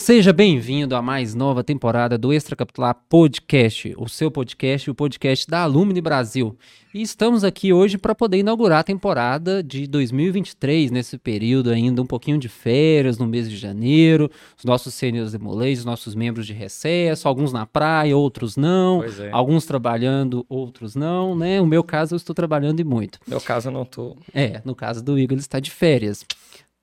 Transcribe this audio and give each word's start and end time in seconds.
Seja 0.00 0.32
bem-vindo 0.32 0.96
à 0.96 1.02
mais 1.02 1.34
nova 1.34 1.62
temporada 1.62 2.16
do 2.16 2.32
Extra 2.32 2.56
Capitular 2.56 2.96
Podcast, 3.06 3.94
o 3.98 4.08
seu 4.08 4.30
podcast, 4.30 4.90
o 4.90 4.94
podcast 4.94 5.46
da 5.46 5.60
Alumni 5.60 6.00
Brasil. 6.00 6.56
E 6.94 7.02
estamos 7.02 7.44
aqui 7.44 7.70
hoje 7.70 7.98
para 7.98 8.14
poder 8.14 8.38
inaugurar 8.38 8.78
a 8.78 8.82
temporada 8.82 9.62
de 9.62 9.86
2023, 9.86 10.90
nesse 10.90 11.18
período 11.18 11.68
ainda 11.68 12.00
um 12.00 12.06
pouquinho 12.06 12.38
de 12.38 12.48
férias, 12.48 13.18
no 13.18 13.26
mês 13.26 13.48
de 13.48 13.58
janeiro. 13.58 14.30
Os 14.56 14.64
nossos 14.64 14.94
sêniores 14.94 15.32
demolês, 15.32 15.80
os 15.80 15.84
nossos 15.84 16.14
membros 16.14 16.46
de 16.46 16.54
recesso, 16.54 17.28
alguns 17.28 17.52
na 17.52 17.66
praia, 17.66 18.16
outros 18.16 18.56
não. 18.56 19.04
É. 19.04 19.28
Alguns 19.30 19.66
trabalhando, 19.66 20.46
outros 20.48 20.96
não, 20.96 21.36
né? 21.36 21.60
O 21.60 21.66
meu 21.66 21.84
caso, 21.84 22.14
eu 22.14 22.16
estou 22.16 22.34
trabalhando 22.34 22.80
e 22.80 22.84
muito. 22.84 23.18
No 23.26 23.32
meu 23.32 23.40
caso, 23.40 23.68
eu 23.68 23.72
não 23.72 23.84
tô. 23.84 24.16
É, 24.34 24.62
no 24.64 24.74
caso 24.74 25.04
do 25.04 25.18
Igor, 25.18 25.34
ele 25.34 25.42
está 25.42 25.60
de 25.60 25.70
férias. 25.70 26.24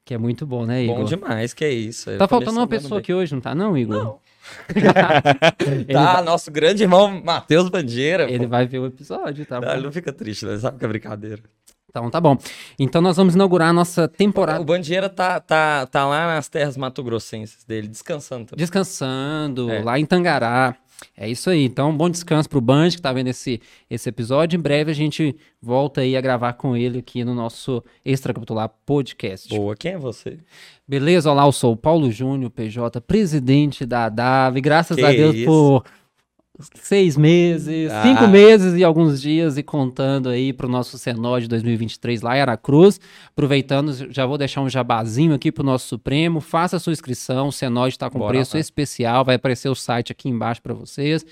Que 0.08 0.14
é 0.14 0.18
muito 0.18 0.46
bom, 0.46 0.66
né, 0.66 0.84
Igor? 0.86 1.00
Bom 1.00 1.04
demais, 1.04 1.54
que 1.54 1.66
é 1.66 1.70
isso. 1.70 2.10
Eu 2.10 2.18
Tá 2.18 2.30
faltando 2.30 2.58
uma 2.58 2.66
pessoa 2.68 2.92
bem. 2.92 3.00
aqui 3.00 3.14
hoje, 3.14 3.34
não 3.34 3.42
tá 3.42 3.54
não, 3.54 3.78
Igor? 3.78 3.98
Não. 4.04 4.20
Tá, 5.92 6.14
vai- 6.14 6.24
nosso 6.24 6.50
grande 6.50 6.82
irmão 6.84 7.22
Matheus 7.22 7.68
Bandeira. 7.68 8.24
Ele 8.32 8.46
pô. 8.46 8.48
vai 8.48 8.66
ver 8.66 8.80
o 8.80 8.86
episódio, 8.86 9.46
tá 9.46 9.60
Não, 9.60 9.68
bom? 9.68 9.74
ele 9.74 9.84
não 9.84 9.92
fica 9.92 10.14
triste, 10.14 10.46
né? 10.46 10.58
Sabe 10.58 10.80
que 10.80 10.86
é 10.86 10.88
brincadeira. 10.88 11.42
Então 11.90 12.10
tá 12.10 12.22
bom. 12.22 12.38
Então 12.80 13.02
nós 13.02 13.18
vamos 13.18 13.36
inaugurar 13.36 13.70
a 13.70 13.74
nossa 13.74 14.08
temporada 14.08 14.62
O 14.62 14.64
Bandeira 14.64 15.10
tá, 15.10 15.42
tá, 15.42 15.86
tá 15.88 16.06
lá 16.06 16.28
nas 16.36 16.48
terras 16.48 16.78
matogrossenses 16.78 17.66
dele, 17.66 17.90
descansando 17.90 18.46
também. 18.46 18.64
descansando 18.64 19.70
É. 19.70 19.84
lá 19.84 20.00
em 20.00 20.06
Tangará. 20.06 20.76
É 21.16 21.30
isso 21.30 21.50
aí. 21.50 21.64
Então, 21.64 21.96
bom 21.96 22.10
descanso 22.10 22.50
pro 22.50 22.62
Band 22.62 22.90
que 22.90 23.02
tá 23.02 23.14
vendo 23.14 23.28
esse, 23.28 23.62
esse 23.90 24.10
episódio. 24.10 24.58
Em 24.58 24.62
breve 24.62 24.92
a 24.92 24.96
gente 24.96 25.36
volta 25.62 26.02
aí 26.02 26.16
a 26.16 26.22
gravar 26.22 26.54
com 26.54 26.76
ele 26.76 27.00
aqui 27.00 27.24
no 27.24 27.34
nosso 27.34 27.84
Extracapitular 28.04 28.70
Podcast. 28.86 29.50
Boa, 29.50 29.76
quem 29.76 29.94
é 29.94 29.98
você? 29.98 30.40
Beleza? 30.88 31.32
Olá, 31.32 31.46
eu 31.46 31.52
sou 31.52 31.74
o 31.74 31.78
Paulo 31.78 32.12
Júnior, 32.12 32.50
PJ, 32.52 33.00
presidente 33.02 33.86
da 33.86 34.06
ADAV. 34.06 34.62
Graças 34.62 34.98
Que 34.98 35.04
a 35.04 35.12
Deus 35.12 35.36
isso. 35.36 35.46
por 35.46 35.84
seis 36.76 37.16
meses, 37.18 37.92
Ah. 37.92 38.04
cinco 38.04 38.28
meses 38.28 38.74
e 38.76 38.84
alguns 38.84 39.22
dias 39.22 39.58
e 39.58 39.64
contando 39.64 40.30
aí 40.30 40.52
pro 40.54 40.68
nosso 40.68 40.98
Senó 40.98 41.38
de 41.40 41.48
2023 41.48 42.22
lá 42.22 42.38
em 42.38 42.42
Aracruz. 42.42 43.00
Aproveitando, 43.30 43.94
já 44.12 44.26
vou 44.26 44.38
deixar 44.38 44.62
um 44.62 44.70
jabazinho 44.70 45.34
aqui 45.34 45.52
pro 45.52 45.64
nosso 45.64 45.88
Supremo. 45.88 46.42
Faça 46.42 46.78
a 46.78 46.80
sua 46.80 46.94
inscrição, 46.94 47.50
o 47.50 47.52
Senó 47.52 47.88
está 47.88 48.10
com 48.10 48.20
Bora 48.20 48.34
preço 48.34 48.58
especial, 48.58 49.24
vai 49.24 49.36
aparecer 49.36 49.70
o 49.70 49.76
site 49.76 50.12
aqui 50.12 50.30
embaixo 50.30 50.62
para 50.62 50.74
vocês. 50.74 51.26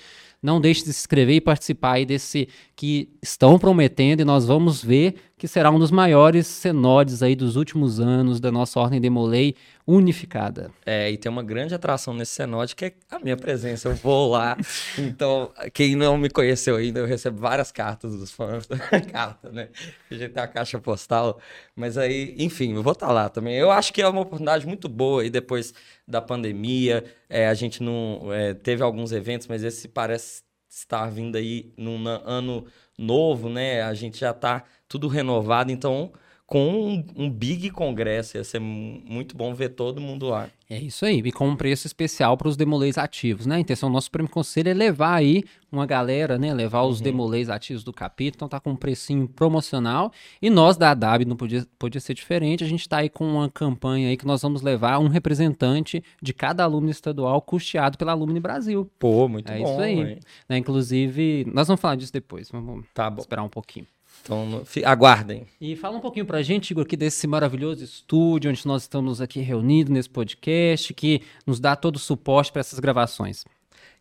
Não 0.46 0.60
deixe 0.60 0.84
de 0.84 0.92
se 0.92 1.00
inscrever 1.00 1.34
e 1.34 1.40
participar 1.40 1.94
aí 1.94 2.06
desse 2.06 2.48
que 2.76 3.08
estão 3.20 3.58
prometendo 3.58 4.20
e 4.20 4.24
nós 4.24 4.46
vamos 4.46 4.80
ver 4.80 5.16
que 5.36 5.48
será 5.48 5.72
um 5.72 5.78
dos 5.78 5.90
maiores 5.90 6.46
senodes 6.46 7.20
aí 7.20 7.34
dos 7.34 7.56
últimos 7.56 7.98
anos 7.98 8.38
da 8.38 8.52
nossa 8.52 8.78
Ordem 8.78 9.00
Demolei 9.00 9.56
unificada. 9.84 10.70
É, 10.84 11.10
e 11.10 11.16
tem 11.16 11.30
uma 11.30 11.42
grande 11.42 11.74
atração 11.74 12.14
nesse 12.14 12.32
cenote 12.32 12.76
que 12.76 12.84
é 12.84 12.92
a 13.10 13.18
minha 13.18 13.36
presença. 13.36 13.88
Eu 13.88 13.94
vou 13.96 14.30
lá. 14.30 14.56
Então, 14.98 15.52
quem 15.74 15.94
não 15.96 16.16
me 16.16 16.30
conheceu 16.30 16.76
ainda, 16.76 17.00
eu 17.00 17.06
recebo 17.06 17.38
várias 17.38 17.72
cartas 17.72 18.16
dos 18.16 18.30
fãs. 18.32 18.66
Carta, 19.12 19.50
né? 19.50 19.68
A 20.10 20.14
gente 20.14 20.32
tem 20.32 20.42
a 20.42 20.46
caixa 20.46 20.78
postal. 20.78 21.38
Mas 21.74 21.98
aí, 21.98 22.34
enfim, 22.38 22.74
eu 22.74 22.82
vou 22.82 22.92
estar 22.92 23.10
lá 23.10 23.28
também. 23.28 23.56
Eu 23.56 23.70
acho 23.70 23.92
que 23.92 24.00
é 24.00 24.08
uma 24.08 24.20
oportunidade 24.20 24.66
muito 24.66 24.88
boa. 24.88 25.24
E 25.24 25.30
depois 25.30 25.74
da 26.06 26.20
pandemia, 26.20 27.04
é, 27.28 27.48
a 27.48 27.54
gente 27.54 27.82
não 27.82 28.32
é, 28.32 28.54
teve 28.54 28.82
alguns 28.82 29.12
eventos, 29.12 29.46
mas 29.46 29.64
esse 29.64 29.88
parece 29.88 30.42
estar 30.68 31.10
vindo 31.10 31.36
aí 31.36 31.72
num 31.76 32.06
ano 32.06 32.66
novo, 32.98 33.48
né? 33.48 33.82
A 33.82 33.94
gente 33.94 34.18
já 34.18 34.32
tá 34.32 34.64
tudo 34.88 35.08
renovado. 35.08 35.72
Então, 35.72 36.12
com 36.46 37.02
um, 37.16 37.28
big 37.28 37.70
congresso, 37.70 38.36
ia 38.36 38.44
ser 38.44 38.60
mu- 38.60 39.02
muito 39.04 39.36
bom 39.36 39.52
ver 39.52 39.70
todo 39.70 40.00
mundo 40.00 40.28
lá. 40.28 40.48
É 40.70 40.78
isso 40.78 41.04
aí, 41.04 41.18
e 41.24 41.32
com 41.32 41.48
um 41.48 41.56
preço 41.56 41.86
especial 41.86 42.36
para 42.36 42.48
os 42.48 42.56
demolês 42.56 42.98
ativos, 42.98 43.46
né? 43.46 43.56
A 43.56 43.60
intenção 43.60 43.88
do 43.88 43.92
nosso 43.92 44.10
prêmio 44.10 44.30
conselho 44.30 44.68
é 44.68 44.74
levar 44.74 45.14
aí 45.14 45.44
uma 45.70 45.86
galera, 45.86 46.38
né? 46.38 46.52
Levar 46.54 46.82
os 46.82 47.00
demolês 47.00 47.48
ativos 47.50 47.84
do 47.84 47.92
capítulo, 47.92 48.36
então 48.38 48.48
tá 48.48 48.58
com 48.60 48.70
um 48.70 48.76
precinho 48.76 49.28
promocional. 49.28 50.12
E 50.42 50.48
nós 50.50 50.76
da 50.76 50.90
ADAB 50.90 51.24
não 51.24 51.36
podia, 51.36 51.64
podia 51.78 52.00
ser 52.00 52.14
diferente, 52.14 52.64
a 52.64 52.68
gente 52.68 52.88
tá 52.88 52.98
aí 52.98 53.08
com 53.08 53.24
uma 53.24 53.48
campanha 53.50 54.08
aí 54.08 54.16
que 54.16 54.26
nós 54.26 54.42
vamos 54.42 54.62
levar 54.62 54.98
um 54.98 55.08
representante 55.08 56.02
de 56.22 56.32
cada 56.32 56.64
aluno 56.64 56.90
estadual 56.90 57.40
custeado 57.42 57.96
pela 57.98 58.12
Alumni 58.12 58.40
Brasil. 58.40 58.90
Pô, 58.98 59.28
muito 59.28 59.50
é 59.50 59.58
bom. 59.58 59.72
isso 59.72 59.80
aí. 59.80 60.18
Né? 60.48 60.58
Inclusive, 60.58 61.44
nós 61.52 61.66
vamos 61.68 61.80
falar 61.80 61.96
disso 61.96 62.12
depois, 62.12 62.50
vamos 62.50 62.84
Tá 62.94 63.08
bom. 63.10 63.20
esperar 63.20 63.42
um 63.42 63.48
pouquinho. 63.48 63.86
Então, 64.26 64.64
aguardem. 64.84 65.46
E 65.60 65.76
fala 65.76 65.96
um 65.96 66.00
pouquinho 66.00 66.26
pra 66.26 66.42
gente, 66.42 66.72
Igor, 66.72 66.82
aqui 66.82 66.96
desse 66.96 67.28
maravilhoso 67.28 67.84
estúdio 67.84 68.50
onde 68.50 68.66
nós 68.66 68.82
estamos 68.82 69.20
aqui 69.20 69.38
reunidos 69.38 69.92
nesse 69.92 70.10
podcast, 70.10 70.92
que 70.94 71.22
nos 71.46 71.60
dá 71.60 71.76
todo 71.76 71.94
o 71.94 72.00
suporte 72.00 72.50
para 72.50 72.58
essas 72.58 72.80
gravações. 72.80 73.44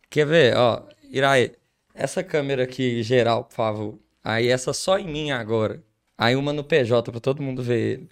Quer 0.09 0.25
ver? 0.25 0.57
Ó, 0.57 0.81
Iraí, 1.11 1.51
essa 1.93 2.23
câmera 2.23 2.63
aqui 2.63 3.03
geral, 3.03 3.43
por 3.43 3.53
favor. 3.53 3.99
Aí 4.23 4.47
essa 4.47 4.73
só 4.73 4.97
em 4.97 5.05
mim 5.07 5.29
agora. 5.29 5.83
Aí 6.17 6.35
uma 6.35 6.51
no 6.51 6.63
PJ 6.63 7.11
pra 7.11 7.21
todo 7.21 7.43
mundo 7.43 7.61
ver 7.61 7.79
ele. 7.79 8.09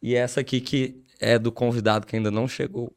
E 0.00 0.14
essa 0.14 0.40
aqui 0.40 0.62
que 0.62 1.04
é 1.20 1.38
do 1.38 1.52
convidado 1.52 2.06
que 2.06 2.16
ainda 2.16 2.30
não 2.30 2.48
chegou. 2.48 2.90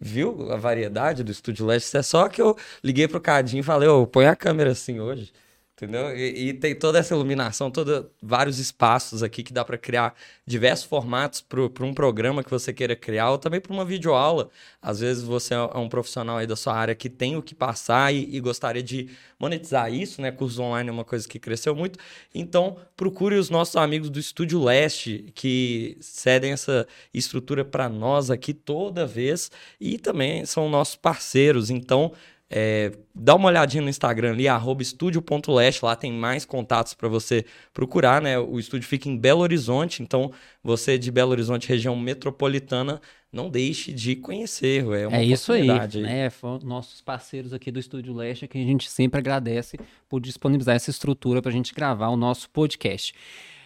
Viu 0.00 0.50
a 0.52 0.56
variedade 0.56 1.22
do 1.22 1.30
Estúdio 1.30 1.66
Leste? 1.66 1.86
Isso 1.86 1.98
é 1.98 2.02
só 2.02 2.28
que 2.28 2.42
eu 2.42 2.56
liguei 2.82 3.06
pro 3.06 3.20
Cadinho 3.20 3.60
e 3.60 3.62
falei, 3.62 3.88
ô, 3.88 4.04
põe 4.08 4.26
a 4.26 4.34
câmera 4.34 4.72
assim 4.72 4.98
hoje. 4.98 5.32
Entendeu? 5.74 6.14
E, 6.14 6.48
e 6.48 6.54
tem 6.54 6.74
toda 6.74 6.98
essa 6.98 7.14
iluminação, 7.14 7.70
toda, 7.70 8.08
vários 8.22 8.58
espaços 8.58 9.22
aqui 9.22 9.42
que 9.42 9.54
dá 9.54 9.64
para 9.64 9.78
criar 9.78 10.14
diversos 10.46 10.86
formatos 10.86 11.40
para 11.40 11.84
um 11.84 11.94
programa 11.94 12.44
que 12.44 12.50
você 12.50 12.74
queira 12.74 12.94
criar, 12.94 13.30
ou 13.30 13.38
também 13.38 13.58
para 13.60 13.72
uma 13.72 13.84
videoaula. 13.84 14.50
Às 14.82 15.00
vezes 15.00 15.24
você 15.24 15.54
é 15.54 15.78
um 15.78 15.88
profissional 15.88 16.36
aí 16.36 16.46
da 16.46 16.56
sua 16.56 16.74
área 16.74 16.94
que 16.94 17.08
tem 17.08 17.36
o 17.36 17.42
que 17.42 17.54
passar 17.54 18.14
e, 18.14 18.36
e 18.36 18.38
gostaria 18.38 18.82
de 18.82 19.08
monetizar 19.40 19.92
isso, 19.92 20.20
né? 20.20 20.30
Cursos 20.30 20.58
online 20.58 20.90
é 20.90 20.92
uma 20.92 21.04
coisa 21.04 21.26
que 21.26 21.38
cresceu 21.38 21.74
muito. 21.74 21.98
Então, 22.34 22.76
procure 22.94 23.36
os 23.36 23.48
nossos 23.48 23.74
amigos 23.74 24.10
do 24.10 24.20
Estúdio 24.20 24.62
Leste, 24.62 25.32
que 25.34 25.96
cedem 26.00 26.52
essa 26.52 26.86
estrutura 27.14 27.64
para 27.64 27.88
nós 27.88 28.30
aqui 28.30 28.52
toda 28.52 29.06
vez 29.06 29.50
e 29.80 29.98
também 29.98 30.44
são 30.44 30.68
nossos 30.68 30.96
parceiros. 30.96 31.70
Então, 31.70 32.12
é, 32.54 32.92
dá 33.14 33.34
uma 33.34 33.48
olhadinha 33.48 33.82
no 33.82 33.88
Instagram 33.88 34.32
ali, 34.32 34.46
arroba 34.46 34.82
estúdio.leste, 34.82 35.82
lá 35.82 35.96
tem 35.96 36.12
mais 36.12 36.44
contatos 36.44 36.92
para 36.92 37.08
você 37.08 37.46
procurar, 37.72 38.20
né? 38.20 38.38
O 38.38 38.58
estúdio 38.58 38.86
fica 38.86 39.08
em 39.08 39.16
Belo 39.16 39.40
Horizonte, 39.40 40.02
então 40.02 40.30
você 40.62 40.98
de 40.98 41.10
Belo 41.10 41.30
Horizonte, 41.30 41.66
região 41.66 41.96
metropolitana, 41.96 43.00
não 43.32 43.48
deixe 43.48 43.90
de 43.90 44.14
conhecer, 44.14 44.84
é 44.84 45.06
uma 45.06 45.16
é 45.16 45.24
isso 45.24 45.50
aí, 45.50 45.66
né? 45.66 46.28
Foram 46.28 46.58
nossos 46.62 47.00
parceiros 47.00 47.54
aqui 47.54 47.70
do 47.70 47.80
Estúdio 47.80 48.12
Leste 48.12 48.46
que 48.46 48.58
a 48.58 48.62
gente 48.62 48.90
sempre 48.90 49.18
agradece 49.18 49.78
por 50.06 50.20
disponibilizar 50.20 50.76
essa 50.76 50.90
estrutura 50.90 51.40
para 51.40 51.50
a 51.50 51.54
gente 51.54 51.72
gravar 51.72 52.08
o 52.08 52.16
nosso 52.16 52.50
podcast. 52.50 53.14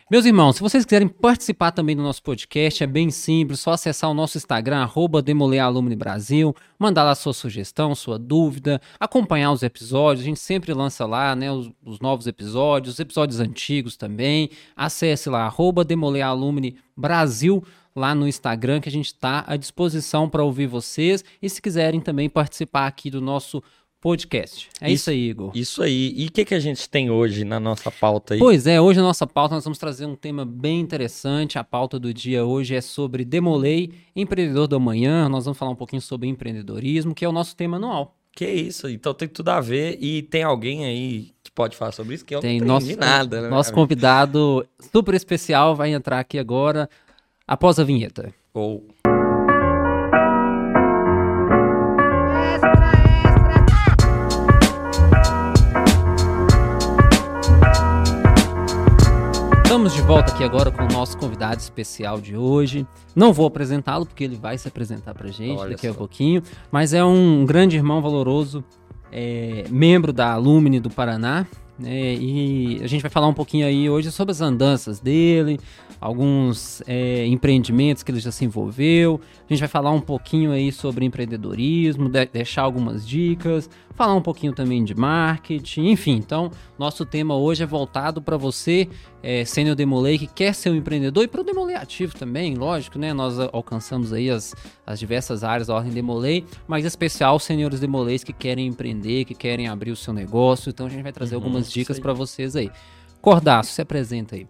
Meus 0.08 0.24
irmãos, 0.24 0.54
se 0.54 0.62
vocês 0.62 0.84
quiserem 0.84 1.08
participar 1.08 1.72
também 1.72 1.96
do 1.96 2.02
nosso 2.02 2.22
podcast, 2.22 2.80
é 2.80 2.86
bem 2.86 3.10
simples, 3.10 3.58
só 3.58 3.72
acessar 3.72 4.08
o 4.08 4.14
nosso 4.14 4.38
Instagram, 4.38 4.76
arroba 4.76 5.20
Brasil, 5.96 6.54
mandar 6.78 7.02
lá 7.02 7.12
sua 7.16 7.32
sugestão, 7.32 7.92
sua 7.92 8.16
dúvida, 8.16 8.80
acompanhar 9.00 9.50
os 9.50 9.64
episódios, 9.64 10.22
a 10.22 10.28
gente 10.28 10.38
sempre 10.38 10.72
lança 10.72 11.04
lá, 11.04 11.34
né, 11.34 11.50
os, 11.50 11.72
os 11.84 11.98
novos 11.98 12.28
episódios, 12.28 12.94
os 12.94 13.00
episódios 13.00 13.40
antigos 13.40 13.96
também, 13.96 14.48
acesse 14.76 15.28
lá, 15.28 15.44
arroba 15.44 15.84
Brasil, 16.96 17.64
lá 17.96 18.14
no 18.14 18.28
Instagram, 18.28 18.80
que 18.80 18.88
a 18.88 18.92
gente 18.92 19.06
está 19.06 19.42
à 19.44 19.56
disposição 19.56 20.30
para 20.30 20.44
ouvir 20.44 20.68
vocês, 20.68 21.24
e 21.42 21.50
se 21.50 21.60
quiserem 21.60 22.00
também 22.00 22.30
participar 22.30 22.86
aqui 22.86 23.10
do 23.10 23.20
nosso 23.20 23.60
podcast. 23.60 23.85
É 24.80 24.90
isso, 24.90 24.94
Isso- 24.94 25.10
aí, 25.10 25.28
Igor. 25.28 25.50
Isso 25.54 25.82
aí. 25.82 26.12
E 26.16 26.26
o 26.26 26.30
que, 26.32 26.44
que 26.44 26.54
a 26.54 26.60
gente 26.60 26.88
tem 26.88 27.10
hoje 27.10 27.44
na 27.44 27.58
nossa 27.58 27.90
pauta 27.90 28.34
aí? 28.34 28.40
Pois 28.40 28.66
é, 28.66 28.80
hoje 28.80 29.00
a 29.00 29.02
nossa 29.02 29.26
pauta 29.26 29.54
nós 29.54 29.64
vamos 29.64 29.78
trazer 29.78 30.06
um 30.06 30.14
tema 30.14 30.44
bem 30.44 30.80
interessante. 30.80 31.58
A 31.58 31.64
pauta 31.64 31.98
do 31.98 32.12
dia 32.14 32.44
hoje 32.44 32.74
é 32.74 32.80
sobre 32.80 33.24
Demolei, 33.24 33.92
empreendedor 34.14 34.68
do 34.68 34.76
amanhã. 34.76 35.28
Nós 35.28 35.44
vamos 35.44 35.58
falar 35.58 35.70
um 35.72 35.76
pouquinho 35.76 36.02
sobre 36.02 36.28
empreendedorismo, 36.28 37.14
que 37.14 37.24
é 37.24 37.28
o 37.28 37.32
nosso 37.32 37.56
tema 37.56 37.76
anual. 37.78 38.14
Que 38.32 38.46
isso, 38.46 38.88
então 38.90 39.14
tem 39.14 39.26
tudo 39.28 39.48
a 39.48 39.60
ver. 39.60 39.96
E 39.98 40.22
tem 40.22 40.42
alguém 40.42 40.84
aí 40.84 41.30
que 41.42 41.50
pode 41.50 41.74
falar 41.74 41.92
sobre 41.92 42.14
isso? 42.14 42.24
Que 42.24 42.34
eu 42.34 42.40
Tem 42.40 42.60
não 42.60 42.66
nosso, 42.66 42.94
nada, 42.98 43.40
né? 43.40 43.48
nosso 43.48 43.72
convidado 43.72 44.66
super 44.92 45.14
especial 45.14 45.74
vai 45.74 45.92
entrar 45.94 46.20
aqui 46.20 46.38
agora 46.38 46.88
após 47.48 47.78
a 47.78 47.84
vinheta. 47.84 48.34
Ou 48.52 48.86
Estamos 59.76 59.92
de 59.92 60.00
volta 60.00 60.32
aqui 60.32 60.42
agora 60.42 60.70
com 60.70 60.84
o 60.84 60.88
nosso 60.88 61.18
convidado 61.18 61.60
especial 61.60 62.18
de 62.18 62.34
hoje. 62.34 62.86
Não 63.14 63.30
vou 63.30 63.46
apresentá-lo 63.46 64.06
porque 64.06 64.24
ele 64.24 64.34
vai 64.34 64.56
se 64.56 64.66
apresentar 64.66 65.12
pra 65.12 65.28
gente 65.28 65.60
Olha 65.60 65.72
daqui 65.72 65.86
a 65.86 65.92
só. 65.92 65.98
pouquinho, 65.98 66.42
mas 66.72 66.94
é 66.94 67.04
um 67.04 67.44
grande 67.44 67.76
irmão 67.76 68.00
valoroso, 68.00 68.64
é, 69.12 69.66
membro 69.68 70.14
da 70.14 70.32
Alumni 70.32 70.80
do 70.80 70.88
Paraná, 70.88 71.46
né? 71.78 72.14
E 72.14 72.80
a 72.82 72.86
gente 72.86 73.02
vai 73.02 73.10
falar 73.10 73.26
um 73.26 73.34
pouquinho 73.34 73.66
aí 73.66 73.90
hoje 73.90 74.10
sobre 74.10 74.32
as 74.32 74.40
andanças 74.40 74.98
dele, 74.98 75.60
alguns 76.00 76.82
é, 76.86 77.26
empreendimentos 77.26 78.02
que 78.02 78.10
ele 78.10 78.18
já 78.18 78.32
se 78.32 78.46
envolveu. 78.46 79.20
A 79.46 79.52
gente 79.52 79.60
vai 79.60 79.68
falar 79.68 79.90
um 79.90 80.00
pouquinho 80.00 80.52
aí 80.52 80.72
sobre 80.72 81.04
empreendedorismo, 81.04 82.08
de 82.08 82.24
deixar 82.24 82.62
algumas 82.62 83.06
dicas, 83.06 83.68
falar 83.96 84.14
um 84.14 84.22
pouquinho 84.22 84.52
também 84.52 84.84
de 84.84 84.94
marketing, 84.94 85.86
enfim. 85.88 86.12
Então, 86.12 86.50
nosso 86.78 87.04
tema 87.04 87.34
hoje 87.34 87.62
é 87.62 87.66
voltado 87.66 88.20
para 88.20 88.36
você, 88.36 88.88
é, 89.22 89.44
sênior 89.44 89.74
Demolei, 89.74 90.18
que 90.18 90.26
quer 90.26 90.54
ser 90.54 90.70
um 90.70 90.76
empreendedor 90.76 91.24
e 91.24 91.28
para 91.28 91.40
o 91.40 91.44
Demolei 91.44 91.74
ativo 91.74 92.14
também, 92.14 92.54
lógico, 92.54 92.98
né? 92.98 93.12
Nós 93.12 93.38
alcançamos 93.40 94.12
aí 94.12 94.30
as, 94.30 94.54
as 94.86 94.98
diversas 94.98 95.42
áreas 95.42 95.68
da 95.68 95.74
Ordem 95.74 95.92
Demolei, 95.92 96.44
mas 96.68 96.84
em 96.84 96.88
especial 96.88 97.38
senhores 97.38 97.80
Demoleis 97.80 98.22
que 98.22 98.32
querem 98.32 98.66
empreender, 98.66 99.24
que 99.24 99.34
querem 99.34 99.66
abrir 99.66 99.90
o 99.90 99.96
seu 99.96 100.12
negócio. 100.12 100.68
Então, 100.68 100.86
a 100.86 100.90
gente 100.90 101.02
vai 101.02 101.12
trazer 101.12 101.34
uhum, 101.34 101.42
algumas 101.42 101.72
dicas 101.72 101.98
para 101.98 102.12
vocês 102.12 102.54
aí. 102.54 102.70
Cordaço, 103.20 103.72
se 103.72 103.80
apresenta 103.80 104.36
aí. 104.36 104.46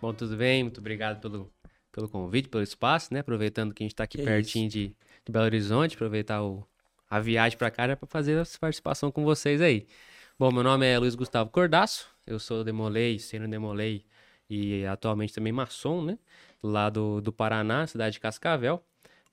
Bom, 0.00 0.12
tudo 0.12 0.36
bem? 0.36 0.62
Muito 0.62 0.80
obrigado 0.80 1.20
pelo, 1.20 1.50
pelo 1.90 2.08
convite, 2.08 2.48
pelo 2.48 2.62
espaço, 2.62 3.12
né? 3.12 3.20
Aproveitando 3.20 3.74
que 3.74 3.82
a 3.82 3.84
gente 3.84 3.92
está 3.92 4.04
aqui 4.04 4.18
que 4.18 4.24
pertinho 4.24 4.68
de, 4.68 4.88
de, 4.88 5.32
Belo 5.32 5.44
Horizonte, 5.44 5.94
aproveitar 5.94 6.42
o, 6.42 6.64
a 7.10 7.18
viagem 7.18 7.58
para 7.58 7.70
cá 7.70 7.96
para 7.96 8.06
fazer 8.06 8.38
essa 8.38 8.56
participação 8.58 9.10
com 9.10 9.24
vocês 9.24 9.60
aí. 9.60 9.86
Bom, 10.38 10.52
meu 10.52 10.62
nome 10.62 10.86
é 10.86 10.98
Luiz 10.98 11.16
Gustavo 11.16 11.50
Cordaço, 11.50 12.08
eu 12.26 12.38
sou 12.38 12.62
Demolei, 12.62 13.18
sendo 13.18 13.48
Demolei 13.48 14.04
e 14.48 14.86
atualmente 14.86 15.34
também 15.34 15.52
maçom, 15.52 16.02
né? 16.02 16.18
Lá 16.62 16.88
do, 16.88 17.20
do 17.20 17.32
Paraná, 17.32 17.86
cidade 17.86 18.14
de 18.14 18.20
Cascavel. 18.20 18.82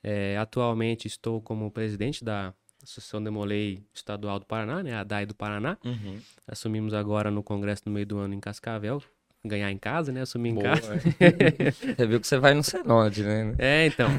É, 0.04 0.38
atualmente 0.38 1.08
estou 1.08 1.42
como 1.42 1.72
presidente 1.72 2.24
da 2.24 2.54
Associação 2.84 3.24
Demolei 3.24 3.84
Estadual 3.94 4.40
do 4.40 4.46
Paraná, 4.46 4.84
né? 4.84 4.96
A 4.96 5.04
DAI 5.04 5.26
do 5.26 5.36
Paraná. 5.36 5.78
Uhum. 5.86 6.20
Assumimos 6.48 6.94
agora 6.94 7.30
no 7.32 7.44
Congresso 7.44 7.84
no 7.86 7.92
meio 7.92 8.06
do 8.06 8.18
ano 8.18 8.34
em 8.34 8.40
Cascavel, 8.40 9.02
ganhar 9.48 9.72
em 9.72 9.78
casa, 9.78 10.12
né? 10.12 10.22
Assumir 10.22 10.54
Boa, 10.54 10.68
em 10.68 10.70
casa. 10.70 11.00
Você 11.96 12.08
viu 12.08 12.20
que 12.20 12.28
você 12.28 12.38
vai 12.38 12.54
no 12.54 12.64
Senode, 12.64 13.24
né? 13.24 13.56
É, 13.58 13.88
então. 13.88 14.10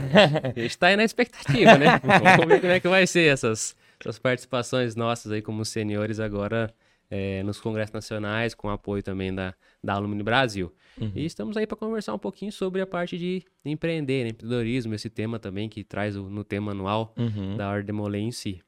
A 0.57 0.61
gente 0.61 0.79
tá 0.79 0.89
aí 0.89 0.97
na 0.97 1.05
expectativa, 1.05 1.77
né? 1.77 2.01
Vamos 2.37 2.49
ver 2.49 2.61
como 2.61 2.73
é 2.73 2.81
que 2.81 2.89
vai 2.89 3.07
ser 3.07 3.33
essas, 3.33 3.77
essas 4.01 4.19
participações 4.19 4.97
nossas 4.97 5.33
aí 5.33 5.43
como 5.43 5.65
senhores 5.65 6.21
agora 6.21 6.73
é, 7.11 7.43
nos 7.43 7.61
congressos 7.61 7.93
nacionais, 7.93 8.55
com 8.55 8.69
apoio 8.69 9.03
também 9.03 9.35
da, 9.35 9.55
da 9.83 9.95
Alumni 9.95 10.23
Brasil. 10.23 10.73
Uhum. 11.01 11.13
E 11.15 11.25
estamos 11.25 11.57
aí 11.57 11.67
para 11.67 11.77
conversar 11.77 12.15
um 12.15 12.19
pouquinho 12.19 12.53
sobre 12.53 12.81
a 12.81 12.87
parte 12.87 13.17
de 13.17 13.43
empreender, 13.65 14.25
né? 14.25 14.31
empreendedorismo, 14.31 14.95
esse 14.95 15.09
tema 15.09 15.39
também 15.39 15.69
que 15.69 15.85
traz 15.85 16.17
o, 16.17 16.25
no 16.25 16.45
tema 16.45 16.73
anual 16.73 17.15
uhum. 17.17 17.57
da 17.57 17.71
Ordem 17.71 17.95
Molay 17.95 18.23
em 18.23 18.33
si. 18.33 18.61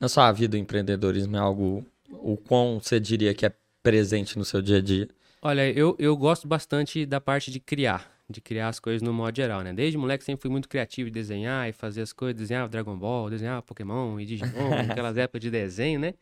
Na 0.00 0.08
sua 0.08 0.30
vida, 0.32 0.56
o 0.56 0.60
empreendedorismo 0.60 1.36
é 1.36 1.38
algo, 1.38 1.84
o 2.10 2.36
quão 2.36 2.80
você 2.80 2.98
diria 2.98 3.34
que 3.34 3.46
é 3.46 3.52
presente 3.82 4.38
no 4.38 4.44
seu 4.44 4.60
dia 4.60 4.78
a 4.78 4.80
dia? 4.80 5.08
Olha, 5.42 5.70
eu, 5.70 5.96
eu 5.98 6.16
gosto 6.16 6.48
bastante 6.48 7.06
da 7.06 7.20
parte 7.20 7.50
de 7.50 7.60
criar, 7.60 8.10
de 8.28 8.40
criar 8.40 8.68
as 8.68 8.80
coisas 8.80 9.02
no 9.02 9.12
modo 9.12 9.36
geral, 9.36 9.62
né? 9.62 9.72
Desde 9.72 9.98
moleque 9.98 10.24
sempre 10.24 10.42
fui 10.42 10.50
muito 10.50 10.68
criativo 10.68 11.08
de 11.08 11.14
desenhar 11.14 11.68
e 11.68 11.72
fazer 11.72 12.02
as 12.02 12.12
coisas, 12.12 12.36
desenhar 12.36 12.68
Dragon 12.68 12.96
Ball, 12.96 13.30
desenhar 13.30 13.62
Pokémon 13.62 14.18
e 14.18 14.26
Digimon, 14.26 14.50
aquelas 14.90 15.16
épocas 15.16 15.40
de 15.40 15.50
desenho, 15.50 16.00
né? 16.00 16.14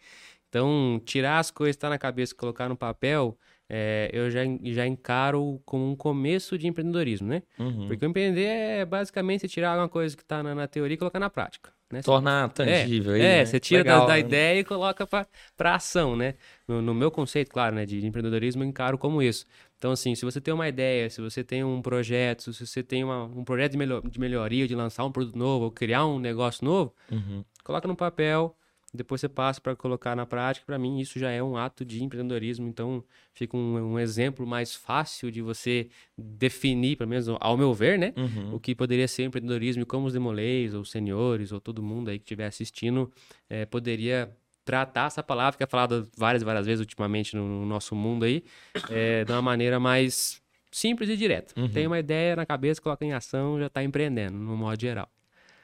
Então, 0.48 1.00
tirar 1.04 1.40
as 1.40 1.50
coisas 1.50 1.74
que 1.74 1.80
tá 1.80 1.88
na 1.90 1.98
cabeça 1.98 2.32
e 2.32 2.36
colocar 2.36 2.68
no 2.68 2.76
papel, 2.76 3.36
é, 3.68 4.08
eu 4.12 4.30
já, 4.30 4.42
já 4.62 4.86
encaro 4.86 5.60
como 5.64 5.90
um 5.90 5.96
começo 5.96 6.56
de 6.58 6.68
empreendedorismo, 6.68 7.26
né? 7.26 7.42
Uhum. 7.58 7.88
Porque 7.88 8.04
empreender 8.06 8.44
é 8.44 8.84
basicamente 8.84 9.48
tirar 9.48 9.70
alguma 9.70 9.88
coisa 9.88 10.16
que 10.16 10.22
está 10.22 10.42
na, 10.42 10.54
na, 10.54 10.68
teoria 10.68 10.94
e 10.94 10.98
colocar 10.98 11.18
na 11.18 11.30
prática. 11.30 11.72
Né? 11.90 12.02
Tornar 12.02 12.50
tangível. 12.50 13.12
É, 13.12 13.16
aí, 13.16 13.22
é 13.22 13.38
né? 13.38 13.46
você 13.46 13.58
tira 13.58 13.82
Legal, 13.82 14.00
da, 14.02 14.06
da 14.06 14.12
né? 14.12 14.20
ideia 14.20 14.60
e 14.60 14.64
coloca 14.64 15.06
para 15.06 15.74
ação, 15.74 16.14
né? 16.14 16.34
No, 16.66 16.80
no, 16.80 16.94
meu 16.94 17.10
conceito, 17.10 17.50
claro, 17.50 17.74
né, 17.74 17.84
de 17.84 18.04
empreendedorismo, 18.06 18.62
eu 18.62 18.68
encaro 18.68 18.96
como 18.96 19.22
isso. 19.22 19.44
Então, 19.76 19.92
assim, 19.92 20.14
se 20.14 20.24
você 20.24 20.40
tem 20.40 20.54
uma 20.54 20.66
ideia, 20.66 21.10
se 21.10 21.20
você 21.20 21.44
tem 21.44 21.62
um 21.62 21.82
projeto, 21.82 22.52
se 22.52 22.66
você 22.66 22.82
tem 22.82 23.04
uma, 23.04 23.24
um 23.24 23.44
projeto 23.44 23.72
de, 23.72 23.78
melhor, 23.78 24.02
de 24.08 24.18
melhoria, 24.18 24.66
de 24.66 24.74
lançar 24.74 25.04
um 25.04 25.12
produto 25.12 25.36
novo, 25.36 25.66
ou 25.66 25.70
criar 25.70 26.06
um 26.06 26.18
negócio 26.18 26.64
novo, 26.64 26.94
uhum. 27.10 27.44
coloca 27.62 27.86
no 27.86 27.94
papel, 27.94 28.56
depois 28.94 29.20
você 29.20 29.28
passa 29.28 29.60
para 29.60 29.74
colocar 29.74 30.14
na 30.14 30.24
prática. 30.24 30.64
Para 30.64 30.78
mim, 30.78 31.00
isso 31.00 31.18
já 31.18 31.28
é 31.28 31.42
um 31.42 31.56
ato 31.56 31.84
de 31.84 32.02
empreendedorismo. 32.04 32.68
Então, 32.68 33.02
fica 33.32 33.56
um, 33.56 33.94
um, 33.94 33.98
exemplo 33.98 34.46
mais 34.46 34.72
fácil 34.72 35.32
de 35.32 35.42
você 35.42 35.88
definir, 36.16 36.96
pelo 36.96 37.10
menos 37.10 37.26
ao 37.28 37.56
meu 37.56 37.74
ver, 37.74 37.98
né? 37.98 38.14
Uhum. 38.16 38.54
O 38.54 38.60
que 38.60 38.72
poderia 38.72 39.08
ser 39.08 39.24
empreendedorismo 39.24 39.82
e 39.82 39.86
como 39.86 40.06
os 40.06 40.12
demoleis, 40.12 40.74
ou 40.74 40.84
senhores, 40.84 41.50
ou 41.50 41.60
todo 41.60 41.82
mundo 41.82 42.08
aí 42.08 42.18
que 42.18 42.24
estiver 42.24 42.46
assistindo, 42.46 43.10
é, 43.50 43.66
poderia 43.66 44.30
tratar 44.64 45.06
essa 45.06 45.22
palavra 45.22 45.56
que 45.56 45.62
é 45.62 45.66
falada 45.66 46.06
várias 46.16 46.42
várias 46.42 46.66
vezes 46.66 46.80
ultimamente 46.80 47.36
no, 47.36 47.46
no 47.46 47.66
nosso 47.66 47.94
mundo 47.94 48.24
aí, 48.24 48.42
é, 48.90 49.24
de 49.24 49.32
uma 49.32 49.42
maneira 49.42 49.78
mais 49.78 50.42
simples 50.70 51.08
e 51.08 51.16
direta. 51.16 51.58
Uhum. 51.58 51.68
Tem 51.68 51.86
uma 51.86 51.98
ideia 51.98 52.34
na 52.34 52.44
cabeça, 52.44 52.80
coloca 52.80 53.04
em 53.04 53.12
ação, 53.12 53.58
já 53.58 53.66
está 53.66 53.82
empreendendo, 53.84 54.36
no 54.36 54.56
modo 54.56 54.80
geral. 54.80 55.08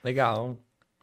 Legal. 0.05 0.57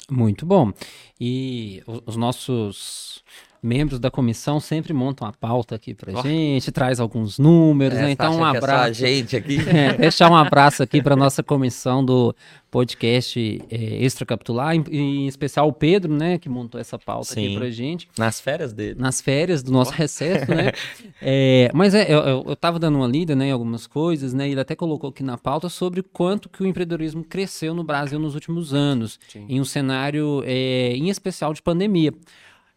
Muito 0.09 0.45
bom. 0.45 0.71
E 1.19 1.83
os 2.05 2.15
nossos 2.15 3.23
membros 3.61 3.99
da 3.99 4.09
comissão 4.09 4.59
sempre 4.59 4.93
montam 4.93 5.27
a 5.27 5.33
pauta 5.33 5.75
aqui 5.75 5.93
pra 5.93 6.11
oh. 6.17 6.21
gente, 6.21 6.71
traz 6.71 6.99
alguns 6.99 7.39
números, 7.39 7.97
é, 7.97 8.03
né? 8.03 8.11
Então 8.11 8.37
um 8.37 8.45
é 8.45 8.57
abraço. 8.57 8.89
É 8.89 8.93
gente 8.93 9.35
aqui. 9.35 9.57
É, 9.77 9.93
deixar 9.93 10.31
um 10.31 10.35
abraço 10.35 10.81
aqui 10.81 11.01
para 11.01 11.15
nossa 11.15 11.43
comissão 11.43 12.03
do 12.03 12.33
podcast 12.69 13.61
é, 13.69 13.75
Extracapitular, 14.03 14.75
em, 14.75 14.83
em, 14.91 15.27
especial 15.27 15.67
o 15.67 15.73
Pedro, 15.73 16.13
né, 16.13 16.37
que 16.37 16.49
montou 16.49 16.79
essa 16.79 16.97
pauta 16.97 17.33
Sim. 17.33 17.45
aqui 17.45 17.57
pra 17.57 17.69
gente. 17.69 18.07
Nas 18.17 18.39
férias 18.39 18.73
dele. 18.73 18.99
Nas 18.99 19.21
férias 19.21 19.63
do 19.63 19.71
nosso 19.71 19.91
oh. 19.91 19.95
recesso, 19.95 20.49
né? 20.51 20.71
É, 21.19 21.71
mas 21.73 21.95
é, 21.95 22.03
eu, 22.03 22.19
eu, 22.19 22.45
eu 22.47 22.55
tava 22.55 22.77
dando 22.77 22.99
uma 22.99 23.07
lida, 23.07 23.35
né, 23.35 23.47
em 23.47 23.51
algumas 23.51 23.87
coisas, 23.87 24.33
né, 24.33 24.47
ele 24.47 24.59
até 24.59 24.75
colocou 24.75 25.09
aqui 25.09 25.23
na 25.23 25.37
pauta 25.37 25.67
sobre 25.67 26.03
quanto 26.03 26.47
que 26.47 26.61
o 26.61 26.65
empreendedorismo 26.67 27.23
cresceu 27.23 27.73
no 27.73 27.83
Brasil 27.83 28.19
nos 28.19 28.35
últimos 28.35 28.73
anos, 28.73 29.19
Sim. 29.27 29.45
em 29.49 29.59
um 29.59 29.65
cenário, 29.65 30.43
é, 30.45 30.91
em 30.95 31.09
especial 31.09 31.53
de 31.53 31.61
pandemia. 31.61 32.13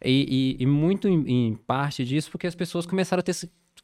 E, 0.03 0.57
e, 0.59 0.63
e 0.63 0.65
muito 0.65 1.07
em, 1.07 1.23
em, 1.27 1.55
parte 1.55 2.03
disso 2.03 2.31
porque 2.31 2.47
as 2.47 2.55
pessoas 2.55 2.85
começaram 2.85 3.19
a 3.19 3.23
ter 3.23 3.35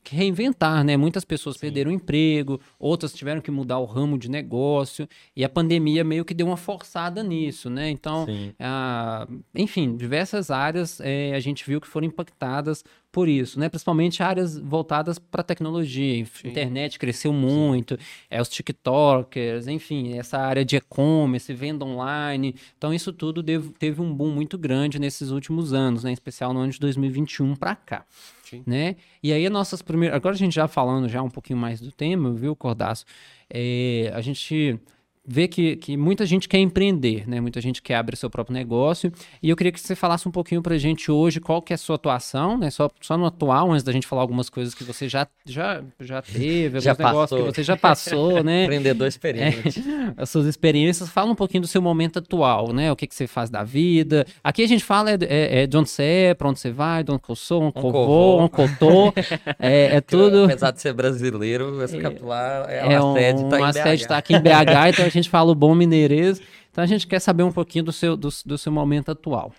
que 0.04 0.16
reinventar, 0.16 0.84
né? 0.84 0.96
Muitas 0.96 1.26
pessoas 1.26 1.56
Sim. 1.56 1.62
perderam 1.62 1.92
o 1.92 1.94
emprego, 1.94 2.62
outras 2.80 3.14
tiveram 3.14 3.42
que 3.42 3.52
mudar 3.52 3.78
o 3.78 3.86
ramo 3.86 4.18
de 4.18 4.30
negócio, 4.30 5.08
e 5.36 5.44
a 5.44 5.50
pandemia 5.50 6.04
meio 6.04 6.24
que 6.24 6.34
deu 6.34 6.48
uma 6.48 6.56
forçada 6.56 7.22
nisso, 7.22 7.70
né? 7.70 7.90
Então, 7.90 8.26
a, 8.60 9.28
enfim, 9.54 9.98
diversas 9.98 10.50
áreas 10.50 11.02
é, 11.02 11.34
a 11.36 11.40
gente 11.40 11.66
viu 11.66 11.82
que 11.82 11.88
foram 11.88 12.08
impactadas 12.08 12.86
por 13.18 13.28
isso, 13.28 13.60
né? 13.60 13.68
Principalmente 13.68 14.22
áreas 14.22 14.60
voltadas 14.60 15.18
para 15.18 15.42
tecnologia, 15.42 16.24
Sim. 16.24 16.50
internet 16.50 17.00
cresceu 17.00 17.34
muito, 17.34 17.98
é 18.30 18.40
os 18.40 18.48
TikTokers, 18.48 19.68
enfim, 19.68 20.16
essa 20.20 20.38
área 20.38 20.64
de 20.64 20.76
e-commerce, 20.76 21.52
venda 21.52 21.84
online. 21.84 22.54
Então 22.78 22.94
isso 22.94 23.12
tudo 23.12 23.42
deve, 23.42 23.70
teve 23.70 24.04
um 24.04 24.14
boom 24.14 24.30
muito 24.30 24.56
grande 24.56 25.00
nesses 25.00 25.32
últimos 25.32 25.74
anos, 25.74 26.04
né? 26.04 26.12
Em 26.12 26.14
especial 26.14 26.54
no 26.54 26.60
ano 26.60 26.72
de 26.72 26.80
2021 26.80 27.56
para 27.56 27.76
cá. 27.76 28.06
Sim. 28.44 28.62
Né? 28.68 28.98
E 29.24 29.34
aí, 29.34 29.50
nossas 29.50 29.82
primeiras. 29.82 30.16
Agora 30.16 30.36
a 30.36 30.38
gente 30.38 30.54
já 30.54 30.68
falando 30.68 31.10
já 31.10 31.24
um 31.24 31.30
pouquinho 31.32 31.58
mais 31.58 31.82
do 31.82 31.92
tema, 31.92 32.32
viu, 32.32 32.56
Cordaço? 32.56 33.04
É, 33.50 34.12
a 34.14 34.22
gente 34.22 34.80
vê 35.28 35.46
que, 35.46 35.76
que 35.76 35.98
muita 35.98 36.26
gente 36.26 36.48
quer 36.48 36.60
empreender, 36.60 37.28
né? 37.28 37.42
Muita 37.42 37.60
gente 37.60 37.82
quer 37.82 37.96
abrir 37.96 38.16
seu 38.16 38.30
próprio 38.30 38.54
negócio. 38.54 39.12
E 39.44 39.50
eu 39.50 39.58
queria 39.58 39.74
que 39.74 39.80
você 39.80 39.94
falasse 39.94 40.26
um 40.26 40.32
pouquinho 40.32 40.62
pra 40.62 40.78
gente 40.78 41.12
hoje 41.12 41.42
qual 41.42 41.62
que 41.62 41.74
é 41.74 41.76
a 41.76 41.78
sua 41.78 41.98
atuação, 41.98 42.58
né? 42.58 42.70
Só, 42.70 42.90
só 43.02 43.18
no 43.18 43.26
atual, 43.26 43.72
antes 43.72 43.84
da 43.84 43.92
gente 43.92 44.08
falar 44.08 44.22
algumas 44.22 44.50
coisas 44.50 44.74
que 44.74 44.86
você 44.86 45.10
já, 45.10 45.28
já, 45.46 45.84
já 46.00 46.22
teve, 46.22 46.80
já 46.80 46.92
alguns 46.92 47.06
negócios 47.06 47.42
que 47.42 47.46
você 47.48 47.64
já 47.64 47.76
passou, 47.76 48.42
né? 48.42 48.64
Empreendedor 48.66 49.06
experiente. 49.06 49.80
É, 49.80 50.14
as 50.16 50.30
suas 50.30 50.46
experiências. 50.46 51.10
Fala 51.10 51.30
um 51.30 51.36
pouquinho 51.36 51.62
do 51.62 51.68
seu 51.68 51.82
momento 51.82 52.20
atual, 52.20 52.72
né? 52.72 52.90
O 52.90 52.96
que, 52.96 53.06
que 53.06 53.14
você 53.14 53.28
faz 53.28 53.50
da 53.50 53.64
vida. 53.64 54.26
Aqui 54.42 54.64
a 54.64 54.68
gente 54.68 54.84
fala 54.86 55.12
é, 55.12 55.18
é, 55.24 55.64
é 55.64 55.68
de 55.68 55.76
onde 55.76 55.90
você 55.90 56.04
é, 56.04 56.34
pra 56.34 56.48
onde 56.48 56.60
você 56.60 56.72
vai, 56.72 57.04
de 57.04 57.12
onde 57.12 57.22
eu 57.28 57.36
sou, 57.36 57.64
onde 57.64 57.78
um 57.78 57.92
vou, 57.92 58.40
onde 58.40 58.54
eu 58.58 58.78
tô. 58.78 59.14
É, 59.60 59.98
é 59.98 60.02
tudo... 60.02 60.46
Apesar 60.46 60.72
de 60.72 60.82
ser 60.82 60.94
brasileiro, 60.94 61.84
esse 61.84 61.98
capitular 61.98 62.70
é, 62.70 62.94
é 62.94 63.00
uma 63.00 63.12
um, 63.12 63.14
sede, 63.14 63.50
tá 63.50 63.58
uma 63.58 63.74
sede 63.74 64.08
tá 64.08 64.18
aqui 64.18 64.34
em 64.34 64.40
BH, 64.40 64.90
então 64.94 65.06
a 65.06 65.10
gente 65.10 65.17
fala 65.26 65.52
o 65.52 65.56
bom 65.56 65.74
mineirês. 65.74 66.42
Então 66.72 66.84
a 66.84 66.88
gente 66.88 67.08
quer 67.08 67.20
saber 67.20 67.44
um 67.44 67.52
pouquinho 67.52 67.86
do 67.86 67.92
seu, 67.92 68.16
do, 68.16 68.30
do 68.46 68.58
seu 68.58 68.72
momento 68.72 69.10
atual. 69.10 69.54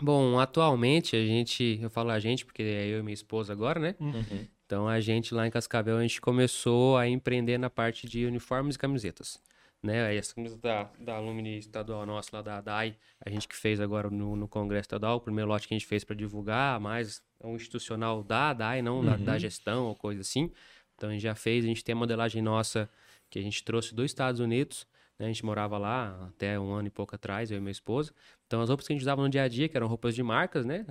Bom, 0.00 0.38
atualmente 0.38 1.16
a 1.16 1.24
gente, 1.24 1.78
eu 1.80 1.88
falo 1.88 2.10
a 2.10 2.18
gente 2.18 2.44
porque 2.44 2.62
é 2.62 2.86
eu 2.86 2.98
e 2.98 3.02
minha 3.02 3.14
esposa 3.14 3.52
agora, 3.52 3.80
né? 3.80 3.94
Uhum. 4.00 4.46
Então 4.66 4.88
a 4.88 5.00
gente 5.00 5.32
lá 5.32 5.46
em 5.46 5.50
Cascavel 5.50 5.96
a 5.96 6.02
gente 6.02 6.20
começou 6.20 6.96
a 6.96 7.08
empreender 7.08 7.56
na 7.56 7.70
parte 7.70 8.06
de 8.08 8.26
uniformes 8.26 8.74
e 8.74 8.78
camisetas. 8.78 9.40
Né? 9.82 10.16
Essa 10.16 10.34
camisa 10.34 10.58
da, 10.58 10.90
da 10.98 11.14
Alumni 11.14 11.58
estadual 11.58 12.04
nossa 12.04 12.30
lá 12.32 12.42
da 12.42 12.60
DAI, 12.60 12.96
a 13.24 13.30
gente 13.30 13.46
que 13.46 13.54
fez 13.54 13.80
agora 13.80 14.10
no, 14.10 14.34
no 14.34 14.48
Congresso 14.48 14.86
Estadual, 14.86 15.18
o 15.18 15.20
primeiro 15.20 15.48
lote 15.48 15.68
que 15.68 15.74
a 15.74 15.78
gente 15.78 15.86
fez 15.86 16.02
para 16.02 16.16
divulgar, 16.16 16.80
mais 16.80 17.22
um 17.42 17.54
institucional 17.54 18.24
da 18.24 18.52
DAI, 18.52 18.82
não 18.82 18.98
uhum. 18.98 19.04
da, 19.04 19.16
da 19.16 19.38
gestão 19.38 19.86
ou 19.86 19.94
coisa 19.94 20.22
assim. 20.22 20.50
Então 20.96 21.10
a 21.10 21.12
gente 21.12 21.22
já 21.22 21.34
fez, 21.34 21.64
a 21.64 21.68
gente 21.68 21.84
tem 21.84 21.92
a 21.92 21.96
modelagem 21.96 22.42
nossa 22.42 22.90
que 23.30 23.38
a 23.38 23.42
gente 23.42 23.62
trouxe 23.62 23.94
dos 23.94 24.06
Estados 24.06 24.40
Unidos, 24.40 24.86
né? 25.18 25.26
A 25.26 25.28
gente 25.28 25.44
morava 25.44 25.78
lá 25.78 26.28
até 26.28 26.58
um 26.58 26.72
ano 26.72 26.88
e 26.88 26.90
pouco 26.90 27.14
atrás, 27.14 27.50
eu 27.50 27.58
e 27.58 27.60
minha 27.60 27.70
esposa. 27.70 28.12
Então, 28.46 28.60
as 28.60 28.68
roupas 28.68 28.86
que 28.86 28.92
a 28.92 28.94
gente 28.94 29.02
usava 29.02 29.22
no 29.22 29.28
dia 29.28 29.42
a 29.42 29.48
dia, 29.48 29.68
que 29.68 29.76
eram 29.76 29.86
roupas 29.86 30.14
de 30.14 30.22
marcas, 30.22 30.64
né? 30.64 30.84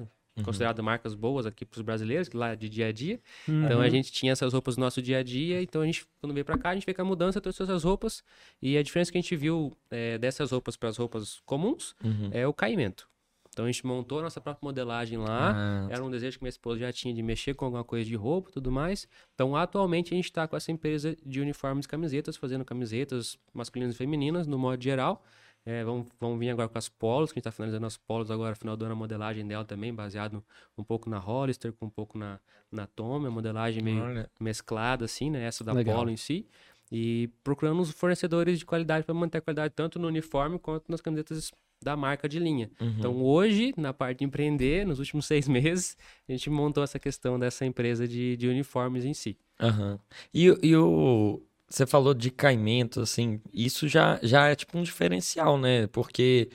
considerado 0.43 0.83
marcas 0.83 1.15
boas 1.15 1.45
aqui 1.45 1.65
para 1.65 1.77
os 1.77 1.81
brasileiros, 1.81 2.29
lá 2.33 2.55
de 2.55 2.67
dia 2.67 2.87
a 2.87 2.91
dia. 2.91 3.19
Uhum. 3.47 3.65
Então 3.65 3.79
a 3.79 3.87
gente 3.87 4.11
tinha 4.11 4.33
essas 4.33 4.51
roupas 4.51 4.75
no 4.75 4.83
nosso 4.83 5.01
dia 5.01 5.19
a 5.19 5.23
dia, 5.23 5.61
então 5.61 5.81
a 5.81 5.85
gente, 5.85 6.05
quando 6.19 6.33
veio 6.33 6.45
para 6.45 6.57
cá, 6.57 6.71
a 6.71 6.73
gente 6.73 6.85
veio 6.85 6.95
com 6.95 7.01
a 7.03 7.05
mudança, 7.05 7.39
trouxe 7.39 7.63
essas 7.63 7.83
roupas, 7.83 8.23
e 8.61 8.77
a 8.77 8.83
diferença 8.83 9.11
que 9.11 9.17
a 9.17 9.21
gente 9.21 9.35
viu 9.35 9.77
é, 9.89 10.17
dessas 10.17 10.51
roupas 10.51 10.75
para 10.75 10.89
as 10.89 10.97
roupas 10.97 11.41
comuns 11.45 11.95
Uhum. 12.03 12.29
é 12.33 12.45
o 12.45 12.53
caimento. 12.53 13.07
Então 13.55 13.63
a 13.63 13.71
gente 13.71 13.85
montou 13.85 14.19
a 14.19 14.23
nossa 14.23 14.41
própria 14.41 14.67
modelagem 14.67 15.17
lá, 15.17 15.53
Ah, 15.55 15.87
era 15.89 16.03
um 16.03 16.11
desejo 16.11 16.37
que 16.37 16.43
minha 16.43 16.49
esposa 16.49 16.81
já 16.81 16.91
tinha 16.91 17.13
de 17.13 17.23
mexer 17.23 17.53
com 17.53 17.63
alguma 17.63 17.85
coisa 17.85 18.05
de 18.05 18.13
roupa 18.13 18.49
e 18.49 18.53
tudo 18.53 18.69
mais. 18.69 19.07
Então, 19.33 19.55
atualmente, 19.55 20.13
a 20.13 20.17
gente 20.17 20.25
está 20.25 20.45
com 20.45 20.57
essa 20.57 20.73
empresa 20.73 21.15
de 21.25 21.39
uniformes 21.39 21.85
e 21.85 21.87
camisetas, 21.87 22.35
fazendo 22.35 22.65
camisetas 22.65 23.39
masculinas 23.53 23.95
e 23.95 23.97
femininas, 23.97 24.45
no 24.45 24.59
modo 24.59 24.83
geral. 24.83 25.23
É, 25.65 25.85
vamos, 25.85 26.07
vamos 26.19 26.37
vir 26.37 26.49
agora 26.49 26.67
com 26.67 26.77
as 26.77 26.89
polos, 26.89 27.31
que 27.31 27.39
a 27.39 27.39
gente 27.39 27.47
está 27.47 27.51
finalizando 27.51 27.87
as 27.87 27.95
polos 27.95 28.29
agora, 28.29 28.55
final 28.55 28.75
do 28.75 28.83
ano, 28.83 28.93
a 28.93 28.97
modelagem 28.97 29.47
dela 29.47 29.63
também, 29.63 29.93
baseado 29.93 30.43
um 30.77 30.83
pouco 30.83 31.09
na 31.09 31.17
Hollister, 31.17 31.71
com 31.71 31.85
um 31.85 31.89
pouco 31.89 32.17
na, 32.17 32.41
na 32.69 32.85
Tommy, 32.85 33.27
a 33.27 33.31
modelagem 33.31 33.81
meio 33.81 34.03
olha. 34.03 34.29
mesclada, 34.37 35.05
assim, 35.05 35.29
né? 35.31 35.45
Essa 35.45 35.63
da 35.63 35.71
Legal. 35.71 35.95
polo 35.95 36.09
em 36.09 36.17
si. 36.17 36.45
E 36.91 37.29
procurando 37.41 37.79
os 37.81 37.91
fornecedores 37.91 38.59
de 38.59 38.65
qualidade 38.65 39.05
para 39.05 39.15
manter 39.15 39.37
a 39.37 39.41
qualidade 39.41 39.73
tanto 39.73 39.97
no 39.97 40.07
uniforme 40.07 40.59
quanto 40.59 40.91
nas 40.91 40.99
camisetas 41.01 41.51
da 41.85 41.95
marca 41.95 42.27
de 42.27 42.39
linha. 42.39 42.69
Uhum. 42.81 42.95
Então, 42.97 43.23
hoje, 43.23 43.73
na 43.77 43.93
parte 43.93 44.19
de 44.19 44.25
empreender, 44.25 44.85
nos 44.85 44.99
últimos 44.99 45.25
seis 45.27 45.47
meses, 45.47 45.95
a 46.27 46.31
gente 46.31 46.49
montou 46.49 46.83
essa 46.83 46.99
questão 46.99 47.39
dessa 47.39 47.65
empresa 47.65 48.07
de, 48.07 48.35
de 48.35 48.47
uniformes 48.49 49.05
em 49.05 49.13
si. 49.13 49.37
Aham. 49.61 49.97
E, 50.33 50.49
o- 50.51 50.59
e 50.61 50.75
o. 50.75 51.41
Você 51.69 51.85
falou 51.85 52.13
de 52.13 52.29
caimento, 52.29 53.01
assim, 53.01 53.39
isso 53.53 53.87
já, 53.87 54.19
já 54.21 54.47
é 54.49 54.55
tipo 54.55 54.77
um 54.77 54.83
diferencial, 54.83 55.57
né? 55.57 55.87
Porque, 55.87 56.49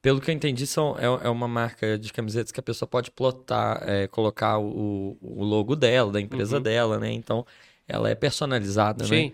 pelo 0.00 0.20
que 0.20 0.30
eu 0.30 0.34
entendi, 0.34 0.66
são, 0.66 0.96
é, 0.98 1.26
é 1.26 1.28
uma 1.28 1.46
marca 1.48 1.98
de 1.98 2.10
camisetas 2.12 2.52
que 2.52 2.60
a 2.60 2.62
pessoa 2.62 2.88
pode 2.88 3.10
plotar, 3.10 3.82
é, 3.88 4.06
colocar 4.08 4.58
o, 4.58 5.16
o 5.20 5.44
logo 5.44 5.76
dela, 5.76 6.10
da 6.12 6.20
empresa 6.20 6.56
Uhum. 6.56 6.62
dela, 6.62 6.98
né? 6.98 7.12
Então, 7.12 7.44
ela 7.88 8.08
é 8.10 8.14
personalizada, 8.14 9.04
né? 9.04 9.08
Sim. 9.08 9.32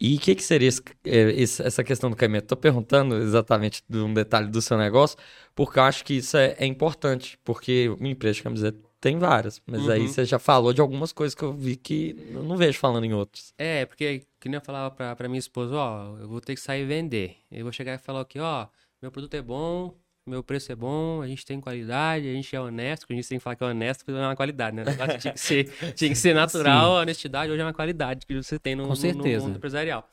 E 0.00 0.16
o 0.16 0.20
que, 0.20 0.34
que 0.34 0.42
seria 0.42 0.68
esse- 0.68 0.82
é, 1.04 1.30
esse- 1.32 1.62
essa 1.62 1.84
questão 1.84 2.08
do 2.10 2.16
caimento? 2.16 2.46
Tô 2.46 2.56
perguntando 2.56 3.16
exatamente 3.16 3.82
de 3.88 3.98
um 3.98 4.12
detalhe 4.14 4.48
do 4.48 4.62
seu 4.62 4.78
negócio, 4.78 5.18
porque 5.54 5.78
eu 5.78 5.82
acho 5.82 6.04
que 6.04 6.14
isso 6.14 6.36
é, 6.36 6.56
é 6.58 6.64
importante, 6.66 7.38
porque 7.44 7.88
uma 7.98 8.08
empresa 8.08 8.36
de 8.36 8.42
camiseta 8.42 8.78
tem 9.00 9.18
várias, 9.18 9.60
mas 9.66 9.88
aí 9.88 10.02
Uhum. 10.02 10.08
você 10.08 10.24
já 10.24 10.38
falou 10.38 10.72
de 10.72 10.80
algumas 10.80 11.12
coisas 11.12 11.34
que 11.34 11.42
eu 11.42 11.52
vi 11.52 11.76
que 11.76 12.16
eu 12.32 12.42
não 12.42 12.56
vejo 12.56 12.78
falando 12.78 13.04
em 13.04 13.12
outros. 13.14 13.52
É, 13.58 13.84
porque, 13.86 14.26
que 14.38 14.48
nem 14.48 14.56
eu 14.56 14.64
falava 14.64 14.94
pra, 14.94 15.14
pra 15.16 15.28
minha 15.28 15.38
esposa, 15.38 15.74
ó, 15.74 16.16
eu 16.18 16.28
vou 16.28 16.40
ter 16.40 16.54
que 16.54 16.60
sair 16.60 16.82
e 16.82 16.86
vender. 16.86 17.36
Eu 17.50 17.64
vou 17.64 17.72
chegar 17.72 17.94
e 17.94 17.98
falar 17.98 18.22
aqui, 18.22 18.38
ó, 18.38 18.68
meu 19.02 19.10
produto 19.10 19.34
é 19.34 19.42
bom, 19.42 19.94
meu 20.30 20.42
preço 20.42 20.70
é 20.72 20.76
bom, 20.76 21.20
a 21.20 21.26
gente 21.26 21.44
tem 21.44 21.60
qualidade, 21.60 22.28
a 22.28 22.32
gente 22.32 22.54
é 22.54 22.60
honesto, 22.60 23.02
porque 23.02 23.12
a 23.14 23.16
gente 23.16 23.28
tem 23.28 23.38
que 23.38 23.42
falar 23.44 23.56
que 23.56 23.64
é 23.64 23.66
honesto 23.66 24.04
porque 24.04 24.18
é 24.18 24.22
uma 24.24 24.36
qualidade, 24.36 24.76
né? 24.76 24.82
O 24.84 25.18
tinha 25.18 25.32
que 25.32 25.40
ser, 25.40 25.64
tinha 25.94 26.08
que 26.10 26.16
ser 26.16 26.34
natural, 26.34 26.96
a 26.96 27.00
honestidade 27.00 27.50
hoje 27.52 27.60
é 27.60 27.64
uma 27.64 27.74
qualidade 27.74 28.24
que 28.26 28.34
você 28.42 28.58
tem 28.58 28.74
no, 28.74 28.84
Com 28.84 28.88
no- 28.90 28.94
no 28.94 28.96
certeza. 29.00 29.46
mundo 29.46 29.56
empresarial. 29.56 30.08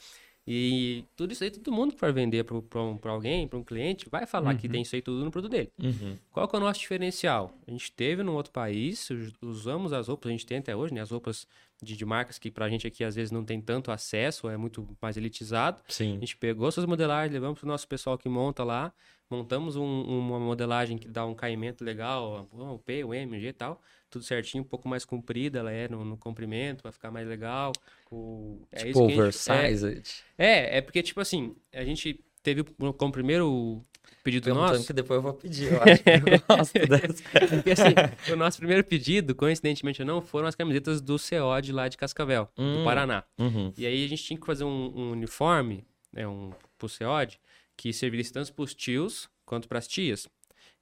E 0.50 1.04
tudo 1.18 1.34
isso 1.34 1.44
aí, 1.44 1.52
todo 1.52 1.74
mundo 1.74 1.94
que 1.94 2.00
for 2.00 2.14
vender 2.14 2.46
para 2.46 2.56
um, 2.56 2.98
alguém, 3.04 3.46
para 3.50 3.60
um 3.60 3.64
cliente, 3.66 4.08
vai 4.10 4.26
falar 4.26 4.56
que 4.56 4.70
tem 4.70 4.82
isso 4.82 4.96
aí 4.96 5.02
tudo 5.02 5.26
no 5.26 5.30
produto 5.30 5.52
dele. 5.52 5.70
Uhum. 5.78 6.16
Qual 6.32 6.48
que 6.48 6.56
é 6.56 6.60
o 6.60 6.62
nosso 6.62 6.80
diferencial? 6.80 7.54
A 7.68 7.72
gente 7.72 7.92
teve 7.92 8.24
num 8.24 8.34
outro 8.34 8.54
país, 8.54 9.10
us- 9.10 9.34
usamos 9.42 9.92
as 9.92 10.08
roupas, 10.08 10.30
a 10.30 10.32
gente 10.32 10.46
tem 10.46 10.60
até 10.60 10.74
hoje, 10.74 10.94
né? 10.94 11.02
As 11.02 11.12
roupas 11.12 11.46
de, 11.84 11.98
de 11.98 12.06
marcas 12.06 12.40
que 12.40 12.50
pra 12.50 12.70
gente 12.70 12.88
aqui 12.88 13.04
às 13.04 13.14
vezes 13.14 13.30
não 13.30 13.44
tem 13.44 13.60
tanto 13.60 13.92
acesso, 13.92 14.48
é 14.50 14.56
muito 14.56 14.88
mais 15.02 15.18
elitizado. 15.18 15.82
A 15.86 15.92
Sim. 15.92 16.18
gente 16.22 16.38
pegou 16.38 16.70
essas 16.70 16.86
modelagens, 16.86 17.34
levamos 17.34 17.60
pro 17.60 17.68
nosso 17.68 17.86
pessoal 17.86 18.18
que 18.18 18.30
monta 18.30 18.64
lá, 18.64 18.94
montamos 19.30 19.76
um- 19.76 20.04
uma 20.04 20.40
modelagem 20.40 20.98
que 20.98 21.08
dá 21.08 21.26
um 21.26 21.34
caimento 21.36 21.84
legal, 21.84 22.48
o 22.52 22.80
P, 22.80 23.04
o 23.04 23.14
M, 23.14 23.38
o 23.38 23.40
G 23.40 23.48
e 23.50 23.54
tal, 23.54 23.82
tudo 24.10 24.24
certinho, 24.24 24.64
um 24.64 24.68
pouco 24.68 24.88
mais 24.88 25.04
comprida 25.06 25.60
ela 25.60 25.72
é 25.72 25.88
no, 25.90 26.04
no 26.06 26.18
comprimento, 26.18 26.82
vai 26.84 26.92
ficar 26.92 27.12
mais 27.12 27.28
legal. 27.28 27.72
O, 28.12 28.62
é 28.72 28.86
Tipo 28.86 29.00
gente- 29.10 29.12
é, 29.12 29.20
oversized. 29.20 30.24
é, 30.38 30.78
é 30.78 30.82
porque, 30.82 31.04
tipo 31.04 31.20
assim, 31.20 31.56
a 31.74 31.84
gente 31.84 32.24
teve 32.42 32.62
o- 32.62 32.94
como 32.94 33.12
primeiro 33.12 33.84
pedido 34.24 34.46
Perguntando 34.46 34.74
nosso. 34.74 34.88
que 34.88 34.94
depois 34.94 35.18
eu 35.18 35.22
vou 35.22 35.34
pedir, 35.34 35.72
eu 35.74 35.80
acho 35.84 36.04
que 36.04 36.10
eu 36.10 36.58
gosto 36.58 36.74
dessa. 36.88 37.48
Porque 37.50 37.72
assim, 37.72 38.32
o 38.34 38.36
nosso 38.38 38.58
primeiro 38.58 38.84
pedido, 38.84 39.36
coincidentemente 39.36 40.02
ou 40.02 40.08
não, 40.08 40.22
foram 40.22 40.48
as 40.48 40.56
camisetas 40.56 41.02
do 41.02 41.18
COD 41.18 41.72
lá 41.74 41.90
de 41.90 41.98
Cascavel, 41.98 42.50
Hum. 42.58 42.78
do 42.80 42.84
Paraná. 42.86 43.24
Uhum. 43.38 43.74
E 43.78 43.86
aí 43.86 44.06
a 44.06 44.08
gente 44.08 44.24
tinha 44.24 44.40
que 44.40 44.46
fazer 44.46 44.64
um, 44.64 44.94
um 44.96 45.12
uniforme, 45.12 45.86
né, 46.14 46.26
um, 46.28 46.52
pro 46.78 46.88
COD, 46.90 47.38
que 47.78 47.94
servisse 47.94 48.34
tanto 48.34 48.52
pros 48.54 48.74
tios 48.74 49.30
quanto 49.46 49.70
pras 49.70 49.88
tias. 49.88 50.28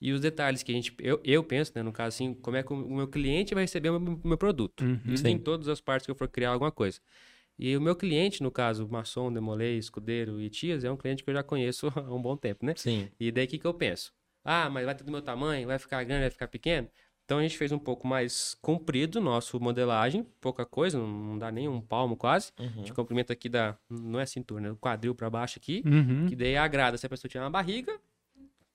E 0.02 0.12
os 0.12 0.22
detalhes 0.22 0.64
que 0.64 0.72
a 0.72 0.76
gente, 0.76 0.96
eu, 1.00 1.20
eu 1.24 1.44
penso, 1.44 1.72
né, 1.76 1.84
no 1.84 1.92
caso 1.92 2.16
assim, 2.16 2.34
como 2.34 2.58
é 2.58 2.64
que 2.64 2.74
o 2.74 2.96
meu 2.96 3.08
cliente 3.08 3.54
vai 3.54 3.64
receber 3.64 3.90
o 3.90 4.00
meu, 4.00 4.20
meu 4.24 4.38
produto. 4.38 4.84
Uhum. 4.84 5.02
Isso 5.06 5.28
em 5.28 5.38
todas 5.38 5.68
as 5.68 5.80
partes 5.82 6.06
que 6.06 6.12
eu 6.12 6.16
for 6.16 6.28
criar 6.28 6.52
alguma 6.52 6.72
coisa. 6.72 7.00
E 7.58 7.76
o 7.78 7.82
meu 7.82 7.96
cliente, 7.96 8.44
no 8.44 8.52
caso, 8.52 8.88
maçom, 8.90 9.32
demolei, 9.32 9.78
escudeiro 9.78 10.42
e 10.42 10.50
tias, 10.50 10.84
é 10.84 10.92
um 10.92 10.98
cliente 10.98 11.24
que 11.24 11.30
eu 11.30 11.34
já 11.34 11.44
conheço 11.44 11.88
há 11.96 12.14
um 12.14 12.22
bom 12.22 12.36
tempo, 12.36 12.66
né? 12.66 12.74
Sim. 12.76 13.10
E 13.20 13.32
daí 13.32 13.46
o 13.46 13.48
que, 13.48 13.60
que 13.60 13.66
eu 13.66 13.74
penso? 13.74 14.14
Ah, 14.44 14.70
mas 14.70 14.86
vai 14.86 14.94
ter 14.94 15.04
do 15.04 15.12
meu 15.12 15.22
tamanho, 15.22 15.68
vai 15.68 15.80
ficar 15.80 16.04
grande, 16.04 16.22
vai 16.22 16.30
ficar 16.30 16.48
pequeno? 16.48 16.88
Então 17.26 17.40
a 17.40 17.42
gente 17.42 17.58
fez 17.58 17.72
um 17.72 17.80
pouco 17.80 18.08
mais 18.08 18.56
comprido 18.62 19.20
nosso 19.20 19.60
modelagem, 19.60 20.24
pouca 20.40 20.64
coisa, 20.64 20.98
não, 21.00 21.40
dá 21.40 21.52
nem 21.52 21.68
um 21.68 21.82
palmo 21.82 22.16
quase. 22.16 22.52
Uhum. 22.60 22.84
De 22.84 22.94
comprimento 22.94 23.34
aqui 23.34 23.50
da. 23.50 23.76
Não 23.90 24.20
é 24.20 24.26
cintura, 24.28 24.62
né? 24.62 24.72
O 24.72 24.76
quadril 24.78 25.16
pra 25.16 25.28
baixo 25.30 25.58
aqui. 25.58 25.82
Uhum. 25.86 26.28
Que 26.28 26.36
daí 26.36 26.56
agrada. 26.56 26.98
Se 26.98 27.06
a 27.06 27.10
pessoa 27.10 27.28
tiver 27.28 27.44
uma 27.44 27.50
barriga, 27.50 28.00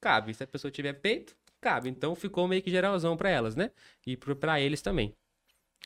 cabe. 0.01 0.35
Se 0.35 0.43
a 0.43 0.47
pessoa 0.49 0.71
tiver 0.71 0.95
peito, 0.95 1.37
cabe. 1.61 1.89
Então 1.89 2.15
ficou 2.17 2.49
meio 2.49 2.61
que 2.61 2.71
geralzão 2.71 3.17
pra 3.17 3.31
elas, 3.31 3.55
né? 3.55 3.71
E 4.05 4.17
pra 4.17 4.61
eles 4.61 4.83
também. 4.83 5.15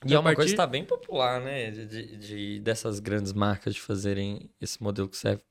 E 0.04 0.14
é 0.14 0.18
uma 0.18 0.34
coisa 0.34 0.36
partir- 0.36 0.44
que 0.48 0.52
está 0.54 0.66
bem 0.66 0.84
popular, 0.84 1.40
né? 1.42 1.70
De, 1.70 1.86
de- 1.86 2.16
de- 2.16 2.60
dessas 2.60 2.98
grandes 2.98 3.32
marcas 3.34 3.74
de 3.74 3.80
fazerem 3.80 4.50
esse 4.60 4.82
modelo 4.82 5.08
que 5.08 5.16
serve 5.18 5.42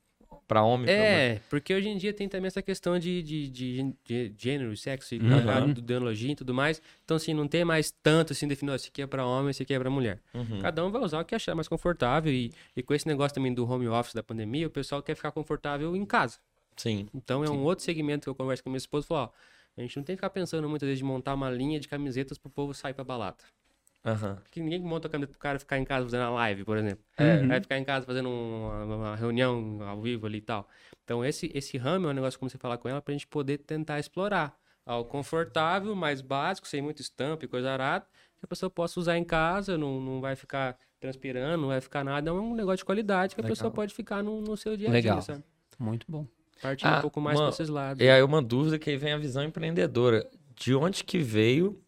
para 0.47 0.63
homem. 0.63 0.85
pra. 0.85 0.93
É, 0.93 1.39
porque 1.49 1.73
hoje 1.73 1.87
em 1.89 1.97
dia 1.97 2.13
tem 2.13 2.27
também 2.29 2.47
essa 2.47 2.61
questão 2.61 2.97
de, 2.99 3.21
de, 3.23 3.49
de, 3.49 3.95
de 4.05 4.33
gênero, 4.37 4.75
sexo, 4.77 5.15
e 5.15 5.19
Uhum. 5.19 5.69
ideologia 5.71 6.31
e 6.31 6.35
tudo 6.35 6.53
mais. 6.53 6.81
Então, 7.03 7.17
assim, 7.17 7.33
não 7.33 7.47
tem 7.47 7.63
mais 7.65 7.91
tanto 8.03 8.33
assim 8.33 8.47
definido, 8.47 8.73
ó, 8.73 8.75
esse 8.75 8.89
aqui 8.89 9.01
é 9.01 9.07
pra 9.07 9.25
homem, 9.25 9.51
esse 9.51 9.63
aqui 9.63 9.73
é 9.73 9.79
pra 9.79 9.89
mulher. 9.89 10.19
Uhum. 10.33 10.59
Cada 10.59 10.85
um 10.85 10.91
vai 10.91 11.01
usar 11.01 11.19
o 11.21 11.25
que 11.25 11.33
achar 11.35 11.55
mais 11.55 11.67
confortável. 11.67 12.31
E, 12.31 12.51
e 12.75 12.83
com 12.83 12.93
esse 12.93 13.07
negócio 13.07 13.33
também 13.35 13.53
do 13.53 13.69
home 13.69 13.87
office 13.87 14.13
da 14.13 14.23
pandemia, 14.23 14.67
o 14.67 14.69
pessoal 14.69 15.01
quer 15.01 15.15
ficar 15.15 15.31
confortável 15.31 15.95
em 15.95 16.05
casa. 16.05 16.37
Sim. 16.75 17.07
Então 17.13 17.43
é 17.43 17.47
Sim. 17.47 17.53
um 17.53 17.63
outro 17.63 17.83
segmento 17.85 18.23
que 18.25 18.29
eu 18.29 18.35
converso 18.35 18.63
com 18.63 18.69
minha 18.69 18.77
esposa 18.77 19.05
e 19.05 19.07
falo, 19.07 19.21
ó, 19.21 19.29
a 19.77 19.81
gente 19.81 19.97
não 19.97 20.03
tem 20.03 20.15
que 20.15 20.17
ficar 20.17 20.29
pensando 20.29 20.67
muitas 20.69 20.85
vezes 20.87 20.99
de 20.99 21.03
montar 21.05 21.33
uma 21.33 21.49
linha 21.49 21.79
de 21.79 21.87
camisetas 21.87 22.37
pro 22.37 22.49
povo 22.49 22.73
sair 22.73 22.93
pra 22.93 23.03
balada. 23.03 23.37
Aham. 24.05 24.35
Porque 24.43 24.59
ninguém 24.61 24.81
monta 24.81 25.07
a 25.07 25.11
camiseta 25.11 25.31
pro 25.31 25.39
cara 25.39 25.57
ficar 25.59 25.77
em 25.77 25.85
casa 25.85 26.05
fazendo 26.05 26.23
a 26.23 26.29
live, 26.29 26.65
por 26.65 26.77
exemplo. 26.77 27.03
Uhum. 27.19 27.47
Vai 27.47 27.61
ficar 27.61 27.77
em 27.77 27.83
casa 27.85 28.05
fazendo 28.05 28.27
uma, 28.29 28.83
uma 28.83 29.15
reunião 29.15 29.79
ao 29.81 30.01
vivo 30.01 30.25
ali 30.25 30.39
e 30.39 30.41
tal. 30.41 30.67
Então 31.03 31.23
esse, 31.23 31.49
esse 31.53 31.77
ramo 31.77 32.07
é 32.07 32.09
um 32.09 32.13
negócio 32.13 32.31
que 32.37 32.37
eu 32.37 32.39
comecei 32.41 32.57
a 32.57 32.61
falar 32.61 32.77
com 32.77 32.89
ela 32.89 33.01
pra 33.01 33.13
gente 33.13 33.27
poder 33.27 33.59
tentar 33.59 33.99
explorar. 33.99 34.57
Algo 34.85 35.09
confortável, 35.09 35.95
mais 35.95 36.21
básico, 36.21 36.67
sem 36.67 36.81
muito 36.81 37.01
estampa 37.01 37.45
e 37.45 37.47
coisa 37.47 37.71
arada, 37.71 38.05
que 38.37 38.43
a 38.43 38.47
pessoa 38.47 38.69
possa 38.69 38.99
usar 38.99 39.17
em 39.17 39.23
casa, 39.23 39.77
não, 39.77 40.01
não 40.01 40.19
vai 40.19 40.35
ficar 40.35 40.77
transpirando, 40.99 41.61
não 41.61 41.69
vai 41.69 41.79
ficar 41.79 42.03
nada. 42.03 42.29
É 42.29 42.33
um 42.33 42.53
negócio 42.53 42.79
de 42.79 42.85
qualidade 42.85 43.33
que 43.35 43.39
a 43.39 43.43
Legal. 43.43 43.55
pessoa 43.55 43.71
pode 43.71 43.93
ficar 43.93 44.21
no, 44.21 44.41
no 44.41 44.57
seu 44.57 44.75
dia 44.75 44.89
a 44.89 44.91
Legal. 44.91 45.15
dia, 45.19 45.21
sabe? 45.21 45.43
Muito 45.79 46.05
bom. 46.09 46.27
Partindo 46.61 46.89
Ah, 46.89 46.97
um 46.97 47.01
pouco 47.01 47.21
mais 47.21 47.39
uma- 47.39 47.45
pra 47.47 47.53
esses 47.53 47.69
lados. 47.69 48.01
E 48.03 48.09
aí 48.09 48.21
uma 48.21 48.41
dúvida 48.41 48.77
que 48.77 48.89
aí 48.89 48.97
vem 48.97 49.13
a 49.13 49.17
visão 49.17 49.43
empreendedora. 49.43 50.29
De 50.55 50.75
onde 50.75 51.03
que 51.05 51.17
veio 51.19 51.81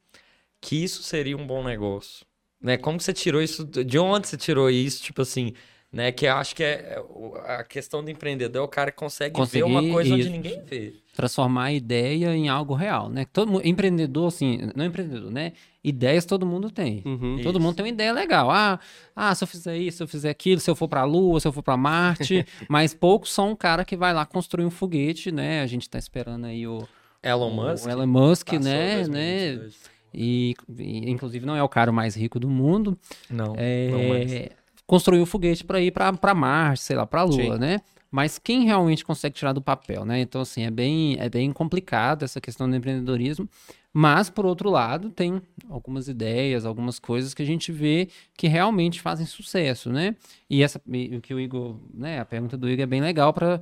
que 0.65 0.83
isso 0.83 1.03
seria 1.03 1.37
um 1.37 1.45
bom 1.45 1.63
negócio? 1.63 2.25
Né? 2.61 2.77
Como 2.77 2.97
que 2.97 3.03
você 3.03 3.13
tirou 3.13 3.41
isso? 3.41 3.63
De 3.65 3.99
onde 3.99 4.27
você 4.27 4.37
tirou 4.37 4.69
isso? 4.69 5.03
Tipo 5.03 5.21
assim, 5.21 5.53
né? 5.91 6.11
Que 6.11 6.25
eu 6.25 6.33
acho 6.35 6.55
que 6.55 6.63
é 6.63 6.95
é 6.95 6.99
o- 6.99 7.35
a 7.45 7.63
questão 7.63 8.03
do 8.03 8.09
empreendedor 8.09 8.61
é 8.61 8.65
o 8.65 8.67
cara 8.67 8.91
que 8.91 8.97
consegue 8.97 9.35
ver 9.45 9.63
uma 9.63 9.75
Conseguir 9.81 9.93
coisa 9.93 10.13
onde 10.13 10.21
isso. 10.23 10.31
ninguém 10.31 10.61
vê. 10.65 10.93
Transformar 11.13 11.65
a 11.65 11.73
ideia 11.73 12.35
em 12.35 12.49
algo 12.49 12.73
real, 12.73 13.07
né? 13.09 13.25
Todo 13.31 13.61
empreendedor, 13.65 14.27
assim, 14.27 14.69
não 14.75 14.83
empreendedor, 14.85 15.31
né? 15.31 15.53
Ideias 15.83 16.25
todo 16.25 16.45
mundo 16.45 16.71
tem. 16.71 17.03
Uhum. 17.05 17.39
Todo 17.43 17.59
mundo 17.59 17.75
tem 17.75 17.85
uma 17.85 17.89
ideia 17.91 18.11
legal. 18.11 18.49
Ah, 18.49 18.79
ah, 19.15 19.33
se 19.35 19.43
eu 19.43 19.47
fizer 19.47 19.77
isso, 19.77 19.97
se 19.97 20.03
eu 20.03 20.07
fizer 20.07 20.29
aquilo, 20.31 20.59
se 20.59 20.69
eu 20.69 20.75
for 20.75 20.87
pra 20.87 21.03
Lua, 21.03 21.39
se 21.39 21.47
eu 21.47 21.53
for 21.53 21.61
pra 21.61 21.77
Marte. 21.77 22.43
mas 22.67 22.93
poucos 22.93 23.31
são 23.31 23.51
um 23.51 23.55
cara 23.55 23.85
que 23.85 23.95
vai 23.95 24.11
lá 24.13 24.25
construir 24.25 24.65
um 24.65 24.71
foguete, 24.71 25.31
né? 25.31 25.61
A 25.61 25.67
gente 25.67 25.87
tá 25.89 25.99
esperando 25.99 26.45
aí 26.45 26.65
o, 26.67 26.85
Elon 27.21 27.49
o 27.51 27.55
Musk. 27.55 27.87
Elon 27.87 28.07
Musk, 28.07 28.51
né? 28.53 28.95
2022. 28.95 29.09
né? 29.09 29.94
E, 30.15 30.55
e, 30.77 31.09
inclusive 31.09 31.45
não 31.45 31.55
é 31.55 31.61
o 31.61 31.69
cara 31.69 31.91
mais 31.91 32.15
rico 32.15 32.39
do 32.39 32.49
mundo. 32.49 32.97
Não, 33.29 33.53
É, 33.57 33.89
não 33.91 34.09
mais. 34.09 34.49
construiu 34.87 35.23
o 35.23 35.25
foguete 35.25 35.63
para 35.63 35.81
ir 35.81 35.91
para 35.91 36.33
Marte, 36.33 36.81
sei 36.81 36.95
lá, 36.95 37.05
para 37.05 37.23
Lua, 37.23 37.55
Sim. 37.55 37.57
né? 37.59 37.81
Mas 38.09 38.39
quem 38.39 38.63
realmente 38.63 39.03
consegue 39.03 39.35
tirar 39.35 39.51
do 39.51 39.61
papel, 39.61 40.05
né? 40.05 40.21
Então, 40.21 40.39
assim, 40.39 40.63
é 40.63 40.71
bem, 40.71 41.17
é 41.19 41.27
bem 41.27 41.51
complicado 41.51 42.23
essa 42.23 42.39
questão 42.39 42.69
do 42.69 42.75
empreendedorismo. 42.75 43.49
Mas, 43.91 44.29
por 44.29 44.45
outro 44.45 44.69
lado, 44.69 45.09
tem 45.09 45.41
algumas 45.69 46.07
ideias, 46.07 46.65
algumas 46.65 46.97
coisas 46.97 47.33
que 47.33 47.41
a 47.41 47.45
gente 47.45 47.71
vê 47.71 48.07
que 48.37 48.47
realmente 48.47 49.01
fazem 49.01 49.25
sucesso, 49.25 49.89
né? 49.89 50.15
E 50.49 50.63
essa, 50.63 50.81
o 50.85 51.21
que 51.21 51.33
o 51.33 51.39
Igor, 51.39 51.77
né? 51.93 52.19
A 52.19 52.25
pergunta 52.25 52.57
do 52.57 52.69
Igor 52.69 52.83
é 52.83 52.87
bem 52.87 53.01
legal 53.01 53.33
para, 53.33 53.59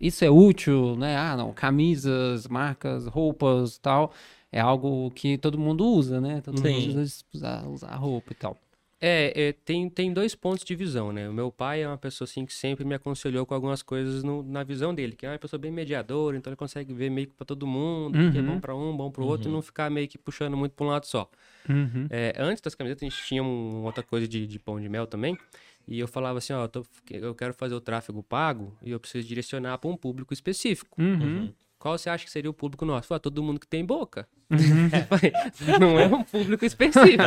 isso 0.00 0.24
é 0.24 0.30
útil, 0.30 0.96
né? 0.96 1.16
Ah, 1.16 1.36
não, 1.36 1.52
camisas, 1.52 2.48
marcas, 2.48 3.06
roupas, 3.06 3.78
tal. 3.78 4.12
É 4.52 4.60
algo 4.60 5.10
que 5.12 5.38
todo 5.38 5.58
mundo 5.58 5.86
usa, 5.86 6.20
né? 6.20 6.40
Todo 6.40 6.60
Sim. 6.60 6.88
mundo 6.88 7.00
usa 7.00 7.66
usar, 7.68 7.94
roupa 7.96 8.32
e 8.32 8.36
tal. 8.36 8.56
É, 9.02 9.48
é, 9.48 9.52
tem, 9.52 9.88
tem 9.88 10.12
dois 10.12 10.34
pontos 10.34 10.62
de 10.62 10.74
visão, 10.76 11.10
né? 11.10 11.26
O 11.26 11.32
meu 11.32 11.50
pai 11.50 11.82
é 11.82 11.88
uma 11.88 11.96
pessoa 11.96 12.26
assim 12.28 12.44
que 12.44 12.52
sempre 12.52 12.84
me 12.84 12.94
aconselhou 12.94 13.46
com 13.46 13.54
algumas 13.54 13.82
coisas 13.82 14.22
no- 14.22 14.42
na 14.42 14.62
visão 14.62 14.94
dele, 14.94 15.16
que 15.16 15.24
é 15.24 15.30
uma 15.30 15.38
pessoa 15.38 15.58
bem 15.58 15.70
mediadora, 15.72 16.36
então 16.36 16.50
ele 16.50 16.56
consegue 16.56 16.92
ver 16.92 17.08
meio 17.10 17.26
que 17.28 17.32
pra 17.34 17.46
todo 17.46 17.66
mundo, 17.66 18.14
o 18.28 18.30
que 18.30 18.36
é 18.36 18.40
Uhum. 18.42 18.46
bom 18.46 18.60
pra 18.60 18.74
um, 18.76 18.94
bom 18.94 19.10
pro 19.10 19.24
outro, 19.24 19.48
e 19.48 19.52
não 19.52 19.62
ficar 19.62 19.90
meio 19.90 20.06
que 20.06 20.18
puxando 20.18 20.54
muito 20.54 20.72
pra 20.72 20.84
um 20.84 20.88
lado 20.90 21.06
só. 21.06 21.30
Uhum. 21.66 22.08
É, 22.10 22.34
antes 22.36 22.60
das 22.60 22.74
camisetas, 22.74 23.02
a 23.02 23.08
gente 23.08 23.24
tinha 23.24 23.42
um- 23.42 23.84
outra 23.84 24.02
coisa 24.02 24.28
de, 24.28 24.46
de 24.46 24.58
pão 24.58 24.78
de 24.78 24.86
mel 24.88 25.06
também. 25.06 25.38
E 25.88 25.98
eu 25.98 26.06
falava 26.06 26.36
assim, 26.38 26.52
ó, 26.52 26.64
eu, 26.64 26.68
tô- 26.68 26.84
eu 27.10 27.34
quero 27.34 27.54
fazer 27.54 27.74
o 27.74 27.80
tráfego 27.80 28.22
pago 28.22 28.76
e 28.82 28.90
eu 28.90 29.00
preciso 29.00 29.26
direcionar 29.26 29.78
para 29.78 29.88
um 29.88 29.96
público 29.96 30.34
específico. 30.34 31.00
Uhum. 31.00 31.50
Qual 31.80 31.96
você 31.96 32.10
acha 32.10 32.26
que 32.26 32.30
seria 32.30 32.50
o 32.50 32.52
público 32.52 32.84
nosso? 32.84 33.08
Falei, 33.08 33.20
todo 33.20 33.42
mundo 33.42 33.58
que 33.58 33.66
tem 33.66 33.82
boca. 33.82 34.28
Falei, 35.08 35.32
não 35.80 35.98
é 35.98 36.06
um 36.06 36.22
público 36.22 36.62
específico. 36.62 37.24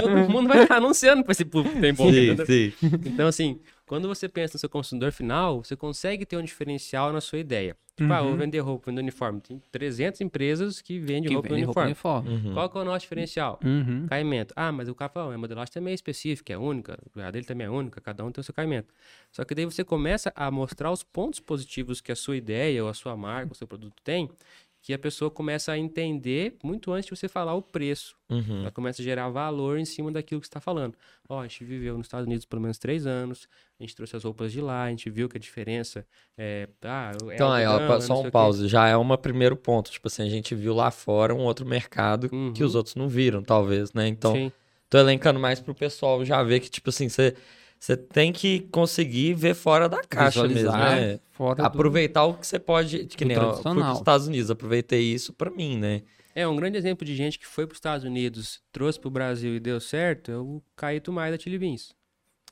todo 0.00 0.30
mundo 0.30 0.46
vai 0.46 0.62
estar 0.62 0.76
anunciando 0.76 1.24
para 1.24 1.32
esse 1.32 1.44
público 1.44 1.74
que 1.74 1.80
tem 1.80 1.92
boca. 1.92 2.46
Sim, 2.46 2.70
sim. 2.70 2.90
Então, 3.04 3.26
assim, 3.26 3.58
quando 3.92 4.08
você 4.08 4.26
pensa 4.26 4.54
no 4.54 4.58
seu 4.58 4.70
consumidor 4.70 5.12
final, 5.12 5.62
você 5.62 5.76
consegue 5.76 6.24
ter 6.24 6.38
um 6.38 6.42
diferencial 6.42 7.12
na 7.12 7.20
sua 7.20 7.38
ideia. 7.38 7.76
Tipo, 7.94 8.10
ah, 8.10 8.20
eu 8.20 8.24
vou 8.28 8.36
vender 8.38 8.58
roupa, 8.60 8.90
vender 8.90 9.02
uniforme. 9.02 9.38
Tem 9.42 9.60
300 9.70 10.18
empresas 10.22 10.80
que 10.80 10.98
vendem 10.98 11.24
Que 11.28 11.34
roupa 11.34 11.48
e 11.48 11.52
vende 11.52 11.64
roupa 11.64 11.84
uniforme. 11.84 12.26
uniforme. 12.30 12.54
Qual 12.54 12.70
que 12.70 12.78
é 12.78 12.80
o 12.80 12.84
nosso 12.86 13.00
diferencial? 13.00 13.60
Uhum. 13.62 14.06
Caimento. 14.08 14.54
Ah, 14.56 14.72
mas 14.72 14.88
o 14.88 14.94
cara 14.94 15.10
fala, 15.12 15.32
"Ah, 15.32 15.34
a 15.34 15.38
modelagem 15.38 15.70
também 15.74 15.92
é 15.92 15.94
específica, 15.94 16.54
é 16.54 16.56
única, 16.56 16.98
a 17.16 17.30
dele 17.30 17.44
também 17.44 17.66
é 17.66 17.70
única, 17.70 18.00
cada 18.00 18.24
um 18.24 18.32
tem 18.32 18.40
o 18.40 18.44
seu 18.44 18.54
caimento. 18.54 18.94
Só 19.30 19.44
que 19.44 19.54
daí 19.54 19.66
você 19.66 19.84
começa 19.84 20.32
a 20.34 20.50
mostrar 20.50 20.90
os 20.90 21.02
pontos 21.02 21.38
positivos 21.38 22.00
que 22.00 22.10
a 22.10 22.16
sua 22.16 22.38
ideia, 22.38 22.82
ou 22.82 22.88
a 22.88 22.94
sua 22.94 23.14
marca, 23.14 23.52
o 23.52 23.54
seu 23.54 23.66
produto 23.66 23.96
tem, 24.02 24.30
que 24.82 24.92
a 24.92 24.98
pessoa 24.98 25.30
começa 25.30 25.70
a 25.70 25.78
entender 25.78 26.56
muito 26.62 26.92
antes 26.92 27.06
de 27.08 27.16
você 27.16 27.28
falar 27.28 27.54
o 27.54 27.62
preço. 27.62 28.16
Uhum. 28.28 28.62
Ela 28.62 28.70
começa 28.72 29.00
a 29.00 29.04
gerar 29.04 29.28
valor 29.28 29.78
em 29.78 29.84
cima 29.84 30.10
daquilo 30.10 30.40
que 30.40 30.46
você 30.46 30.50
está 30.50 30.60
falando. 30.60 30.96
Ó, 31.28 31.38
a 31.38 31.44
gente 31.46 31.62
viveu 31.64 31.96
nos 31.96 32.06
Estados 32.08 32.26
Unidos 32.26 32.44
pelo 32.44 32.60
menos 32.60 32.78
três 32.78 33.06
anos, 33.06 33.48
a 33.78 33.82
gente 33.84 33.94
trouxe 33.94 34.16
as 34.16 34.24
roupas 34.24 34.50
de 34.50 34.60
lá, 34.60 34.82
a 34.84 34.90
gente 34.90 35.08
viu 35.08 35.28
que 35.28 35.36
a 35.36 35.40
diferença 35.40 36.04
é. 36.36 36.68
Ah, 36.82 37.12
é 37.30 37.34
Então, 37.34 37.52
aí, 37.52 37.64
ó, 37.64 37.78
é 37.96 38.00
só 38.00 38.20
um 38.20 38.28
pause. 38.28 38.66
Já 38.66 38.88
é 38.88 38.96
um 38.96 39.16
primeiro 39.16 39.56
ponto. 39.56 39.88
Tipo 39.88 40.08
assim, 40.08 40.22
a 40.22 40.28
gente 40.28 40.52
viu 40.52 40.74
lá 40.74 40.90
fora 40.90 41.32
um 41.32 41.44
outro 41.44 41.64
mercado 41.64 42.28
que 42.28 42.34
Uhum. 42.34 42.52
os 42.66 42.74
outros 42.74 42.96
não 42.96 43.08
viram, 43.08 43.40
talvez, 43.40 43.92
né? 43.92 44.08
Então, 44.08 44.34
Sim. 44.34 44.50
tô 44.90 44.98
elencando 44.98 45.38
mais 45.38 45.60
pro 45.60 45.74
pessoal 45.76 46.24
já 46.24 46.42
ver 46.42 46.58
que, 46.58 46.68
tipo 46.68 46.90
assim, 46.90 47.08
você 47.08 47.36
você 47.82 47.96
tem 47.96 48.32
que 48.32 48.60
conseguir 48.70 49.34
ver 49.34 49.54
fora 49.54 49.88
da 49.88 50.04
caixa 50.04 50.42
mesmo, 50.42 50.54
Visualizar 50.54 51.00
né? 51.00 51.20
fora 51.32 51.62
do- 51.62 51.66
Aproveitar 51.66 52.24
o 52.24 52.34
que 52.34 52.46
você 52.46 52.58
pode. 52.60 53.06
Que 53.06 53.24
do 53.24 53.28
nem 53.28 53.36
fui 53.36 53.44
tradicional. 53.46 53.94
Estados 53.94 54.26
Unidos, 54.28 54.50
aproveitei 54.52 55.00
isso 55.02 55.32
pra 55.32 55.50
mim, 55.50 55.76
né? 55.78 56.02
É, 56.32 56.46
um 56.46 56.54
grande 56.54 56.78
exemplo 56.78 57.04
de 57.04 57.14
gente 57.16 57.40
que 57.40 57.46
foi 57.46 57.66
para 57.66 57.72
os 57.72 57.78
Estados 57.78 58.04
Unidos, 58.06 58.62
trouxe 58.70 59.00
para 59.00 59.08
o 59.08 59.10
Brasil 59.10 59.56
e 59.56 59.58
deu 59.60 59.80
certo 59.80 60.30
é 60.30 60.36
o 60.38 60.62
Caíto 60.76 61.12
Maia 61.12 61.32
da 61.36 61.38
Chili 61.42 61.58
Beans. 61.58 61.92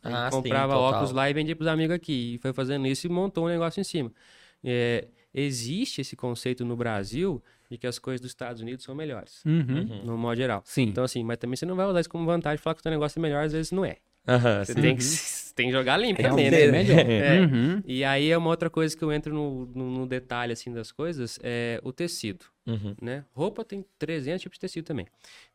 Ele 0.04 0.14
Ah, 0.14 0.28
sim, 0.32 0.36
comprava 0.42 0.72
total. 0.74 0.90
óculos 0.94 1.12
lá 1.12 1.30
e 1.30 1.32
vendia 1.32 1.54
para 1.54 1.62
os 1.62 1.68
amigos 1.68 1.94
aqui. 1.94 2.34
E 2.34 2.38
foi 2.38 2.52
fazendo 2.52 2.86
isso 2.88 3.06
e 3.06 3.10
montou 3.10 3.44
um 3.44 3.48
negócio 3.48 3.80
em 3.80 3.84
cima. 3.84 4.10
É, 4.64 5.06
existe 5.32 6.00
esse 6.00 6.16
conceito 6.16 6.64
no 6.64 6.74
Brasil 6.76 7.40
de 7.70 7.78
que 7.78 7.86
as 7.86 8.00
coisas 8.00 8.20
dos 8.20 8.32
Estados 8.32 8.60
Unidos 8.60 8.84
são 8.84 8.96
melhores, 8.96 9.44
Uhum. 9.46 10.02
no 10.04 10.18
modo 10.18 10.36
geral. 10.36 10.60
Sim. 10.66 10.88
Então, 10.88 11.04
assim, 11.04 11.22
mas 11.22 11.38
também 11.38 11.54
você 11.56 11.64
não 11.64 11.76
vai 11.76 11.86
usar 11.86 12.00
isso 12.00 12.10
como 12.10 12.26
vantagem 12.26 12.58
falar 12.58 12.74
que 12.74 12.80
o 12.80 12.82
seu 12.82 12.90
negócio 12.90 13.18
é 13.18 13.22
melhor, 13.22 13.44
às 13.44 13.52
vezes 13.52 13.70
não 13.70 13.84
é. 13.84 13.98
Aham, 14.26 14.64
Você 14.64 14.74
sim. 14.74 14.80
tem, 14.82 14.96
que, 14.96 15.04
tem 15.54 15.66
que 15.66 15.72
jogar 15.72 15.96
limpo 15.96 16.16
que 16.16 16.28
também, 16.28 16.50
né? 16.50 16.66
né? 16.66 16.84
É. 17.20 17.40
Uhum. 17.40 17.82
E 17.84 18.04
aí 18.04 18.30
é 18.30 18.36
uma 18.36 18.50
outra 18.50 18.68
coisa 18.70 18.96
que 18.96 19.02
eu 19.02 19.12
entro 19.12 19.34
no, 19.34 19.66
no, 19.66 19.90
no 19.90 20.06
detalhe, 20.06 20.52
assim, 20.52 20.72
das 20.72 20.92
coisas, 20.92 21.38
é 21.42 21.80
o 21.82 21.92
tecido 21.92 22.44
Uhum. 22.66 22.94
né? 23.02 23.24
Roupa 23.32 23.64
tem 23.64 23.84
300 23.98 24.42
tipos 24.42 24.56
de 24.56 24.60
tecido 24.60 24.84
também. 24.84 25.06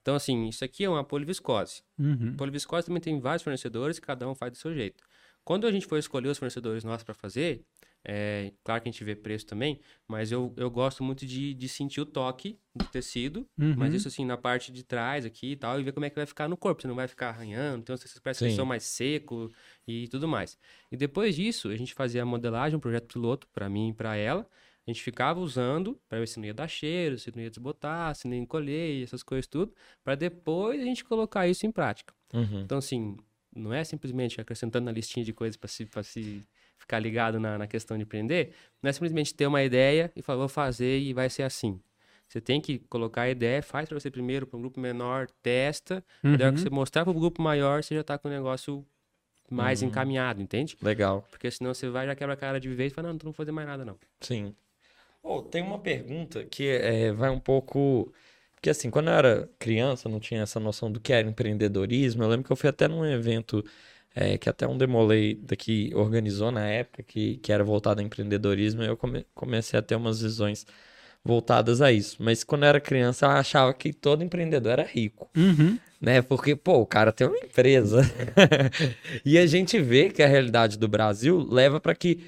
Então, 0.01 0.15
assim, 0.15 0.47
isso 0.47 0.65
aqui 0.65 0.83
é 0.83 0.89
uma 0.89 1.03
poliviscose. 1.03 1.81
Uhum. 1.97 2.35
Poliviscose 2.35 2.87
também 2.87 3.01
tem 3.01 3.19
vários 3.19 3.41
fornecedores, 3.43 3.99
cada 3.99 4.27
um 4.27 4.35
faz 4.35 4.51
do 4.51 4.57
seu 4.57 4.73
jeito. 4.73 5.01
Quando 5.43 5.65
a 5.65 5.71
gente 5.71 5.85
for 5.85 5.97
escolher 5.97 6.27
os 6.27 6.37
fornecedores 6.37 6.83
nossos 6.83 7.03
para 7.03 7.13
fazer, 7.13 7.61
é, 8.07 8.53
claro 8.63 8.81
que 8.81 8.87
a 8.87 8.91
gente 8.91 9.03
vê 9.03 9.15
preço 9.15 9.45
também, 9.45 9.79
mas 10.07 10.31
eu, 10.31 10.53
eu 10.57 10.69
gosto 10.69 11.03
muito 11.03 11.25
de, 11.25 11.53
de 11.53 11.67
sentir 11.67 11.99
o 11.99 12.05
toque 12.05 12.57
do 12.75 12.85
tecido, 12.85 13.47
Uhum. 13.57 13.73
mas 13.77 13.93
isso 13.93 14.07
assim, 14.07 14.23
na 14.23 14.37
parte 14.37 14.71
de 14.71 14.83
trás 14.83 15.25
aqui 15.25 15.51
e 15.51 15.55
tal, 15.55 15.79
e 15.79 15.83
ver 15.83 15.91
como 15.91 16.05
é 16.05 16.09
que 16.09 16.15
vai 16.15 16.25
ficar 16.25 16.47
no 16.47 16.55
corpo. 16.55 16.81
Você 16.81 16.87
não 16.87 16.95
vai 16.95 17.07
ficar 17.07 17.29
arranhando, 17.29 17.79
então 17.81 17.97
vocês 17.97 18.17
parecem 18.19 18.47
que 18.49 18.55
são 18.55 18.65
mais 18.65 18.83
seco 18.83 19.51
e 19.87 20.07
tudo 20.07 20.27
mais. 20.27 20.57
E 20.91 20.95
depois 20.97 21.35
disso, 21.35 21.69
a 21.69 21.75
gente 21.75 21.93
fazia 21.93 22.21
a 22.21 22.25
modelagem, 22.25 22.77
um 22.77 22.79
projeto 22.79 23.07
piloto 23.13 23.47
para 23.49 23.67
mim 23.67 23.89
e 23.89 23.93
para 23.93 24.15
ela. 24.15 24.47
A 24.87 24.91
gente 24.91 25.01
ficava 25.01 25.39
usando 25.39 25.99
para 26.07 26.19
ver 26.19 26.27
se 26.27 26.37
não 26.39 26.45
ia 26.45 26.53
dar 26.53 26.67
cheiro, 26.67 27.17
se 27.17 27.35
não 27.35 27.41
ia 27.41 27.49
desbotar, 27.49 28.13
se 28.13 28.27
não 28.27 28.35
ia 28.35 28.41
encolher, 28.41 29.01
essas 29.01 29.23
coisas 29.23 29.47
tudo, 29.47 29.73
para 30.03 30.13
depois 30.13 30.79
a 30.79 30.83
gente 30.83 31.03
colocar 31.03 31.47
isso 31.47 31.65
em 31.65 31.71
prática. 31.71 32.13
Uhum. 32.31 32.61
Então, 32.61 32.77
assim, 32.77 33.17
não 33.55 33.73
é 33.73 33.83
simplesmente 33.83 34.39
acrescentando 34.39 34.85
na 34.85 34.91
listinha 34.91 35.25
de 35.25 35.33
coisas 35.33 35.57
para 35.57 35.67
se, 35.69 35.85
pra 35.87 36.03
se 36.03 36.45
ficar 36.85 36.99
ligado 36.99 37.39
na, 37.39 37.57
na 37.57 37.67
questão 37.67 37.97
de 37.97 38.03
empreender, 38.03 38.51
não 38.81 38.89
é 38.89 38.93
simplesmente 38.93 39.33
ter 39.33 39.47
uma 39.47 39.63
ideia 39.63 40.11
e 40.15 40.21
falar, 40.21 40.39
vou 40.39 40.47
fazer 40.47 40.99
e 40.99 41.13
vai 41.13 41.29
ser 41.29 41.43
assim. 41.43 41.79
Você 42.27 42.39
tem 42.39 42.61
que 42.61 42.79
colocar 42.89 43.23
a 43.23 43.29
ideia, 43.29 43.61
faz 43.61 43.89
para 43.89 43.99
você 43.99 44.09
primeiro, 44.09 44.45
para 44.47 44.57
um 44.57 44.61
grupo 44.61 44.79
menor, 44.79 45.27
testa, 45.41 46.03
Uhum. 46.23 46.31
uhum. 46.33 46.53
que 46.53 46.61
você 46.61 46.69
mostrar 46.69 47.03
para 47.03 47.11
o 47.11 47.13
grupo 47.19 47.41
maior, 47.41 47.83
você 47.83 47.95
já 47.95 48.01
está 48.01 48.17
com 48.17 48.27
o 48.27 48.31
negócio 48.31 48.85
mais 49.49 49.81
encaminhado, 49.81 50.41
entende? 50.41 50.77
Legal. 50.81 51.25
Porque 51.29 51.49
senão 51.51 51.73
você 51.73 51.89
vai, 51.89 52.05
já 52.07 52.15
quebra 52.15 52.33
a 52.33 52.37
cara 52.37 52.59
de 52.59 52.69
vez 52.69 52.91
e 52.91 52.95
fala, 52.95 53.09
não, 53.09 53.13
não 53.13 53.19
vou 53.25 53.33
fazer 53.33 53.51
mais 53.51 53.67
nada, 53.67 53.85
não. 53.85 53.97
Sim. 54.19 54.55
Oh, 55.21 55.41
tem 55.41 55.61
uma 55.61 55.79
pergunta 55.79 56.43
que 56.45 56.67
é, 56.67 57.11
vai 57.11 57.29
um 57.29 57.39
pouco. 57.39 58.11
Porque 58.55 58.69
assim, 58.69 58.89
quando 58.89 59.07
eu 59.07 59.13
era 59.13 59.49
criança, 59.59 60.07
eu 60.07 60.11
não 60.11 60.19
tinha 60.19 60.41
essa 60.41 60.59
noção 60.59 60.91
do 60.91 60.99
que 60.99 61.13
era 61.13 61.27
empreendedorismo. 61.27 62.23
Eu 62.23 62.27
lembro 62.27 62.45
que 62.45 62.51
eu 62.51 62.55
fui 62.55 62.69
até 62.69 62.87
num 62.87 63.05
evento 63.05 63.63
é, 64.15 64.37
que 64.37 64.49
até 64.49 64.67
um 64.67 64.77
Demolei 64.77 65.35
daqui 65.35 65.91
organizou 65.95 66.51
na 66.51 66.65
época, 66.67 67.03
que, 67.03 67.37
que 67.37 67.51
era 67.51 67.63
voltado 67.63 68.01
a 68.01 68.03
empreendedorismo, 68.03 68.83
e 68.83 68.87
eu 68.87 68.97
come- 68.97 69.25
comecei 69.35 69.77
a 69.79 69.81
ter 69.83 69.95
umas 69.95 70.21
visões 70.21 70.65
voltadas 71.23 71.81
a 71.81 71.91
isso. 71.91 72.17
Mas 72.19 72.43
quando 72.43 72.63
eu 72.63 72.69
era 72.69 72.79
criança, 72.79 73.25
eu 73.25 73.31
achava 73.31 73.73
que 73.73 73.93
todo 73.93 74.23
empreendedor 74.23 74.73
era 74.73 74.83
rico 74.83 75.29
Uhum. 75.35 75.77
né? 75.99 76.21
Porque, 76.21 76.55
pô, 76.55 76.79
o 76.79 76.85
cara 76.85 77.11
tem 77.11 77.27
uma 77.27 77.37
empresa. 77.37 78.01
e 79.25 79.37
a 79.37 79.45
gente 79.45 79.79
vê 79.79 80.09
que 80.09 80.21
a 80.23 80.27
realidade 80.27 80.77
do 80.77 80.87
Brasil 80.87 81.45
leva 81.49 81.79
para 81.79 81.95
que, 81.95 82.19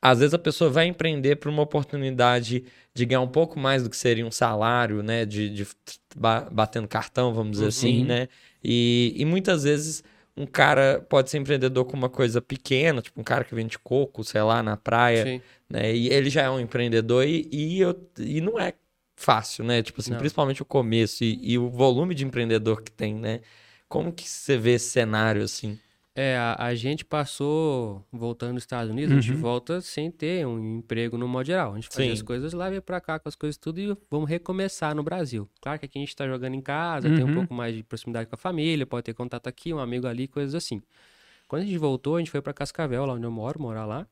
às 0.00 0.18
vezes, 0.20 0.34
a 0.34 0.38
pessoa 0.38 0.70
vai 0.70 0.86
empreender 0.86 1.36
por 1.36 1.48
uma 1.48 1.62
oportunidade 1.62 2.64
de 2.94 3.04
ganhar 3.06 3.20
um 3.20 3.28
pouco 3.28 3.58
mais 3.58 3.82
do 3.82 3.90
que 3.90 3.96
seria 3.96 4.26
um 4.26 4.30
salário, 4.30 5.02
né? 5.02 5.24
De, 5.24 5.50
de 5.50 5.66
ba- 6.14 6.48
batendo 6.50 6.88
cartão, 6.88 7.34
vamos 7.34 7.52
dizer 7.52 7.66
assim, 7.66 8.04
né? 8.04 8.28
E, 8.62 9.14
e 9.16 9.24
muitas 9.24 9.64
vezes 9.64 10.02
um 10.36 10.46
cara 10.46 11.00
pode 11.08 11.30
ser 11.30 11.38
empreendedor 11.38 11.84
com 11.86 11.96
uma 11.96 12.08
coisa 12.10 12.40
pequena, 12.42 13.00
tipo 13.02 13.20
um 13.20 13.24
cara 13.24 13.44
que 13.44 13.54
vende 13.54 13.78
coco, 13.78 14.22
sei 14.24 14.42
lá, 14.42 14.62
na 14.62 14.76
praia, 14.76 15.24
Sim. 15.24 15.42
né? 15.68 15.94
E 15.94 16.08
ele 16.08 16.28
já 16.30 16.42
é 16.42 16.50
um 16.50 16.60
empreendedor 16.60 17.24
e, 17.26 17.48
e, 17.50 17.80
eu- 17.80 18.10
e 18.18 18.40
não 18.40 18.58
é 18.58 18.74
fácil, 19.16 19.64
né? 19.64 19.82
Tipo 19.82 20.00
assim, 20.00 20.10
Não. 20.12 20.18
principalmente 20.18 20.62
o 20.62 20.64
começo 20.66 21.24
e, 21.24 21.38
e 21.52 21.58
o 21.58 21.70
volume 21.70 22.14
de 22.14 22.24
empreendedor 22.24 22.82
que 22.82 22.92
tem, 22.92 23.14
né? 23.14 23.40
Como 23.88 24.12
que 24.12 24.28
você 24.28 24.56
vê 24.58 24.72
esse 24.74 24.90
cenário 24.90 25.42
assim? 25.42 25.78
É, 26.18 26.34
a, 26.38 26.56
a 26.68 26.74
gente 26.74 27.04
passou, 27.04 28.02
voltando 28.10 28.54
dos 28.54 28.62
Estados 28.62 28.90
Unidos, 28.90 29.12
a 29.12 29.20
gente 29.20 29.32
Uhum. 29.34 29.38
volta 29.38 29.82
sem 29.82 30.10
ter 30.10 30.46
um 30.46 30.78
emprego 30.78 31.18
no 31.18 31.28
modo 31.28 31.44
geral. 31.46 31.72
A 31.72 31.74
gente 31.74 31.88
fazia 31.88 32.10
as 32.10 32.22
coisas 32.22 32.54
lá, 32.54 32.72
ia 32.72 32.80
pra 32.80 33.02
cá 33.02 33.18
com 33.18 33.28
as 33.28 33.34
coisas 33.36 33.58
tudo 33.58 33.78
e 33.78 33.94
vamos 34.10 34.26
recomeçar 34.28 34.94
no 34.94 35.02
Brasil. 35.02 35.46
Claro 35.60 35.78
que 35.78 35.84
aqui 35.84 35.98
a 35.98 36.00
gente 36.00 36.16
tá 36.16 36.26
jogando 36.26 36.54
em 36.54 36.62
casa, 36.62 37.10
tem 37.10 37.22
um 37.22 37.28
Uhum. 37.28 37.34
pouco 37.34 37.52
mais 37.52 37.76
de 37.76 37.82
proximidade 37.82 38.30
com 38.30 38.34
a 38.34 38.38
família, 38.38 38.86
pode 38.86 39.04
ter 39.04 39.12
contato 39.12 39.46
aqui, 39.46 39.74
um 39.74 39.78
amigo 39.78 40.06
ali, 40.06 40.26
coisas 40.26 40.54
assim. 40.54 40.80
Quando 41.46 41.62
a 41.62 41.64
gente 41.66 41.76
voltou, 41.76 42.16
a 42.16 42.18
gente 42.18 42.30
foi 42.30 42.40
pra 42.40 42.54
Cascavel, 42.54 43.04
lá 43.04 43.12
onde 43.12 43.24
eu 43.26 43.30
moro, 43.30 43.60
morar 43.60 43.84
lá. 43.84 44.06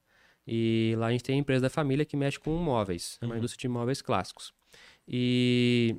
E 0.47 0.95
lá 0.99 1.07
a 1.07 1.11
gente 1.11 1.25
tem 1.25 1.37
a 1.37 1.39
empresa 1.39 1.63
da 1.63 1.71
família 1.71 2.05
que 2.05 2.19
mexe 2.19 2.39
com 2.39 2.55
móveis, 2.59 3.17
é 3.23 3.25
uma 3.25 3.39
indústria 3.39 3.63
de 3.63 3.69
móveis 3.69 4.03
clássicos. 4.03 4.53
E 5.09 5.97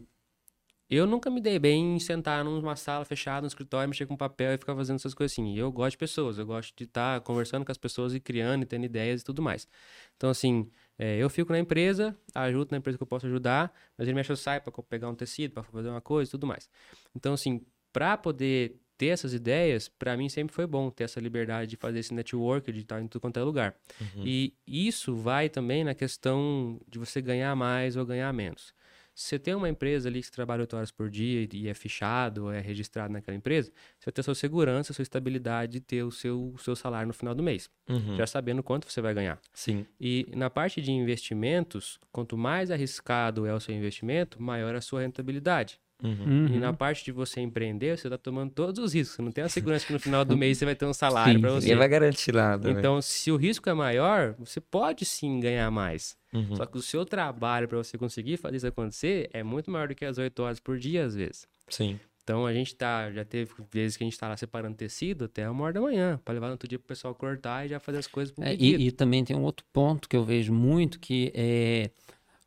eu 0.90 1.08
nunca 1.08 1.30
me 1.30 1.42
dei 1.42 1.58
bem 1.58 1.96
em 1.96 2.00
sentar 2.00 2.44
numa 2.44 2.76
sala 2.76 3.04
fechada, 3.06 3.42
no 3.42 3.48
escritório, 3.48 3.90
mexer 3.90 4.06
com 4.06 4.16
papel 4.16 4.54
e 4.54 4.58
ficar 4.58 4.76
fazendo 4.76 4.98
essas 4.98 5.14
coisas 5.14 5.34
assim. 5.34 5.58
Eu 5.58 5.72
gosto 5.72 5.92
de 5.92 5.98
pessoas, 5.98 6.38
eu 6.38 6.46
gosto 6.46 6.76
de 6.76 6.84
estar 6.84 7.22
conversando 7.22 7.66
com 7.66 7.72
as 7.72 7.78
pessoas 7.78 8.14
e 8.14 8.20
criando 8.20 8.64
e 8.64 8.66
tendo 8.66 8.86
ideias 8.86 9.22
e 9.22 9.24
tudo 9.24 9.42
mais. 9.42 9.68
Então, 10.16 10.30
assim, 10.30 10.70
é, 10.98 11.18
eu 11.18 11.30
fico 11.30 11.52
na 11.52 11.60
empresa, 11.60 12.16
ajudo 12.34 12.72
na 12.72 12.78
empresa 12.78 12.98
que 12.98 13.04
eu 13.04 13.08
posso 13.08 13.26
ajudar, 13.26 13.74
mas 13.98 14.08
ele 14.08 14.16
mexe 14.16 14.32
eu 14.32 14.38
saio 14.38 14.62
para 14.62 14.72
pegar 14.84 15.10
um 15.10 15.16
tecido, 15.16 15.54
para 15.54 15.64
fazer 15.64 15.90
uma 15.90 16.02
coisa 16.02 16.30
e 16.30 16.32
tudo 16.32 16.46
mais. 16.46 16.70
Então, 17.16 17.34
assim, 17.34 17.62
para 17.92 18.16
poder 18.18 18.80
ter 18.98 19.08
essas 19.08 19.34
ideias, 19.34 19.90
para 19.90 20.16
mim 20.16 20.30
sempre 20.30 20.54
foi 20.56 20.66
bom 20.66 20.90
ter 20.90 21.04
essa 21.06 21.20
liberdade 21.20 21.70
de 21.72 21.76
fazer 21.78 22.00
esse 22.00 22.14
network, 22.14 22.72
de 22.72 22.82
estar 22.82 23.02
em 23.02 23.08
tudo 23.08 23.22
quanto 23.22 23.38
é 23.40 23.44
lugar. 23.44 23.76
E 24.24 24.54
isso 24.66 25.16
vai 25.16 25.50
também 25.50 25.84
na 25.84 25.94
questão 25.94 26.80
de 26.88 26.98
você 27.00 27.22
ganhar 27.22 27.56
mais 27.56 27.98
ou 27.98 28.06
ganhar 28.06 28.32
menos. 28.34 28.74
Se 29.16 29.30
você 29.30 29.40
tem 29.40 29.56
uma 29.56 29.70
empresa 29.70 30.10
ali 30.10 30.22
que 30.22 30.30
trabalha 30.30 30.60
8 30.62 30.76
horas 30.76 30.92
por 30.92 31.10
dia 31.10 31.48
e 31.54 31.70
é 31.70 31.74
fichado, 31.74 32.52
é 32.52 32.60
registrado 32.60 33.14
naquela 33.14 33.36
empresa, 33.38 33.72
você 33.98 34.06
vai 34.08 34.12
ter 34.12 34.22
sua 34.24 34.36
segurança, 34.36 34.92
sua 34.92 35.04
estabilidade 35.04 35.72
de 35.72 35.80
ter 35.80 36.04
o 36.04 36.12
seu, 36.12 36.52
o 36.54 36.58
seu 36.58 36.76
salário 36.76 37.08
no 37.08 37.14
final 37.14 37.34
do 37.34 37.42
mês, 37.42 37.70
Uhum. 37.90 38.18
já 38.18 38.28
sabendo 38.28 38.62
quanto 38.62 38.92
você 38.92 39.00
vai 39.00 39.14
ganhar. 39.14 39.40
Sim. 39.54 39.86
E 40.00 40.28
na 40.36 40.50
parte 40.50 40.82
de 40.82 40.92
investimentos, 40.92 41.98
quanto 42.12 42.38
mais 42.38 42.70
arriscado 42.70 43.46
é 43.46 43.54
o 43.54 43.60
seu 43.60 43.74
investimento, 43.74 44.42
maior 44.42 44.76
a 44.76 44.82
sua 44.82 45.02
rentabilidade. 45.02 45.80
Uhum. 46.04 46.48
E 46.48 46.60
na 46.60 46.74
parte 46.74 47.06
de 47.06 47.12
você 47.12 47.40
empreender, 47.40 47.98
você 47.98 48.08
está 48.08 48.18
tomando 48.18 48.52
todos 48.52 48.84
os 48.84 48.94
riscos. 48.94 49.16
Você 49.16 49.22
não 49.22 49.32
tem 49.32 49.44
a 49.44 49.50
segurança 49.50 49.86
que 49.86 49.94
no 49.94 50.00
final 50.00 50.26
do 50.26 50.36
mês 50.38 50.58
você 50.58 50.66
vai 50.66 50.76
ter 50.76 50.86
um 50.86 50.94
salário 50.94 51.40
para 51.40 51.52
você. 51.52 51.68
Ninguém 51.68 51.78
vai 51.78 51.88
garantir 51.88 52.34
nada. 52.34 52.72
né? 52.72 52.80
Então, 52.80 53.02
se 53.02 53.32
o 53.32 53.38
risco 53.38 53.70
é 53.70 53.74
maior, 53.74 54.36
você 54.38 54.60
pode 54.60 55.06
sim 55.06 55.40
ganhar 55.40 55.70
mais. 55.72 56.18
Uhum. 56.34 56.56
Só 56.56 56.66
que 56.66 56.78
o 56.78 56.82
seu 56.82 57.06
trabalho 57.06 57.68
para 57.68 57.78
você 57.78 57.98
conseguir 57.98 58.38
fazer 58.38 58.58
isso 58.58 58.68
acontecer 58.68 59.30
é 59.32 59.42
muito 59.42 59.72
maior 59.72 59.88
do 59.88 59.96
que 59.96 60.04
as 60.04 60.18
8 60.18 60.38
horas 60.44 60.60
por 60.60 60.78
dia, 60.78 61.06
às 61.06 61.16
vezes. 61.16 61.48
Sim. 61.70 62.00
Então 62.26 62.44
a 62.46 62.52
gente 62.52 62.76
tá, 62.76 63.12
já 63.12 63.24
teve 63.24 63.52
vezes 63.72 63.96
que 63.96 64.04
a 64.04 64.08
gente 64.08 64.18
tá 64.18 64.28
lá 64.28 64.36
separando 64.36 64.76
tecido 64.76 65.26
até 65.26 65.48
uma 65.48 65.64
hora 65.64 65.74
da 65.74 65.82
manhã, 65.82 66.20
para 66.26 66.34
levar 66.34 66.48
no 66.48 66.54
outro 66.54 66.68
dia 66.68 66.80
pro 66.80 66.88
pessoal 66.88 67.14
cortar 67.14 67.68
e 67.68 67.70
já 67.70 67.80
fazer 67.80 68.00
as 68.00 68.08
coisas 68.08 68.34
pro 68.34 68.44
É, 68.44 68.56
e, 68.56 68.88
e 68.88 68.92
também 68.92 69.24
tem 69.24 69.36
um 69.36 69.44
outro 69.44 69.64
ponto 69.72 70.10
que 70.10 70.18
eu 70.18 70.24
vejo 70.26 70.52
muito 70.52 71.00
que 71.00 71.32
é 71.36 71.92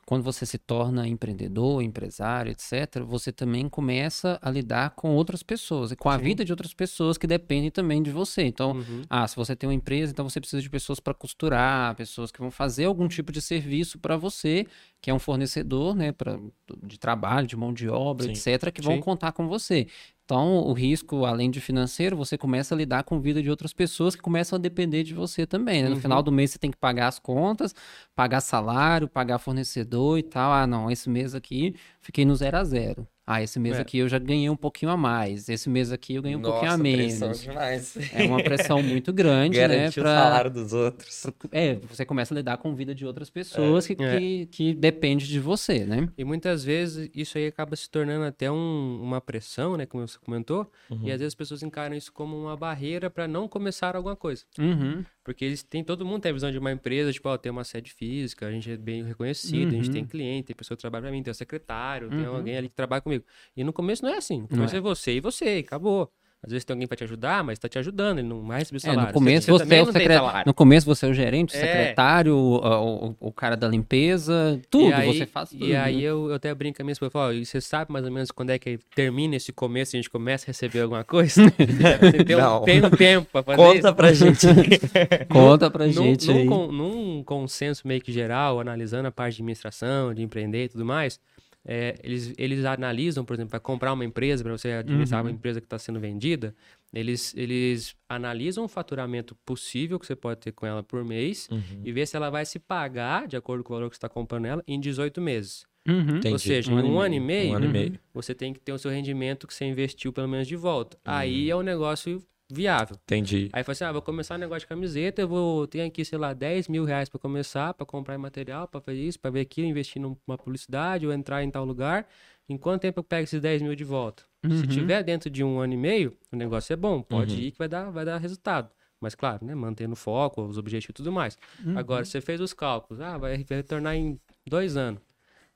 quando 0.09 0.23
você 0.23 0.47
se 0.47 0.57
torna 0.57 1.07
empreendedor, 1.07 1.83
empresário, 1.83 2.51
etc., 2.51 3.03
você 3.07 3.31
também 3.31 3.69
começa 3.69 4.39
a 4.41 4.51
lidar 4.51 4.95
com 4.97 5.15
outras 5.15 5.43
pessoas 5.43 5.93
e 5.93 5.97
com 5.97 6.09
a 6.09 6.17
Sim. 6.17 6.25
vida 6.25 6.47
de 6.47 6.51
outras 6.51 6.73
pessoas 6.73 7.19
que 7.19 7.27
dependem 7.27 7.71
também 7.71 8.03
de 8.03 8.11
você. 8.11 8.41
Então, 8.43 8.71
Uhum. 8.71 9.03
ah, 9.11 9.29
se 9.29 9.37
você 9.37 9.55
tem 9.55 9.69
uma 9.69 9.75
empresa, 9.75 10.11
então 10.11 10.27
você 10.27 10.41
precisa 10.41 10.63
de 10.63 10.71
pessoas 10.71 10.99
para 10.99 11.13
costurar, 11.13 11.95
pessoas 11.95 12.33
que 12.33 12.41
vão 12.41 12.51
fazer 12.51 12.87
algum 12.87 13.07
tipo 13.07 13.31
de 13.31 13.43
serviço 13.43 13.99
para 13.99 14.17
você, 14.17 14.67
que 14.99 15.11
é 15.11 15.15
um 15.15 15.19
fornecedor, 15.19 15.95
né, 15.95 16.11
pra, 16.11 16.39
de 16.87 16.99
trabalho, 16.99 17.47
de 17.47 17.55
mão 17.55 17.75
de 17.75 17.87
obra, 17.91 18.25
Sim. 18.25 18.31
etc., 18.31 18.73
que 18.73 18.81
vão 18.81 18.95
Sim. 18.95 19.01
contar 19.03 19.33
com 19.33 19.47
você. 19.47 19.89
Então, 20.31 20.59
o 20.59 20.75
risco, 20.75 21.25
além 21.25 21.51
de 21.51 21.59
financeiro, 21.59 22.15
você 22.15 22.37
começa 22.37 22.75
a 22.75 22.77
lidar 22.77 23.03
com 23.03 23.17
a 23.17 23.19
vida 23.19 23.43
de 23.43 23.49
outras 23.49 23.73
pessoas 23.73 24.15
que 24.15 24.21
começam 24.21 24.59
a 24.59 24.61
depender 24.61 25.03
de 25.03 25.15
você 25.15 25.47
também. 25.47 25.83
né? 25.83 25.89
No 25.89 25.95
Uhum. 25.95 26.01
final 26.03 26.23
do 26.23 26.31
mês 26.31 26.51
você 26.51 26.59
tem 26.59 26.71
que 26.71 26.77
pagar 26.77 27.09
as 27.09 27.19
contas, 27.19 27.75
pagar 28.15 28.43
salário, 28.43 29.09
pagar 29.09 29.39
fornecedor 29.39 30.19
e 30.19 30.23
tal. 30.23 30.53
Ah, 30.53 30.67
não, 30.67 30.91
esse 30.91 31.09
mês 31.09 31.35
aqui 31.35 31.75
fiquei 32.03 32.27
no 32.27 32.37
zero 32.37 32.59
a 32.59 32.65
zero. 32.65 33.09
Ah, 33.31 33.43
esse 33.43 33.61
mês 33.61 33.77
É. 33.77 33.83
aqui 33.83 33.99
eu 33.99 34.09
já 34.09 34.19
ganhei 34.19 34.49
um 34.49 34.57
pouquinho 34.57 34.91
a 34.91 34.97
mais. 34.97 35.51
Esse 35.51 35.69
mês 35.69 35.93
aqui 35.93 36.15
eu 36.15 36.23
ganhei 36.23 36.35
um 36.37 36.41
pouquinho 36.41 36.71
a 36.73 36.79
Nossa, 36.79 36.83
pressão 36.97 37.29
menos. 37.29 37.43
demais. 37.43 37.97
É 38.15 38.25
uma 38.25 38.43
pressão 38.43 38.83
muito 38.83 39.13
grande, 39.13 39.59
né? 39.59 39.69
Garantir 39.69 40.01
o 40.01 40.03
pra- 40.03 40.15
salário 40.17 40.51
dos 40.51 40.73
outros. 40.73 41.27
É, 41.53 41.75
você 41.75 42.07
começa 42.07 42.33
a 42.33 42.37
lidar 42.37 42.57
com 42.57 42.71
a 42.71 42.75
vida 42.75 42.95
de 42.95 43.05
outras 43.05 43.29
pessoas 43.29 43.87
que, 43.87 43.93
É. 44.03 44.19
que, 44.19 44.47
que 44.47 44.75
depende 44.75 45.29
de 45.29 45.39
você, 45.39 45.85
né? 45.85 46.09
E 46.17 46.25
muitas 46.25 46.65
vezes 46.65 47.11
isso 47.15 47.37
aí 47.37 47.47
acaba 47.49 47.77
se 47.77 47.91
tornando 47.91 48.25
até 48.25 48.51
um- 48.51 48.99
uma 49.03 49.21
pressão, 49.21 49.77
né, 49.77 49.85
como 49.85 50.09
você 50.09 50.19
comentou, 50.19 50.71
Uhum. 50.91 51.01
e 51.03 51.13
às 51.13 51.19
vezes 51.21 51.27
as 51.33 51.35
pessoas 51.35 51.63
encaram 51.63 51.95
isso 51.95 52.11
como 52.11 52.35
uma 52.35 52.57
barreira 52.57 53.11
para 53.11 53.29
não 53.29 53.47
começar 53.47 53.95
alguma 53.95 54.17
coisa. 54.17 54.45
Uhum. 54.59 55.05
Porque 55.29 55.45
eles 55.45 55.63
têm, 55.63 55.85
todo 55.85 56.07
mundo 56.07 56.23
tem 56.23 56.31
a 56.31 56.33
visão 56.33 56.51
de 56.51 56.57
uma 56.57 56.73
empresa, 56.73 57.13
tipo, 57.13 57.29
ó, 57.29 57.37
tem 57.37 57.53
uma 57.53 57.63
sede 57.63 57.93
física, 57.93 58.47
a 58.47 58.51
gente 58.51 58.71
é 58.71 58.79
bem 58.79 59.05
reconhecido, 59.05 59.69
a 59.69 59.77
gente 59.77 59.89
Uhum. 59.89 59.93
tem 59.93 60.07
cliente, 60.07 60.47
tem 60.47 60.57
pessoa 60.57 60.75
que 60.75 60.81
trabalha 60.81 61.03
pra 61.03 61.11
mim, 61.13 61.23
tem 61.23 61.31
o 61.31 61.35
secretário, 61.35 62.09
tem 62.09 62.21
Uhum. 62.27 62.35
alguém 62.37 62.57
ali 62.57 62.71
que 62.71 62.75
trabalha 62.75 63.03
comigo. 63.03 63.23
E 63.55 63.63
no 63.63 63.71
começo 63.71 64.03
não 64.03 64.11
é 64.11 64.17
assim. 64.17 64.41
No 64.41 64.49
começo 64.49 64.75
é. 64.75 64.79
é. 64.79 64.81
você 64.81 65.17
e 65.17 65.21
você, 65.21 65.63
acabou. 65.67 66.11
Às 66.41 66.53
vezes 66.53 66.65
tem 66.65 66.73
alguém 66.73 66.87
pra 66.87 66.97
te 66.97 67.03
ajudar, 67.03 67.43
mas 67.43 67.59
tá 67.59 67.69
te 67.69 67.81
ajudando, 67.81 68.21
ele 68.21 68.29
não 68.29 68.47
vai 68.47 68.61
receber 68.61 68.77
É, 68.77 68.81
salário. 68.81 69.07
no 69.09 69.13
começo 69.13 69.47
você, 69.51 69.65
você, 69.65 69.75
é 69.75 69.83
o 69.83 69.87
não 69.87 69.93
tem 69.93 70.03
secre... 70.03 70.15
salário. 70.15 70.43
no 70.47 70.55
começo 70.55 70.87
você 70.87 71.07
é 71.07 71.09
o 71.09 71.13
gerente, 71.15 71.53
o 71.55 71.57
É. 71.57 71.61
secretário, 71.61 72.37
o, 72.37 73.07
o, 73.09 73.17
o 73.19 73.33
cara 73.33 73.57
da 73.57 73.67
limpeza, 73.67 74.61
tudo, 74.71 74.91
E 74.91 74.93
aí, 74.93 75.07
você 75.19 75.27
faz 75.27 75.51
tudo. 75.51 75.67
E 75.67 75.75
aí 75.75 75.97
né? 75.97 76.03
eu, 76.03 76.29
eu 76.29 76.35
até 76.35 76.55
brinco 76.55 76.77
com 76.77 76.83
a 76.83 76.85
minha 76.85 76.93
esposa, 76.93 77.11
falo, 77.11 77.33
e 77.33 77.45
você 77.45 77.61
sabe 77.61 77.93
mais 77.93 78.05
ou 78.05 78.13
menos 78.13 78.31
quando 78.31 78.51
é 78.51 78.59
que 78.59 78.79
termina 78.95 79.35
esse 79.35 79.53
começo 79.53 79.95
e 79.95 79.99
a 79.99 80.01
gente 80.01 80.11
começa 80.11 80.45
a 80.45 80.49
receber 80.49 80.81
alguma 80.83 81.03
coisa? 81.03 81.43
tem 82.25 82.37
um, 82.37 82.39
Não. 82.39 82.63
tem 82.63 82.85
um 82.85 82.91
tempo 82.91 83.29
pra 83.33 83.43
fazer 83.43 83.57
Conta 83.57 83.79
isso? 83.89 83.95
pra 83.95 84.13
gente. 84.13 84.47
Conta 85.29 85.71
pra 85.71 85.89
gente 85.89 86.33
num 86.33 86.71
num 86.73 87.23
consenso 87.25 87.87
meio 87.87 88.01
que 88.01 88.13
geral, 88.13 88.61
analisando 88.61 89.09
a 89.09 89.11
parte 89.11 89.35
de 89.35 89.43
administração, 89.43 90.15
de 90.15 90.23
empreender 90.23 90.65
e 90.67 90.69
tudo 90.69 90.85
mais, 90.85 91.19
é, 91.67 91.97
eles, 92.03 92.33
eles 92.39 92.65
analisam, 92.65 93.25
por 93.25 93.35
exemplo, 93.35 93.51
para 93.51 93.61
comprar 93.61 93.93
uma 93.93 94.05
empresa, 94.05 94.43
para 94.43 94.53
você 94.57 94.73
administrar 94.73 95.21
Uhum. 95.23 95.29
uma 95.31 95.35
empresa 95.35 95.61
que 95.61 95.67
está 95.67 95.79
sendo 95.79 96.01
vendida, 96.01 96.55
eles, 96.95 97.35
eles 97.37 97.95
analisam 98.09 98.65
o 98.65 98.69
faturamento 98.69 99.35
possível 99.45 99.99
que 99.99 100.07
você 100.07 100.17
pode 100.17 100.41
ter 100.41 100.53
com 100.53 100.67
ela 100.67 100.83
por 100.83 101.05
mês 101.05 101.49
Uhum. 101.51 101.83
e 101.85 101.93
ver 101.93 102.07
se 102.07 102.17
ela 102.17 102.31
vai 102.31 102.47
se 102.47 102.59
pagar, 102.59 103.27
de 103.29 103.37
acordo 103.37 103.63
com 103.63 103.73
o 103.73 103.77
valor 103.77 103.91
que 103.91 103.97
você 103.97 103.99
está 103.99 104.09
comprando 104.09 104.47
ela, 104.47 104.63
em 104.67 104.81
18 104.81 105.21
meses. 105.21 105.67
Uhum. 105.87 106.21
Ou 106.33 106.39
seja, 106.39 106.73
Um 106.73 106.81
em 106.81 106.91
um 106.91 107.01
ano 107.01 107.15
e 107.15 107.21
meio, 107.21 107.53
Um 107.53 107.57
ano 107.57 107.65
e 107.67 107.69
meio. 107.69 107.99
você 108.13 108.35
tem 108.35 108.53
que 108.53 108.61
ter 108.61 108.73
o 108.73 108.79
seu 108.79 108.91
rendimento 108.91 109.47
que 109.47 109.55
você 109.55 109.65
investiu 109.65 110.13
pelo 110.13 110.29
menos 110.29 110.47
de 110.47 110.57
volta. 110.57 110.99
Aí 111.05 111.51
é 111.51 111.57
um 111.57 111.63
negócio 111.63 112.23
viável. 112.51 112.97
Entendi. 113.05 113.49
Aí 113.53 113.63
fala 113.63 113.73
assim, 113.73 113.85
ah, 113.85 113.93
vou 113.93 114.03
começar 114.03 114.35
um 114.37 114.39
negócio 114.39 114.61
de 114.61 114.67
camiseta, 114.67 115.21
eu 115.23 115.29
vou 115.29 115.67
ter 115.67 115.83
aqui, 115.83 116.05
sei 116.05 116.19
lá, 116.19 116.33
10 116.33 116.69
mil 116.69 116.85
reais 116.85 117.09
pra 117.09 117.19
começar, 117.19 117.75
pra 117.75 117.85
comprar 117.87 118.17
material, 118.19 118.67
pra 118.69 118.81
fazer 118.81 119.01
isso, 119.01 119.19
pra 119.21 119.31
ver 119.31 119.41
aquilo, 119.41 119.69
investir 119.69 120.01
numa 120.01 120.39
publicidade 120.39 121.07
ou 121.07 121.13
entrar 121.13 121.43
em 121.43 121.51
tal 121.51 121.65
lugar. 121.65 122.07
Em 122.49 122.57
quanto 122.57 122.83
tempo 122.83 123.01
eu 123.01 123.05
pego 123.05 123.25
esses 123.25 123.41
10 123.41 123.61
mil 123.63 123.75
de 123.75 123.85
volta? 123.85 124.23
Se 124.43 124.63
Uhum. 124.63 124.67
tiver 124.67 125.03
dentro 125.03 125.29
de 125.29 125.45
um 125.45 125.59
ano 125.59 125.75
e 125.75 125.77
meio, 125.77 126.17
o 126.33 126.37
negócio 126.37 126.73
é 126.73 126.77
bom, 126.77 127.03
pode 127.03 127.35
Uhum. 127.37 127.43
ir 127.43 127.51
que 127.53 127.59
vai 127.59 127.69
dar, 127.69 127.91
vai 127.91 128.05
dar 128.05 128.17
resultado. 128.19 128.71
Mas 129.01 129.15
claro, 129.15 129.45
né, 129.45 129.55
mantendo 129.55 129.93
o 129.93 129.97
foco, 129.97 130.43
os 130.43 130.57
objetivos 130.59 130.91
e 130.91 130.97
tudo 130.97 131.13
mais. 131.13 131.37
Uhum. 131.65 131.77
Agora, 131.79 132.05
você 132.05 132.21
fez 132.21 132.41
os 132.41 132.53
cálculos, 132.53 133.01
ah, 133.01 133.17
vai, 133.19 133.37
vai 133.45 133.57
retornar 133.59 133.95
em 133.95 134.19
dois 134.49 134.77
anos. 134.77 135.01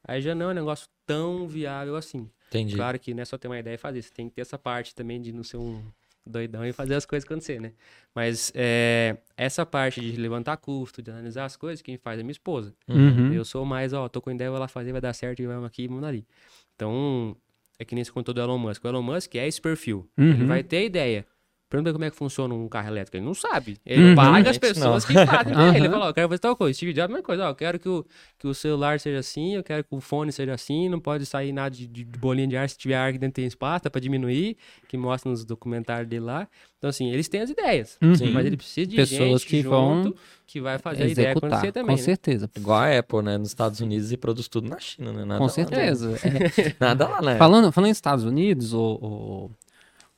Aí 0.06 0.20
já 0.20 0.34
não 0.34 0.46
é 0.48 0.52
um 0.52 0.54
negócio 0.54 0.86
tão 1.06 1.48
viável 1.48 1.96
assim. 1.96 2.28
Entendi. 2.48 2.76
Claro 2.76 2.98
que 2.98 3.14
não 3.14 3.22
é 3.22 3.24
só 3.24 3.38
ter 3.38 3.48
uma 3.48 3.58
ideia 3.58 3.74
e 3.74 3.78
fazer, 3.78 4.02
você 4.02 4.12
tem 4.12 4.28
que 4.28 4.34
ter 4.34 4.42
essa 4.42 4.58
parte 4.58 4.94
também 4.94 5.20
de 5.20 5.32
não 5.32 5.42
ser 5.42 5.56
um 5.56 5.82
doidão 6.24 6.64
e 6.64 6.72
fazer 6.72 6.94
as 6.94 7.04
coisas 7.04 7.24
acontecer, 7.26 7.60
né? 7.60 7.72
Mas 8.14 8.52
é, 8.54 9.16
essa 9.36 9.64
parte 9.66 10.00
de 10.00 10.16
levantar 10.16 10.56
custo, 10.56 11.02
de 11.02 11.10
analisar 11.10 11.44
as 11.44 11.56
coisas, 11.56 11.82
quem 11.82 11.96
faz 11.96 12.20
é 12.20 12.22
minha 12.22 12.32
esposa. 12.32 12.74
Uhum. 12.88 13.32
Eu 13.32 13.44
sou 13.44 13.64
mais, 13.64 13.92
ó, 13.92 14.08
tô 14.08 14.20
com 14.20 14.30
ideia, 14.30 14.50
vou 14.50 14.60
lá 14.60 14.68
fazer, 14.68 14.92
vai 14.92 15.00
dar 15.00 15.12
certo, 15.12 15.40
e 15.40 15.46
vamos 15.46 15.64
aqui, 15.66 15.88
vamos 15.88 16.04
ali. 16.04 16.26
Então, 16.76 17.36
é 17.78 17.84
que 17.84 17.94
nem 17.94 18.04
se 18.04 18.12
contou 18.12 18.32
do 18.34 18.40
Elon 18.40 18.58
Musk. 18.58 18.84
O 18.84 18.88
Elon 18.88 19.02
Musk 19.02 19.34
é 19.34 19.46
esse 19.46 19.60
perfil. 19.60 20.08
Ele 20.16 20.42
Uhum. 20.42 20.46
vai 20.46 20.62
ter 20.62 20.84
ideia. 20.84 21.26
Pergunta 21.72 21.90
como 21.90 22.04
é 22.04 22.10
que 22.10 22.16
funciona 22.16 22.52
um 22.52 22.68
carro 22.68 22.88
elétrico. 22.88 23.16
Ele 23.16 23.24
não 23.24 23.32
sabe. 23.32 23.78
Ele 23.86 24.10
Uhum. 24.10 24.14
paga 24.14 24.50
as 24.50 24.58
pessoas 24.58 25.08
não. 25.08 25.08
que 25.08 25.26
fazem. 25.26 25.54
pra 25.54 25.68
ele. 25.78 25.88
Fala, 25.88 26.04
ó, 26.04 26.08
eu 26.10 26.14
quero 26.14 26.28
fazer 26.28 26.38
tal 26.38 26.54
coisa. 26.54 26.76
Steve 26.76 26.92
Jobs, 26.92 27.04
a 27.06 27.08
mesma 27.08 27.22
coisa. 27.22 27.46
Ó, 27.46 27.48
eu 27.48 27.54
quero 27.54 27.78
que 27.78 27.88
o, 27.88 28.04
que 28.38 28.46
o 28.46 28.52
celular 28.52 29.00
seja 29.00 29.18
assim, 29.20 29.54
eu 29.54 29.62
quero 29.64 29.82
que 29.82 29.94
o 29.94 29.98
fone 29.98 30.30
seja 30.30 30.52
assim, 30.52 30.90
não 30.90 31.00
pode 31.00 31.24
sair 31.24 31.50
nada 31.50 31.74
de, 31.74 31.86
de 31.86 32.04
bolinha 32.04 32.46
de 32.46 32.56
ar 32.58 32.68
se 32.68 32.76
tiver 32.76 32.96
ar 32.96 33.10
que 33.10 33.18
dentro 33.18 33.36
tem 33.36 33.46
espaço, 33.46 33.84
dá 33.84 33.90
pra 33.90 34.02
diminuir, 34.02 34.58
que 34.86 34.98
mostra 34.98 35.30
nos 35.30 35.46
documentários 35.46 36.06
dele 36.06 36.26
lá. 36.26 36.46
Então, 36.76 36.90
assim, 36.90 37.10
eles 37.10 37.26
têm 37.28 37.40
as 37.40 37.48
ideias. 37.48 37.96
Uhum. 38.02 38.32
Mas 38.34 38.44
ele 38.44 38.56
precisa 38.58 38.86
de 38.86 38.96
Pessoas 38.96 39.40
gente 39.40 39.46
que 39.46 39.62
vão 39.62 40.02
junto 40.04 40.16
que 40.46 40.60
vai 40.60 40.78
fazer 40.78 41.04
a 41.04 41.06
ideia 41.06 41.28
Executar, 41.28 41.48
acontecer 41.48 41.72
com 41.72 41.80
também. 41.80 41.96
né? 41.96 42.02
certeza. 42.02 42.50
Igual 42.54 42.78
a 42.80 42.98
Apple, 42.98 43.22
né? 43.22 43.38
Nos 43.38 43.48
Estados 43.48 43.80
Unidos 43.80 44.12
e 44.12 44.18
produz 44.18 44.48
tudo 44.48 44.68
na 44.68 44.78
China, 44.78 45.10
né? 45.12 45.24
Nada 45.24 45.38
Com 45.38 45.44
lá, 45.44 45.48
certeza. 45.50 46.18
É, 46.22 46.30
né? 46.30 46.40
Nada 46.78 47.08
lá, 47.08 47.22
né? 47.22 47.36
Falando, 47.38 47.72
falando 47.72 47.88
em 47.88 47.92
Estados 47.92 48.24
Unidos, 48.24 48.74
o, 48.74 48.80
o 49.00 49.50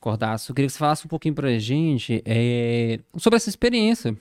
Cordaço, 0.05 0.51
eu 0.51 0.55
queria 0.55 0.67
que 0.67 0.73
você 0.73 0.77
falasse 0.77 1.03
um 1.03 1.09
pouquinho 1.09 1.33
pra 1.33 1.57
gente 1.57 2.21
é, 2.23 2.99
sobre 3.17 3.37
essa 3.37 3.49
experiência 3.49 4.15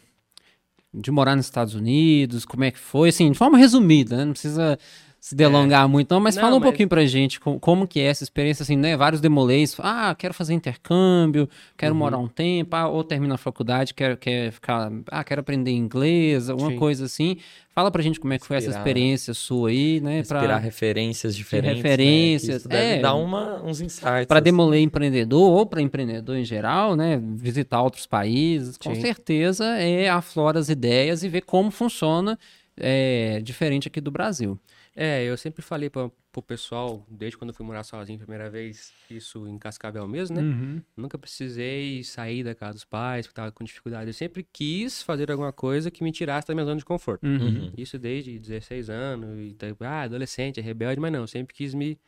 de 0.94 1.10
morar 1.10 1.36
nos 1.36 1.44
Estados 1.44 1.74
Unidos, 1.74 2.46
como 2.46 2.64
é 2.64 2.70
que 2.70 2.78
foi, 2.78 3.10
assim, 3.10 3.30
de 3.30 3.36
forma 3.36 3.58
resumida, 3.58 4.16
né? 4.16 4.24
Não 4.24 4.32
precisa 4.32 4.78
se 5.26 5.34
delongar 5.34 5.88
muito, 5.88 6.10
não, 6.12 6.20
mas 6.20 6.36
Não, 6.36 6.42
fala 6.42 6.56
um 6.56 6.58
mas- 6.60 6.68
pouquinho 6.68 6.86
pra 6.86 7.02
gente 7.06 7.40
com- 7.40 7.58
como 7.58 7.88
que 7.88 7.98
é 7.98 8.02
essa 8.04 8.22
experiência, 8.22 8.62
assim, 8.62 8.76
né? 8.76 8.94
Vários 8.94 9.22
demolês, 9.22 9.74
ah, 9.78 10.14
quero 10.18 10.34
fazer 10.34 10.52
intercâmbio, 10.52 11.48
quero 11.78 11.94
Uhum. 11.94 11.98
morar 11.98 12.18
um 12.18 12.28
tempo, 12.28 12.76
ah, 12.76 12.88
ou 12.88 13.02
termino 13.02 13.32
a 13.32 13.38
faculdade, 13.38 13.94
quero, 13.94 14.18
quero 14.18 14.52
ficar, 14.52 14.92
ah, 15.10 15.24
quero 15.24 15.40
aprender 15.40 15.70
inglês, 15.70 16.50
alguma 16.50 16.72
Sim. 16.72 16.76
coisa 16.76 17.06
assim. 17.06 17.38
Fala 17.74 17.90
pra 17.90 18.02
gente 18.02 18.20
como 18.20 18.34
é 18.34 18.38
que 18.38 18.46
foi 18.46 18.58
essa 18.58 18.66
Inspirar. 18.66 18.80
experiência 18.86 19.32
sua 19.32 19.70
aí, 19.70 19.98
né? 19.98 20.22
pra- 20.24 20.36
Inspirar 20.40 20.58
referências 20.58 21.34
diferentes. 21.34 21.70
né? 21.82 21.82
referências, 21.88 22.66
deve 22.66 22.98
é. 22.98 23.00
dar 23.00 23.14
uma, 23.14 23.62
uns 23.64 23.80
insights. 23.80 24.26
Para 24.26 24.40
assim. 24.40 24.44
demoler 24.44 24.82
empreendedor 24.82 25.50
ou 25.52 25.64
para 25.64 25.80
empreendedor 25.80 26.36
em 26.36 26.44
geral, 26.44 26.94
né? 26.94 27.18
Visitar 27.34 27.80
outros 27.80 28.06
países, 28.06 28.76
com 28.76 28.94
Sim. 28.94 29.00
certeza 29.00 29.64
é 29.78 30.06
aflora 30.06 30.58
as 30.58 30.68
ideias 30.68 31.22
e 31.24 31.30
ver 31.30 31.40
como 31.46 31.70
funciona 31.70 32.38
é, 32.76 33.40
diferente 33.42 33.88
aqui 33.88 34.00
do 34.02 34.10
Brasil. 34.10 34.58
É, 34.96 35.24
eu 35.24 35.36
sempre 35.36 35.60
falei 35.60 35.90
pra, 35.90 36.08
pro 36.30 36.40
pessoal, 36.40 37.04
desde 37.10 37.36
quando 37.36 37.50
eu 37.50 37.54
fui 37.54 37.66
morar 37.66 37.82
sozinho 37.82 38.16
a 38.16 38.22
primeira 38.22 38.48
vez, 38.48 38.92
isso 39.10 39.48
em 39.48 39.58
Cascavel 39.58 40.06
mesmo, 40.06 40.36
né? 40.36 40.42
Uhum. 40.42 40.82
Nunca 40.96 41.18
precisei 41.18 42.04
sair 42.04 42.44
da 42.44 42.54
casa 42.54 42.74
dos 42.74 42.84
pais, 42.84 43.26
porque 43.26 43.34
tava 43.34 43.50
com 43.50 43.64
dificuldade. 43.64 44.08
Eu 44.08 44.14
sempre 44.14 44.46
quis 44.52 45.02
fazer 45.02 45.32
alguma 45.32 45.52
coisa 45.52 45.90
que 45.90 46.04
me 46.04 46.12
tirasse 46.12 46.46
da 46.46 46.54
minha 46.54 46.64
zona 46.64 46.78
de 46.78 46.84
conforto. 46.84 47.26
Uhum. 47.26 47.38
Uhum. 47.40 47.72
Isso 47.76 47.98
desde 47.98 48.38
16 48.38 48.88
anos, 48.88 49.36
e 49.40 49.54
tá, 49.54 49.66
ah, 49.80 50.02
adolescente, 50.02 50.60
é 50.60 50.62
rebelde, 50.62 51.00
mas 51.00 51.10
não, 51.10 51.20
eu 51.20 51.26
sempre 51.26 51.54
quis 51.54 51.74
me, 51.74 51.98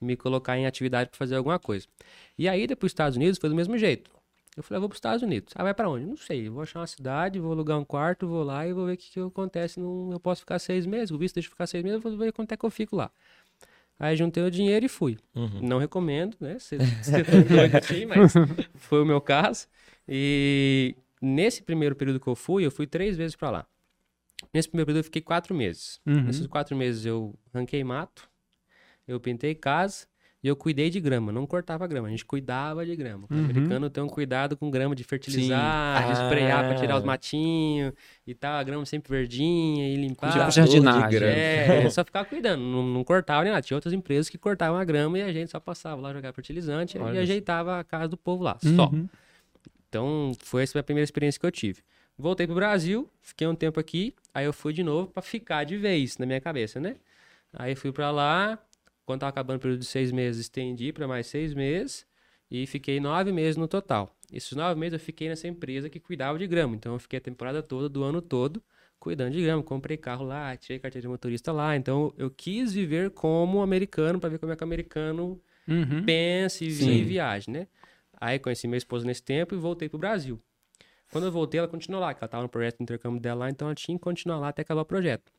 me 0.00 0.16
colocar 0.16 0.56
em 0.56 0.66
atividade 0.66 1.10
para 1.10 1.18
fazer 1.18 1.34
alguma 1.34 1.58
coisa. 1.58 1.86
E 2.38 2.48
aí, 2.48 2.66
depois 2.68 2.90
dos 2.90 2.94
Estados 2.94 3.16
Unidos, 3.16 3.38
foi 3.38 3.50
do 3.50 3.56
mesmo 3.56 3.76
jeito. 3.76 4.10
Eu 4.56 4.62
falei, 4.62 4.78
eu 4.78 4.80
vou 4.80 4.88
para 4.88 4.94
os 4.94 4.96
Estados 4.96 5.22
Unidos. 5.22 5.52
Ah, 5.54 5.62
vai 5.62 5.74
para 5.74 5.88
onde? 5.88 6.06
Não 6.06 6.16
sei. 6.16 6.48
Vou 6.48 6.62
achar 6.62 6.80
uma 6.80 6.86
cidade, 6.86 7.38
vou 7.38 7.52
alugar 7.52 7.78
um 7.78 7.84
quarto, 7.84 8.26
vou 8.26 8.42
lá 8.42 8.66
e 8.66 8.72
vou 8.72 8.86
ver 8.86 8.94
o 8.94 8.96
que, 8.96 9.10
que 9.10 9.20
acontece. 9.20 9.78
Num... 9.78 10.10
Eu 10.12 10.18
posso 10.18 10.40
ficar 10.40 10.58
seis 10.58 10.86
meses, 10.86 11.10
o 11.10 11.18
visto 11.18 11.34
deixa 11.34 11.48
eu 11.48 11.50
ficar 11.50 11.66
seis 11.66 11.84
meses, 11.84 12.02
eu 12.02 12.10
vou 12.10 12.18
ver 12.18 12.32
quanto 12.32 12.52
é 12.52 12.56
que 12.56 12.64
eu 12.64 12.70
fico 12.70 12.96
lá. 12.96 13.10
Aí 13.98 14.16
juntei 14.16 14.42
o 14.42 14.50
dinheiro 14.50 14.86
e 14.86 14.88
fui. 14.88 15.18
Uhum. 15.34 15.60
Não 15.62 15.78
recomendo, 15.78 16.36
né? 16.40 16.56
Você 16.60 16.78
tá 16.78 16.84
doido 17.48 17.74
assim, 17.76 18.06
mas 18.06 18.32
foi 18.76 19.02
o 19.02 19.06
meu 19.06 19.20
caso. 19.20 19.66
E 20.08 20.94
nesse 21.20 21.62
primeiro 21.62 21.94
período 21.94 22.18
que 22.18 22.26
eu 22.26 22.34
fui, 22.34 22.64
eu 22.64 22.70
fui 22.70 22.86
três 22.86 23.16
vezes 23.16 23.36
pra 23.36 23.50
lá. 23.50 23.66
Nesse 24.54 24.68
primeiro 24.68 24.86
período 24.86 25.00
eu 25.00 25.04
fiquei 25.04 25.22
quatro 25.22 25.54
meses. 25.54 26.00
Uhum. 26.06 26.24
Nesses 26.24 26.46
quatro 26.46 26.74
meses 26.74 27.04
eu 27.04 27.34
ranquei 27.54 27.84
mato, 27.84 28.28
eu 29.06 29.20
pintei 29.20 29.54
casa 29.54 30.06
e 30.46 30.48
eu 30.48 30.54
cuidei 30.54 30.88
de 30.90 31.00
grama. 31.00 31.32
Não 31.32 31.44
cortava 31.44 31.84
grama, 31.88 32.06
a 32.06 32.10
gente 32.12 32.24
cuidava 32.24 32.86
de 32.86 32.94
grama. 32.94 33.26
O 33.28 33.34
Uhum. 33.34 33.44
americano 33.46 33.90
tem 33.90 34.02
um 34.04 34.08
cuidado 34.08 34.56
com 34.56 34.70
grama 34.70 34.94
de 34.94 35.02
fertilizar, 35.02 36.06
de 36.06 36.12
esprear 36.12 36.64
pra 36.68 36.74
tirar 36.76 36.96
os 36.96 37.02
Ah. 37.02 37.06
matinhos 37.06 37.92
e 38.24 38.32
tal. 38.32 38.58
A 38.58 38.62
grama 38.62 38.86
sempre 38.86 39.10
verdinha 39.10 39.88
e 39.88 39.96
limpar. 39.96 40.32
Tipo 40.32 40.50
jardinagem. 40.50 41.18
É, 41.24 41.78
ele 41.80 41.90
só 41.90 42.04
ficava 42.04 42.24
cuidando, 42.24 42.62
não, 42.62 42.82
não 42.86 43.02
cortava 43.02 43.42
nem 43.42 43.52
nada. 43.52 43.62
Tinha 43.62 43.76
outras 43.76 43.92
empresas 43.92 44.28
que 44.28 44.38
cortavam 44.38 44.78
a 44.78 44.84
grama 44.84 45.18
e 45.18 45.22
a 45.22 45.32
gente 45.32 45.50
só 45.50 45.58
passava 45.58 46.00
lá, 46.00 46.12
jogava 46.12 46.32
fertilizante 46.32 46.96
Olha 46.96 47.10
e 47.10 47.14
só. 47.16 47.20
ajeitava 47.22 47.80
a 47.80 47.84
casa 47.84 48.06
do 48.06 48.16
povo 48.16 48.44
lá, 48.44 48.56
só. 48.62 48.88
Uhum. 48.90 49.08
Então, 49.88 50.32
foi 50.40 50.62
essa 50.62 50.78
a 50.78 50.82
primeira 50.82 51.04
experiência 51.04 51.40
que 51.40 51.46
eu 51.46 51.50
tive. 51.50 51.80
Voltei 52.18 52.46
pro 52.46 52.54
Brasil, 52.54 53.08
fiquei 53.20 53.46
um 53.46 53.54
tempo 53.54 53.78
aqui, 53.78 54.14
aí 54.32 54.44
eu 54.46 54.52
fui 54.52 54.72
de 54.72 54.82
novo 54.82 55.08
pra 55.08 55.22
ficar 55.22 55.64
de 55.64 55.76
vez 55.76 56.16
na 56.18 56.24
minha 56.26 56.40
cabeça, 56.40 56.80
né? 56.80 56.96
Aí 57.52 57.74
fui 57.74 57.92
pra 57.92 58.10
lá, 58.10 58.58
quando 59.06 59.20
tava 59.20 59.30
acabando 59.30 59.56
o 59.56 59.60
período 59.60 59.80
de 59.80 59.86
seis 59.86 60.12
meses, 60.12 60.42
estendi 60.42 60.92
pra 60.92 61.06
mais 61.08 61.26
seis 61.28 61.54
meses 61.54 62.04
e 62.50 62.66
fiquei 62.66 63.00
nove 63.00 63.32
meses 63.32 63.56
no 63.56 63.66
total. 63.68 64.14
Esses 64.32 64.52
nove 64.52 64.78
meses 64.78 64.94
eu 64.94 65.00
fiquei 65.00 65.28
nessa 65.28 65.46
empresa 65.48 65.88
que 65.88 66.00
cuidava 66.00 66.38
de 66.38 66.46
grama, 66.46 66.74
então 66.74 66.92
eu 66.94 66.98
fiquei 66.98 67.18
a 67.18 67.22
temporada 67.22 67.62
toda, 67.62 67.88
do 67.88 68.02
ano 68.02 68.20
todo, 68.20 68.62
cuidando 68.98 69.32
de 69.32 69.40
grama. 69.42 69.62
Comprei 69.62 69.96
carro 69.96 70.24
lá, 70.24 70.56
tirei 70.56 70.78
carteira 70.80 71.02
de 71.02 71.08
motorista 71.08 71.52
lá, 71.52 71.76
então 71.76 72.12
eu 72.18 72.28
quis 72.30 72.72
viver 72.74 73.10
como 73.12 73.62
americano 73.62 74.18
pra 74.18 74.28
ver 74.28 74.38
como 74.38 74.52
é 74.52 74.56
que 74.56 74.62
o 74.62 74.66
americano 74.66 75.40
Uhum. 75.68 76.04
pensa 76.04 76.64
e 76.64 76.70
Sim. 76.70 77.04
viagem, 77.04 77.52
né? 77.54 77.68
Aí 78.20 78.38
conheci 78.38 78.66
minha 78.66 78.78
esposa 78.78 79.04
nesse 79.06 79.22
tempo 79.22 79.54
e 79.54 79.58
voltei 79.58 79.88
pro 79.88 79.98
Brasil. 79.98 80.40
Quando 81.10 81.24
eu 81.26 81.32
voltei, 81.32 81.58
ela 81.58 81.68
continuou 81.68 82.00
lá, 82.02 82.12
que 82.14 82.22
ela 82.22 82.28
tava 82.28 82.42
no 82.42 82.48
projeto 82.48 82.78
de 82.78 82.82
intercâmbio 82.82 83.20
dela 83.20 83.40
lá, 83.40 83.50
então 83.50 83.68
ela 83.68 83.74
tinha 83.74 83.96
que 83.96 84.02
continuar 84.02 84.38
lá 84.38 84.48
até 84.48 84.62
acabar 84.62 84.80
o 84.82 84.84
projeto. 84.84 85.32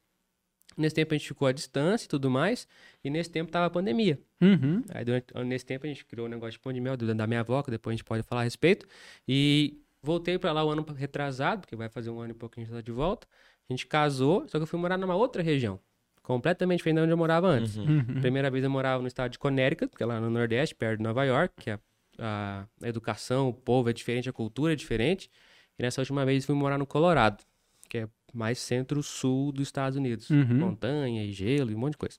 Nesse 0.77 0.93
tempo 0.93 1.13
a 1.13 1.17
gente 1.17 1.27
ficou 1.27 1.47
à 1.47 1.51
distância 1.51 2.05
e 2.05 2.07
tudo 2.07 2.29
mais, 2.29 2.67
e 3.03 3.09
nesse 3.09 3.31
tempo 3.31 3.51
tava 3.51 3.65
a 3.65 3.69
pandemia. 3.69 4.19
Uhum. 4.39 4.83
Aí 4.89 5.03
durante, 5.03 5.33
nesse 5.45 5.65
tempo 5.65 5.85
a 5.85 5.89
gente 5.89 6.05
criou 6.05 6.27
um 6.27 6.29
negócio 6.29 6.51
de 6.53 6.59
pão 6.59 6.71
de 6.71 6.79
mel 6.79 6.95
da 6.95 7.25
minha 7.25 7.39
avó, 7.39 7.63
que 7.63 7.71
depois 7.71 7.93
a 7.93 7.97
gente 7.97 8.05
pode 8.05 8.21
falar 8.21 8.41
a 8.41 8.43
respeito. 8.43 8.85
E 9.27 9.81
voltei 10.03 10.37
pra 10.37 10.51
lá 10.51 10.63
o 10.63 10.69
ano 10.69 10.85
retrasado, 10.95 11.61
porque 11.61 11.75
vai 11.75 11.89
fazer 11.89 12.11
um 12.11 12.19
ano 12.19 12.31
e 12.31 12.33
pouco 12.35 12.53
que 12.53 12.61
a 12.61 12.63
gente 12.63 12.73
tá 12.73 12.81
de 12.81 12.91
volta. 12.91 13.27
A 13.69 13.73
gente 13.73 13.87
casou, 13.87 14.47
só 14.47 14.59
que 14.59 14.63
eu 14.63 14.67
fui 14.67 14.79
morar 14.79 14.97
numa 14.97 15.15
outra 15.15 15.41
região, 15.41 15.79
completamente 16.21 16.77
diferente 16.77 16.97
de 16.97 17.03
onde 17.03 17.11
eu 17.11 17.17
morava 17.17 17.47
antes. 17.47 17.75
Uhum. 17.75 17.97
Uhum. 17.97 18.21
Primeira 18.21 18.49
vez 18.51 18.63
eu 18.63 18.69
morava 18.69 19.01
no 19.01 19.07
estado 19.07 19.31
de 19.31 19.39
Connecticut, 19.39 19.95
que 19.95 20.03
é 20.03 20.05
lá 20.05 20.19
no 20.19 20.29
Nordeste, 20.29 20.75
perto 20.75 20.97
de 20.97 21.03
Nova 21.03 21.23
York, 21.25 21.53
que 21.59 21.71
a, 21.71 21.79
a 22.19 22.87
educação, 22.87 23.49
o 23.49 23.53
povo 23.53 23.89
é 23.89 23.93
diferente, 23.93 24.29
a 24.29 24.33
cultura 24.33 24.73
é 24.73 24.75
diferente. 24.75 25.29
E 25.77 25.83
nessa 25.83 26.01
última 26.01 26.25
vez 26.25 26.45
fui 26.45 26.55
morar 26.55 26.77
no 26.77 26.85
Colorado, 26.85 27.43
que 27.87 27.99
é 27.99 28.07
mais 28.33 28.59
centro-sul 28.59 29.51
dos 29.51 29.67
Estados 29.67 29.97
Unidos. 29.97 30.29
Uhum. 30.29 30.59
Montanha 30.59 31.23
e 31.23 31.31
gelo 31.31 31.71
e 31.71 31.75
um 31.75 31.79
monte 31.79 31.93
de 31.93 31.97
coisa. 31.97 32.17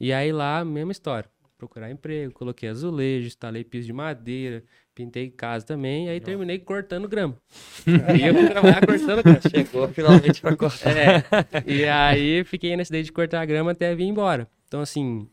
E 0.00 0.12
aí 0.12 0.32
lá, 0.32 0.64
mesma 0.64 0.92
história. 0.92 1.28
Procurar 1.56 1.90
emprego, 1.90 2.32
coloquei 2.32 2.68
azulejo, 2.68 3.28
instalei 3.28 3.62
piso 3.62 3.86
de 3.86 3.92
madeira, 3.92 4.64
pintei 4.92 5.30
casa 5.30 5.64
também, 5.64 6.06
e 6.06 6.08
aí 6.08 6.20
terminei 6.20 6.58
cortando 6.58 7.06
grama. 7.06 7.36
e 7.86 8.26
eu 8.26 8.34
fui 8.34 8.48
trabalhar 8.48 8.84
cortando 8.84 9.22
grama. 9.22 9.40
Chegou 9.48 9.86
finalmente 9.88 10.40
pra 10.40 10.56
cortar. 10.56 10.96
É, 10.96 11.24
e 11.64 11.84
aí 11.84 12.42
fiquei 12.42 12.76
nesse 12.76 12.90
daí 12.90 13.04
de 13.04 13.12
cortar 13.12 13.40
a 13.40 13.44
grama 13.44 13.70
até 13.70 13.94
vir 13.94 14.06
embora. 14.06 14.48
Então, 14.66 14.80
assim, 14.80 15.28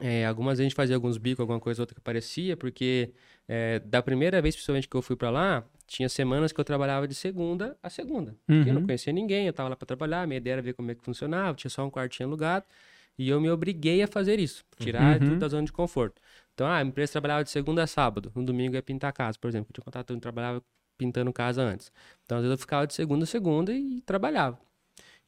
é, 0.00 0.24
algumas 0.24 0.52
vezes 0.52 0.60
a 0.60 0.68
gente 0.70 0.74
fazia 0.74 0.96
alguns 0.96 1.18
bicos, 1.18 1.40
alguma 1.40 1.60
coisa 1.60 1.80
ou 1.80 1.82
outra 1.82 1.94
que 1.94 2.00
parecia, 2.00 2.56
porque 2.56 3.12
é, 3.46 3.78
da 3.80 4.02
primeira 4.02 4.40
vez, 4.40 4.54
principalmente, 4.54 4.88
que 4.88 4.96
eu 4.96 5.02
fui 5.02 5.16
pra 5.16 5.30
lá, 5.30 5.64
tinha 5.92 6.08
semanas 6.08 6.52
que 6.52 6.58
eu 6.60 6.64
trabalhava 6.64 7.06
de 7.06 7.14
segunda 7.14 7.76
a 7.82 7.90
segunda. 7.90 8.34
Porque 8.46 8.70
eu 8.70 8.74
não 8.74 8.80
Uhum. 8.80 8.86
conhecia 8.86 9.12
ninguém, 9.12 9.46
eu 9.46 9.52
tava 9.52 9.68
lá 9.68 9.76
pra 9.76 9.84
trabalhar, 9.86 10.26
minha 10.26 10.38
ideia 10.38 10.54
era 10.54 10.62
ver 10.62 10.72
como 10.72 10.90
é 10.90 10.94
que 10.94 11.04
funcionava, 11.04 11.54
tinha 11.54 11.70
só 11.70 11.84
um 11.84 11.90
quartinho 11.90 12.28
alugado, 12.28 12.64
e 13.18 13.28
eu 13.28 13.38
me 13.40 13.50
obriguei 13.50 14.02
a 14.02 14.08
fazer 14.08 14.38
isso, 14.40 14.64
tirar 14.78 15.20
Uhum. 15.20 15.28
tudo 15.28 15.38
da 15.38 15.48
zona 15.48 15.64
de 15.66 15.72
conforto. 15.72 16.20
Então, 16.54 16.66
ah, 16.66 16.76
a 16.78 16.82
empresa 16.82 17.12
trabalhava 17.12 17.44
de 17.44 17.50
segunda 17.50 17.82
a 17.82 17.86
sábado, 17.86 18.32
no 18.34 18.42
domingo 18.42 18.74
ia 18.74 18.82
pintar 18.82 19.10
a 19.10 19.12
casa, 19.12 19.38
por 19.38 19.48
exemplo, 19.48 19.68
eu 19.70 19.74
tinha 19.74 19.84
contato, 19.84 20.12
eu 20.14 20.18
trabalhava 20.20 20.62
pintando 20.96 21.30
casa 21.32 21.60
antes. 21.62 21.92
Então, 22.24 22.38
às 22.38 22.42
vezes 22.42 22.52
eu 22.54 22.58
ficava 22.58 22.86
de 22.86 22.94
segunda 22.94 23.24
a 23.24 23.26
segunda 23.26 23.72
e 23.72 24.00
trabalhava. 24.02 24.58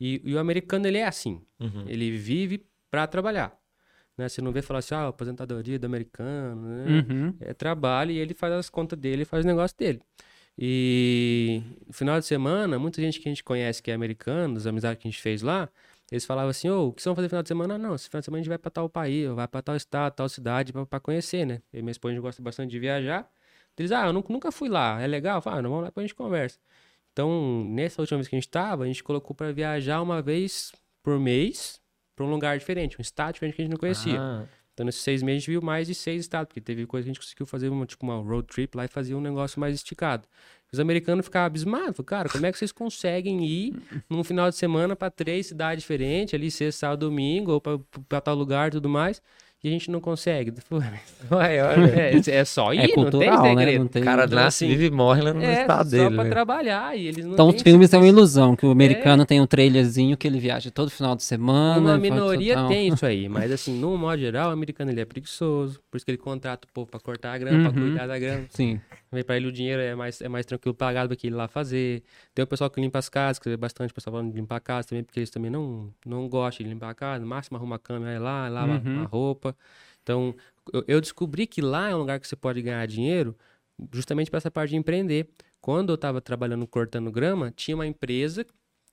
E, 0.00 0.20
e 0.24 0.34
o 0.34 0.38
americano, 0.38 0.86
ele 0.86 0.98
é 0.98 1.06
assim. 1.06 1.42
Uhum. 1.60 1.84
Ele 1.86 2.10
vive 2.16 2.64
pra 2.90 3.06
trabalhar. 3.06 3.56
Né? 4.16 4.28
Você 4.28 4.40
não 4.40 4.50
vê 4.52 4.62
falar 4.62 4.78
assim, 4.78 4.94
ah, 4.94 5.08
aposentadoria 5.08 5.78
do 5.78 5.84
americano, 5.86 6.62
né? 6.68 7.04
Uhum. 7.08 7.34
É 7.40 7.52
trabalho 7.52 8.12
e 8.12 8.18
ele 8.18 8.32
faz 8.34 8.52
as 8.54 8.70
contas 8.70 8.98
dele, 8.98 9.24
faz 9.24 9.44
o 9.44 9.46
negócio 9.48 9.76
dele. 9.76 10.00
E 10.56 11.62
no 11.86 11.92
final 11.92 12.20
de 12.20 12.26
semana, 12.26 12.78
muita 12.78 13.00
gente 13.00 13.18
que 13.20 13.28
a 13.28 13.30
gente 13.30 13.42
conhece 13.42 13.82
que 13.82 13.90
é 13.90 13.94
americano, 13.94 14.56
as 14.56 14.66
amizades 14.66 15.02
que 15.02 15.08
a 15.08 15.10
gente 15.10 15.20
fez 15.20 15.42
lá, 15.42 15.68
eles 16.10 16.24
falavam 16.24 16.50
assim, 16.50 16.68
ô, 16.68 16.88
o 16.88 16.92
que 16.92 17.02
vocês 17.02 17.06
vão 17.06 17.16
fazer 17.16 17.26
no 17.26 17.30
final 17.30 17.42
de 17.42 17.48
semana? 17.48 17.74
Ah, 17.74 17.78
não, 17.78 17.94
esse 17.94 18.08
final 18.08 18.20
de 18.20 18.24
semana 18.26 18.40
a 18.40 18.42
gente 18.42 18.48
vai 18.48 18.58
pra 18.58 18.70
tal 18.70 18.88
país, 18.88 19.28
vai 19.30 19.48
pra 19.48 19.62
tal 19.62 19.74
estado, 19.74 20.14
tal 20.14 20.28
cidade, 20.28 20.72
pra, 20.72 20.86
pra 20.86 21.00
conhecer, 21.00 21.44
né? 21.44 21.60
E 21.72 21.82
minha 21.82 21.90
esposa, 21.90 22.18
gosta 22.20 22.40
bastante 22.42 22.70
de 22.70 22.78
viajar. 22.78 23.28
Eles, 23.76 23.90
ah, 23.90 24.06
eu 24.06 24.12
nunca, 24.12 24.52
fui 24.52 24.68
lá, 24.68 25.00
é 25.00 25.06
legal? 25.06 25.38
Eu 25.38 25.42
falo, 25.42 25.58
ah, 25.58 25.62
não, 25.62 25.70
vamos 25.70 25.82
lá, 25.84 25.88
depois 25.88 26.04
a 26.04 26.06
gente 26.06 26.14
conversa. 26.14 26.58
Então, 27.12 27.64
nessa 27.68 28.00
última 28.02 28.18
vez 28.18 28.28
que 28.28 28.36
a 28.36 28.38
gente 28.38 28.48
tava, 28.48 28.84
a 28.84 28.86
gente 28.86 29.02
colocou 29.02 29.34
pra 29.34 29.50
viajar 29.50 30.00
uma 30.02 30.22
vez 30.22 30.72
por 31.02 31.18
mês 31.18 31.80
pra 32.14 32.24
um 32.24 32.30
lugar 32.30 32.56
diferente, 32.58 32.96
um 32.98 33.02
estado 33.02 33.34
diferente 33.34 33.56
que 33.56 33.62
a 33.62 33.64
gente 33.64 33.72
não 33.72 33.78
conhecia. 33.78 34.20
Ah, 34.20 34.46
Então, 34.74 34.84
nesses 34.84 35.02
seis 35.02 35.22
meses, 35.22 35.36
a 35.36 35.40
gente 35.40 35.50
viu 35.52 35.62
mais 35.62 35.86
de 35.86 35.94
seis 35.94 36.20
estados, 36.20 36.48
porque 36.48 36.60
teve 36.60 36.84
coisa 36.84 37.04
que 37.04 37.10
a 37.10 37.12
gente 37.12 37.20
conseguiu 37.20 37.46
fazer, 37.46 37.68
uma, 37.68 37.86
tipo, 37.86 38.04
uma 38.04 38.16
road 38.16 38.46
trip 38.48 38.76
lá 38.76 38.84
e 38.84 38.88
fazia 38.88 39.16
um 39.16 39.20
negócio 39.20 39.58
mais 39.60 39.74
esticado. 39.74 40.28
Os 40.72 40.80
americanos 40.80 41.24
ficavam 41.24 41.46
abismados, 41.46 42.04
cara, 42.04 42.28
como 42.28 42.44
é 42.44 42.50
que 42.50 42.58
vocês 42.58 42.72
conseguem 42.72 43.44
ir 43.46 43.76
num 44.10 44.24
final 44.24 44.50
de 44.50 44.56
semana 44.56 44.96
para 44.96 45.08
três 45.08 45.46
cidades 45.46 45.84
diferentes, 45.84 46.34
ali 46.34 46.50
sexta, 46.50 46.80
sábado, 46.80 47.06
domingo, 47.08 47.52
ou 47.52 47.60
para 47.60 48.20
tal 48.20 48.34
lugar 48.34 48.68
e 48.68 48.70
tudo 48.72 48.88
mais, 48.88 49.22
e 49.64 49.68
a 49.68 49.70
gente 49.72 49.90
não 49.90 49.98
consegue? 50.00 50.52
Ué, 50.70 51.00
olha. 51.64 51.90
É, 52.00 52.20
é 52.30 52.44
só 52.44 52.72
ir, 52.74 52.78
É 52.78 52.80
não 52.82 52.86
tem 52.86 52.94
cultural, 52.94 53.42
né? 53.42 53.48
segredo. 53.64 53.78
Não 53.80 53.88
tem... 53.88 54.02
O 54.02 54.04
cara 54.04 54.24
Então, 54.26 54.38
nasce, 54.38 54.64
assim, 54.66 54.68
vive 54.76 54.86
e 54.86 54.90
morre 54.90 55.22
lá 55.22 55.32
no 55.34 55.42
É, 55.42 55.62
estado 55.62 55.90
só 55.90 55.96
dele. 55.96 56.14
pra 56.14 56.24
né? 56.24 56.30
trabalhar, 56.30 56.96
e 56.96 57.06
eles 57.06 57.24
não 57.24 57.32
Então, 57.32 57.48
os 57.48 57.62
filmes 57.62 57.92
é 57.92 57.96
uma 57.96 58.06
ilusão, 58.06 58.54
que 58.54 58.66
o 58.66 58.70
americano 58.70 59.24
tem 59.26 59.40
um 59.40 59.46
trailerzinho 59.46 60.16
que 60.16 60.26
ele 60.28 60.38
viaja 60.38 60.70
todo 60.70 60.90
final 60.90 61.16
de 61.16 61.22
semana. 61.24 61.80
Uma 61.80 61.98
minoria 61.98 62.54
total- 62.54 62.68
tem 62.68 62.88
isso 62.88 63.06
aí, 63.06 63.26
mas 63.30 63.50
assim, 63.50 63.78
no 63.78 63.96
modo 63.96 64.18
geral, 64.18 64.50
o 64.50 64.52
americano 64.52 64.90
ele 64.90 65.00
é 65.00 65.04
preguiçoso, 65.04 65.80
por 65.90 65.96
isso 65.96 66.04
que 66.04 66.10
ele 66.12 66.18
contrata 66.18 66.68
o 66.68 66.72
povo 66.72 66.90
pra 66.90 67.00
cortar 67.00 67.32
a 67.32 67.38
grama, 67.38 67.70
pra 67.70 67.80
Uhum. 67.80 67.88
cuidar 67.88 68.06
da 68.06 68.18
grama. 68.18 68.44
Sim. 68.50 68.78
Pra 69.22 69.36
ele 69.36 69.46
o 69.46 69.52
dinheiro 69.52 69.80
é 69.80 69.94
mais, 69.94 70.20
é 70.20 70.28
mais 70.28 70.44
tranquilo 70.46 70.74
pagar 70.74 71.06
do 71.06 71.14
que 71.16 71.26
ele 71.28 71.36
lá 71.36 71.46
fazer. 71.46 72.02
Tem 72.34 72.42
o 72.42 72.46
pessoal 72.46 72.68
que 72.70 72.80
limpa 72.80 72.98
as 72.98 73.08
casas, 73.08 73.38
que 73.38 73.48
é 73.50 73.56
bastante 73.56 73.92
pessoal 73.94 74.14
falando 74.14 74.30
de 74.32 74.36
limpar 74.40 74.56
a 74.56 74.60
casa 74.60 74.88
também, 74.88 75.04
porque 75.04 75.20
eles 75.20 75.30
também 75.30 75.50
não, 75.50 75.92
não 76.04 76.28
gostam 76.28 76.64
de 76.66 76.72
limpar 76.72 76.90
a 76.90 76.94
casa. 76.94 77.20
No 77.20 77.26
máximo 77.28 77.56
arruma 77.56 77.76
a 77.76 77.78
cama, 77.78 78.06
vai 78.06 78.18
lá, 78.18 78.48
lava 78.48 78.82
Uhum. 78.84 79.02
a 79.02 79.04
roupa. 79.04 79.56
Então, 80.02 80.34
eu, 80.72 80.84
eu 80.88 81.00
descobri 81.00 81.46
que 81.46 81.60
lá 81.62 81.90
é 81.90 81.94
um 81.94 81.98
lugar 81.98 82.18
que 82.18 82.26
você 82.26 82.36
pode 82.36 82.60
ganhar 82.62 82.84
dinheiro 82.86 83.36
justamente 83.92 84.30
para 84.30 84.38
essa 84.38 84.50
parte 84.50 84.70
de 84.70 84.76
empreender. 84.76 85.28
Quando 85.60 85.90
eu 85.90 85.94
estava 85.94 86.20
trabalhando 86.20 86.66
cortando 86.66 87.10
grama, 87.10 87.50
tinha 87.56 87.74
uma 87.74 87.86
empresa 87.86 88.44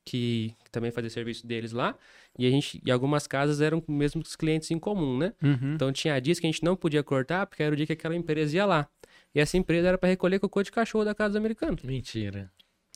que, 0.04 0.56
que 0.64 0.72
também 0.72 0.90
fazia 0.90 1.10
serviço 1.10 1.46
deles 1.46 1.72
lá, 1.74 1.96
e 2.40 2.48
a 2.48 2.50
gente, 2.50 2.82
e 2.84 2.90
algumas 2.92 3.28
casas 3.28 3.62
eram 3.62 3.84
mesmo 3.88 4.22
os 4.22 4.36
clientes 4.36 4.72
em 4.72 4.80
comum, 4.80 5.18
né? 5.18 5.34
Uhum. 5.44 5.74
Então 5.76 5.92
tinha 5.92 6.20
dias 6.20 6.40
que 6.40 6.48
a 6.48 6.50
gente 6.52 6.64
não 6.64 6.76
podia 6.76 7.04
cortar, 7.04 7.46
porque 7.46 7.62
era 7.62 7.74
o 7.74 7.76
dia 7.76 7.86
que 7.86 7.94
aquela 7.94 8.16
empresa 8.16 8.56
ia 8.56 8.66
lá. 8.66 8.88
E 9.34 9.40
essa 9.40 9.58
empresa 9.58 9.88
era 9.88 9.98
para 9.98 10.10
recolher 10.10 10.40
cocô 10.40 10.62
de 10.62 10.72
cachorro 10.72 11.06
da 11.06 11.16
casa 11.16 11.34
do 11.34 11.38
americano. 11.38 11.78
Mentira. 11.84 12.52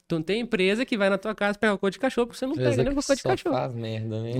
Então 0.05 0.21
tem 0.21 0.41
empresa 0.41 0.85
que 0.85 0.95
vai 0.95 1.09
na 1.09 1.17
tua 1.17 1.33
casa 1.33 1.57
pegar 1.57 1.73
cocô 1.73 1.89
de 1.89 1.97
cachorro, 1.97 2.27
porque 2.27 2.37
você 2.37 2.45
não 2.45 2.53
pega 2.53 2.83
nem 2.83 2.93
cocô 2.93 3.15
de 3.15 3.21
só 3.21 3.29
cachorro. 3.29 3.55
faz 3.55 3.73
merda, 3.73 4.21
né? 4.21 4.33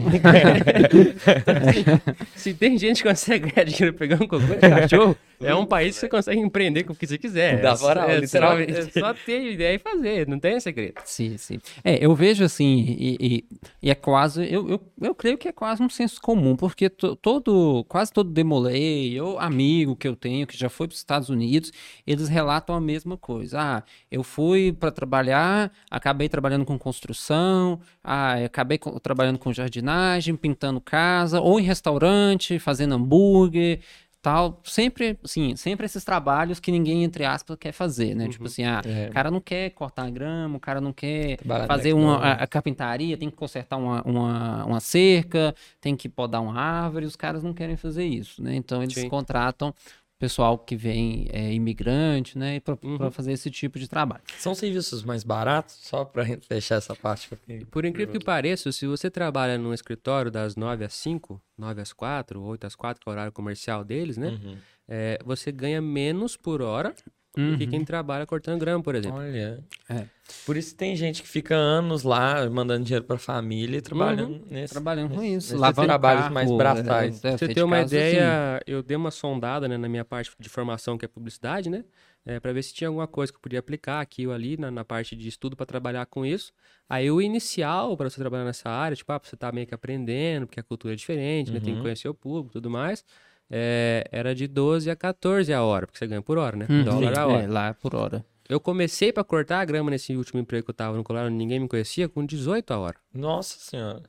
Se 2.36 2.54
tem 2.54 2.78
gente 2.78 3.02
que 3.02 3.10
consegue 3.10 3.52
ganhar 3.52 3.66
dinheiro 3.66 3.98
pegando 3.98 4.28
cocô 4.28 4.46
de 4.46 4.60
cachorro, 4.60 5.18
é 5.42 5.54
um 5.56 5.66
país 5.66 5.96
que 5.96 6.02
você 6.02 6.10
consegue 6.10 6.40
empreender 6.40 6.84
com 6.84 6.94
o 6.94 6.96
que 6.96 7.06
você 7.08 7.18
quiser. 7.18 7.64
É 7.64 7.76
só- 7.76 7.88
moral, 7.88 8.10
é 8.10 8.14
só- 8.16 8.20
literalmente. 8.22 8.72
É 8.72 8.82
só 9.00 9.14
ter 9.14 9.52
ideia 9.54 9.76
e 9.76 9.80
fazer, 9.80 10.28
não 10.28 10.40
tem 10.40 10.60
segredo. 10.60 10.96
Sim, 11.06 11.38
sim. 11.38 11.60
É, 11.84 12.04
eu 12.04 12.14
vejo 12.16 12.44
assim, 12.44 12.86
e, 12.98 13.18
e- 13.20 13.44
e 13.84 13.90
é 13.90 13.96
quase, 13.96 14.42
eu, 14.52 14.68
eu, 14.70 14.82
eu 15.02 15.16
creio 15.16 15.38
que 15.38 15.48
é 15.48 15.52
quase 15.52 15.82
um 15.84 15.90
senso 15.90 16.22
comum, 16.22 16.56
porque 16.56 16.90
to- 16.90 17.16
todo, 17.16 17.84
quase 17.88 18.12
todo 18.12 18.30
demolei, 18.30 19.20
ou 19.20 19.40
amigo 19.40 19.96
que 19.96 20.08
eu 20.08 20.16
tenho 20.16 20.46
que 20.48 20.58
já 20.58 20.70
foi 20.70 20.88
para 20.88 20.94
os 20.94 21.00
Estados 21.00 21.30
Unidos, 21.30 21.72
eles 22.06 22.28
relatam 22.28 22.76
a 22.76 22.82
mesma 22.82 23.18
coisa. 23.18 23.60
Ah, 23.60 23.84
eu 24.12 24.24
fui 24.24 24.72
para 24.74 24.92
trabalhar, 24.92 25.72
acabei 25.90 26.30
trabalhando 26.30 26.66
com 26.66 26.78
construção, 26.78 27.80
ah, 28.04 28.34
acabei 28.46 28.78
co- 28.78 29.00
trabalhando 29.00 29.40
com 29.40 29.52
jardinagem, 29.54 30.36
pintando 30.36 30.82
casa, 30.82 31.40
ou 31.42 31.60
em 31.60 31.64
restaurante, 31.64 32.60
fazendo 32.60 32.96
hambúrguer. 32.96 33.80
Tal. 34.26 34.60
Sempre, 34.64 35.20
assim, 35.24 35.56
sempre 35.56 35.86
esses 35.86 36.04
trabalhos 36.04 36.60
que 36.60 36.72
ninguém, 36.72 37.04
entre 37.04 37.24
aspas, 37.24 37.56
quer 37.60 37.72
fazer, 37.72 38.16
né? 38.16 38.28
Tipo 38.28 38.46
assim, 38.48 38.64
ah, 38.64 38.82
É. 38.84 39.08
o 39.08 39.14
cara 39.14 39.30
não 39.30 39.40
quer 39.40 39.70
cortar 39.70 40.10
grama, 40.10 40.58
o 40.58 40.60
cara 40.60 40.82
não 40.82 40.92
quer 40.92 41.38
Trabalhar 41.38 41.68
fazer 41.68 41.94
uma, 41.94 42.18
a, 42.18 42.32
a 42.44 42.48
carpintaria, 42.48 43.16
tem 43.18 43.30
que 43.30 43.36
consertar 43.36 43.78
uma, 43.78 44.02
uma, 44.02 44.66
uma 44.66 44.80
cerca, 44.80 45.54
tem 45.80 45.96
que 45.96 46.10
podar 46.10 46.42
uma 46.42 46.60
árvore, 46.60 47.06
os 47.06 47.16
caras 47.16 47.44
não 47.44 47.54
querem 47.54 47.78
fazer 47.78 48.04
isso, 48.06 48.42
né? 48.42 48.56
Então 48.56 48.82
eles 48.82 48.96
Sim. 48.96 49.10
contratam 49.10 49.72
pessoal 50.18 50.58
que 50.58 50.76
vem 50.76 51.28
é, 51.32 51.54
imigrante, 51.54 52.38
né, 52.38 52.60
para 52.60 52.78
Uhum. 52.82 53.12
fazer 53.12 53.34
esse 53.34 53.52
tipo 53.52 53.78
de 53.78 53.88
trabalho. 53.88 54.22
São 54.38 54.56
serviços 54.56 55.04
mais 55.04 55.24
baratos? 55.24 55.76
Só 55.82 56.10
gente 56.24 56.48
deixar 56.50 56.76
essa 56.76 56.96
parte. 56.96 57.30
Por 57.70 57.86
incrível 57.86 58.18
que 58.18 58.24
pareça, 58.24 58.72
se 58.72 58.88
você 58.88 59.10
trabalha 59.10 59.58
num 59.58 59.74
escritório 59.74 60.32
das 60.32 60.56
9 60.56 60.86
às 60.86 60.94
5, 60.94 61.42
9 61.58 61.82
às 61.82 61.92
4, 61.94 62.42
8 62.42 62.68
às 62.68 62.76
4, 62.76 63.02
que 63.04 63.10
é 63.10 63.12
o 63.12 63.14
horário 63.14 63.32
comercial 63.32 63.84
deles, 63.84 64.18
né? 64.18 64.30
Uhum. 64.30 64.58
É, 64.88 65.20
você 65.26 65.52
ganha 65.52 65.82
menos 65.82 66.38
por 66.38 66.62
hora 66.62 66.94
do 67.36 67.58
que 67.58 67.68
quem 67.68 67.84
trabalha 67.84 68.26
cortando 68.26 68.60
grama, 68.60 68.84
por 68.84 68.96
exemplo. 68.96 69.20
Olha. 69.20 69.64
É. 69.90 70.06
Por 70.46 70.58
isso 70.58 70.76
tem 70.76 70.96
gente 70.96 71.22
que 71.22 71.28
fica 71.28 71.56
anos 71.56 72.02
lá 72.04 72.50
mandando 72.50 72.84
dinheiro 72.84 73.06
pra 73.06 73.18
família 73.18 73.78
e 73.78 73.82
trabalhando 73.82 74.42
nesse. 74.50 74.74
Trabalhando 74.74 75.14
com 75.14 75.24
isso, 75.24 75.56
lavando 75.56 75.88
trabalhos 75.88 76.22
carro, 76.24 76.34
mais 76.34 76.52
é, 76.52 76.56
braçais. 76.58 77.18
é, 77.18 77.30
Pra 77.30 77.38
você 77.38 77.48
ter 77.50 77.62
uma 77.64 77.76
caso, 77.78 77.86
assim. 77.86 77.96
ideia, 77.96 78.62
eu 78.66 78.82
dei 78.82 78.98
uma 78.98 79.12
sondada 79.12 79.68
né, 79.68 79.78
na 79.78 79.88
minha 79.88 80.04
parte 80.04 80.32
de 80.40 80.50
formação, 80.50 80.98
que 80.98 81.06
é 81.06 81.08
publicidade, 81.08 81.70
né? 81.70 81.84
É, 82.26 82.40
para 82.40 82.52
ver 82.52 82.64
se 82.64 82.74
tinha 82.74 82.88
alguma 82.88 83.08
coisa 83.08 83.32
que 83.32 83.38
eu 83.38 83.42
podia 83.42 83.60
aplicar 83.60 84.02
aqui 84.02 84.26
ou 84.26 84.34
ali 84.34 84.58
na, 84.58 84.72
na 84.72 84.84
parte 84.84 85.16
de 85.16 85.28
estudo 85.28 85.56
para 85.56 85.68
trabalhar 85.68 86.08
com 86.08 86.26
isso. 86.26 86.52
Aí 86.90 87.12
o 87.12 87.22
inicial 87.22 87.96
para 87.96 88.10
você 88.10 88.20
trabalhar 88.20 88.46
nessa 88.46 88.68
área, 88.68 88.96
tipo, 88.98 89.12
ah, 89.12 89.20
você 89.24 89.38
tá 89.38 89.52
meio 89.52 89.68
que 89.68 89.76
aprendendo, 89.76 90.48
porque 90.48 90.60
a 90.60 90.64
cultura 90.64 90.94
é 90.94 90.98
diferente, 90.98 91.52
né? 91.52 91.60
Tem 91.60 91.74
que 91.74 91.78
Uhum. 91.78 91.84
conhecer 91.84 92.10
o 92.10 92.16
público 92.16 92.50
e 92.50 92.54
tudo 92.54 92.68
mais. 92.72 93.06
É, 93.50 94.04
era 94.12 94.34
de 94.34 94.48
12 94.48 94.90
a 94.90 94.96
14 94.96 95.54
a 95.54 95.62
hora, 95.64 95.86
porque 95.86 95.98
você 96.00 96.08
ganha 96.08 96.22
por 96.22 96.38
hora, 96.38 96.56
né? 96.58 96.66
Uhum, 96.70 96.84
Dólar 96.84 97.14
sim, 97.16 97.20
a 97.22 97.28
hora. 97.28 97.44
é, 97.44 97.48
lá 97.48 97.74
por 97.74 97.96
hora. 97.96 98.26
Eu 98.48 98.60
comecei 98.60 99.12
para 99.12 99.24
cortar 99.24 99.60
a 99.62 99.66
grama 99.66 99.90
nesse 99.90 100.16
último 100.16 100.40
emprego 100.40 100.66
que 100.66 100.70
eu 100.72 100.76
tava 100.76 100.96
no 100.98 101.04
Colorado, 101.04 101.32
ninguém 101.32 101.60
me 101.60 101.68
conhecia, 101.68 102.08
com 102.08 102.26
18 102.26 102.72
a 102.74 102.78
hora. 102.78 102.96
Nossa 103.14 103.58
senhora. 103.60 104.04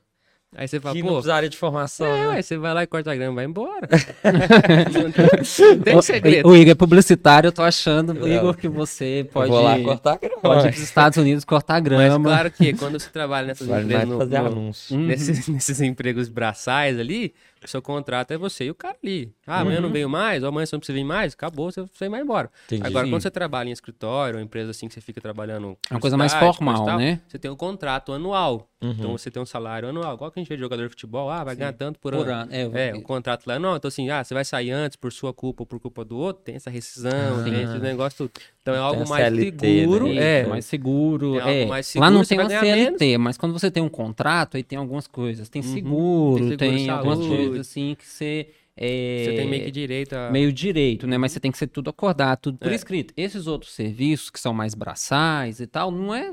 Aí 0.54 0.66
você 0.66 0.78
fala, 0.80 0.94
que 0.94 1.02
não 1.02 1.08
pô, 1.08 1.14
precisaria 1.16 1.48
de 1.50 1.56
formação. 1.56 2.06
é, 2.06 2.20
né? 2.20 2.28
ué, 2.28 2.40
você 2.42 2.56
vai 2.56 2.72
lá 2.72 2.82
e 2.82 2.86
corta 2.86 3.10
a 3.12 3.14
grama, 3.14 3.34
vai 3.34 3.44
embora. 3.44 3.88
não 5.02 5.10
tem- 5.12 5.76
não 5.76 5.82
tem 5.82 5.96
O- 5.96 6.02
segredo. 6.02 6.48
O 6.48 6.56
Igor 6.56 6.70
é 6.72 6.74
publicitário, 6.74 7.48
eu 7.48 7.52
tô 7.52 7.62
achando, 7.62 8.14
Não. 8.14 8.26
Igor, 8.28 8.56
que 8.56 8.68
você 8.68 9.20
Eu 9.20 9.24
pode, 9.26 9.50
Vou 9.50 9.60
lá 9.62 9.78
cortar 9.80 10.18
grama. 10.18 10.40
pode 10.40 10.66
ir 10.68 10.70
pros 10.70 10.82
Estados 10.82 11.18
Unidos 11.18 11.44
cortar 11.44 11.74
Mas 11.74 11.82
grama. 11.84 12.28
claro 12.30 12.50
que 12.50 12.72
quando 12.74 12.98
você 12.98 13.10
trabalha 13.10 13.48
nessas 13.48 13.68
empresas, 13.68 14.08
no- 14.08 14.18
fazer 14.18 14.38
no- 14.40 14.46
anúncio. 14.46 14.96
Uhum. 14.96 15.06
nesses, 15.06 15.46
nesses 15.48 15.80
empregos 15.80 16.28
braçais 16.28 16.98
ali, 16.98 17.34
seu 17.64 17.80
contrato 17.82 18.30
é 18.32 18.36
você 18.38 18.64
e 18.66 18.70
o 18.70 18.74
cara 18.74 18.96
ali. 19.02 19.32
Ah, 19.46 19.60
amanhã 19.60 19.80
não 19.80 19.90
veio 19.90 20.08
mais, 20.08 20.42
ou 20.42 20.48
amanhã 20.48 20.66
você 20.66 20.76
não 20.76 20.80
precisa 20.80 20.96
vir 20.98 21.04
mais, 21.04 21.32
acabou, 21.32 21.70
você, 21.70 21.82
você 21.82 22.08
vai 22.08 22.20
embora. 22.20 22.50
Entendi. 22.66 22.86
Agora, 22.86 23.04
Sim. 23.06 23.10
quando 23.12 23.22
você 23.22 23.30
trabalha 23.30 23.68
em 23.68 23.72
escritório, 23.72 24.36
ou 24.38 24.42
empresa 24.44 24.70
assim 24.70 24.86
que 24.88 24.94
você 24.94 25.00
fica 25.00 25.20
trabalhando. 25.20 25.76
É 25.90 25.94
uma 25.94 26.00
coisa 26.00 26.16
mais 26.16 26.32
formal, 26.34 26.84
tal, 26.84 26.98
né? 26.98 27.20
Você 27.26 27.38
tem 27.38 27.50
um 27.50 27.56
contrato 27.56 28.12
anual. 28.12 28.68
Uhum. 28.82 28.90
Então 28.90 29.12
você 29.12 29.30
tem 29.30 29.42
um 29.42 29.46
salário 29.46 29.88
anual. 29.88 30.14
Igual 30.14 30.30
que 30.30 30.38
a 30.38 30.42
gente 30.42 30.48
vê 30.50 30.54
de 30.56 30.60
jogador 30.60 30.82
de 30.82 30.90
futebol, 30.90 31.30
ah, 31.30 31.42
vai 31.42 31.56
ganhar 31.56 31.72
tanto 31.72 31.98
por, 31.98 32.12
Por 32.12 32.28
ano. 32.28 32.42
ano. 32.42 32.52
É, 32.52 32.64
eu- 32.64 32.76
É, 32.76 32.94
um 32.94 33.00
contrato 33.00 33.46
lá. 33.46 33.58
Não, 33.58 33.74
então 33.74 33.88
assim, 33.88 34.10
ah, 34.10 34.22
você 34.22 34.34
vai 34.34 34.44
sair 34.44 34.70
antes 34.70 34.96
por 34.96 35.10
sua 35.12 35.32
culpa 35.32 35.62
ou 35.62 35.66
por 35.66 35.80
culpa 35.80 36.04
do 36.04 36.18
outro, 36.18 36.42
tem 36.44 36.56
essa 36.56 36.68
rescisão, 36.68 37.40
Ah. 37.40 37.42
tem 37.42 37.62
esse 37.62 37.78
negócio 37.78 38.28
tudo. 38.28 38.32
Então 38.60 38.74
é 38.74 38.76
Tem 38.78 38.86
algo 38.86 39.08
mais 39.08 39.24
CLT, 39.24 39.80
seguro. 39.80 40.08
né? 40.08 40.40
É, 40.40 40.46
mais 40.46 40.64
seguro. 40.66 41.32
Tem 41.32 41.40
algo 41.40 41.50
é. 41.52 41.66
mais 41.66 41.94
Lá 41.94 42.10
não 42.10 42.22
seguro, 42.24 42.48
tem 42.48 42.58
uma 42.58 42.64
CLT, 42.64 43.18
mas 43.18 43.38
quando 43.38 43.52
você 43.52 43.70
tem 43.70 43.82
um 43.82 43.88
contrato, 43.88 44.56
aí 44.58 44.62
tem 44.62 44.78
algumas 44.78 45.06
coisas. 45.06 45.48
Tem 45.48 45.62
Uhum. 45.62 45.72
seguro, 45.72 46.48
Tem 46.48 46.56
tem, 46.58 46.78
seguro 46.80 46.92
algumas 46.98 47.18
saúde. 47.20 47.55
Assim 47.60 47.94
que 47.98 48.06
você. 48.06 48.50
é, 48.76 49.22
você 49.24 49.36
tem 49.36 49.48
meio 49.48 49.64
que 49.64 49.70
direito 49.70 50.12
a. 50.14 50.30
meio 50.30 50.52
direito, 50.52 51.06
né? 51.06 51.16
Mas 51.18 51.32
você 51.32 51.40
tem 51.40 51.50
que 51.50 51.58
ser 51.58 51.66
tudo 51.68 51.90
acordado, 51.90 52.38
tudo 52.40 52.58
por 52.58 52.70
É. 52.70 52.74
escrito. 52.74 53.12
Esses 53.16 53.46
outros 53.46 53.72
serviços 53.72 54.30
que 54.30 54.38
são 54.40 54.52
mais 54.52 54.74
braçais 54.74 55.60
e 55.60 55.66
tal, 55.66 55.90
não 55.90 56.14
é 56.14 56.32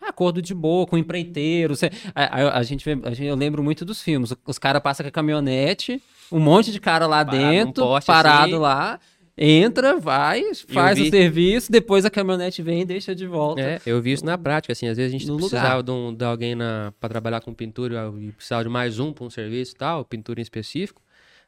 acordo 0.00 0.40
de 0.40 0.54
boa 0.54 0.86
com 0.86 0.96
empreiteiro. 0.96 1.74
Você, 1.76 1.90
a, 2.14 2.24
a- 2.42 2.58
a 2.58 2.62
gente 2.62 2.84
vê, 2.84 2.92
a 3.06 3.10
gente, 3.10 3.24
eu 3.26 3.34
lembro 3.36 3.62
muito 3.62 3.84
dos 3.84 4.00
filmes. 4.02 4.32
Os 4.46 4.58
caras 4.58 4.80
passam 4.82 5.04
com 5.04 5.08
a 5.08 5.12
caminhonete, 5.12 6.00
um 6.30 6.38
monte 6.40 6.70
de 6.72 6.80
cara 6.80 7.06
lá 7.06 7.24
Parado 7.24 7.36
dentro, 7.36 7.84
poste, 7.84 8.06
parado 8.06 8.52
assim. 8.54 8.62
lá. 8.62 9.00
Entra, 9.38 9.98
vai, 9.98 10.42
faz 10.68 10.98
o 10.98 11.02
vi- 11.04 11.10
serviço, 11.10 11.70
depois 11.70 12.04
a 12.06 12.10
caminhonete 12.10 12.62
vem 12.62 12.80
e 12.80 12.84
deixa 12.86 13.14
de 13.14 13.26
volta. 13.26 13.60
É, 13.60 13.80
eu 13.84 14.00
vi 14.00 14.12
isso 14.12 14.24
na 14.24 14.38
prática, 14.38 14.72
assim, 14.72 14.88
às 14.88 14.96
vezes 14.96 15.10
a 15.14 15.18
gente 15.18 15.26
No 15.28 15.36
precisava 15.36 15.82
de, 15.82 15.90
um- 15.90 16.14
de 16.14 16.24
alguém 16.24 16.54
na, 16.54 16.92
pra 16.98 17.08
trabalhar 17.08 17.40
com 17.42 17.52
pintura 17.52 18.10
e 18.18 18.32
precisava 18.32 18.62
de 18.64 18.70
mais 18.70 18.98
um 18.98 19.12
pra 19.12 19.24
um 19.24 19.30
serviço 19.30 19.72
e 19.74 19.76
tal, 19.76 20.04
pintura 20.06 20.40
em 20.40 20.42
específico. 20.42 21.02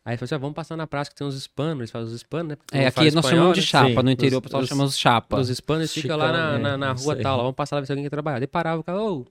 Aí 0.05 0.17
falou 0.17 0.27
assim, 0.27 0.35
ah, 0.35 0.39
vamos 0.39 0.55
passar 0.55 0.77
na 0.77 0.87
prática, 0.87 1.17
tem 1.17 1.27
uns 1.27 1.35
hispanos, 1.35 1.81
eles 1.81 1.91
fazem 1.91 2.09
os 2.09 2.15
hispanos, 2.15 2.51
né? 2.51 2.57
Porque 2.57 2.77
É, 2.77 2.87
aqui 2.87 2.95
fala 2.95 3.11
nós 3.11 3.27
chamamos 3.27 3.55
de 3.55 3.61
né? 3.61 3.67
chapa, 3.67 3.89
Sim, 3.89 4.03
no 4.03 4.11
interior 4.11 4.33
os- 4.37 4.39
o 4.39 4.43
pessoal 4.43 4.63
os- 4.63 4.69
chama 4.69 4.85
os 4.85 4.99
chapa. 4.99 5.39
Os 5.41 5.49
hispanos 5.49 5.93
ficam 5.93 6.17
lá 6.17 6.33
na, 6.33 6.59
na, 6.59 6.69
é, 6.73 6.77
na 6.77 6.95
não 6.95 6.95
rua 6.95 7.17
tal, 7.17 7.39
vamos 7.39 7.55
passar 7.55 7.77
lá 7.77 7.81
ver 7.81 7.87
se 7.87 7.93
alguém 7.93 8.05
quer 8.05 8.11
trabalhar. 8.11 8.39
Daí 8.39 8.47
parava 8.47 8.81
o 8.81 8.85
cara, 8.85 9.03
ô, 9.03 9.27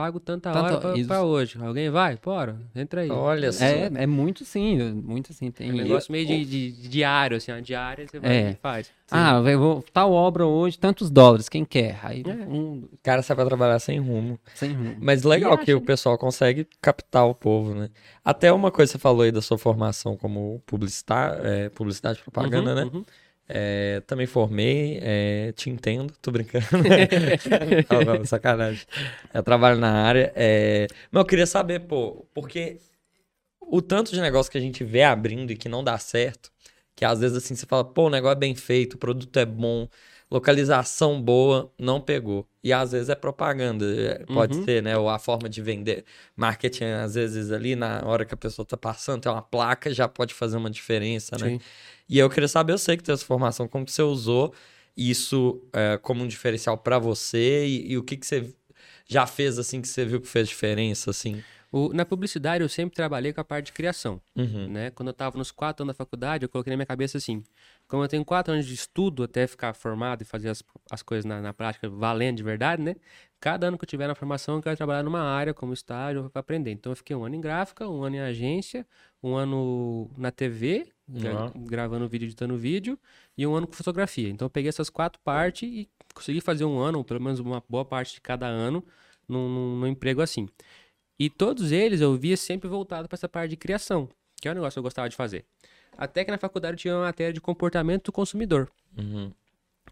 pago 0.00 0.20
tanta 0.20 0.50
Tanta- 0.52 0.64
hora 0.64 0.76
pra, 0.80 0.96
isso. 0.98 1.08
pra 1.08 1.22
hoje. 1.22 1.58
Alguém 1.60 1.90
vai? 1.90 2.18
Bora, 2.22 2.56
entra 2.74 3.02
aí. 3.02 3.10
Olha 3.10 3.52
só. 3.52 3.64
É, 3.64 3.90
é 3.94 4.06
muito 4.06 4.44
sim, 4.44 4.78
muito 4.92 5.32
assim. 5.32 5.50
Tem... 5.50 5.68
É 5.70 5.72
um 5.72 5.76
negócio 5.76 6.10
meio 6.10 6.26
de, 6.26 6.44
de- 6.44 6.72
de 6.72 6.88
diário, 6.88 7.36
assim, 7.36 7.52
uma 7.52 7.60
diária 7.62 8.06
você 8.08 8.18
vai 8.18 8.30
É. 8.36 8.50
e 8.50 8.54
faz. 8.54 8.90
Ah, 9.10 9.42
eu 9.44 9.58
vou, 9.58 9.84
tal 9.92 10.12
obra 10.12 10.46
hoje, 10.46 10.78
tantos 10.78 11.10
dólares, 11.10 11.48
quem 11.48 11.64
quer? 11.64 11.98
Aí 12.02 12.22
É. 12.26 12.30
um, 12.32 12.84
O 12.92 12.98
cara 13.02 13.22
sai 13.22 13.34
pra 13.36 13.44
trabalhar 13.44 13.78
sem 13.80 13.98
rumo. 13.98 14.38
sem 14.54 14.72
rumo. 14.72 14.96
Mas 15.00 15.24
legal 15.24 15.54
E 15.54 15.58
que 15.58 15.70
acha- 15.72 15.76
o 15.76 15.80
pessoal 15.80 16.16
consegue 16.16 16.66
captar 16.80 17.26
o 17.26 17.34
povo, 17.34 17.74
né? 17.74 17.90
Até 18.24 18.52
uma 18.52 18.70
coisa 18.70 18.90
que 18.92 18.98
você 18.98 19.02
falou 19.02 19.22
aí 19.22 19.32
da 19.32 19.42
sua 19.42 19.58
formação 19.58 20.16
como 20.16 20.62
publicitar, 20.66 21.38
é, 21.44 21.68
publicidade 21.70 22.20
e 22.20 22.22
propaganda, 22.22 22.70
Uhum, 22.70 22.76
né? 22.76 22.90
uhum. 22.92 23.04
É, 23.52 24.00
também 24.06 24.26
formei, 24.26 25.00
é, 25.02 25.52
te 25.52 25.68
entendo, 25.68 26.14
tô 26.22 26.30
brincando. 26.30 26.66
sacanagem. 28.24 28.86
Eu 29.34 29.42
trabalho 29.42 29.76
na 29.78 29.90
área. 29.90 30.32
É... 30.36 30.86
Mas 31.10 31.20
eu 31.20 31.26
queria 31.26 31.46
saber, 31.46 31.80
pô, 31.80 32.24
porque 32.32 32.78
o 33.60 33.82
tanto 33.82 34.12
de 34.12 34.20
negócio 34.20 34.50
que 34.50 34.58
a 34.58 34.60
gente 34.60 34.84
vê 34.84 35.02
abrindo 35.02 35.50
e 35.50 35.56
que 35.56 35.68
não 35.68 35.82
dá 35.82 35.98
certo, 35.98 36.52
que 36.94 37.04
às 37.04 37.20
vezes 37.20 37.36
assim 37.36 37.56
você 37.56 37.66
fala, 37.66 37.84
pô, 37.84 38.06
o 38.06 38.10
negócio 38.10 38.36
é 38.36 38.38
bem 38.38 38.54
feito, 38.54 38.94
o 38.94 38.98
produto 38.98 39.36
é 39.36 39.44
bom, 39.44 39.88
localização 40.30 41.20
boa, 41.20 41.72
não 41.78 42.00
pegou. 42.00 42.46
E 42.62 42.72
às 42.72 42.92
vezes 42.92 43.08
é 43.08 43.14
propaganda, 43.14 43.84
é, 43.84 44.24
pode 44.26 44.56
Uhum. 44.56 44.64
ser, 44.64 44.82
né? 44.82 44.96
Ou 44.96 45.08
a 45.08 45.18
forma 45.18 45.48
de 45.48 45.60
vender. 45.62 46.04
Marketing, 46.36 46.84
às 46.84 47.14
vezes, 47.14 47.50
ali 47.50 47.74
na 47.74 48.02
hora 48.04 48.24
que 48.24 48.34
a 48.34 48.36
pessoa 48.36 48.64
tá 48.64 48.76
passando, 48.76 49.22
tem 49.22 49.32
uma 49.32 49.42
placa, 49.42 49.92
já 49.92 50.06
pode 50.06 50.34
fazer 50.34 50.56
uma 50.56 50.70
diferença, 50.70 51.36
né? 51.38 51.50
Sim. 51.50 51.60
E 52.08 52.18
eu 52.18 52.28
queria 52.28 52.48
saber, 52.48 52.72
eu 52.72 52.78
sei 52.78 52.96
que 52.96 53.02
tem 53.02 53.12
essa 53.12 53.24
formação, 53.24 53.66
como 53.66 53.84
que 53.84 53.92
você 53.92 54.02
usou 54.02 54.52
isso 54.96 55.62
é, 55.72 55.96
como 55.98 56.22
um 56.22 56.28
diferencial 56.28 56.76
pra 56.76 56.98
você 56.98 57.66
e, 57.66 57.92
e 57.92 57.98
o 57.98 58.02
que 58.02 58.16
que 58.16 58.26
você 58.26 58.52
já 59.08 59.26
fez, 59.26 59.58
assim, 59.58 59.80
que 59.80 59.88
você 59.88 60.04
viu 60.04 60.20
que 60.20 60.28
fez 60.28 60.48
diferença, 60.48 61.10
assim? 61.10 61.42
O- 61.72 61.92
na 61.92 62.04
publicidade 62.04 62.62
eu 62.62 62.68
sempre 62.68 62.96
trabalhei 62.96 63.32
com 63.32 63.40
a 63.40 63.44
parte 63.44 63.66
de 63.66 63.72
criação. 63.72 64.20
Uhum. 64.36 64.68
né? 64.68 64.90
Quando 64.90 65.08
eu 65.08 65.12
estava 65.12 65.38
nos 65.38 65.50
quatro 65.52 65.84
anos 65.84 65.94
da 65.94 65.96
faculdade, 65.96 66.44
eu 66.44 66.48
coloquei 66.48 66.70
na 66.72 66.76
minha 66.76 66.86
cabeça 66.86 67.16
assim: 67.18 67.42
como 67.90 68.04
eu 68.04 68.08
tenho 68.08 68.24
quatro 68.24 68.52
anos 68.54 68.66
de 68.66 68.74
estudo 68.74 69.24
até 69.24 69.46
ficar 69.46 69.74
formado 69.74 70.22
e 70.22 70.24
fazer 70.24 70.48
as, 70.48 70.62
as 70.90 71.02
coisas 71.02 71.24
na, 71.24 71.40
na 71.40 71.52
prática 71.52 71.88
valendo 71.88 72.36
de 72.36 72.42
verdade, 72.42 72.80
né? 72.82 72.94
Cada 73.40 73.66
ano 73.66 73.76
que 73.76 73.84
eu 73.84 73.88
tiver 73.88 74.06
na 74.06 74.14
formação, 74.14 74.56
eu 74.56 74.62
quero 74.62 74.76
trabalhar 74.76 75.02
numa 75.02 75.20
área 75.22 75.52
como 75.52 75.72
estágio 75.72 76.30
para 76.30 76.40
aprender. 76.40 76.70
Então 76.70 76.92
eu 76.92 76.96
fiquei 76.96 77.16
um 77.16 77.24
ano 77.24 77.34
em 77.34 77.40
gráfica, 77.40 77.88
um 77.88 78.02
ano 78.04 78.16
em 78.16 78.20
agência, 78.20 78.86
um 79.22 79.34
ano 79.34 80.10
na 80.16 80.30
TV, 80.30 80.86
Uhum. 81.08 81.64
gravando 81.66 82.08
vídeo, 82.08 82.26
editando 82.26 82.56
vídeo, 82.56 82.96
e 83.36 83.44
um 83.44 83.54
ano 83.54 83.66
com 83.66 83.72
fotografia. 83.72 84.28
Então 84.28 84.46
eu 84.46 84.50
peguei 84.50 84.68
essas 84.68 84.88
quatro 84.88 85.20
partes 85.24 85.68
e 85.68 85.90
consegui 86.14 86.40
fazer 86.40 86.64
um 86.64 86.78
ano, 86.78 86.98
ou 86.98 87.04
pelo 87.04 87.20
menos 87.20 87.40
uma 87.40 87.60
boa 87.68 87.84
parte 87.84 88.14
de 88.14 88.20
cada 88.20 88.46
ano, 88.46 88.84
num, 89.28 89.48
num- 89.48 89.76
num 89.80 89.86
emprego 89.88 90.22
assim. 90.22 90.48
E 91.18 91.28
todos 91.28 91.72
eles 91.72 92.00
eu 92.00 92.16
via 92.16 92.36
sempre 92.36 92.68
voltado 92.68 93.08
para 93.08 93.16
essa 93.16 93.28
parte 93.28 93.50
de 93.50 93.56
criação, 93.56 94.08
que 94.40 94.48
é 94.48 94.52
um 94.52 94.54
negócio 94.54 94.74
que 94.74 94.78
eu 94.78 94.82
gostava 94.84 95.08
de 95.08 95.16
fazer. 95.16 95.44
Até 95.96 96.24
que 96.24 96.30
na 96.30 96.38
faculdade 96.38 96.78
tinha 96.78 96.94
uma 96.94 97.04
matéria 97.04 97.32
de 97.32 97.40
comportamento 97.40 98.04
do 98.04 98.12
consumidor. 98.12 98.70
Uhum. 98.96 99.32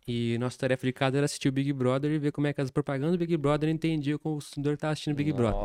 E 0.07 0.39
nossa 0.39 0.59
tarefa 0.59 0.87
de 0.87 0.93
casa 0.93 1.19
era 1.19 1.27
assistir 1.27 1.49
o 1.49 1.53
Big 1.53 1.71
Brother 1.73 2.11
e 2.11 2.19
ver 2.19 2.33
como 2.33 2.47
é 2.47 2.53
que 2.53 2.61
as 2.61 2.71
propagandas 2.71 3.13
do 3.13 3.19
Big 3.19 3.37
Brother 3.37 3.69
entendiam 3.69 4.19
como 4.19 4.37
o 4.37 4.39
consumidor 4.39 4.75
estava 4.75 4.93
assistindo 4.93 5.15
Big 5.15 5.33
Brother. 5.33 5.61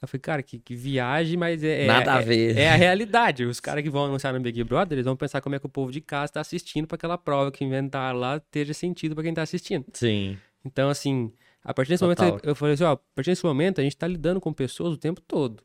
Eu 0.00 0.08
falei, 0.08 0.20
cara, 0.20 0.42
que, 0.42 0.58
que 0.58 0.76
viagem, 0.76 1.36
mas 1.36 1.64
é, 1.64 1.84
é- 1.84 1.86
Nada 1.86 2.14
a 2.14 2.20
é- 2.20 2.22
ver. 2.22 2.56
É 2.56 2.70
a 2.70 2.76
realidade. 2.76 3.44
Os 3.44 3.58
caras 3.58 3.82
que 3.82 3.90
vão 3.90 4.04
anunciar 4.04 4.32
no 4.32 4.40
Big 4.40 4.62
Brother, 4.62 4.96
eles 4.96 5.06
vão 5.06 5.16
pensar 5.16 5.40
como 5.40 5.54
é 5.56 5.58
que 5.58 5.66
o 5.66 5.68
povo 5.68 5.90
de 5.90 6.00
casa 6.00 6.26
está 6.26 6.40
assistindo 6.40 6.86
para 6.86 6.96
aquela 6.96 7.16
prova 7.18 7.50
que 7.50 7.64
inventaram 7.64 8.18
lá 8.18 8.38
teja 8.38 8.74
sentido 8.74 9.14
para 9.14 9.24
quem 9.24 9.32
está 9.32 9.42
assistindo. 9.42 9.84
Sim. 9.92 10.38
Então, 10.64 10.88
assim, 10.88 11.32
a 11.64 11.72
partir 11.74 11.90
desse 11.92 12.04
Total. 12.04 12.26
momento, 12.26 12.44
eu 12.46 12.54
falei 12.54 12.74
assim, 12.74 12.84
ó, 12.84 12.92
a 12.92 12.96
partir 12.96 13.30
desse 13.30 13.44
momento 13.44 13.80
a 13.80 13.84
gente 13.84 13.96
tá 13.96 14.06
lidando 14.06 14.40
com 14.40 14.52
pessoas 14.52 14.92
o 14.94 14.96
tempo 14.98 15.20
todo. 15.20 15.62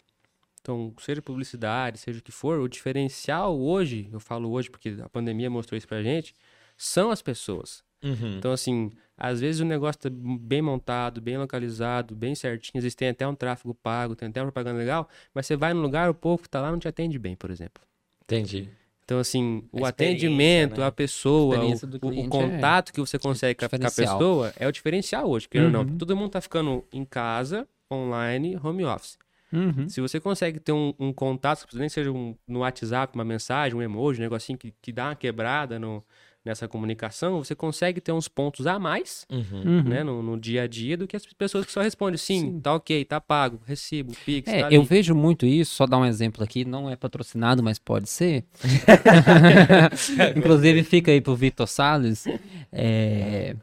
Então, 0.61 0.93
seja 0.99 1.21
publicidade, 1.21 1.97
seja 1.97 2.19
o 2.19 2.21
que 2.21 2.31
for, 2.31 2.59
o 2.59 2.67
diferencial 2.67 3.57
hoje, 3.59 4.09
eu 4.11 4.19
falo 4.19 4.49
hoje 4.51 4.69
porque 4.69 4.97
a 5.01 5.09
pandemia 5.09 5.49
mostrou 5.49 5.77
isso 5.77 5.87
pra 5.87 6.01
gente, 6.03 6.33
são 6.77 7.11
as 7.11 7.21
pessoas. 7.21 7.83
Uhum. 8.03 8.37
Então, 8.37 8.51
assim, 8.51 8.91
às 9.17 9.39
vezes 9.41 9.59
o 9.61 9.65
negócio 9.65 10.01
tá 10.01 10.09
bem 10.11 10.61
montado, 10.61 11.19
bem 11.19 11.37
localizado, 11.37 12.15
bem 12.15 12.35
certinho, 12.35 12.77
às 12.79 12.83
vezes 12.83 12.95
tem 12.95 13.09
até 13.09 13.27
um 13.27 13.35
tráfego 13.35 13.73
pago, 13.73 14.15
tem 14.15 14.29
até 14.29 14.41
uma 14.41 14.51
propaganda 14.51 14.77
legal, 14.79 15.09
mas 15.33 15.45
você 15.45 15.55
vai 15.55 15.73
no 15.73 15.81
lugar, 15.81 16.09
o 16.09 16.13
povo 16.13 16.43
que 16.43 16.49
tá 16.49 16.61
lá 16.61 16.71
não 16.71 16.79
te 16.79 16.87
atende 16.87 17.17
bem, 17.19 17.35
por 17.35 17.51
exemplo. 17.51 17.83
Entendi. 18.23 18.69
Então, 19.03 19.17
assim, 19.19 19.67
o 19.71 19.83
A 19.83 19.89
atendimento, 19.89 20.81
né? 20.81 20.85
a 20.87 20.91
pessoa, 20.91 21.57
do 21.57 21.97
o- 22.07 22.09
o 22.09 22.25
é 22.25 22.27
contato 22.29 22.93
que 22.93 22.99
você 22.99 23.17
consegue 23.17 23.57
com 23.57 23.65
a, 23.65 23.69
com 23.69 23.75
a 23.87 23.91
pessoa 23.91 24.53
é 24.55 24.67
o 24.67 24.71
diferencial 24.71 25.27
hoje, 25.27 25.49
querendo 25.49 25.75
ou 25.75 25.81
Uhum. 25.83 25.89
não. 25.89 25.97
Todo 25.97 26.15
mundo 26.15 26.29
tá 26.29 26.39
ficando 26.39 26.85
em 26.93 27.03
casa, 27.03 27.67
online, 27.91 28.55
home 28.63 28.85
office. 28.85 29.17
Uhum. 29.51 29.89
Se 29.89 29.99
você 30.01 30.19
consegue 30.19 30.59
ter 30.59 30.71
um, 30.71 30.93
um 30.99 31.11
contato, 31.13 31.65
nem 31.73 31.89
seja 31.89 32.11
um- 32.11 32.35
no 32.47 32.59
WhatsApp, 32.59 33.13
uma 33.15 33.25
mensagem, 33.25 33.77
um 33.77 33.81
emoji, 33.81 34.19
um 34.19 34.23
negocinho 34.23 34.57
que, 34.57 34.73
que 34.81 34.91
dá 34.91 35.05
uma 35.09 35.15
quebrada 35.15 35.79
no- 35.79 36.03
nessa 36.45 36.67
comunicação, 36.69 37.43
você 37.43 37.53
consegue 37.53 37.99
ter 37.99 38.13
uns 38.13 38.29
pontos 38.29 38.65
a 38.65 38.79
mais 38.79 39.27
Uhum. 39.29 39.61
Uhum. 39.65 39.83
né, 39.83 40.03
no, 40.05 40.23
no 40.23 40.39
dia 40.39 40.63
a 40.63 40.67
dia 40.67 40.95
do 40.95 41.05
que 41.05 41.15
as 41.15 41.25
pessoas 41.25 41.65
que 41.65 41.71
só 41.71 41.81
respondem 41.81 42.17
sim, 42.17 42.59
tá 42.61 42.73
ok, 42.73 43.03
tá 43.03 43.19
pago, 43.19 43.59
recibo, 43.65 44.13
Pix, 44.25 44.47
É, 44.51 44.61
tá 44.61 44.71
eu 44.71 44.81
vejo 44.83 45.13
muito 45.13 45.45
isso, 45.45 45.75
só 45.75 45.85
dar 45.85 45.97
um 45.97 46.05
exemplo 46.05 46.41
aqui, 46.43 46.63
não 46.63 46.89
é 46.89 46.95
patrocinado, 46.95 47.61
mas 47.61 47.77
pode 47.77 48.09
ser. 48.09 48.45
Inclusive 50.35 50.83
fica 50.83 51.11
aí 51.11 51.21
pro 51.21 51.35
Vitor 51.35 51.67
Salles, 51.67 52.25
é, 52.71 53.55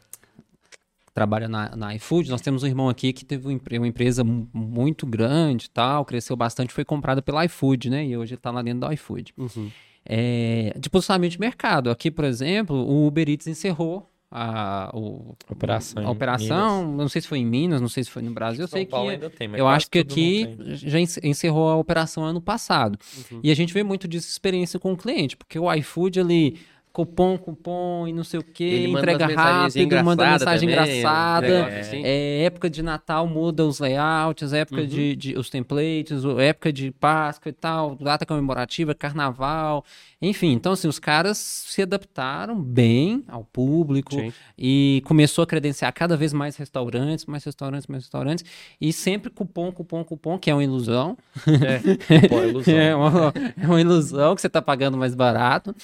trabalha 1.16 1.48
na, 1.48 1.74
na 1.74 1.94
iFood, 1.94 2.28
nós 2.30 2.42
temos 2.42 2.62
um 2.62 2.66
irmão 2.66 2.90
aqui 2.90 3.10
que 3.10 3.24
teve 3.24 3.46
uma 3.46 3.52
empre- 3.54 3.78
uma 3.78 3.88
empresa 3.88 4.22
mu- 4.22 4.46
muito 4.52 5.06
grande 5.06 5.64
e 5.64 5.70
tal, 5.70 6.04
cresceu 6.04 6.36
bastante, 6.36 6.74
foi 6.74 6.84
comprada 6.84 7.22
pela 7.22 7.42
iFood, 7.46 7.88
né, 7.88 8.04
e 8.06 8.14
hoje 8.16 8.34
ele 8.34 8.40
tá 8.40 8.50
lá 8.50 8.60
dentro 8.60 8.80
do 8.86 8.92
iFood. 8.92 9.32
Uhum. 9.38 9.70
É, 10.04 10.74
de 10.78 10.90
posicionamento 10.90 11.32
de 11.32 11.40
mercado, 11.40 11.90
aqui, 11.90 12.10
por 12.10 12.24
exemplo, 12.26 12.76
o 12.76 13.06
Uber 13.06 13.28
Eats 13.30 13.46
encerrou 13.46 14.12
a, 14.30 14.90
o- 14.92 15.34
Operação 15.48 16.06
a 16.06 16.10
operação, 16.10 16.92
não 16.92 17.08
sei 17.08 17.22
se 17.22 17.28
foi 17.28 17.38
em 17.38 17.46
Minas, 17.46 17.80
não 17.80 17.88
sei 17.88 18.04
se 18.04 18.10
foi 18.10 18.20
no 18.22 18.30
Brasil, 18.32 18.64
eu 18.64 18.68
São 18.68 18.76
sei 18.76 18.84
que 18.84 18.94
ainda 18.94 19.30
tem, 19.30 19.48
mas 19.48 19.58
eu 19.58 19.66
acho 19.66 19.90
que 19.90 19.98
aqui 20.00 20.56
já 20.74 21.00
ence- 21.00 21.20
encerrou 21.24 21.70
a 21.70 21.76
operação 21.76 22.24
ano 22.24 22.42
passado. 22.42 22.98
Uhum. 23.32 23.40
E 23.42 23.50
a 23.50 23.54
gente 23.56 23.72
vê 23.72 23.82
muito 23.82 24.06
disso 24.06 24.28
experiência 24.28 24.78
com 24.78 24.92
o 24.92 24.96
cliente, 24.98 25.34
porque 25.36 25.58
o 25.58 25.72
iFood 25.72 26.20
ali, 26.20 26.58
cupom, 26.96 27.36
cupom 27.36 28.08
e 28.08 28.12
não 28.14 28.24
sei 28.24 28.40
o 28.40 28.42
que, 28.42 28.64
Ele 28.64 28.86
entrega 28.90 29.26
rápido, 29.26 30.02
manda 30.02 30.30
mensagem 30.30 30.66
também, 30.70 30.96
engraçada. 30.96 31.46
negócio 31.46 31.78
assim. 31.80 32.00
É, 32.02 32.44
época 32.44 32.70
de 32.70 32.82
Natal 32.82 33.26
muda 33.26 33.66
os 33.66 33.78
layouts, 33.80 34.54
época 34.54 34.80
Uhum. 34.80 34.86
de, 34.86 35.14
de- 35.14 35.38
os 35.38 35.50
templates, 35.50 36.24
época 36.38 36.72
de 36.72 36.90
Páscoa 36.92 37.50
e 37.50 37.52
tal, 37.52 37.96
data 37.96 38.24
comemorativa, 38.24 38.94
carnaval, 38.94 39.84
enfim. 40.22 40.52
Então, 40.52 40.72
assim, 40.72 40.88
os 40.88 40.98
caras 40.98 41.36
se 41.36 41.82
adaptaram 41.82 42.58
bem 42.58 43.22
ao 43.28 43.44
público 43.44 44.14
Sim. 44.14 44.32
e 44.56 45.02
começou 45.04 45.42
a 45.44 45.46
credenciar 45.46 45.92
cada 45.92 46.16
vez 46.16 46.32
mais 46.32 46.56
restaurantes, 46.56 47.26
mais 47.26 47.44
restaurantes, 47.44 47.86
mais 47.88 48.04
restaurantes, 48.04 48.42
e 48.80 48.90
sempre 48.90 49.28
cupom, 49.30 49.70
cupom, 49.70 50.02
cupom, 50.02 50.38
que 50.38 50.50
é 50.50 50.54
uma 50.54 50.64
ilusão. 50.64 51.14
Pô, 52.30 52.40
é 52.40 52.48
ilusão. 52.48 52.72
É 52.74 52.96
uma, 52.96 53.34
é 53.62 53.66
uma 53.66 53.80
ilusão 53.82 54.34
que 54.34 54.40
você 54.40 54.48
tá 54.48 54.62
pagando 54.62 54.96
mais 54.96 55.14
barato. 55.14 55.76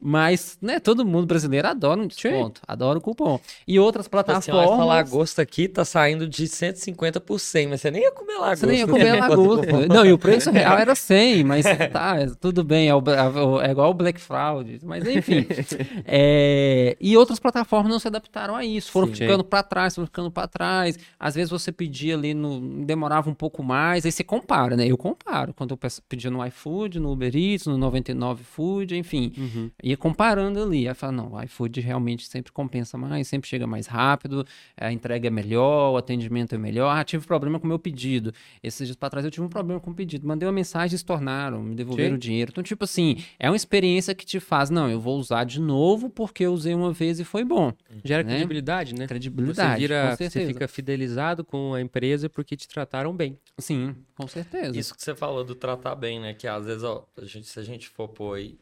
Mas, 0.00 0.56
né, 0.62 0.78
todo 0.78 1.04
mundo 1.04 1.26
brasileiro 1.26 1.66
adora 1.66 2.00
um 2.00 2.06
desconto, 2.06 2.60
adora 2.68 2.98
o 2.98 3.00
cupom. 3.00 3.40
E 3.66 3.80
outras 3.80 4.06
Tipo 4.06 4.16
assim, 4.18 4.30
plataformas. 4.50 4.70
essa 4.72 4.84
lagosta 4.84 5.42
aqui 5.42 5.66
tá 5.66 5.84
saindo 5.84 6.28
de 6.28 6.46
150 6.46 7.20
por 7.20 7.40
100, 7.40 7.66
mas 7.66 7.80
você 7.80 7.90
nem 7.90 8.02
ia 8.02 8.12
comer 8.12 8.34
lagosta. 8.34 8.56
Você 8.58 8.66
nem 8.66 8.78
ia 8.80 8.86
comer 8.86 9.12
lagosta. 9.18 9.88
Não, 9.88 10.06
e 10.06 10.12
o 10.12 10.18
preço 10.18 10.50
real 10.52 10.78
era 10.78 10.94
100, 10.94 11.42
mas 11.42 11.64
tá, 11.92 12.16
é, 12.20 12.26
tudo 12.40 12.62
bem, 12.62 12.88
é, 12.88 12.94
o- 12.94 13.02
é 13.10 13.28
o- 13.42 13.60
é 13.60 13.70
igual 13.72 13.90
o 13.90 13.94
Black 13.94 14.20
Fraud. 14.20 14.78
Mas 14.84 15.04
enfim. 15.06 15.46
É, 16.06 16.96
e 17.00 17.16
outras 17.16 17.38
plataformas 17.38 17.90
não 17.90 17.98
se 17.98 18.08
adaptaram 18.08 18.54
a 18.56 18.64
isso, 18.64 18.90
foram 18.90 19.08
Sim. 19.08 19.14
ficando 19.14 19.44
para 19.44 19.62
trás, 19.62 19.94
foram 19.94 20.06
ficando 20.06 20.30
para 20.30 20.46
trás. 20.48 20.98
Às 21.18 21.34
vezes 21.34 21.50
você 21.50 21.70
pedia 21.72 22.14
ali, 22.14 22.34
no, 22.34 22.84
demorava 22.84 23.28
um 23.28 23.34
pouco 23.34 23.62
mais, 23.62 24.06
aí 24.06 24.12
você 24.12 24.24
compara, 24.24 24.76
né? 24.76 24.86
Eu 24.86 24.96
comparo. 24.96 25.52
Quando 25.54 25.72
eu 25.72 25.78
pedia 26.08 26.30
no 26.30 26.44
iFood, 26.46 26.98
no 27.00 27.12
Uber 27.12 27.34
Eats, 27.34 27.66
no 27.66 27.76
99 27.76 28.42
Food, 28.44 28.96
enfim. 28.96 29.32
Uhum. 29.36 29.70
Ia 29.88 29.96
comparando 29.96 30.62
ali. 30.62 30.86
Aí 30.86 30.94
fala, 30.94 31.12
não, 31.12 31.32
o 31.32 31.42
iFood 31.44 31.80
realmente 31.80 32.26
sempre 32.26 32.52
compensa 32.52 32.98
mais, 32.98 33.26
sempre 33.26 33.48
chega 33.48 33.66
mais 33.66 33.86
rápido, 33.86 34.46
a 34.76 34.92
entrega 34.92 35.28
é 35.28 35.30
melhor, 35.30 35.92
o 35.92 35.96
atendimento 35.96 36.54
é 36.54 36.58
melhor. 36.58 36.90
Ah, 36.94 37.02
tive 37.02 37.26
problema 37.26 37.58
com 37.58 37.64
o 37.64 37.68
meu 37.68 37.78
pedido. 37.78 38.32
Esses 38.62 38.86
dias 38.86 38.96
pra 38.96 39.08
trás 39.08 39.24
eu 39.24 39.30
tive 39.30 39.46
um 39.46 39.48
problema 39.48 39.80
com 39.80 39.90
o 39.90 39.94
pedido. 39.94 40.26
Mandei 40.28 40.46
uma 40.46 40.52
mensagem, 40.52 40.90
eles 40.94 41.02
tornaram, 41.02 41.62
me 41.62 41.74
devolveram 41.74 42.10
Sim. 42.10 42.16
o 42.16 42.18
dinheiro. 42.18 42.50
Então, 42.52 42.62
tipo 42.62 42.84
assim, 42.84 43.24
é 43.38 43.48
uma 43.48 43.56
experiência 43.56 44.14
que 44.14 44.26
te 44.26 44.38
faz, 44.38 44.68
não, 44.68 44.90
eu 44.90 45.00
vou 45.00 45.18
usar 45.18 45.44
de 45.44 45.58
novo 45.58 46.10
porque 46.10 46.44
eu 46.44 46.52
usei 46.52 46.74
uma 46.74 46.92
vez 46.92 47.18
e 47.18 47.24
foi 47.24 47.42
bom. 47.42 47.72
Gera 48.04 48.22
Né? 48.22 48.30
credibilidade, 48.34 48.94
né? 48.94 49.06
Credibilidade. 49.06 49.72
Você, 49.72 49.78
vira, 49.78 50.16
com 50.18 50.24
você 50.24 50.46
fica 50.46 50.68
fidelizado 50.68 51.42
com 51.44 51.72
a 51.72 51.80
empresa 51.80 52.28
porque 52.28 52.56
te 52.56 52.68
trataram 52.68 53.14
bem. 53.16 53.38
Sim, 53.56 53.94
com 54.14 54.26
certeza. 54.28 54.78
Isso 54.78 54.94
que 54.94 55.02
você 55.02 55.14
falou 55.14 55.44
do 55.44 55.54
tratar 55.54 55.94
bem, 55.94 56.20
né? 56.20 56.34
Que 56.34 56.46
às 56.46 56.66
vezes, 56.66 56.82
ó, 56.84 57.06
a 57.16 57.24
gente- 57.24 57.46
se 57.46 57.58
a 57.58 57.62
gente 57.62 57.88
for 57.88 58.08
pôr 58.08 58.34
aí 58.36 58.58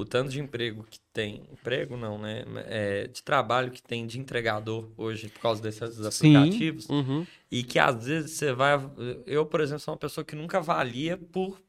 o 0.00 0.04
tanto 0.04 0.30
de 0.30 0.40
emprego 0.40 0.84
que 0.84 0.98
tem, 1.12 1.42
emprego 1.52 1.96
não, 1.96 2.18
né? 2.18 2.44
É, 2.66 3.06
de 3.06 3.22
trabalho 3.22 3.70
que 3.70 3.82
tem 3.82 4.06
de 4.06 4.18
entregador 4.18 4.90
hoje 4.96 5.28
por 5.28 5.40
causa 5.40 5.62
desses 5.62 6.04
aplicativos. 6.04 6.88
Uhum. 6.88 7.26
E 7.50 7.62
que 7.64 7.78
às 7.78 8.06
vezes 8.06 8.32
você 8.32 8.52
vai. 8.52 8.74
Eu, 9.26 9.44
por 9.46 9.60
exemplo, 9.60 9.80
sou 9.80 9.92
uma 9.94 9.98
pessoa 9.98 10.24
que 10.24 10.36
nunca 10.36 10.58
avalia 10.58 11.16
por 11.16 11.60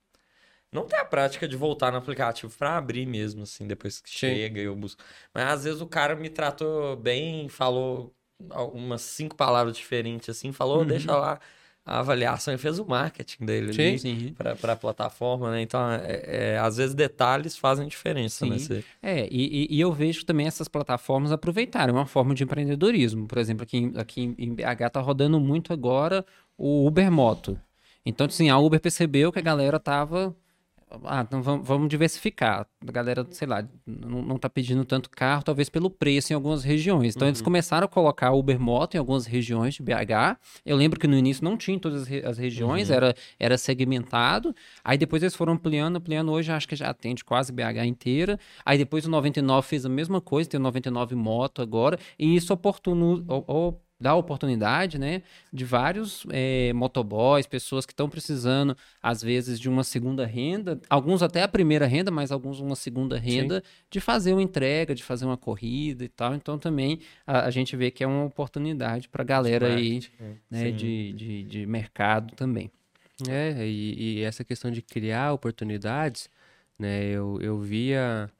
não 0.72 0.86
ter 0.86 0.98
a 0.98 1.06
prática 1.06 1.48
de 1.48 1.56
voltar 1.58 1.92
no 1.92 1.98
aplicativo 1.98 2.52
pra 2.58 2.78
abrir 2.78 3.06
mesmo, 3.06 3.44
assim, 3.44 3.68
depois 3.68 4.00
que 4.00 4.10
Sim. 4.10 4.18
chega 4.20 4.60
e 4.60 4.64
eu 4.64 4.76
busco. 4.76 5.04
Mas 5.34 5.44
às 5.52 5.64
vezes 5.66 5.82
o 5.82 5.88
cara 5.88 6.16
me 6.16 6.30
tratou 6.30 6.96
bem, 6.96 7.50
falou 7.50 8.16
umas 8.74 9.02
cinco 9.02 9.36
palavras 9.36 9.76
diferentes, 9.78 10.30
assim, 10.30 10.52
falou, 10.52 10.80
Uhum. 10.80 10.88
deixa 10.88 11.16
lá 11.16 11.40
a 11.86 12.00
avaliação 12.00 12.54
e 12.54 12.58
fez 12.58 12.78
o 12.78 12.86
marketing 12.86 13.44
dele 13.46 13.72
ali 13.72 14.00
Sim. 14.00 14.34
pra, 14.38 14.56
pra 14.56 14.76
plataforma, 14.76 15.50
né? 15.52 15.62
Então, 15.62 15.80
é, 15.92 16.54
é, 16.54 16.58
às 16.60 16.78
vezes 16.78 16.94
detalhes 16.94 17.58
fazem 17.58 17.88
diferença, 17.88 18.46
né? 18.46 18.60
Sim. 18.60 18.84
É, 19.02 19.28
e, 19.32 19.68
e- 19.76 19.80
eu 19.80 19.92
vejo 19.92 20.24
também 20.24 20.46
essas 20.46 20.68
plataformas 20.68 21.32
aproveitarem 21.32 21.94
uma 21.94 22.06
forma 22.06 22.36
de 22.36 22.44
empreendedorismo. 22.44 23.28
Por 23.28 23.38
exemplo, 23.40 23.64
aqui, 23.64 23.78
em- 23.78 23.94
aqui 23.98 24.36
em- 24.38 24.54
BH 24.54 24.90
tá 24.92 25.00
rodando 25.02 25.40
muito 25.40 25.74
agora 25.74 26.24
o 26.58 26.86
Uber 26.86 27.12
Moto. 27.12 27.60
Então, 28.06 28.28
assim, 28.28 28.50
a 28.50 28.58
Uber 28.60 28.80
percebeu 28.80 29.32
que 29.32 29.40
a 29.40 29.44
galera 29.44 29.80
tava. 29.80 30.36
Ah, 31.06 31.22
então 31.26 31.42
vamos, 31.42 31.68
vamos 31.68 31.88
diversificar. 31.90 32.68
A 32.86 32.92
galera, 32.92 33.26
sei 33.32 33.48
lá, 33.48 33.66
não, 33.86 34.22
não 34.22 34.38
tá 34.38 34.50
pedindo 34.50 34.84
tanto 34.84 35.10
carro, 35.10 35.42
talvez 35.44 35.70
pelo 35.70 35.90
preço 35.90 36.34
em 36.34 36.36
algumas 36.36 36.64
regiões. 36.64 37.16
Então, 37.16 37.28
eles 37.28 37.42
começaram 37.42 37.86
a 37.86 37.88
colocar 37.88 38.32
Uber 38.34 38.60
Moto 38.60 38.96
em 38.96 38.98
algumas 38.98 39.26
regiões 39.26 39.76
de 39.76 39.82
BH. 39.84 40.38
Eu 40.66 40.76
lembro 40.76 41.00
que 41.00 41.08
no 41.08 41.18
início 41.18 41.44
não 41.44 41.56
tinha 41.56 41.76
em 41.78 41.80
todas 41.80 42.02
as, 42.04 42.08
re- 42.08 42.24
as 42.26 42.38
regiões, 42.38 42.90
era, 42.96 43.16
era 43.40 43.58
segmentado. 43.58 44.54
Aí 44.84 44.98
depois 44.98 45.24
eles 45.24 45.36
foram 45.36 45.54
ampliando, 45.54 45.96
ampliando. 45.98 46.30
Hoje 46.32 46.52
acho 46.52 46.68
que 46.68 46.76
já 46.76 46.90
atende 46.90 47.24
quase 47.24 47.52
BH 47.54 47.86
inteira. 47.86 48.40
Aí 48.66 48.78
depois 48.78 49.06
o 49.06 49.10
99 49.10 49.68
fez 49.68 49.86
a 49.86 49.90
mesma 49.90 50.20
coisa, 50.20 50.50
tem 50.50 50.60
o 50.60 50.64
99 50.64 51.16
Moto 51.16 51.62
agora. 51.62 51.98
E 52.20 52.36
isso 52.36 52.54
oportuno, 52.54 53.24
o- 53.28 53.44
o- 53.70 53.74
dá 54.02 54.16
oportunidade, 54.16 54.98
né, 54.98 55.22
de 55.54 55.64
vários 55.64 56.26
eh, 56.32 56.74
motoboys, 56.74 57.46
pessoas 57.46 57.86
que 57.86 57.94
estão 57.94 58.10
precisando, 58.10 58.76
às 59.02 59.22
vezes, 59.22 59.60
de 59.60 59.70
uma 59.70 59.84
segunda 59.84 60.26
renda. 60.26 60.82
Alguns 60.90 61.22
até 61.22 61.44
a 61.44 61.48
primeira 61.48 61.86
renda, 61.86 62.10
mas 62.10 62.32
alguns 62.32 62.60
uma 62.60 62.76
segunda 62.76 63.18
renda, 63.18 63.64
de 63.90 64.00
fazer 64.00 64.34
uma 64.34 64.42
entrega, 64.42 64.96
de 64.96 65.04
fazer 65.04 65.26
uma 65.26 65.38
corrida 65.38 66.04
e 66.04 66.10
tal. 66.10 66.34
Então 66.34 66.58
também 66.58 67.00
a, 67.26 67.46
a 67.46 67.52
gente 67.52 67.76
vê 67.76 67.92
que 67.92 68.04
é 68.04 68.08
uma 68.08 68.26
oportunidade 68.26 69.08
para 69.08 69.22
a 69.22 69.26
galera 69.26 69.76
aí, 69.76 69.94
marketing, 69.94 70.12
né, 70.50 70.66
sim. 70.66 70.76
de, 70.76 71.14
de, 71.14 71.44
de 71.44 71.66
mercado 71.68 72.34
também. 72.36 72.72
É, 73.30 73.68
e, 73.68 74.18
e 74.18 74.22
essa 74.24 74.44
questão 74.44 74.72
de 74.72 74.82
criar 74.82 75.32
oportunidades, 75.32 76.28
né? 76.78 77.04
Eu, 77.06 77.40
eu 77.40 77.60
via 77.60 78.32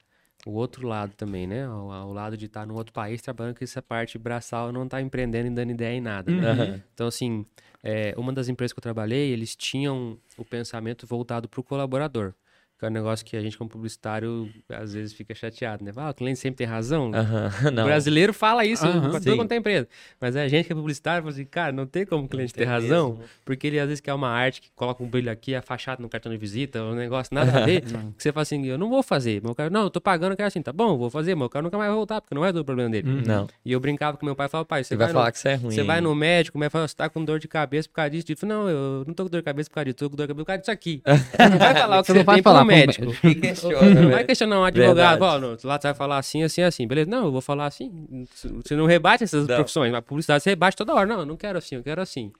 o 0.46 0.52
outro 0.52 0.86
lado 0.86 1.14
também, 1.14 1.46
né? 1.46 1.68
O, 1.68 1.88
o 1.88 2.12
lado 2.12 2.36
de 2.36 2.46
estar 2.46 2.66
no 2.66 2.74
outro 2.74 2.92
país 2.92 3.22
trabalhando 3.22 3.56
com 3.56 3.64
essa 3.64 3.80
parte 3.80 4.18
braçal 4.18 4.72
não 4.72 4.88
tá 4.88 5.00
empreendendo 5.00 5.48
e 5.48 5.50
dando 5.50 5.70
ideia 5.70 5.96
em 5.96 6.00
nada, 6.00 6.32
né? 6.32 6.50
Aham. 6.50 6.82
Então, 6.92 7.06
assim, 7.06 7.46
é, 7.82 8.14
uma 8.16 8.32
das 8.32 8.48
empresas 8.48 8.72
que 8.72 8.78
eu 8.78 8.82
trabalhei, 8.82 9.30
eles 9.30 9.56
tinham 9.56 10.18
o 10.36 10.44
pensamento 10.44 11.06
voltado 11.06 11.48
para 11.48 11.60
o 11.60 11.64
colaborador. 11.64 12.34
Que 12.82 12.86
é 12.86 12.88
um 12.88 12.92
negócio 12.92 13.24
que 13.24 13.36
a 13.36 13.40
gente, 13.40 13.56
como 13.56 13.70
publicitário, 13.70 14.50
às 14.68 14.92
vezes 14.92 15.12
fica 15.12 15.32
chateado, 15.36 15.84
né? 15.84 15.92
Ah, 15.94 16.10
o 16.10 16.14
cliente 16.14 16.40
sempre 16.40 16.56
tem 16.58 16.66
razão. 16.66 17.12
Aham, 17.14 17.48
O 17.68 17.70
Não. 17.70 17.84
brasileiro 17.84 18.32
fala 18.34 18.64
isso 18.64 18.84
Aham. 18.84 19.10
pra 19.10 19.20
Sim. 19.20 19.26
todo 19.26 19.36
quanto 19.36 19.52
é 19.52 19.56
empresa. 19.56 19.86
Mas 20.20 20.34
a 20.34 20.48
gente 20.48 20.66
que 20.66 20.72
é 20.72 20.74
publicitário 20.74 21.22
fala 21.22 21.32
assim, 21.32 21.44
cara, 21.44 21.70
não 21.70 21.86
tem 21.86 22.04
como 22.04 22.24
o 22.24 22.28
cliente 22.28 22.52
ter 22.52 22.64
razão, 22.64 23.10
mesmo. 23.10 23.24
porque 23.44 23.68
ele 23.68 23.78
às 23.78 23.86
vezes 23.86 24.00
quer 24.00 24.12
uma 24.14 24.28
arte 24.28 24.60
que 24.60 24.68
coloca 24.74 25.00
um 25.00 25.06
brilho 25.08 25.30
aqui, 25.30 25.54
a 25.54 25.62
fachada 25.62 26.02
no 26.02 26.08
cartão 26.08 26.32
de 26.32 26.38
visita, 26.38 26.82
um 26.82 26.96
negócio 26.96 27.32
nada 27.32 27.56
a 27.56 27.64
ver. 27.64 27.82
que 28.18 28.20
você 28.22 28.32
fala 28.32 28.42
assim, 28.42 28.66
eu 28.66 28.76
não 28.76 28.90
vou 28.90 29.00
fazer. 29.00 29.40
Meu 29.44 29.54
cara, 29.54 29.70
não, 29.70 29.82
eu 29.84 29.90
tô 29.90 30.00
pagando, 30.00 30.32
eu 30.32 30.36
quero 30.36 30.48
assim, 30.48 30.60
tá 30.60 30.72
bom, 30.72 30.98
vou 30.98 31.08
fazer, 31.08 31.36
mas 31.36 31.46
o 31.46 31.50
cara 31.50 31.62
nunca 31.62 31.78
mais 31.78 31.88
vai 31.88 31.96
voltar, 31.96 32.20
porque 32.20 32.34
não 32.34 32.44
é 32.44 32.52
do 32.52 32.64
problema 32.64 32.90
dele. 32.90 33.08
Não. 33.24 33.46
E 33.64 33.70
eu 33.70 33.78
brincava 33.78 34.16
com 34.16 34.26
meu 34.26 34.34
pai 34.34 34.46
e 34.46 34.50
falava, 34.50 34.66
pai, 34.66 34.82
você 34.82 34.88
Você 34.88 34.96
vai 34.96 35.06
vai, 35.06 35.12
falar 35.14 35.26
no, 35.26 35.32
que 35.32 35.38
isso 35.38 35.46
é 35.48 35.54
ruim. 35.54 35.70
você 35.70 35.84
vai 35.84 36.00
no 36.00 36.12
médico, 36.16 36.58
mas 36.58 36.72
fala, 36.72 36.88
você 36.88 36.96
tá 36.96 37.08
com 37.08 37.24
dor 37.24 37.38
de 37.38 37.46
cabeça 37.46 37.88
por 37.88 37.94
causa 37.94 38.10
disso. 38.10 38.26
Eu 38.28 38.36
falei, 38.36 38.56
não, 38.56 38.68
eu 38.68 39.04
não 39.06 39.14
tô 39.14 39.22
com 39.22 39.30
dor 39.30 39.38
de 39.38 39.44
cabeça 39.44 39.70
por 39.70 39.74
causa 39.76 39.84
disso, 39.84 39.98
tô 39.98 40.10
com 40.10 40.16
dor 40.16 40.26
de 40.26 40.32
cabeça 40.32 40.42
por 40.44 40.46
causa 40.46 40.58
disso 40.58 40.70
aqui. 40.72 41.00
Você 41.12 41.48
não 41.48 41.58
vai 41.58 41.74
falar 41.74 41.98
o 41.98 42.02
que 42.02 42.06
Você 42.06 42.12
você, 42.12 42.18
não 42.18 42.24
vai 42.24 42.36
tem 42.36 42.42
falar 42.42 42.64
médico. 42.76 43.06
médico. 43.06 43.40
Questiona, 43.40 44.00
Não 44.00 44.10
vai 44.10 44.24
questionar 44.24 44.60
um 44.60 44.64
advogado, 44.64 45.20
lá 45.64 45.78
você 45.78 45.88
vai 45.88 45.94
falar 45.94 46.18
assim, 46.18 46.42
assim, 46.42 46.62
assim. 46.62 46.86
Beleza? 46.86 47.10
Não, 47.10 47.26
eu 47.26 47.32
vou 47.32 47.40
falar 47.40 47.66
assim. 47.66 48.26
Você 48.64 48.74
não 48.74 48.86
rebate 48.86 49.24
essas 49.24 49.46
Não. 49.46 49.56
profissões. 49.56 49.92
A 49.94 50.02
publicidade 50.02 50.42
você 50.42 50.50
rebate 50.50 50.76
toda 50.76 50.94
hora. 50.94 51.06
Não, 51.06 51.20
eu 51.20 51.26
não 51.26 51.36
quero 51.36 51.58
assim, 51.58 51.76
eu 51.76 51.82
quero 51.82 52.00
assim. 52.00 52.32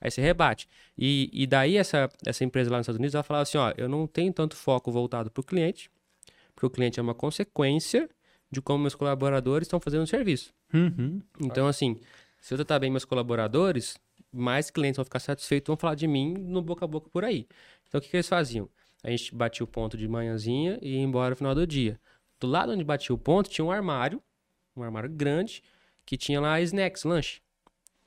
Aí 0.00 0.10
você 0.10 0.20
rebate. 0.20 0.68
E, 0.96 1.28
e 1.32 1.46
daí 1.46 1.76
essa, 1.76 2.08
essa 2.24 2.44
empresa 2.44 2.70
lá 2.70 2.78
nos 2.78 2.84
Estados 2.84 2.98
Unidos, 2.98 3.14
ela 3.14 3.24
falava 3.24 3.42
assim, 3.42 3.58
ó, 3.58 3.72
eu 3.76 3.88
não 3.88 4.06
tenho 4.06 4.32
tanto 4.32 4.56
foco 4.56 4.92
voltado 4.92 5.30
pro 5.30 5.42
cliente, 5.42 5.90
porque 6.54 6.66
o 6.66 6.70
cliente 6.70 7.00
é 7.00 7.02
uma 7.02 7.14
consequência 7.14 8.08
de 8.50 8.62
como 8.62 8.80
meus 8.80 8.94
colaboradores 8.94 9.66
estão 9.66 9.80
fazendo 9.80 10.02
o 10.02 10.06
serviço. 10.06 10.52
Uhum. 10.72 11.20
Então, 11.40 11.66
assim, 11.66 11.98
se 12.40 12.54
eu 12.54 12.58
tratar 12.58 12.78
bem 12.78 12.90
meus 12.90 13.04
colaboradores, 13.04 13.96
mais 14.32 14.70
clientes 14.70 14.96
vão 14.96 15.04
ficar 15.04 15.18
satisfeitos, 15.18 15.66
vão 15.66 15.76
falar 15.76 15.94
de 15.94 16.06
mim 16.06 16.34
no 16.34 16.62
boca 16.62 16.84
a 16.84 16.88
boca 16.88 17.08
por 17.10 17.24
aí. 17.24 17.46
Então, 17.86 17.98
o 17.98 18.02
que, 18.02 18.08
que 18.08 18.16
eles 18.16 18.28
faziam? 18.28 18.68
A 19.02 19.10
gente 19.10 19.34
batia 19.34 19.64
o 19.64 19.66
ponto 19.66 19.96
de 19.96 20.08
manhãzinha 20.08 20.78
e 20.82 20.94
ia 20.94 21.00
embora 21.00 21.30
no 21.30 21.36
final 21.36 21.54
do 21.54 21.66
dia. 21.66 22.00
Do 22.40 22.46
lado 22.46 22.72
onde 22.72 22.84
batia 22.84 23.14
o 23.14 23.18
ponto, 23.18 23.48
tinha 23.48 23.64
um 23.64 23.70
armário, 23.70 24.22
um 24.76 24.82
armário 24.82 25.10
grande, 25.10 25.62
que 26.04 26.16
tinha 26.16 26.40
lá 26.40 26.60
snacks, 26.60 27.04
lanche. 27.04 27.40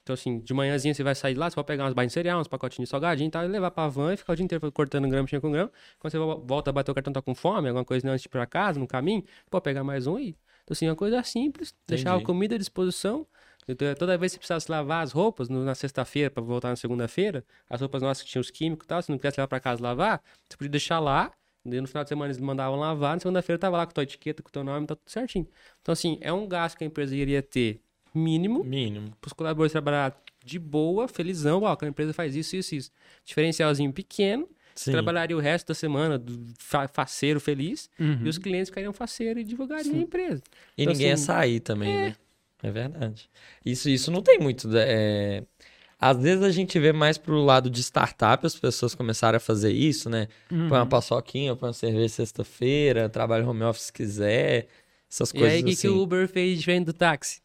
Então, 0.04 0.14
assim, 0.16 0.40
de 0.40 0.54
manhãzinha 0.54 0.94
você 0.94 1.04
vai 1.04 1.14
sair 1.14 1.36
lá, 1.36 1.50
você 1.50 1.56
vai 1.56 1.64
pegar 1.64 1.84
umas 1.84 1.94
barrinhas 1.94 2.12
de 2.12 2.16
cereal, 2.16 2.40
uns 2.40 2.48
pacotinhos 2.48 2.88
de 2.88 2.92
salgadinho 2.92 3.28
e 3.28 3.32
tal, 3.32 3.46
e 3.46 3.48
levar 3.48 3.72
pra 3.72 3.88
van 3.88 4.14
e 4.14 4.18
ficar 4.18 4.34
o 4.34 4.36
dia 4.36 4.44
inteiro 4.44 4.72
cortando 4.72 5.08
grama, 5.08 5.24
mexendo 5.24 5.42
com 5.42 5.52
grama. 5.52 5.72
Quando 6.00 6.12
você 6.12 6.18
volta 6.18 6.72
a 6.72 6.74
bater 6.74 6.92
o 6.92 6.96
cartão, 6.96 7.14
tá 7.14 7.22
com 7.22 7.36
fome, 7.36 7.68
alguma 7.68 7.86
coisa 7.86 8.10
antes 8.10 8.24
de 8.24 8.28
ir 8.28 8.32
pra 8.32 8.46
casa, 8.46 8.80
no 8.80 8.88
caminho, 8.88 9.24
pode 9.50 9.64
pegar 9.64 9.84
mais 9.84 10.08
um 10.08 10.18
e. 10.18 10.30
Então, 10.64 10.74
assim, 10.74 10.88
uma 10.88 10.96
coisa 10.96 11.22
simples, 11.24 11.76
deixar 11.88 12.12
a 12.12 12.16
Entendi. 12.16 12.26
comida 12.26 12.56
à 12.56 12.58
disposição. 12.58 13.28
Então, 13.72 13.94
toda 13.96 14.18
vez 14.18 14.32
que 14.32 14.36
você 14.36 14.40
precisasse 14.40 14.70
lavar 14.72 15.04
as 15.04 15.12
roupas 15.12 15.50
no- 15.50 15.64
na 15.64 15.76
sexta-feira 15.76 16.30
pra 16.30 16.42
voltar 16.44 16.70
na 16.70 16.76
segunda-feira, 16.76 17.44
as 17.70 17.80
roupas 17.82 18.02
nossas 18.02 18.24
que 18.24 18.30
tinham 18.30 18.42
os 18.42 18.52
químicos 18.52 18.86
e 18.86 18.88
tal, 18.88 19.02
se 19.02 19.10
não 19.10 19.18
quisesse 19.18 19.40
levar 19.40 19.48
pra 19.48 19.60
casa 19.60 19.82
lavar, 19.82 20.22
você 20.50 20.58
podia 20.58 20.70
deixar 20.72 21.00
lá. 21.00 21.32
No 21.64 21.88
final 21.88 22.04
de 22.04 22.10
semana 22.10 22.28
eles 22.32 22.40
mandavam 22.40 22.80
lavar, 22.80 23.16
na 23.16 23.20
segunda-feira 23.20 23.60
tava 23.60 23.78
lá 23.78 23.86
com 23.86 23.94
tua 23.94 24.04
etiqueta, 24.04 24.42
com 24.42 24.50
o 24.50 24.52
teu 24.52 24.64
nome, 24.64 24.88
tá 24.88 24.96
tudo 24.96 25.10
certinho. 25.10 25.48
Então, 25.82 25.94
assim, 25.94 26.18
é 26.22 26.34
um 26.34 26.48
gasto 26.48 26.76
que 26.78 26.84
a 26.84 26.88
empresa 26.88 27.16
iria 27.16 27.42
ter 27.44 27.80
mínimo 28.16 28.64
Mínimo. 28.64 29.12
para 29.22 29.28
os 29.28 29.34
colaboradores 29.34 29.72
trabalhar 29.72 30.20
de 30.44 30.58
boa, 30.58 31.08
felizão, 31.08 31.62
ó, 31.62 31.76
que 31.76 31.86
a 31.86 31.88
empresa 31.88 32.14
faz 32.14 32.36
isso, 32.36 32.56
isso, 32.56 32.74
isso. 32.76 32.92
Diferencialzinho 33.24 33.94
pequeno, 33.94 34.50
Sim. 34.74 34.92
trabalharia 34.92 35.38
o 35.38 35.40
resto 35.40 35.68
da 35.68 35.76
semana 35.76 36.18
do 36.18 36.46
fa 36.58 36.88
faceiro 36.88 37.40
feliz, 37.40 37.90
Uhum. 38.00 38.22
e 38.26 38.30
os 38.30 38.40
clientes 38.40 38.70
ficariam 38.70 38.92
faceiro 38.92 39.40
e 39.40 39.44
divulgariam 39.44 39.94
a 39.96 40.00
empresa. 40.00 40.42
E 40.76 40.82
Então, 40.82 40.94
ninguém 40.94 41.08
ia 41.10 41.14
assim, 41.14 41.26
sair 41.26 41.60
também, 41.60 41.96
né? 41.96 42.16
É 42.64 42.72
verdade. 42.72 43.30
Isso, 43.66 43.90
isso 43.90 44.12
não 44.12 44.22
tem 44.22 44.40
muito. 44.40 44.68
da- 44.68 44.84
é, 44.86 45.44
Às 46.00 46.18
vezes 46.18 46.44
a 46.44 46.50
gente 46.52 46.80
vê 46.80 46.92
mais 46.92 47.18
pro 47.18 47.44
lado 47.44 47.70
de 47.70 47.80
startup 47.82 48.46
as 48.46 48.56
pessoas 48.56 48.96
começarem 48.96 49.38
a 49.38 49.40
fazer 49.40 49.72
isso, 49.72 50.10
né? 50.10 50.28
Uhum. 50.52 50.68
Põe 50.68 50.80
uma 50.80 50.86
paçoquinha, 50.88 51.56
põe 51.56 51.68
uma 51.70 51.74
cerveja 51.74 52.10
sexta-feira, 52.10 53.08
trabalha 53.10 53.48
home 53.48 53.64
office 53.64 53.84
se 53.86 53.94
quiser, 53.94 54.68
essas 55.10 55.30
E 55.32 55.38
coisas 55.38 55.54
aí, 55.58 55.62
o 55.62 55.66
que, 55.66 55.72
assim. 55.74 55.82
que 55.82 55.88
o 55.90 56.02
Uber 56.02 56.28
fez 56.28 56.58
diferente 56.60 56.86
do 56.86 56.94
táxi? 56.94 57.42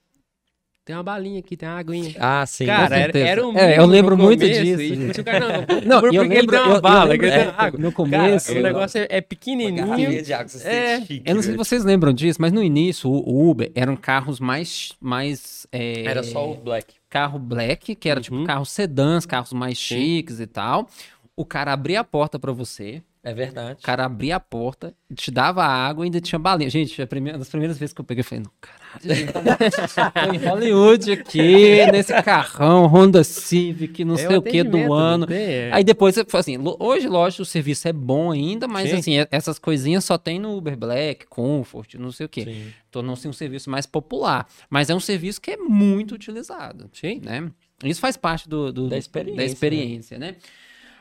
Tem 0.87 0.95
uma 0.95 1.03
balinha 1.03 1.41
aqui, 1.41 1.57
tem 1.57 1.69
uma 1.69 1.79
aguinha. 1.81 2.15
Ah, 2.21 2.47
sim. 2.47 2.65
Cara, 2.65 2.85
era, 2.97 3.13
certeza. 3.13 3.27
era 3.27 3.45
um 3.45 3.59
É, 3.59 3.77
eu 3.77 3.85
lembro 3.87 4.17
muito 4.17 4.41
começo, 4.43 4.63
disso, 4.63 4.81
E, 4.83 4.89
gente. 4.95 5.07
tipo, 5.15 5.21
o 5.21 5.25
cara, 5.25 5.41
não, 5.41 5.81
Não, 5.85 5.97
eu 5.97 6.01
porque 6.03 6.17
ele 6.17 6.29
lembro- 6.29 6.51
tem 6.53 6.61
uma 6.61 6.69
eu- 6.71 6.75
eu 6.77 6.81
bala, 6.81 7.05
lembro- 7.11 7.27
ele 7.27 7.33
tem 7.37 7.43
é, 7.45 7.55
água. 7.57 7.71
no 7.81 7.93
Cara, 7.93 7.93
começo- 7.93 8.53
o 8.53 8.63
negócio 8.63 8.99
é, 9.01 9.07
é 9.11 9.17
Uma 9.17 9.23
pequenininho. 9.23 10.23
de 10.23 10.33
água, 10.33 10.49
você 10.49 10.69
É, 10.69 10.97
sente 10.99 11.07
chique, 11.09 11.23
Eu 11.29 11.35
não 11.35 11.43
sei 11.43 11.51
né? 11.51 11.59
se 11.59 11.59
vocês 11.69 11.85
lembram 11.85 12.13
disso, 12.13 12.41
mas 12.41 12.53
no 12.53 12.63
início 12.63 13.11
o 13.11 13.51
Uber 13.51 13.73
eram 13.75 13.97
carros 13.97 14.39
mais. 14.39 14.93
mais 15.01 15.67
é, 15.73 16.05
Era 16.05 16.23
só 16.23 16.53
o 16.53 16.55
Black. 16.55 16.95
carro 17.11 17.41
black, 17.41 17.97
que 17.97 18.09
era 18.09 18.21
tipo 18.21 18.37
Uhum. 18.37 18.45
carros 18.45 18.71
sedãs, 18.71 19.27
carros 19.27 19.53
mais 19.53 19.77
Sim. 19.77 19.97
chiques 19.97 20.39
e 20.39 20.47
tal. 20.47 20.89
O 21.35 21.45
cara 21.45 21.73
abria 21.73 21.99
a 21.99 22.05
porta 22.05 22.39
pra 22.39 22.53
você, 22.53 23.03
É 23.25 23.35
verdade. 23.35 23.81
o 23.81 23.83
cara 23.83 24.05
abria 24.05 24.37
a 24.37 24.41
porta, 24.41 24.95
te 25.15 25.33
dava 25.33 25.65
água 25.65 26.05
e 26.05 26.07
ainda 26.07 26.21
tinha 26.21 26.39
balinha. 26.39 26.71
Gente, 26.71 27.03
a 27.03 27.07
primeira, 27.09 27.37
das 27.37 27.49
primeiras 27.49 27.77
vezes 27.77 27.93
que 27.93 28.01
eu 28.01 28.05
peguei, 28.05 28.21
eu 28.21 28.25
falei, 28.25 28.45
não, 28.45 28.53
tô 28.61 28.69
em 29.05 30.37
Hollywood 30.49 31.13
aqui, 31.13 31.87
nesse 31.93 32.13
carrão, 32.23 32.87
Honda 32.87 33.23
Civic, 33.25 34.05
não 34.05 34.15
É 34.15 34.19
sei 34.19 34.37
o 34.37 34.43
que 34.43 34.63
do 34.63 34.93
ano. 34.93 35.27
é. 35.31 35.71
Aí 35.73 35.85
depois, 35.85 36.17
assim, 36.19 36.57
hoje, 36.79 37.09
lógico, 37.09 37.43
o 37.43 37.47
serviço 37.47 37.89
é 37.89 37.93
bom 37.93 38.31
ainda, 38.31 38.67
mas 38.69 38.91
Sim. 38.91 38.97
assim, 38.97 39.19
é- 39.19 39.29
essas 39.31 39.59
coisinhas 39.59 40.05
só 40.05 40.17
tem 40.19 40.39
no 40.39 40.57
Uber 40.57 40.77
Black, 40.77 41.27
Comfort, 41.27 41.95
não 41.95 42.13
sei 42.13 42.27
o 42.27 42.29
quê. 42.29 42.45
Sim. 42.45 42.67
Tornou-se 42.91 43.27
um 43.29 43.33
serviço 43.33 43.69
mais 43.71 43.87
popular. 43.87 44.47
Mas 44.71 44.89
é 44.91 44.95
um 44.95 45.01
serviço 45.01 45.41
que 45.41 45.51
é 45.53 45.57
muito 45.57 46.15
utilizado. 46.15 46.89
Sim. 46.93 47.21
Né? 47.25 47.51
Isso 47.85 48.01
faz 48.01 48.17
parte 48.17 48.49
do, 48.49 48.73
do- 48.73 48.89
Da 48.89 48.97
experiência, 48.97 49.37
da 49.37 49.45
experiência, 49.45 50.19
né? 50.19 50.37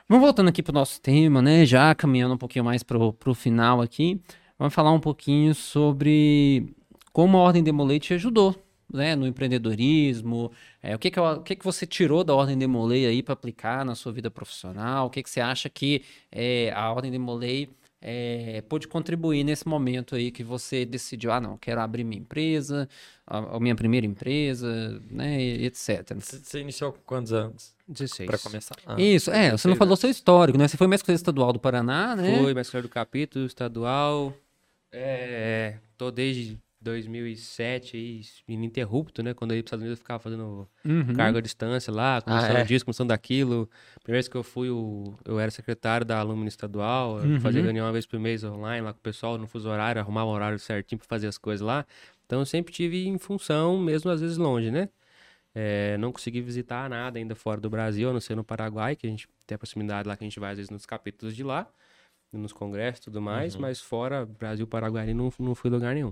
Vamos 0.08 0.24
voltando 0.24 0.50
aqui 0.50 0.62
pro 0.62 0.74
nosso 0.74 1.02
tema, 1.02 1.42
né? 1.42 1.66
Já 1.66 1.96
caminhando 1.96 2.36
um 2.36 2.38
pouquinho 2.38 2.64
mais 2.66 2.84
pro, 2.84 3.12
pro 3.14 3.34
final 3.34 3.82
aqui. 3.82 4.20
Vamos 4.60 4.74
falar 4.74 4.92
um 4.92 5.00
pouquinho 5.00 5.56
sobre 5.56 6.68
como 7.16 7.38
a 7.38 7.40
Ordem 7.40 7.64
Demolei 7.64 7.98
te 7.98 8.14
ajudou, 8.14 8.54
né? 8.92 9.16
No 9.16 9.26
empreendedorismo. 9.26 10.52
É, 10.84 10.94
o 10.94 11.00
que 11.00 11.10
que, 11.10 11.18
o 11.18 11.42
que 11.44 11.56
que 11.56 11.64
você 11.64 11.88
tirou 11.88 12.26
da 12.26 12.36
Ordem 12.36 12.58
Demolei 12.58 13.06
aí 13.06 13.24
para 13.24 13.32
aplicar 13.32 13.86
na 13.86 13.96
sua 13.96 14.12
vida 14.12 14.30
profissional? 14.30 15.08
O 15.08 15.10
que 15.10 15.24
que 15.24 15.30
você 15.30 15.40
acha 15.40 15.70
que 15.70 16.04
é, 16.30 16.74
a 16.76 16.92
Ordem 16.92 17.10
Demolei 17.10 17.70
é, 18.02 18.62
pôde 18.68 18.86
contribuir 18.90 19.46
nesse 19.46 19.66
momento 19.66 20.14
aí 20.14 20.30
que 20.30 20.44
você 20.44 20.84
decidiu, 20.84 21.32
ah, 21.32 21.40
não, 21.40 21.58
quero 21.58 21.80
abrir 21.80 22.04
minha 22.04 22.20
empresa, 22.20 22.90
a, 23.26 23.38
a 23.56 23.60
minha 23.62 23.78
primeira 23.78 24.06
empresa, 24.06 25.02
né, 25.10 25.42
e 25.42 25.68
etc. 25.68 26.18
Você 26.20 26.60
iniciou 26.60 26.92
com 26.92 27.00
quantos 27.06 27.32
anos? 27.32 27.74
16. 27.88 28.28
Pra 28.28 28.38
começar. 28.38 28.76
Ah, 28.86 29.00
Isso, 29.00 29.32
é, 29.32 29.52
você 29.52 29.70
não 29.70 29.76
16 29.76 29.78
falou 29.78 29.96
seu 29.96 30.10
histórico, 30.10 30.58
né? 30.58 30.68
Você 30.68 30.76
foi 30.76 30.88
mestre 30.88 31.14
estadual 31.14 31.54
do 31.54 31.62
Paraná, 31.62 32.14
né? 32.14 32.40
Fui 32.44 32.54
mestre 32.54 32.82
do 32.82 32.90
capítulo 32.90 33.46
estadual. 33.46 34.34
É, 34.92 35.78
tô 35.98 36.12
desde 36.12 36.60
2007 36.86 37.98
aí, 37.98 38.22
ininterrupto, 38.48 39.22
né? 39.24 39.34
Quando 39.34 39.52
eu 39.52 39.58
ia 39.58 39.64
para 39.64 39.68
os 39.68 39.70
Estados 39.70 39.84
Unidos 39.84 40.00
eu 40.00 40.04
ficava 40.04 40.20
fazendo 40.20 40.70
Uhum. 40.86 41.14
cargo 41.16 41.38
à 41.40 41.42
distância 41.42 41.92
lá, 41.92 42.22
começando 42.22 42.58
é? 42.58 42.64
disso, 42.64 42.86
começando 42.86 43.10
daquilo. 43.10 43.68
Primeira 44.04 44.18
vez 44.18 44.28
que 44.28 44.36
eu 44.38 44.44
fui, 44.44 44.70
o- 44.70 45.18
eu 45.26 45.40
era 45.40 45.50
secretário 45.52 46.06
da 46.06 46.20
alumna 46.20 46.48
estadual, 46.48 47.20
eu 47.20 47.40
fazia 47.42 47.60
Uhum. 47.62 47.66
reunião 47.66 47.86
uma 47.88 47.92
vez 47.92 48.06
por 48.06 48.20
mês 48.20 48.44
online 48.44 48.86
lá 48.86 48.94
com 48.94 49.00
o 49.00 49.02
pessoal, 49.02 49.38
no 49.38 49.48
fuso 49.48 49.68
horário, 49.68 50.00
arrumava 50.00 50.30
um 50.30 50.34
horário 50.34 50.60
certinho 50.60 51.00
para 51.00 51.08
fazer 51.08 51.28
as 51.28 51.38
coisas 51.38 51.66
lá. 51.66 51.86
Então 52.26 52.40
eu 52.40 52.46
sempre 52.46 52.72
tive 52.74 53.08
em 53.08 53.18
função, 53.18 53.78
mesmo 53.80 54.10
às 54.12 54.22
vezes 54.22 54.38
longe, 54.38 54.70
né? 54.72 54.88
É, 55.54 55.98
não 55.98 56.12
consegui 56.12 56.42
visitar 56.42 56.90
nada 56.90 57.18
ainda 57.18 57.34
fora 57.36 57.60
do 57.62 57.70
Brasil, 57.70 58.10
a 58.10 58.14
não 58.14 58.20
ser 58.20 58.36
no 58.36 58.44
Paraguai, 58.44 58.96
que 58.96 59.08
a 59.08 59.10
gente 59.10 59.28
tem 59.48 59.56
a 59.56 59.58
proximidade 59.58 60.08
lá, 60.08 60.16
que 60.18 60.24
a 60.24 60.28
gente 60.28 60.40
vai 60.40 60.52
às 60.52 60.58
vezes 60.58 60.70
nos 60.70 60.86
capítulos 60.86 61.36
de 61.36 61.44
lá, 61.44 61.68
nos 62.34 62.52
congressos 62.52 63.00
e 63.00 63.04
tudo 63.06 63.22
mais, 63.22 63.56
mas 63.56 63.80
fora 63.80 64.26
Brasil, 64.26 64.68
Paraguai, 64.68 65.14
não, 65.14 65.32
não 65.40 65.56
fui 65.56 65.70
lugar 65.72 65.96
nenhum. 65.96 66.12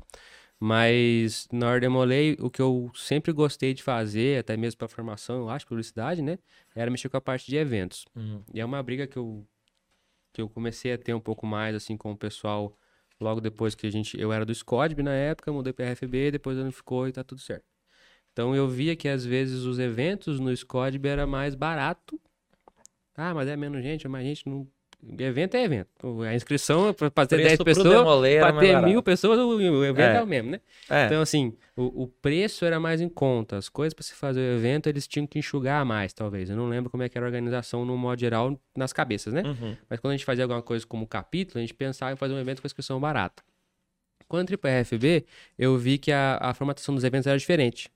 Mas 0.66 1.46
na 1.52 1.68
hora 1.68 1.82
demolei, 1.82 2.38
o 2.40 2.50
que 2.50 2.62
eu 2.62 2.90
sempre 2.96 3.34
gostei 3.34 3.74
de 3.74 3.84
fazer, 3.84 4.40
até 4.40 4.56
mesmo 4.56 4.78
para 4.78 4.88
formação, 4.88 5.40
eu 5.40 5.50
acho, 5.50 5.68
publicidade, 5.68 6.22
né? 6.22 6.40
Era 6.74 6.90
mexer 6.90 7.10
com 7.10 7.18
a 7.18 7.22
parte 7.22 7.48
de 7.48 7.58
eventos. 7.58 8.06
Uhum. 8.16 8.42
E 8.54 8.62
é 8.62 8.66
uma 8.66 8.82
briga 8.82 9.06
que 9.06 9.18
eu, 9.18 9.46
que 10.32 10.42
eu 10.42 10.48
comecei 10.48 10.94
a 10.94 10.98
ter 10.98 11.14
um 11.14 11.20
pouco 11.20 11.46
mais, 11.46 11.76
assim, 11.76 11.98
com 11.98 12.14
o 12.14 12.18
pessoal, 12.18 12.78
logo 13.20 13.42
depois 13.42 13.76
que 13.76 13.86
a 13.86 13.92
gente... 13.92 14.18
Eu 14.18 14.32
era 14.32 14.46
do 14.46 14.54
SCODB 14.54 15.04
na 15.04 15.12
época, 15.12 15.52
mudei 15.52 15.74
para 15.74 15.92
RFB, 15.92 16.32
depois 16.32 16.58
não 16.58 16.72
ficou 16.72 17.10
e 17.10 17.12
tá 17.12 17.26
tudo 17.26 17.42
certo. 17.42 17.66
Então 18.32 18.56
eu 18.56 18.66
via 18.66 18.96
que 18.96 19.10
às 19.10 19.26
vezes 19.26 19.64
os 19.64 19.80
eventos 19.80 20.40
no 20.40 20.50
SCODB 20.50 21.10
era 21.10 21.28
mais 21.28 21.56
barato. 21.56 22.18
Ah, 23.16 23.34
mas 23.34 23.50
é 23.50 23.58
menos 23.58 23.84
gente, 23.84 24.06
é 24.06 24.10
mais 24.10 24.26
gente. 24.26 24.48
Não... 24.48 24.66
Evento 25.20 25.56
é 25.56 25.64
evento. 25.64 26.22
A 26.22 26.34
inscrição 26.34 26.90
é 26.90 26.94
para 26.94 27.10
ter 27.26 27.36
Preço 27.36 27.48
10 27.50 27.56
pro 27.58 27.66
pessoas, 27.66 28.40
para 28.40 28.60
ter 28.60 28.82
mil 28.82 29.04
pessoas, 29.04 29.38
o 29.40 29.84
evento 29.84 30.00
é, 30.00 30.16
É. 30.18 30.24
o 30.24 30.26
mesmo, 30.28 30.52
né? 30.52 30.62
É. 30.90 31.06
Então, 31.06 31.22
assim, 31.22 31.54
o, 31.76 32.04
o 32.04 32.08
preço 32.08 32.64
era 32.64 32.80
mais 32.80 33.02
em 33.02 33.10
conta. 33.10 33.58
As 33.58 33.68
coisas 33.68 33.94
para 33.94 34.04
se 34.04 34.14
fazer 34.14 34.40
o 34.40 34.58
evento, 34.58 34.88
eles 34.88 35.06
tinham 35.08 35.28
que 35.28 35.38
enxugar 35.38 35.86
mais, 35.86 36.14
talvez. 36.14 36.50
Eu 36.50 36.56
não 36.56 36.70
lembro 36.70 36.90
como 36.90 37.04
é 37.04 37.10
que 37.10 37.18
era 37.18 37.26
a 37.26 37.28
organização 37.28 37.84
no 37.84 37.98
modo 37.98 38.20
geral 38.20 38.58
nas 38.76 38.94
cabeças, 38.94 39.34
né? 39.34 39.44
Uhum. 39.44 39.76
Mas 39.90 40.00
quando 40.00 40.12
a 40.12 40.16
gente 40.16 40.26
fazia 40.26 40.46
alguma 40.46 40.62
coisa 40.62 40.86
como 40.88 41.06
capítulo, 41.06 41.60
a 41.60 41.62
gente 41.62 41.74
pensava 41.74 42.14
em 42.14 42.16
fazer 42.16 42.34
um 42.34 42.40
evento 42.40 42.62
com 42.62 42.68
inscrição 42.68 43.00
barata. 43.00 43.44
Quando 44.28 44.40
eu 44.40 44.44
entrei 44.44 44.58
para 44.58 44.78
a 44.78 44.82
RFB, 44.82 45.26
eu 45.60 45.78
vi 45.78 45.98
que 45.98 46.12
a, 46.12 46.38
a 46.42 46.54
formatação 46.54 46.96
dos 46.96 47.04
eventos 47.04 47.28
era 47.28 47.38
diferente. 47.38 47.90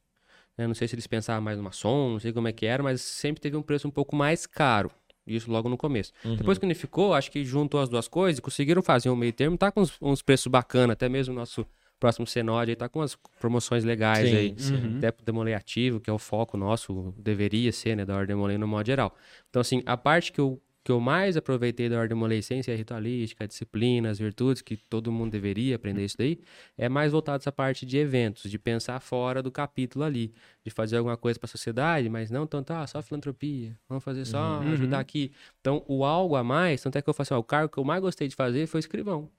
Eu 0.57 0.67
não 0.67 0.75
sei 0.75 0.87
se 0.87 0.95
eles 0.95 1.07
pensavam 1.07 1.41
mais 1.41 1.57
numa 1.57 1.71
som, 1.71 2.11
não 2.11 2.19
sei 2.19 2.33
como 2.33 2.47
é 2.47 2.51
que 2.51 2.65
era, 2.65 2.81
mas 2.83 2.99
sempre 3.01 3.39
teve 3.39 3.55
um 3.55 3.61
preço 3.61 3.87
um 3.87 3.91
pouco 3.91 4.15
mais 4.15 4.45
caro. 4.45 4.91
Isso 5.27 5.51
logo 5.51 5.67
no 5.69 5.77
começo. 5.77 6.11
Uhum. 6.23 6.35
Depois 6.35 6.57
que 6.57 6.65
unificou, 6.65 7.13
acho 7.13 7.29
que 7.31 7.43
juntou 7.43 7.79
as 7.79 7.89
duas 7.89 8.07
coisas 8.07 8.39
e 8.39 8.41
conseguiram 8.41 8.81
fazer 8.81 9.09
um 9.09 9.15
meio 9.15 9.33
termo. 9.33 9.57
Tá 9.57 9.71
com 9.71 9.81
uns, 9.81 9.97
uns 10.01 10.21
preços 10.21 10.47
bacanas, 10.47 10.93
até 10.93 11.09
mesmo 11.09 11.33
o 11.33 11.37
nosso 11.37 11.65
próximo 11.99 12.27
Cenode 12.27 12.71
aí 12.71 12.75
tá 12.75 12.87
com 12.87 12.99
umas 12.99 13.17
promoções 13.39 13.83
legais 13.83 14.29
Sim, 14.29 14.35
aí. 14.35 14.55
sim. 14.57 14.75
Uhum. 14.75 14.97
Até 14.97 15.11
pro 15.11 15.25
Demolei 15.25 15.53
ativo, 15.53 15.99
que 15.99 16.09
é 16.09 16.13
o 16.13 16.19
foco 16.19 16.55
nosso, 16.57 17.13
deveria 17.17 17.71
ser, 17.71 17.95
né, 17.95 18.05
da 18.05 18.13
Ordem 18.13 18.35
Demolei 18.35 18.57
no 18.57 18.67
modo 18.67 18.85
geral. 18.85 19.15
Então, 19.49 19.59
assim, 19.59 19.81
a 19.85 19.97
parte 19.97 20.31
que 20.31 20.39
eu, 20.39 20.61
que 20.87 20.91
eu 20.93 21.01
mais 21.01 21.35
aproveitei 21.35 21.89
da 21.89 21.97
Ordem 21.97 22.15
Demolei, 22.15 22.41
sem 22.41 22.63
ser 22.63 22.71
a 22.71 22.75
ritualística, 22.77 23.43
a 23.43 23.47
disciplina, 23.47 24.09
as 24.09 24.17
virtudes, 24.17 24.61
que 24.61 24.77
todo 24.77 25.11
mundo 25.11 25.29
deveria 25.33 25.75
aprender 25.75 26.05
isso 26.05 26.17
daí, 26.17 26.39
é 26.77 26.87
mais 26.87 27.11
voltado 27.11 27.41
essa 27.41 27.51
parte 27.51 27.85
de 27.85 27.97
eventos, 27.97 28.49
de 28.49 28.57
pensar 28.57 28.97
fora 29.01 29.43
do 29.43 29.51
capítulo 29.51 30.05
ali, 30.05 30.33
de 30.63 30.71
fazer 30.71 30.95
alguma 30.95 31.17
coisa 31.17 31.37
para 31.37 31.45
a 31.47 31.49
sociedade, 31.49 32.07
mas 32.07 32.31
não 32.31 32.47
tanto, 32.47 32.71
ah, 32.71 32.87
só 32.87 33.01
filantropia, 33.01 33.77
vamos 33.89 34.01
fazer 34.01 34.23
só 34.23 34.61
Uhum. 34.61 34.71
ajudar 34.71 34.99
aqui. 34.99 35.33
Então, 35.59 35.83
o 35.89 36.05
algo 36.05 36.37
a 36.37 36.43
mais, 36.43 36.81
tanto 36.81 36.97
é 36.97 37.01
que 37.01 37.09
eu 37.09 37.13
faço, 37.13 37.35
ó, 37.35 37.37
o 37.37 37.43
cargo 37.43 37.67
que 37.73 37.77
eu 37.79 37.83
mais 37.83 37.99
gostei 38.01 38.29
de 38.29 38.35
fazer 38.37 38.65
foi 38.65 38.79
escrivão. 38.79 39.29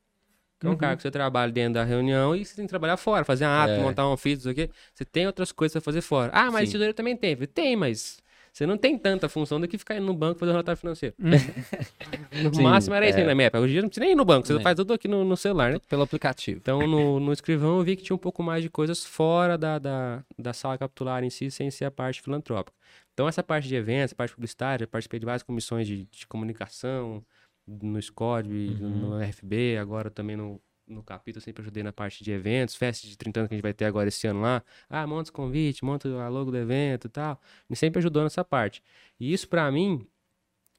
Que 0.61 0.67
é 0.67 0.69
um 0.69 0.73
Uhum. 0.73 0.79
cargo 0.79 0.97
que 0.99 1.03
você 1.03 1.11
trabalha 1.11 1.51
dentro 1.51 1.75
da 1.75 1.85
reunião 1.85 2.37
e 2.37 2.45
você 2.45 2.57
tem 2.57 2.67
que 2.67 2.69
trabalhar 2.69 2.99
fora, 2.99 3.25
fazer 3.25 3.47
um 3.47 3.49
ato, 3.49 3.73
É. 3.73 3.83
montar 3.83 4.07
um 4.07 4.13
ofício, 4.13 4.47
não 4.49 4.55
sei 4.55 4.65
o 4.65 4.69
quê. 4.69 4.75
Você 4.93 5.05
tem 5.07 5.27
outras 5.27 5.51
coisas 5.51 5.73
pra 5.73 5.81
fazer 5.81 6.03
fora. 6.03 6.31
Ah, 6.35 6.51
mas 6.51 6.69
Sim. 6.69 6.73
tesoureiro 6.73 6.93
também 6.95 7.17
falei, 7.17 7.47
Tem, 7.47 7.75
mas 7.75 8.21
Você 8.59 8.67
não 8.67 8.77
tem 8.77 8.99
tanta 8.99 9.29
função 9.29 9.61
do 9.61 9.69
que 9.69 9.79
ficar 9.79 9.95
indo 9.97 10.07
no 10.07 10.13
banco 10.13 10.41
fazer 10.41 10.51
um 10.51 10.55
relatório 10.55 10.77
financeiro. 10.77 11.15
no 12.43 12.53
Sim, 12.53 12.63
máximo 12.65 12.93
era 12.93 13.09
isso 13.09 13.17
é. 13.17 13.21
aí 13.21 13.27
na 13.29 13.33
minha 13.33 13.47
época. 13.47 13.61
Hoje 13.63 13.71
em 13.71 13.75
dia 13.75 13.83
não 13.83 13.89
precisa 13.89 14.05
nem 14.05 14.13
ir 14.15 14.17
no 14.17 14.25
banco, 14.25 14.49
você 14.49 14.57
É. 14.57 14.61
faz 14.61 14.75
tudo 14.75 14.93
aqui 14.93 15.07
no, 15.07 15.25
no 15.25 15.37
celular, 15.37 15.75
né? 15.75 15.79
Pelo 15.89 16.03
aplicativo. 16.03 16.59
Então, 16.61 16.85
no, 16.85 17.21
no 17.21 17.33
escrivão, 17.33 17.79
eu 17.79 17.85
vi 17.85 17.95
que 17.95 18.03
tinha 18.03 18.17
um 18.17 18.19
pouco 18.19 18.43
mais 18.43 18.61
de 18.65 18.69
coisas 18.69 19.05
fora 19.05 19.57
da, 19.57 19.79
da, 19.79 20.25
da 20.37 20.53
sala 20.53 20.77
capitular 20.77 21.23
em 21.23 21.31
si, 21.31 21.53
sem 21.53 21.71
ser 21.71 21.85
a 21.85 21.91
parte 21.93 22.21
filantrópica. 22.21 22.77
Então, 23.13 23.29
essa 23.29 23.45
parte 23.45 23.69
de 23.69 23.77
eventos, 23.77 24.13
a 24.13 24.17
parte 24.17 24.35
publicitária, 24.35 24.83
eu 24.83 24.89
participei 24.89 25.21
de 25.21 25.27
várias 25.27 25.45
comissões 25.45 25.87
de, 25.87 26.05
de 26.07 26.27
comunicação, 26.27 27.23
no 27.65 28.01
SCOD, 28.03 28.49
no 28.81 29.21
RFB, 29.23 29.77
agora 29.79 30.11
também 30.11 30.37
no, 30.37 30.61
no 30.89 31.03
capítulo, 31.03 31.43
sempre 31.43 31.63
ajudei 31.63 31.83
na 31.83 31.93
parte 31.93 32.25
de 32.25 32.31
eventos, 32.33 32.75
festa 32.75 33.07
de 33.07 33.17
30 33.17 33.41
anos 33.41 33.49
que 33.49 33.55
a 33.55 33.57
gente 33.57 33.63
vai 33.63 33.75
ter 33.75 33.85
agora 33.85 34.09
esse 34.09 34.27
ano 34.27 34.41
lá. 34.41 34.63
Ah, 34.89 35.07
monta 35.07 35.25
os 35.25 35.31
convites, 35.31 35.83
monta 35.83 36.09
a 36.09 36.29
logo 36.29 36.51
do 36.51 36.57
evento 36.57 37.07
e 37.07 37.11
tal. 37.11 37.41
Me 37.69 37.77
sempre 37.77 37.99
ajudou 37.99 38.23
nessa 38.23 38.45
parte. 38.45 38.83
E 39.21 39.33
isso, 39.33 39.49
pra 39.49 39.71
mim, 39.71 40.07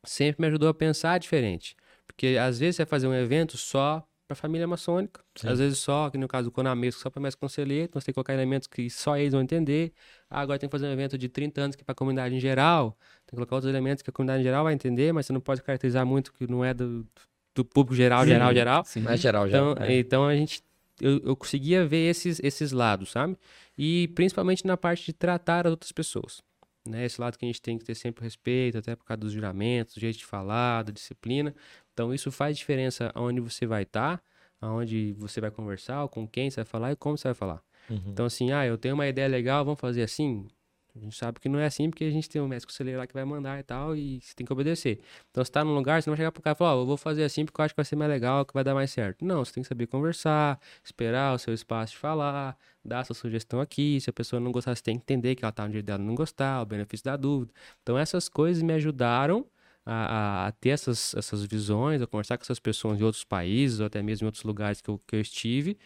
sempre 0.05 0.41
me 0.41 0.47
ajudou 0.47 0.69
a 0.69 0.73
pensar 0.73 1.17
diferente. 1.19 1.75
Porque 2.07 2.37
às 2.41 2.59
vezes 2.59 2.77
você 2.77 2.83
vai 2.85 2.89
fazer 2.89 3.07
um 3.07 3.13
evento 3.13 3.57
só 3.57 4.05
para 4.27 4.35
família 4.35 4.67
maçônica, 4.67 5.23
às 5.43 5.57
vezes 5.57 5.79
só, 5.79 6.07
que 6.11 6.17
no 6.17 6.27
caso 6.27 6.49
do 6.49 6.51
Conamesco, 6.51 7.01
só 7.01 7.09
para 7.09 7.19
mestre 7.19 7.39
conselheiro, 7.39 7.85
então 7.85 7.99
você 7.99 8.05
tem 8.05 8.13
que 8.13 8.15
colocar 8.15 8.31
elementos 8.31 8.67
que 8.67 8.87
só 8.87 9.17
eles 9.17 9.33
vão 9.33 9.41
entender. 9.41 9.91
Ah, 10.29 10.39
agora 10.41 10.59
tem 10.59 10.69
que 10.69 10.71
fazer 10.71 10.85
um 10.85 10.91
evento 10.91 11.17
de 11.17 11.27
30 11.27 11.61
anos 11.61 11.75
que 11.75 11.81
é 11.81 11.83
para 11.83 11.93
a 11.93 11.95
comunidade 11.95 12.35
em 12.35 12.39
geral, 12.39 12.91
tem 13.25 13.31
que 13.31 13.35
colocar 13.37 13.55
outros 13.55 13.71
elementos 13.71 14.03
que 14.03 14.09
a 14.11 14.13
comunidade 14.13 14.41
em 14.41 14.43
geral 14.43 14.63
vai 14.63 14.73
entender, 14.75 15.11
mas 15.11 15.25
você 15.25 15.33
não 15.33 15.41
pode 15.41 15.63
caracterizar 15.63 16.05
muito 16.05 16.31
que 16.31 16.45
não 16.45 16.63
é 16.63 16.75
do, 16.75 17.07
do 17.55 17.65
público 17.65 17.95
geral, 17.95 18.23
Sim. 18.23 18.29
geral, 18.29 18.53
geral. 18.53 18.85
Sim. 18.85 19.01
Mas 19.01 19.19
geral 19.19 19.49
já. 19.49 19.57
Então, 19.57 19.83
é. 19.83 19.99
então 19.99 20.25
a 20.25 20.35
gente. 20.35 20.61
Eu, 21.01 21.19
eu 21.23 21.35
conseguia 21.35 21.85
ver 21.85 22.09
esses, 22.09 22.41
esses 22.43 22.73
lados, 22.73 23.11
sabe? 23.11 23.37
E 23.77 24.09
principalmente 24.09 24.67
na 24.67 24.75
parte 24.75 25.05
de 25.05 25.13
tratar 25.13 25.65
as 25.65 25.71
outras 25.71 25.91
pessoas. 25.93 26.41
Né? 26.87 27.05
Esse 27.05 27.21
lado 27.21 27.37
que 27.37 27.45
a 27.45 27.47
gente 27.47 27.61
tem 27.61 27.77
que 27.77 27.85
ter 27.85 27.95
sempre 27.95 28.23
respeito, 28.23 28.77
até 28.77 28.95
por 28.95 29.05
causa 29.05 29.21
dos 29.21 29.31
juramentos, 29.31 29.93
do 29.93 29.99
jeito 29.99 30.17
de 30.17 30.25
falar, 30.25 30.83
da 30.83 30.91
disciplina. 30.91 31.55
Então, 31.93 32.13
isso 32.13 32.31
faz 32.31 32.57
diferença 32.57 33.11
aonde 33.13 33.39
você 33.39 33.65
vai 33.65 33.83
estar, 33.83 34.21
aonde 34.59 35.13
você 35.17 35.39
vai 35.39 35.51
conversar, 35.51 36.07
com 36.09 36.27
quem 36.27 36.49
você 36.49 36.57
vai 36.57 36.65
falar 36.65 36.91
e 36.91 36.95
como 36.95 37.17
você 37.17 37.29
vai 37.29 37.35
falar. 37.35 37.61
Uhum. 37.89 38.01
Então, 38.07 38.25
assim, 38.25 38.51
ah, 38.51 38.65
eu 38.65 38.77
tenho 38.77 38.95
uma 38.95 39.07
ideia 39.07 39.27
legal, 39.27 39.63
vamos 39.63 39.79
fazer 39.79 40.03
assim? 40.03 40.47
A 40.95 40.99
gente 40.99 41.15
sabe 41.15 41.39
que 41.39 41.47
não 41.47 41.59
é 41.59 41.65
assim, 41.65 41.89
porque 41.89 42.03
a 42.03 42.09
gente 42.11 42.27
tem 42.27 42.41
um 42.41 42.49
conselheiro 42.49 42.99
lá 42.99 43.07
que 43.07 43.13
vai 43.13 43.23
mandar 43.23 43.59
e 43.59 43.63
tal, 43.63 43.95
e 43.95 44.19
você 44.21 44.33
tem 44.35 44.45
que 44.45 44.51
obedecer. 44.51 44.99
Então, 45.29 45.43
você 45.45 45.51
tá 45.51 45.63
num 45.63 45.73
lugar, 45.73 46.01
você 46.01 46.09
não 46.09 46.13
vai 46.15 46.17
chegar 46.17 46.31
pro 46.31 46.41
cara 46.41 46.55
e 46.55 46.57
falar, 46.57 46.75
ó, 46.75 46.81
eu 46.81 46.85
vou 46.85 46.97
fazer 46.97 47.23
assim 47.23 47.45
porque 47.45 47.61
eu 47.61 47.65
acho 47.65 47.73
que 47.73 47.77
vai 47.77 47.85
ser 47.85 47.95
mais 47.95 48.09
legal, 48.11 48.43
que 48.45 48.53
vai 48.53 48.63
dar 48.63 48.73
mais 48.73 48.91
certo. 48.91 49.23
Não, 49.23 49.45
você 49.45 49.53
tem 49.53 49.63
que 49.63 49.69
saber 49.69 49.87
conversar, 49.87 50.59
esperar 50.83 51.33
o 51.35 51.39
seu 51.39 51.53
espaço 51.53 51.93
de 51.93 51.99
falar, 51.99 52.57
dar 52.83 53.05
sua 53.05 53.15
sugestão 53.15 53.61
aqui. 53.61 54.01
Se 54.01 54.09
a 54.09 54.13
pessoa 54.13 54.39
não 54.39 54.51
gostar, 54.51 54.75
você 54.75 54.81
tem 54.83 54.97
que 54.97 55.03
entender 55.03 55.35
que 55.35 55.45
ela 55.45 55.51
tá 55.51 55.63
no 55.63 55.69
direito 55.69 55.85
dela 55.85 55.99
não 56.03 56.15
gostar, 56.15 56.61
o 56.61 56.65
benefício 56.65 57.05
da 57.05 57.15
dúvida. 57.15 57.53
Então, 57.83 57.97
essas 57.97 58.27
coisas 58.27 58.61
me 58.63 58.73
ajudaram 58.73 59.45
a, 59.85 60.45
a- 60.45 60.47
a 60.47 60.51
ter 60.51 60.69
essas, 60.69 61.13
essas 61.15 61.43
visões, 61.45 62.01
a 62.01 62.07
conversar 62.07 62.37
com 62.37 62.43
essas 62.43 62.59
pessoas 62.59 62.97
de 62.97 63.03
outros 63.03 63.23
países, 63.23 63.79
ou 63.79 63.85
até 63.85 64.01
mesmo 64.01 64.25
em 64.25 64.27
outros 64.27 64.43
lugares 64.43 64.81
que 64.81 64.89
eu, 64.89 64.99
que 65.07 65.15
eu 65.15 65.21
estive, 65.21 65.77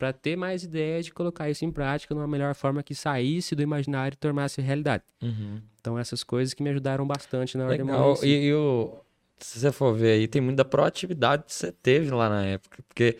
para 0.00 0.14
ter 0.14 0.34
mais 0.34 0.64
ideia 0.64 1.02
de 1.02 1.12
colocar 1.12 1.50
isso 1.50 1.62
em 1.62 1.70
prática 1.70 2.14
de 2.14 2.18
uma 2.18 2.26
melhor 2.26 2.54
forma 2.54 2.82
que 2.82 2.94
saísse 2.94 3.54
do 3.54 3.60
imaginário 3.60 4.14
e 4.14 4.16
tornasse 4.16 4.58
realidade. 4.62 5.04
Uhum. 5.20 5.60
Então, 5.78 5.98
essas 5.98 6.24
coisas 6.24 6.54
que 6.54 6.62
me 6.62 6.70
ajudaram 6.70 7.06
bastante 7.06 7.58
na 7.58 7.66
hora 7.66 7.76
de 7.76 7.82
Legal. 7.82 8.16
E, 8.24 8.46
e 8.46 8.54
o, 8.54 8.94
se 9.38 9.60
você 9.60 9.70
for 9.70 9.92
ver 9.92 10.12
aí, 10.12 10.26
tem 10.26 10.40
muita 10.40 10.64
proatividade 10.64 11.44
que 11.44 11.52
você 11.52 11.70
teve 11.70 12.10
lá 12.10 12.30
na 12.30 12.46
época. 12.46 12.82
Porque, 12.88 13.18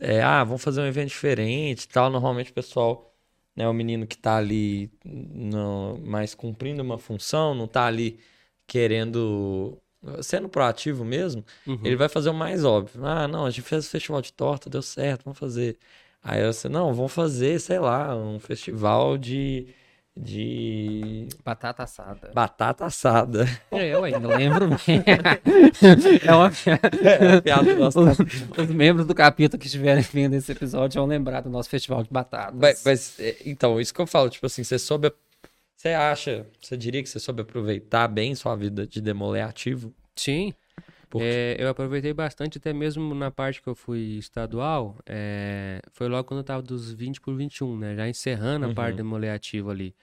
é, 0.00 0.20
ah, 0.20 0.42
vamos 0.42 0.60
fazer 0.60 0.80
um 0.80 0.86
evento 0.86 1.10
diferente 1.10 1.84
e 1.84 1.88
tal. 1.88 2.10
Normalmente 2.10 2.50
o 2.50 2.54
pessoal, 2.54 3.14
né, 3.54 3.68
o 3.68 3.72
menino 3.72 4.04
que 4.04 4.18
tá 4.18 4.38
ali 4.38 4.90
no, 5.04 5.98
mais 5.98 6.34
cumprindo 6.34 6.82
uma 6.82 6.98
função, 6.98 7.54
não 7.54 7.68
tá 7.68 7.86
ali 7.86 8.18
querendo. 8.66 9.78
Sendo 10.20 10.48
proativo 10.48 11.04
mesmo, 11.04 11.44
Uhum. 11.66 11.80
ele 11.84 11.96
vai 11.96 12.08
fazer 12.08 12.30
o 12.30 12.34
mais 12.34 12.64
óbvio. 12.64 13.04
Ah, 13.04 13.28
não, 13.28 13.46
a 13.46 13.50
gente 13.50 13.62
fez 13.62 13.86
o 13.86 13.90
festival 13.90 14.20
de 14.20 14.32
torta, 14.32 14.68
deu 14.68 14.82
certo, 14.82 15.24
vamos 15.24 15.38
fazer. 15.38 15.78
Aí 16.22 16.44
você, 16.44 16.68
não, 16.68 16.92
vamos 16.92 17.12
fazer, 17.12 17.60
sei 17.60 17.78
lá, 17.78 18.14
um 18.16 18.38
festival 18.38 19.16
de, 19.16 19.68
de 20.16 21.28
Batata 21.44 21.84
assada. 21.84 22.30
batata 22.32 22.84
assada. 22.86 23.46
Eu 23.70 24.04
ainda 24.04 24.28
lembro 24.28 24.68
bem. 24.68 25.02
é 26.24 26.34
uma 26.34 26.50
É, 27.02 27.40
piada 27.40 27.74
do 27.74 27.80
nosso 27.80 28.00
os, 28.00 28.18
os 28.18 28.68
membros 28.70 29.06
do 29.06 29.14
capítulo 29.14 29.58
que 29.58 29.66
estiverem 29.66 30.02
vendo 30.02 30.34
esse 30.34 30.50
episódio 30.52 31.00
vão 31.00 31.08
lembrar 31.08 31.40
do 31.40 31.50
nosso 31.50 31.68
festival 31.68 32.02
de 32.02 32.10
batatas. 32.10 32.54
Mas, 32.58 32.82
mas, 32.84 33.20
é, 33.20 33.36
então, 33.46 33.80
isso 33.80 33.94
que 33.94 34.00
eu 34.00 34.06
falo, 34.06 34.28
tipo 34.28 34.46
assim, 34.46 34.64
você 34.64 34.78
soube. 34.78 35.12
Você 35.76 35.90
acha, 35.90 36.46
você 36.60 36.76
diria 36.76 37.02
que 37.02 37.08
você 37.08 37.20
soube 37.20 37.42
aproveitar 37.42 38.08
bem 38.08 38.34
sua 38.34 38.56
vida 38.56 38.86
de 38.86 39.00
demoler 39.00 39.44
ativo? 39.46 39.94
Sim. 40.16 40.52
É, 41.16 41.56
eu 41.58 41.68
aproveitei 41.68 42.12
bastante, 42.12 42.58
até 42.58 42.72
mesmo 42.72 43.14
na 43.14 43.30
parte 43.30 43.62
que 43.62 43.68
eu 43.68 43.74
fui 43.74 44.18
estadual. 44.18 44.96
é, 45.06 45.80
foi 45.92 46.08
logo 46.08 46.24
quando 46.28 46.38
eu 46.40 46.44
tava 46.44 46.62
dos 46.62 46.92
20 46.92 47.20
por 47.20 47.34
21, 47.34 47.78
né? 47.78 47.96
Já 47.96 48.08
encerrando 48.08 48.66
a 48.66 48.74
parte 48.74 48.90
Uhum. 48.92 48.96
de 48.96 49.02
mulher 49.04 49.34
ativa 49.34 49.70
ali. 49.70 49.94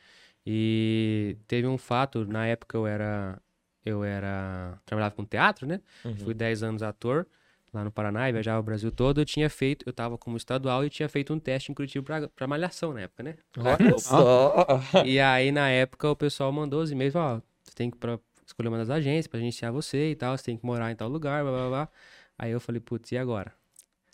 E 0.46 1.38
teve 1.48 1.68
um 1.68 1.78
fato, 1.78 2.26
na 2.26 2.46
época 2.48 2.78
eu 2.78 2.86
era. 2.88 3.40
Eu 3.84 4.04
era. 4.04 4.80
Trabalhava 4.86 5.16
com 5.16 5.26
teatro, 5.26 5.68
né? 5.68 5.80
Uhum. 6.04 6.16
Fui 6.18 6.34
10 6.34 6.64
anos 6.64 6.82
ator 6.84 7.26
lá 7.74 7.84
no 7.84 7.92
Paraná 7.92 8.30
e 8.30 8.32
viajava 8.32 8.60
o 8.60 8.64
Brasil 8.64 8.92
todo. 8.92 9.22
Eu 9.22 9.26
tinha 9.26 9.50
feito, 9.50 9.84
eu 9.88 9.94
tava 9.94 10.18
como 10.18 10.38
estadual 10.38 10.86
e 10.86 10.90
tinha 10.90 11.10
feito 11.10 11.34
um 11.34 11.40
teste 11.40 11.72
em 11.72 11.76
Curitiba 11.76 12.04
pra, 12.06 12.28
pra 12.30 12.48
malhação 12.48 12.94
na 12.94 13.02
época, 13.02 13.22
né? 13.24 13.36
Olha 13.58 13.98
só. 14.00 14.56
E 15.06 15.20
aí, 15.20 15.52
na 15.52 15.70
época, 15.70 16.10
o 16.10 16.16
pessoal 16.16 16.52
mandou 16.52 16.82
os 16.82 16.90
e-mails, 16.92 17.16
ó, 17.16 17.42
você 17.64 17.76
tem 17.76 17.90
que 17.92 17.98
pra 17.98 18.18
escolher 18.46 18.70
uma 18.70 18.78
das 18.78 18.90
agências 18.90 19.28
pra 19.28 19.40
agenciar 19.40 19.72
você 19.72 20.12
e 20.12 20.16
tal, 20.16 20.38
você 20.38 20.46
tem 20.46 20.58
que 20.58 20.66
morar 20.66 20.92
em 20.92 20.96
tal 20.96 21.10
lugar, 21.10 21.44
blá, 21.44 21.52
blá, 21.52 21.68
blá. 21.70 21.90
Aí 22.38 22.52
eu 22.52 22.60
falei, 22.60 22.80
putz, 22.80 23.12
e 23.12 23.18
agora? 23.18 23.54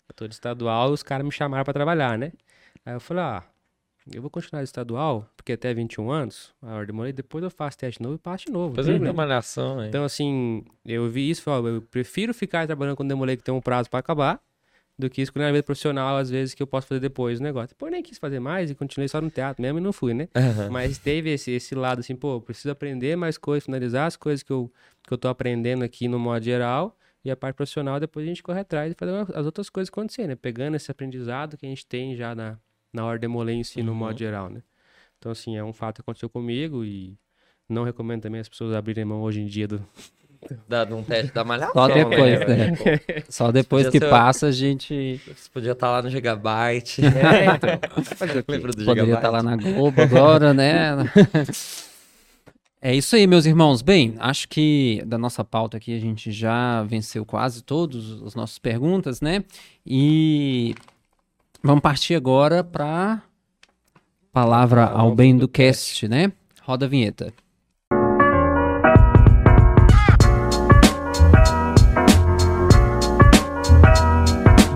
Eu 0.08 0.14
tô 0.14 0.26
de 0.26 0.34
estadual 0.34 0.90
e 0.90 0.92
os 0.92 1.02
caras 1.02 1.24
me 1.24 1.32
chamaram 1.32 1.64
pra 1.64 1.72
trabalhar, 1.72 2.18
né? 2.18 2.32
Aí 2.84 2.94
eu 2.94 3.00
falei, 3.00 3.22
ah, 3.22 3.44
eu 4.12 4.20
vou 4.20 4.30
continuar 4.30 4.62
de 4.62 4.68
estadual, 4.68 5.28
porque 5.36 5.52
até 5.52 5.72
21 5.72 6.10
anos, 6.10 6.52
a 6.60 6.74
hora 6.74 6.86
demorei, 6.86 7.12
depois 7.12 7.44
eu 7.44 7.50
faço 7.50 7.78
teste 7.78 8.02
novo 8.02 8.16
e 8.16 8.18
passo 8.18 8.46
de 8.46 8.52
novo. 8.52 8.74
eu 8.80 8.84
problema. 8.84 9.12
malhação, 9.12 9.80
hein? 9.80 9.88
Então, 9.88 10.04
assim, 10.04 10.64
eu 10.84 11.08
vi 11.08 11.30
isso 11.30 11.42
falei, 11.42 11.72
ó, 11.72 11.74
eu 11.76 11.82
prefiro 11.82 12.34
ficar 12.34 12.66
trabalhando 12.66 12.96
com 12.96 13.06
demolei 13.06 13.36
que 13.36 13.42
tem 13.42 13.54
um 13.54 13.60
prazo 13.60 13.88
pra 13.88 14.00
acabar, 14.00 14.40
do 15.02 15.10
que 15.10 15.20
escolher 15.20 15.46
uma 15.46 15.52
vida 15.52 15.62
profissional, 15.62 16.16
às 16.16 16.30
vezes, 16.30 16.54
que 16.54 16.62
eu 16.62 16.66
posso 16.66 16.86
fazer 16.86 17.00
depois 17.00 17.40
o 17.40 17.42
negócio. 17.42 17.70
Depois 17.70 17.92
nem 17.92 18.02
quis 18.02 18.18
fazer 18.18 18.40
mais 18.40 18.70
e 18.70 18.74
continuei 18.74 19.08
só 19.08 19.20
no 19.20 19.30
teatro 19.30 19.60
mesmo 19.60 19.78
e 19.78 19.80
não 19.82 19.92
fui, 19.92 20.14
né? 20.14 20.28
Aham. 20.34 20.70
Mas 20.70 20.98
teve 20.98 21.30
esse, 21.30 21.50
esse 21.50 21.74
lado 21.74 22.00
assim, 22.00 22.14
pô, 22.14 22.40
preciso 22.40 22.70
aprender 22.70 23.16
mais 23.16 23.36
coisas, 23.36 23.64
finalizar 23.64 24.06
as 24.06 24.16
coisas 24.16 24.42
que 24.42 24.52
eu, 24.52 24.72
que 25.02 25.12
eu 25.12 25.18
tô 25.18 25.28
aprendendo 25.28 25.84
aqui 25.84 26.08
no 26.08 26.18
modo 26.18 26.44
geral. 26.44 26.96
E 27.24 27.30
a 27.30 27.36
parte 27.36 27.56
profissional, 27.56 28.00
depois 28.00 28.24
a 28.24 28.28
gente 28.28 28.42
corre 28.42 28.60
atrás 28.60 28.92
e 28.92 28.96
fazer 28.98 29.12
as 29.34 29.46
outras 29.46 29.70
coisas 29.70 29.88
acontecerem, 29.88 30.30
né? 30.30 30.34
Pegando 30.34 30.74
esse 30.76 30.90
aprendizado 30.90 31.56
que 31.56 31.66
a 31.66 31.68
gente 31.68 31.86
tem 31.86 32.16
já 32.16 32.34
na, 32.34 32.58
na 32.92 33.04
hora 33.04 33.18
de 33.18 33.22
demoler 33.22 33.54
em 33.54 33.62
si, 33.62 33.82
no 33.82 33.94
modo 33.94 34.18
geral, 34.18 34.50
né? 34.50 34.62
Então, 35.18 35.30
assim, 35.30 35.56
é 35.56 35.62
um 35.62 35.72
fato 35.72 35.96
que 35.96 36.00
aconteceu 36.00 36.28
comigo 36.28 36.84
e 36.84 37.16
não 37.68 37.84
recomendo 37.84 38.22
também 38.22 38.40
as 38.40 38.48
pessoas 38.48 38.74
abrirem 38.74 39.04
mão 39.04 39.22
hoje 39.22 39.40
em 39.40 39.46
dia 39.46 39.68
do... 39.68 39.84
Dado 40.68 40.96
um 40.96 41.02
teste 41.02 41.32
da 41.32 41.44
malhação. 41.44 41.72
Só 41.72 41.88
depois, 41.88 42.40
né? 42.40 42.46
né? 42.46 42.76
Só 43.28 43.52
depois 43.52 43.88
que 43.88 43.98
ser- 43.98 44.10
passa 44.10 44.46
a 44.48 44.52
gente 44.52 45.20
Você 45.26 45.48
podia 45.52 45.72
estar 45.72 45.90
lá 45.90 46.02
no 46.02 46.10
Gigabyte. 46.10 47.00
É, 47.04 47.54
então. 47.54 47.70
Lembra 48.48 48.72
do 48.72 48.84
poderia 48.84 49.04
Gigabyte? 49.04 49.16
estar 49.16 49.30
lá 49.30 49.42
na 49.42 49.56
Globo 49.56 50.02
agora, 50.02 50.52
né? 50.52 50.90
É 52.84 52.92
isso 52.92 53.14
aí, 53.14 53.28
meus 53.28 53.46
irmãos. 53.46 53.80
Bem, 53.80 54.16
acho 54.18 54.48
que 54.48 55.00
da 55.06 55.16
nossa 55.16 55.44
pauta 55.44 55.76
aqui 55.76 55.94
a 55.96 56.00
gente 56.00 56.32
já 56.32 56.82
venceu 56.82 57.24
quase 57.24 57.62
todas 57.62 58.20
as 58.22 58.34
nossas 58.34 58.58
perguntas, 58.58 59.20
né? 59.20 59.44
E 59.86 60.74
vamos 61.62 61.80
partir 61.80 62.16
agora 62.16 62.64
para 62.64 63.22
palavra 64.32 64.84
ao 64.86 65.14
bem 65.14 65.36
do 65.36 65.46
cast, 65.46 66.08
né? 66.08 66.32
Roda 66.62 66.86
a 66.86 66.88
vinheta. 66.88 67.32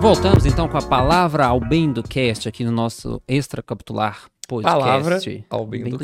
Voltamos 0.07 0.45
então 0.45 0.69
com 0.69 0.77
a 0.77 0.81
palavra 0.81 1.45
ao 1.47 1.59
bem 1.59 1.91
do 1.91 2.01
cast 2.01 2.47
aqui 2.47 2.63
no 2.63 2.71
nosso 2.71 3.21
extracapitular 3.27 4.27
podcast. 4.47 4.79
Palavra 4.79 5.19
ao 5.49 5.67
bem 5.67 5.83
do 5.83 5.97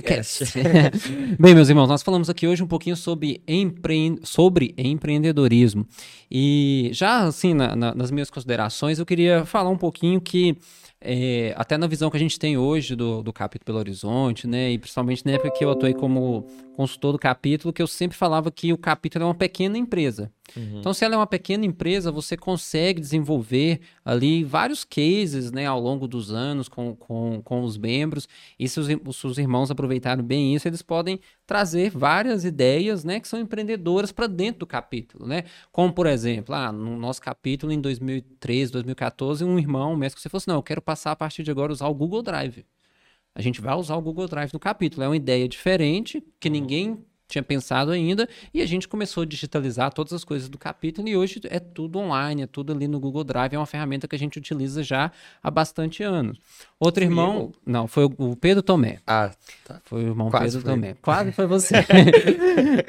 bem, 1.40 1.56
meus 1.56 1.70
irmãos, 1.70 1.88
nós 1.88 2.04
falamos 2.04 2.30
aqui 2.30 2.46
hoje 2.46 2.62
um 2.62 2.68
pouquinho 2.68 2.98
sobre, 2.98 3.42
empre... 3.48 4.20
sobre 4.24 4.76
empreendedorismo. 4.78 5.88
E 6.30 6.90
já 6.92 7.20
assim, 7.22 7.54
na- 7.54 7.78
na- 7.78 7.96
nas 7.96 8.12
minhas 8.12 8.30
considerações, 8.30 9.00
eu 9.00 9.06
queria 9.06 9.46
falar 9.46 9.70
um 9.70 9.78
pouquinho 9.78 10.20
que 10.20 10.58
é, 11.04 11.54
até 11.58 11.78
na 11.78 11.86
visão 11.86 12.10
que 12.10 12.16
a 12.16 12.20
gente 12.20 12.40
tem 12.40 12.58
hoje 12.58 12.96
do, 12.96 13.22
do 13.22 13.34
capítulo 13.34 13.66
Belo 13.66 13.80
Horizonte, 13.80 14.48
né? 14.48 14.72
E 14.72 14.78
principalmente 14.78 15.26
na 15.26 15.34
época 15.34 15.52
que 15.52 15.64
eu 15.64 15.70
atuei 15.70 15.94
como 15.94 16.48
consultor 16.76 17.12
do 17.12 17.20
capítulo, 17.20 17.74
que 17.74 17.82
eu 17.82 17.88
sempre 17.88 18.18
falava 18.18 18.50
que 18.50 18.72
o 18.72 18.78
capítulo 18.78 19.24
é 19.24 19.28
uma 19.28 19.36
pequena 19.36 19.78
empresa. 19.78 20.32
Uhum. 20.56 20.80
Então, 20.80 20.94
se 20.94 21.04
ela 21.04 21.16
é 21.16 21.18
uma 21.18 21.28
pequena 21.28 21.66
empresa, 21.66 22.12
você 22.12 22.38
consegue 22.38 23.02
desenvolver 23.02 23.82
ali 24.04 24.44
vários 24.44 24.84
cases 24.84 25.52
né, 25.52 25.66
ao 25.66 25.80
longo 25.80 26.08
dos 26.08 26.32
anos 26.32 26.68
com, 26.68 26.96
com, 26.96 27.42
com 27.44 27.64
os 27.64 27.78
membros. 27.78 28.28
E 28.58 28.68
se 28.68 28.80
os, 28.80 28.88
se 28.88 29.28
os 29.28 29.38
irmãos 29.38 29.72
aproveitaram 29.72 30.24
bem 30.24 30.56
isso, 30.56 30.68
eles 30.68 30.82
podem 30.82 31.20
trazer 31.46 31.90
várias 31.90 32.46
ideias 32.46 33.04
né, 33.04 33.20
que 33.20 33.28
são 33.28 33.40
empreendedoras 33.40 34.12
para 34.12 34.28
dentro 34.28 34.60
do 34.60 34.68
capítulo. 34.68 35.28
Né? 35.28 35.44
Como, 35.72 35.92
por 35.94 36.08
exemplo, 36.08 36.56
ah, 36.56 36.72
no 36.72 36.98
nosso 36.98 37.22
capítulo 37.22 37.72
em 37.72 37.82
2013, 37.82 38.72
2014, 38.72 39.44
um 39.44 39.60
irmão, 39.60 39.94
um 39.94 39.98
mestre, 39.98 40.22
você 40.22 40.30
falou 40.30 40.40
assim: 40.40 40.52
não, 40.52 40.58
eu 40.58 40.64
quero 40.64 40.82
passar 40.82 41.12
a 41.12 41.16
partir 41.16 41.44
de 41.44 41.52
agora 41.52 41.72
usar 41.72 41.88
o 41.88 41.94
Google 41.94 42.22
Drive. 42.22 42.66
A 43.36 43.42
gente 43.42 43.62
vai 43.62 43.76
usar 43.76 43.96
o 43.96 44.02
Google 44.02 44.28
Drive 44.28 44.54
no 44.54 44.60
capítulo. 44.60 45.04
É 45.04 45.08
uma 45.08 45.16
ideia 45.18 45.48
diferente 45.48 46.24
que 46.40 46.50
ninguém 46.50 47.04
tinha 47.28 47.44
pensado 47.44 47.92
ainda, 47.92 48.28
e 48.54 48.62
a 48.62 48.66
gente 48.66 48.88
começou 48.88 49.24
a 49.24 49.26
digitalizar 49.26 49.92
todas 49.94 50.14
as 50.14 50.24
coisas 50.24 50.50
do 50.50 50.58
capítulo, 50.58 51.08
e 51.08 51.16
hoje 51.16 51.42
é 51.46 51.60
tudo 51.60 52.00
online, 52.00 52.44
é 52.44 52.48
tudo 52.48 52.74
ali 52.74 52.88
no 52.88 53.00
Google 53.00 53.24
Drive, 53.24 53.54
é 53.54 53.58
uma 53.58 53.66
ferramenta 53.66 54.08
que 54.08 54.16
a 54.16 54.20
gente 54.20 54.38
utiliza 54.38 54.84
já 54.84 55.12
há 55.42 55.52
bastante 55.52 56.04
anos. 56.04 56.38
Outro 56.80 57.02
Fui 57.02 57.12
irmão, 57.12 57.36
eu? 57.36 57.54
não, 57.66 57.88
foi 57.88 58.06
o 58.06 58.36
Pedro 58.36 58.62
Tomé. 58.62 59.00
Ah, 59.08 59.32
tá. 59.64 59.82
Foi 59.86 60.04
o 60.04 60.08
irmão 60.08 60.30
Quase 60.30 60.58
Pedro 60.58 60.62
foi. 60.62 60.72
Tomé. 60.72 60.96
Quase 61.02 61.32
foi 61.32 61.48
você. 61.48 61.74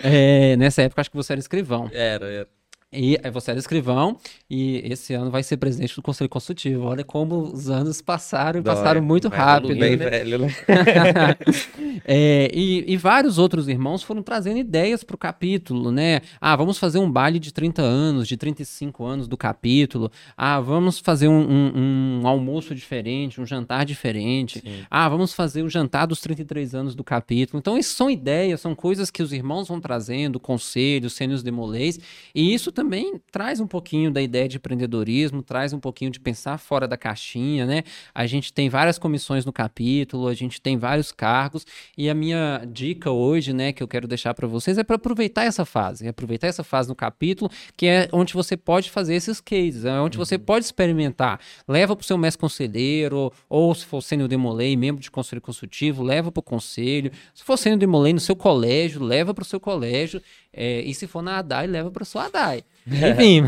É, 0.02 0.56
nessa 0.56 0.82
época, 0.82 1.00
acho 1.00 1.10
que 1.10 1.16
você 1.16 1.32
era 1.32 1.40
escrivão. 1.40 1.88
Era, 1.92 2.26
era. 2.26 2.48
E 2.94 3.18
é, 3.22 3.30
você 3.30 3.50
era 3.50 3.58
escrivão, 3.60 4.16
e 4.48 4.80
esse 4.84 5.14
ano 5.14 5.30
vai 5.30 5.42
ser 5.42 5.56
presidente 5.56 5.94
do 5.96 6.02
Conselho 6.02 6.28
Consultivo. 6.30 6.84
Olha 6.84 7.04
como 7.04 7.38
os 7.52 7.68
anos 7.68 8.00
passaram 8.00 8.60
e 8.60 8.62
passaram 8.62 9.02
muito 9.02 9.28
vai 9.28 9.38
rápido. 9.38 9.76
Bem 9.78 9.96
né? 9.96 10.10
velho, 10.10 10.38
né? 10.38 10.48
É, 12.06 12.50
e, 12.52 12.84
e 12.92 12.96
vários 12.96 13.38
outros 13.38 13.66
irmãos 13.68 14.02
foram 14.02 14.22
trazendo 14.22 14.58
ideias 14.58 15.02
para 15.02 15.14
o 15.14 15.18
capítulo, 15.18 15.90
né? 15.90 16.20
Ah, 16.40 16.54
vamos 16.54 16.76
fazer 16.76 16.98
um 16.98 17.10
baile 17.10 17.38
de 17.38 17.52
30 17.52 17.80
anos, 17.82 18.28
de 18.28 18.36
35 18.36 19.04
anos 19.04 19.26
do 19.28 19.36
capítulo. 19.36 20.10
Ah, 20.36 20.60
vamos 20.60 20.98
fazer 20.98 21.28
um, 21.28 21.40
um- 21.40 22.20
um 22.22 22.28
almoço 22.28 22.74
diferente, 22.74 23.40
um 23.40 23.46
jantar 23.46 23.84
diferente. 23.86 24.60
Sim. 24.60 24.82
Ah, 24.90 25.08
vamos 25.08 25.32
fazer 25.32 25.62
o 25.62 25.68
jantar 25.70 26.06
dos 26.06 26.20
33 26.20 26.74
anos 26.74 26.94
do 26.94 27.02
capítulo. 27.04 27.58
Então, 27.58 27.78
isso 27.78 27.94
são 27.94 28.10
ideias, 28.10 28.60
são 28.60 28.74
coisas 28.74 29.10
que 29.10 29.22
os 29.22 29.32
irmãos 29.32 29.68
vão 29.68 29.80
trazendo, 29.80 30.38
conselhos, 30.38 31.14
sênios 31.14 31.42
demolês, 31.42 31.98
e 32.34 32.52
isso 32.52 32.70
também 32.70 32.83
traz 33.30 33.60
um 33.60 33.66
pouquinho 33.66 34.10
da 34.10 34.20
ideia 34.20 34.48
de 34.48 34.56
empreendedorismo, 34.56 35.42
traz 35.42 35.72
um 35.72 35.80
pouquinho 35.80 36.10
de 36.10 36.20
pensar 36.20 36.58
fora 36.58 36.86
da 36.86 36.96
caixinha, 36.96 37.66
né? 37.66 37.82
A 38.14 38.26
gente 38.26 38.52
tem 38.52 38.68
várias 38.68 38.98
comissões 38.98 39.44
no 39.44 39.52
capítulo, 39.52 40.28
a 40.28 40.34
gente 40.34 40.60
tem 40.60 40.76
vários 40.76 41.12
cargos, 41.12 41.66
e 41.96 42.08
a 42.08 42.14
minha 42.14 42.64
dica 42.66 43.10
hoje, 43.10 43.52
né, 43.52 43.72
que 43.72 43.82
eu 43.82 43.88
quero 43.88 44.06
deixar 44.06 44.34
para 44.34 44.46
vocês 44.46 44.78
é 44.78 44.84
para 44.84 44.96
aproveitar 44.96 45.44
essa 45.44 45.64
fase, 45.64 46.06
é 46.06 46.08
aproveitar 46.08 46.46
essa 46.46 46.64
fase 46.64 46.88
no 46.88 46.94
capítulo, 46.94 47.50
que 47.76 47.86
é 47.86 48.08
onde 48.12 48.34
você 48.34 48.56
pode 48.56 48.90
fazer 48.90 49.14
esses 49.14 49.40
cases, 49.40 49.84
é 49.84 50.00
onde 50.00 50.16
você 50.16 50.38
pode 50.38 50.64
experimentar. 50.64 51.40
Leva 51.66 51.94
para 51.96 52.02
o 52.02 52.06
seu 52.06 52.18
mestre 52.18 52.40
conselheiro, 52.40 53.32
ou 53.48 53.74
se 53.74 53.84
for 53.84 54.02
sênior 54.02 54.28
demolei, 54.28 54.76
membro 54.76 55.02
de 55.02 55.10
conselho 55.10 55.40
consultivo, 55.40 56.02
leva 56.02 56.30
para 56.30 56.40
o 56.40 56.42
conselho. 56.42 57.10
Se 57.34 57.44
for 57.44 57.56
sênior 57.56 57.78
demolei 57.78 58.12
no 58.12 58.20
seu 58.20 58.36
colégio, 58.36 59.02
leva 59.02 59.34
para 59.34 59.42
o 59.42 59.44
seu 59.44 59.60
colégio. 59.60 60.20
é, 60.52 60.80
e 60.82 60.94
se 60.94 61.06
for 61.06 61.22
na 61.22 61.38
ADAI, 61.38 61.66
leva 61.66 61.90
para 61.90 62.04
sua 62.04 62.26
ADAI. 62.26 62.64
Enfim, 62.88 63.42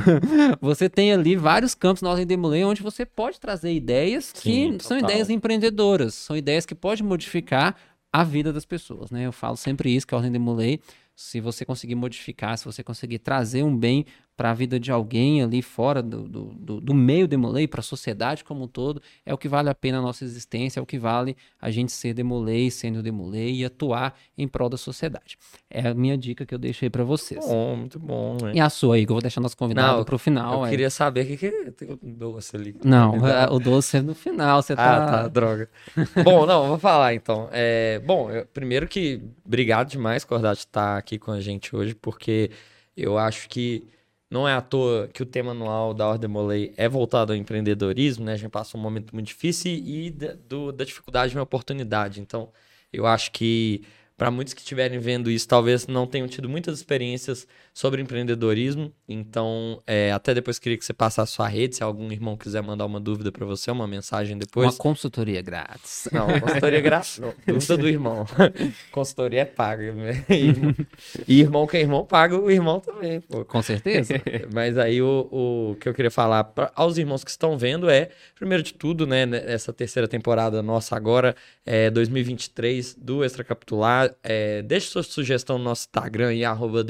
você 0.61 0.89
tem 0.89 1.13
ali 1.13 1.37
vários 1.37 1.75
campos 1.75 2.03
na 2.03 2.11
Ordem 2.11 2.27
Demolei 2.27 2.65
onde 2.65 2.83
você 2.83 3.05
pode 3.05 3.39
trazer 3.39 3.73
ideias 3.73 4.33
que 4.33 4.41
Sim, 4.41 4.79
são 4.81 4.97
total. 4.97 5.11
ideias 5.11 5.31
empreendedoras, 5.31 6.15
são 6.15 6.37
ideias 6.37 6.65
que 6.65 6.75
podem 6.75 7.05
modificar 7.05 7.77
a 8.13 8.25
vida 8.25 8.53
das 8.53 8.65
pessoas, 8.65 9.11
né? 9.11 9.27
Eu 9.27 9.33
falo 9.33 9.57
sempre 9.57 9.95
isso, 9.95 10.07
que 10.07 10.15
a 10.15 10.17
Ordem 10.17 10.33
Demolei, 10.33 10.81
se 11.15 11.41
você 11.41 11.65
conseguir 11.65 11.95
modificar, 11.95 12.57
se 12.57 12.65
você 12.65 12.83
conseguir 12.83 13.19
trazer 13.19 13.63
um 13.63 13.77
bem 13.77 14.07
para 14.37 14.51
a 14.51 14.55
vida 14.55 14.79
de 14.79 14.93
alguém 14.93 15.43
ali 15.43 15.63
fora 15.63 16.03
do, 16.03 16.29
do, 16.29 16.45
do, 16.55 16.81
do 16.81 16.95
meio 16.95 17.27
Demolei, 17.27 17.67
para 17.67 17.81
a 17.81 17.83
sociedade 17.83 18.45
como 18.45 18.65
um 18.65 18.69
todo, 18.69 19.01
é 19.25 19.33
o 19.33 19.39
que 19.39 19.49
vale 19.49 19.71
a 19.71 19.75
pena 19.75 19.99
a 19.99 20.03
nossa 20.03 20.25
existência, 20.25 20.79
é 20.79 20.83
o 20.83 20.87
que 20.87 20.99
vale 20.99 21.37
a 21.61 21.71
gente 21.71 21.91
ser 21.93 22.13
Demolei, 22.13 22.71
sendo 22.71 23.03
Demolei 23.03 23.55
e 23.55 23.65
atuar 23.65 24.15
em 24.37 24.47
prol 24.47 24.69
da 24.69 24.77
sociedade. 24.77 25.39
É 25.71 25.89
a 25.89 25.95
minha 25.95 26.19
dica 26.19 26.45
que 26.45 26.55
eu 26.55 26.59
deixei 26.59 26.91
para 26.91 27.03
vocês. 27.03 27.45
Bom, 27.47 27.77
muito 27.77 27.99
bom, 27.99 28.37
né? 28.43 28.53
E 28.55 28.61
a 28.61 28.69
sua, 28.69 28.99
Igor? 28.99 29.15
Vou 29.17 29.23
deixar 29.23 29.41
nosso 29.41 29.57
convidado 29.57 30.05
para 30.05 30.15
o 30.15 30.19
final. 30.19 30.53
Eu 30.55 30.65
aí. 30.65 30.71
queria 30.71 30.91
saber 30.91 31.23
o 31.25 31.27
que, 31.29 31.37
que 31.39 31.71
tem 31.73 31.99
um 32.03 32.13
doce 32.13 32.55
ali. 32.55 32.77
Não, 32.85 33.27
é, 33.27 33.47
o 33.51 33.59
doce 33.59 33.97
é 33.97 34.03
no 34.03 34.15
final, 34.15 34.61
você 34.63 34.75
Ah, 34.75 34.77
tá... 34.77 35.07
tá, 35.07 35.29
droga. 35.29 35.71
bom, 36.23 36.45
não, 36.45 36.69
vou 36.69 36.79
falar 36.79 37.15
então. 37.15 37.49
É, 37.53 38.01
bom, 38.01 38.31
eu- 38.31 38.45
primeiro 38.47 38.87
que 38.87 39.23
obrigado 39.45 39.89
demais, 39.89 40.25
Cordate, 40.25 40.61
estar 40.61 40.99
aqui 40.99 41.19
com 41.19 41.31
a 41.33 41.41
gente 41.41 41.75
hoje, 41.75 41.95
porque 41.95 42.51
eu 42.97 43.17
acho 43.19 43.49
que 43.49 43.87
não 44.31 44.47
é 44.49 44.55
à 44.55 44.61
toa 44.61 45.09
que 45.09 45.23
o 45.23 45.27
tema 45.27 45.53
anual 45.53 45.95
da 45.95 46.07
Ordem 46.09 46.29
Molei 46.29 46.75
é 46.77 46.89
voltado 46.89 47.33
ao 47.33 47.39
empreendedorismo, 47.39 48.25
né? 48.25 48.33
A 48.35 48.37
gente 48.37 48.51
passa 48.51 48.77
um 48.77 48.81
momento 48.81 49.15
muito 49.15 49.29
difícil 49.29 49.73
e 49.73 50.11
da, 50.11 50.35
do- 50.35 50.73
da 50.73 50.85
dificuldade 50.85 51.31
de 51.33 51.37
uma 51.39 51.43
oportunidade. 51.45 52.21
Então, 52.21 52.51
eu 52.93 53.07
acho 53.07 53.31
que 53.33 53.83
para 54.17 54.31
muitos 54.31 54.55
que 54.55 54.61
estiverem 54.61 54.99
vendo 54.99 55.31
isso, 55.31 55.47
talvez 55.47 55.87
não 55.87 56.07
tenham 56.07 56.27
tido 56.27 56.49
muitas 56.49 56.79
experiências 56.79 57.47
sobre 57.75 58.01
empreendedorismo. 58.01 58.91
Então, 59.07 59.83
é, 59.87 60.11
até 60.11 60.33
depois 60.33 60.59
queria 60.59 60.79
que 60.79 60.85
você 60.85 60.95
passasse 60.95 61.33
a 61.33 61.35
sua 61.35 61.49
rede, 61.49 61.77
se 61.77 61.83
algum 61.83 62.11
irmão 62.11 62.37
quiser 62.37 62.63
mandar 62.63 62.87
uma 62.87 62.99
dúvida 62.99 63.31
para 63.31 63.45
você, 63.45 63.71
uma 63.71 63.87
mensagem 63.87 64.39
depois. 64.39 64.69
Uma 64.69 64.79
consultoria 64.79 65.43
grátis. 65.43 66.09
Não, 66.11 66.27
consultoria 66.41 66.81
grátis. 66.81 67.21
Dúvida 67.47 67.77
do 67.77 67.89
irmão. 67.89 68.25
Consultoria 68.91 69.43
é 69.43 69.45
paga. 69.45 69.93
né? 69.93 70.25
E 71.29 71.41
irmão 71.41 71.67
que 71.67 71.77
é 71.77 71.81
irmão, 71.81 72.05
paga 72.05 72.39
o 72.39 72.51
irmão 72.51 72.81
também, 72.81 73.21
pô. 73.21 73.45
Com 73.45 73.61
certeza. 73.61 74.15
Mas 74.53 74.79
aí 74.79 75.03
o, 75.03 75.29
o 75.31 75.77
que 75.77 75.89
eu 75.89 75.95
queria 75.95 76.11
falar 76.11 76.45
pra, 76.45 76.73
aos 76.75 76.97
irmãos 76.97 77.23
que 77.23 77.31
estão 77.31 77.59
vendo 77.59 77.91
é, 77.91 78.11
primeiro 78.35 78.63
de 78.63 78.73
tudo, 78.73 79.07
né, 79.07 79.25
essa 79.47 79.73
terceira 79.73 80.09
temporada 80.09 80.63
nossa 80.63 80.97
agora, 80.97 81.35
é 81.65 81.91
2023 81.91 82.95
do 82.95 83.25
Extracapitular. 83.25 84.06
É, 84.23 84.63
deixe 84.63 84.89
sua 84.89 85.03
sugestão 85.03 85.59
no 85.59 85.65
nosso 85.65 85.87
Instagram 85.87 86.35
e 86.35 86.45
arroba 86.45 86.85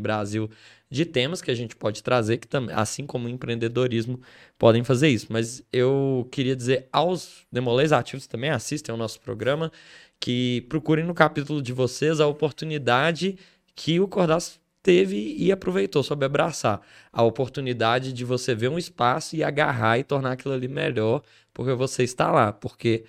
Brasil 0.00 0.50
de 0.90 1.06
temas 1.06 1.40
que 1.40 1.50
a 1.50 1.54
gente 1.54 1.74
pode 1.74 2.02
trazer, 2.02 2.36
que 2.36 2.46
também, 2.46 2.74
assim 2.74 3.06
como 3.06 3.26
o 3.26 3.30
empreendedorismo, 3.30 4.20
podem 4.58 4.84
fazer 4.84 5.08
isso. 5.08 5.28
Mas 5.30 5.62
eu 5.72 6.28
queria 6.30 6.54
dizer 6.54 6.86
aos 6.92 7.46
demolês 7.50 7.92
ativos 7.92 8.26
também 8.26 8.50
assistem 8.50 8.92
ao 8.92 8.98
nosso 8.98 9.18
programa, 9.20 9.72
que 10.20 10.66
procurem 10.68 11.04
no 11.04 11.14
capítulo 11.14 11.62
de 11.62 11.72
vocês 11.72 12.20
a 12.20 12.26
oportunidade 12.26 13.38
que 13.74 13.98
o 14.00 14.06
Cordaço 14.06 14.60
teve 14.82 15.34
e 15.38 15.50
aproveitou, 15.50 16.02
soube 16.02 16.26
abraçar. 16.26 16.80
A 17.12 17.22
oportunidade 17.22 18.12
de 18.12 18.24
você 18.24 18.54
ver 18.54 18.68
um 18.68 18.78
espaço 18.78 19.36
e 19.36 19.42
agarrar 19.42 19.98
e 19.98 20.04
tornar 20.04 20.32
aquilo 20.32 20.54
ali 20.54 20.68
melhor, 20.68 21.22
porque 21.54 21.72
você 21.72 22.02
está 22.02 22.30
lá. 22.30 22.52
Porque 22.52 23.04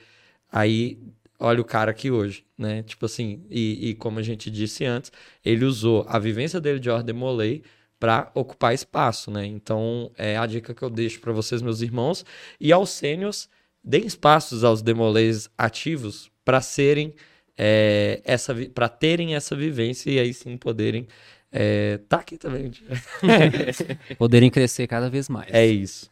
aí, 0.52 0.98
olha 1.40 1.62
o 1.62 1.66
cara 1.66 1.92
aqui 1.92 2.12
hoje, 2.12 2.46
né? 2.58 2.84
Tipo 2.84 3.06
assim, 3.06 3.44
e, 3.50 3.90
e 3.90 3.96
como 3.96 4.20
a 4.20 4.24
gente 4.24 4.50
disse 4.50 4.86
antes, 4.86 5.12
ele 5.44 5.66
usou 5.66 6.06
a 6.08 6.20
vivência 6.20 6.60
dele 6.60 6.80
de 6.80 6.90
ordem 6.90 7.16
molei 7.16 7.64
para 8.00 8.32
ocupar 8.34 8.74
espaço, 8.74 9.32
né? 9.32 9.46
Então, 9.46 10.12
é 10.18 10.38
a 10.38 10.46
dica 10.46 10.74
que 10.74 10.82
eu 10.82 10.90
deixo 10.90 11.20
para 11.22 11.32
vocês, 11.32 11.62
meus 11.62 11.82
irmãos, 11.82 12.26
e 12.60 12.72
aos 12.72 12.90
sênios, 12.90 13.50
deem 13.84 14.06
espaços 14.06 14.64
aos 14.64 14.82
demolês 14.82 15.50
ativos 15.58 16.30
para 16.44 16.62
serem 16.62 17.14
é, 17.58 18.22
essa 18.26 18.54
para 18.74 18.90
terem 18.90 19.36
essa 19.36 19.56
vivência 19.56 20.10
e 20.10 20.20
aí 20.20 20.34
sim 20.34 20.58
poderem 20.58 21.08
é, 21.56 22.00
tá 22.10 22.18
aqui 22.18 22.36
também. 22.36 22.72
Poderem 24.18 24.50
crescer 24.50 24.88
cada 24.88 25.08
vez 25.08 25.30
mais. 25.30 25.54
É 25.54 25.64
isso. 25.66 26.12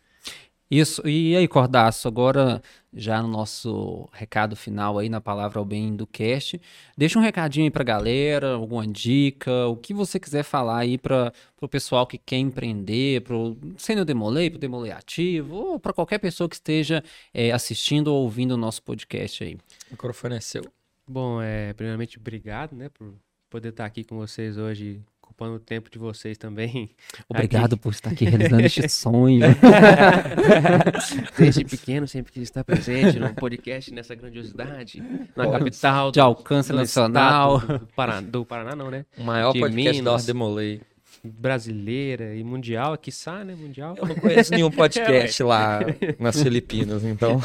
Isso. 0.72 1.06
E 1.06 1.36
aí, 1.36 1.50
Cordaço, 1.50 2.08
agora 2.08 2.62
já 2.94 3.22
no 3.22 3.28
nosso 3.28 4.08
recado 4.14 4.56
final 4.56 4.98
aí, 4.98 5.10
na 5.10 5.20
palavra 5.20 5.60
ao 5.60 5.66
bem 5.66 5.94
do 5.94 6.08
cast, 6.08 6.62
deixa 6.98 7.20
um 7.20 7.22
recadinho 7.22 7.66
aí 7.66 7.70
pra 7.70 7.84
galera, 7.84 8.54
alguma 8.54 8.88
dica, 8.88 9.68
o 9.68 9.76
que 9.76 9.94
você 9.94 10.18
quiser 10.18 10.44
falar 10.44 10.80
aí 10.80 10.98
para 10.98 11.34
o 11.60 11.68
pessoal 11.68 12.08
que 12.08 12.18
quer 12.18 12.38
empreender, 12.38 13.22
pro 13.22 13.58
sênior 13.76 14.06
demolei, 14.06 14.50
pro 14.50 14.58
demolei 14.58 14.94
ativo, 14.94 15.56
ou 15.56 15.80
para 15.80 15.92
qualquer 15.92 16.20
pessoa 16.20 16.48
que 16.48 16.56
esteja 16.56 17.04
é, 17.34 17.52
assistindo 17.52 18.08
ou 18.08 18.24
ouvindo 18.24 18.54
o 18.54 18.58
nosso 18.58 18.82
podcast 18.82 19.44
aí. 19.44 19.56
O 19.56 19.92
microfone 19.92 20.36
é 20.36 20.40
seu. 20.40 20.64
Bom, 21.06 21.42
é, 21.42 21.74
primeiramente, 21.74 22.18
obrigado, 22.18 22.74
né, 22.78 22.88
por 22.88 23.14
poder 23.50 23.70
estar 23.70 23.86
aqui 23.86 24.06
com 24.06 24.16
vocês 24.16 24.58
hoje, 24.58 25.02
ocupando 25.42 25.56
o 25.56 25.60
tempo 25.60 25.90
de 25.90 25.98
vocês 25.98 26.38
também. 26.38 26.92
Obrigado 27.28 27.78
por 27.78 27.92
estar 27.92 28.12
aqui 28.12 28.26
realizando 28.30 28.62
este 28.62 28.88
sonho. 28.88 29.42
Desde 31.38 31.66
pequeno, 31.66 32.08
sempre 32.08 32.32
quis 32.32 32.44
estar 32.44 32.64
presente 32.64 33.20
num 33.20 33.34
podcast 33.34 33.92
nessa 33.92 34.14
grandiosidade, 34.14 35.02
na 35.36 35.50
capital 35.50 36.12
de 36.12 36.20
alcance 36.20 36.72
do 36.72 36.76
nacional. 36.76 37.60
do 37.60 37.88
Paraná, 37.96 38.22
do 38.22 38.46
Paraná 38.46 38.76
não, 38.76 38.92
né? 38.92 39.06
O 39.18 39.24
maior 39.24 39.54
De 39.54 39.60
podcast 39.60 39.98
da 40.02 40.12
Minas. 40.12 40.22
Ordem 40.22 40.36
Molei. 40.36 40.82
Brasileira 41.24 42.36
e 42.36 42.44
mundial, 42.44 42.98
quiçá, 42.98 43.44
né, 43.44 43.54
mundial. 43.54 43.96
Eu 43.96 44.08
não 44.08 44.16
conheço 44.16 44.52
nenhum 44.52 44.72
podcast 44.72 45.44
lá 45.44 45.80
nas 46.18 46.42
Filipinas, 46.42 47.04
então. 47.04 47.40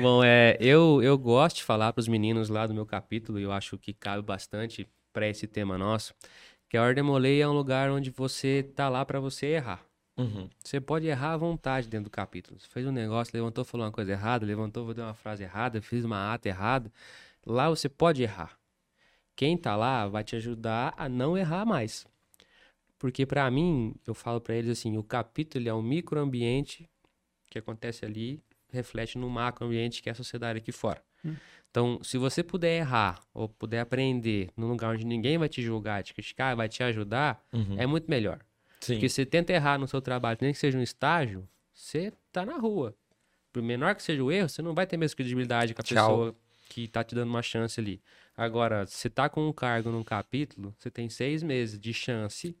Bom, 0.00 0.24
é, 0.24 0.56
eu, 0.58 1.00
eu 1.00 1.16
gosto 1.16 1.58
de 1.58 1.62
falar 1.62 1.92
para 1.92 2.00
os 2.00 2.08
meninos 2.08 2.48
lá 2.48 2.66
do 2.66 2.74
meu 2.74 2.84
capítulo, 2.84 3.38
e 3.38 3.44
eu 3.44 3.52
acho 3.52 3.78
que 3.78 3.92
cabe 3.92 4.22
bastante 4.22 4.88
para 5.12 5.28
esse 5.28 5.46
tema 5.46 5.76
nosso, 5.76 6.14
Que 6.68 6.76
a 6.76 6.82
ordem 6.82 7.04
molei 7.04 7.42
é 7.42 7.48
um 7.48 7.52
lugar 7.52 7.90
onde 7.90 8.10
você 8.10 8.62
tá 8.74 8.88
lá 8.88 9.04
para 9.04 9.20
você 9.20 9.46
errar. 9.46 9.84
Uhum. 10.16 10.48
Você 10.62 10.80
pode 10.80 11.06
errar 11.06 11.32
à 11.32 11.36
vontade 11.36 11.88
dentro 11.88 12.04
do 12.04 12.10
capítulo. 12.10 12.58
Você 12.58 12.66
fez 12.68 12.86
um 12.86 12.92
negócio, 12.92 13.32
levantou, 13.34 13.64
falou 13.64 13.86
uma 13.86 13.92
coisa 13.92 14.12
errada, 14.12 14.46
levantou, 14.46 14.86
falou 14.86 15.08
uma 15.08 15.14
frase 15.14 15.42
errada, 15.42 15.82
fez 15.82 16.04
uma 16.04 16.32
ata 16.32 16.48
errada. 16.48 16.90
Lá 17.44 17.68
você 17.68 17.88
pode 17.88 18.22
errar. 18.22 18.58
Quem 19.34 19.56
tá 19.56 19.76
lá 19.76 20.06
vai 20.06 20.22
te 20.22 20.36
ajudar 20.36 20.94
a 20.96 21.08
não 21.08 21.36
errar 21.36 21.64
mais. 21.64 22.06
Porque 22.98 23.26
para 23.26 23.50
mim, 23.50 23.94
eu 24.06 24.14
falo 24.14 24.40
para 24.40 24.54
eles 24.54 24.78
assim, 24.78 24.96
o 24.96 25.02
capítulo 25.02 25.68
é 25.68 25.74
um 25.74 25.82
microambiente 25.82 26.88
que 27.50 27.58
acontece 27.58 28.04
ali, 28.04 28.40
reflete 28.70 29.18
no 29.18 29.28
macroambiente 29.28 30.02
que 30.02 30.08
é 30.08 30.12
a 30.12 30.14
sociedade 30.14 30.58
aqui 30.58 30.72
fora. 30.72 31.02
Hum. 31.24 31.34
Então, 31.72 31.98
se 32.04 32.18
você 32.18 32.42
puder 32.42 32.76
errar 32.80 33.18
ou 33.32 33.48
puder 33.48 33.80
aprender 33.80 34.50
num 34.54 34.68
lugar 34.68 34.92
onde 34.94 35.06
ninguém 35.06 35.38
vai 35.38 35.48
te 35.48 35.62
julgar, 35.62 36.02
te 36.02 36.12
criticar, 36.12 36.54
vai 36.54 36.68
te 36.68 36.82
ajudar, 36.82 37.42
Uhum. 37.50 37.76
é 37.78 37.86
muito 37.86 38.10
melhor. 38.10 38.40
Sim. 38.78 38.94
Porque 38.96 39.08
você 39.08 39.24
tenta 39.24 39.54
errar 39.54 39.78
no 39.78 39.88
seu 39.88 40.02
trabalho, 40.02 40.36
nem 40.42 40.52
que 40.52 40.58
seja 40.58 40.76
um 40.76 40.82
estágio, 40.82 41.48
você 41.72 42.12
tá 42.30 42.44
na 42.44 42.58
rua. 42.58 42.94
Por 43.50 43.62
menor 43.62 43.94
que 43.94 44.02
seja 44.02 44.22
o 44.22 44.30
erro, 44.30 44.50
você 44.50 44.60
não 44.60 44.74
vai 44.74 44.86
ter 44.86 44.96
a 44.96 44.98
mesma 44.98 45.16
credibilidade 45.16 45.72
com 45.72 45.80
a 45.80 45.84
Tchau. 45.84 45.96
pessoa 45.96 46.36
que 46.68 46.86
tá 46.88 47.02
te 47.02 47.14
dando 47.14 47.30
uma 47.30 47.42
chance 47.42 47.80
ali. 47.80 48.02
Agora, 48.36 48.86
você 48.86 49.08
tá 49.08 49.30
com 49.30 49.48
um 49.48 49.52
cargo 49.52 49.90
num 49.90 50.04
capítulo, 50.04 50.74
você 50.78 50.90
tem 50.90 51.08
seis 51.08 51.42
meses 51.42 51.78
de 51.80 51.94
chance. 51.94 52.54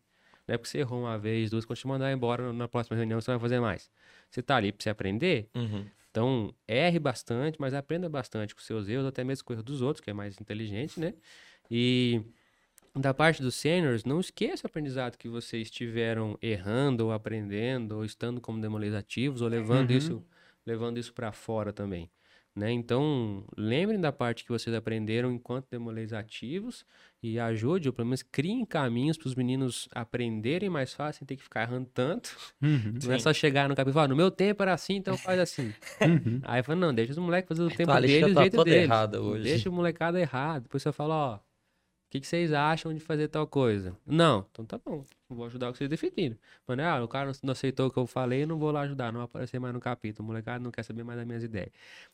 Não 0.48 0.54
é 0.54 0.58
porque 0.58 0.70
você 0.70 0.78
errou 0.78 1.00
uma 1.02 1.18
vez, 1.18 1.50
duas, 1.50 1.66
quando 1.66 1.78
te 1.78 1.86
mandar 1.86 2.10
embora 2.10 2.50
na 2.52 2.66
próxima 2.66 2.96
reunião, 2.96 3.20
você 3.20 3.30
vai 3.30 3.38
fazer 3.40 3.60
mais. 3.60 3.90
Você 4.30 4.42
tá 4.42 4.56
ali 4.56 4.72
pra 4.72 4.82
você 4.82 4.88
aprender, 4.90 5.48
Uhum. 5.54 5.84
Então, 6.12 6.54
erre 6.68 6.98
bastante, 7.00 7.58
mas 7.60 7.74
aprenda 7.74 8.08
bastante 8.08 8.54
com 8.54 8.60
seus 8.60 8.86
erros, 8.88 9.06
até 9.06 9.24
mesmo 9.24 9.44
com 9.46 9.54
o 9.54 9.56
erro 9.56 9.62
dos 9.64 9.80
outros, 9.82 10.04
que 10.04 10.10
é 10.10 10.12
mais 10.14 10.38
inteligente, 10.38 11.00
né? 11.00 11.14
E 11.70 12.22
da 12.94 13.14
parte 13.14 13.42
dos 13.42 13.54
seniors, 13.54 14.04
não 14.04 14.20
esqueça 14.20 14.66
o 14.66 14.68
aprendizado 14.68 15.16
que 15.18 15.28
vocês 15.28 15.70
tiveram 15.70 16.38
errando, 16.42 17.06
ou 17.06 17.12
aprendendo, 17.12 17.96
ou 17.96 18.04
estando 18.04 18.40
como 18.40 18.60
demolês 18.60 18.94
ativos, 18.94 19.40
ou 19.42 19.48
levando 19.48 19.90
Uhum. 19.90 19.96
isso, 19.96 20.24
levando 20.66 20.98
isso 20.98 21.14
para 21.14 21.32
fora 21.32 21.72
também. 21.72 22.10
Né? 22.54 22.70
Então, 22.70 23.44
lembrem 23.56 23.98
da 23.98 24.12
parte 24.12 24.44
que 24.44 24.50
vocês 24.50 24.74
aprenderam 24.76 25.32
enquanto 25.32 25.70
demolês 25.70 26.12
ativos 26.12 26.84
e 27.22 27.38
ajude, 27.38 27.88
ou 27.88 27.94
pelo 27.94 28.06
menos 28.06 28.22
criem 28.22 28.62
caminhos 28.66 29.16
para 29.16 29.28
os 29.28 29.34
meninos 29.34 29.88
aprenderem 29.94 30.68
mais 30.68 30.92
fácil, 30.92 31.20
sem 31.20 31.26
ter 31.26 31.36
que 31.36 31.42
ficar 31.42 31.62
errando 31.62 31.88
tanto. 31.94 32.36
Uhum. 32.60 32.98
Não 33.04 33.14
é 33.14 33.18
só 33.18 33.32
chegar 33.32 33.70
no 33.70 33.74
capítulo 33.74 33.92
e 33.92 33.94
falar, 33.94 34.08
no 34.08 34.16
meu 34.16 34.30
tempo 34.30 34.62
era 34.62 34.74
assim, 34.74 34.96
então 34.96 35.16
faz 35.16 35.38
assim. 35.40 35.72
Uhum. 36.02 36.40
Aí 36.42 36.60
eu 36.60 36.64
falo, 36.64 36.80
não, 36.80 36.92
deixa 36.92 37.12
os 37.12 37.18
moleques 37.18 37.48
fazer 37.48 37.62
o 37.62 37.70
tempo 37.70 37.92
deles, 38.00 38.26
do 38.26 38.34
tá 38.34 38.40
jeito 38.40 38.56
toda 38.56 38.70
deles. 38.70 38.84
errada 38.84 39.22
hoje. 39.22 39.44
Deixa 39.44 39.70
o 39.70 39.72
molecada 39.72 40.20
errado. 40.20 40.64
Depois 40.64 40.82
você 40.82 40.92
fala, 40.92 41.14
ó, 41.14 41.36
o 41.36 41.38
que, 42.12 42.20
que 42.20 42.26
vocês 42.26 42.52
acham 42.52 42.92
de 42.92 43.00
fazer 43.00 43.28
tal 43.28 43.46
coisa? 43.46 43.96
Não, 44.06 44.46
então 44.50 44.66
tá 44.66 44.78
bom, 44.84 45.02
vou 45.30 45.46
ajudar 45.46 45.70
o 45.70 45.72
que 45.72 45.78
vocês 45.78 45.88
definiram. 45.88 46.36
Mano, 46.68 46.82
ah, 46.82 47.02
o 47.02 47.08
cara 47.08 47.32
não- 47.42 47.52
aceitou 47.52 47.86
o 47.86 47.90
que 47.90 47.98
eu 47.98 48.06
falei, 48.06 48.44
não 48.44 48.58
vou 48.58 48.70
lá 48.70 48.82
ajudar, 48.82 49.10
não 49.10 49.22
aparecer 49.22 49.58
mais 49.58 49.72
no 49.72 49.80
capítulo. 49.80 50.26
O 50.26 50.28
molecada 50.28 50.62
não 50.62 50.70
quer 50.70 50.82
saber 50.82 51.04
mais 51.04 51.18
das 51.18 51.26
minhas 51.26 51.42
ideias. 51.42 51.70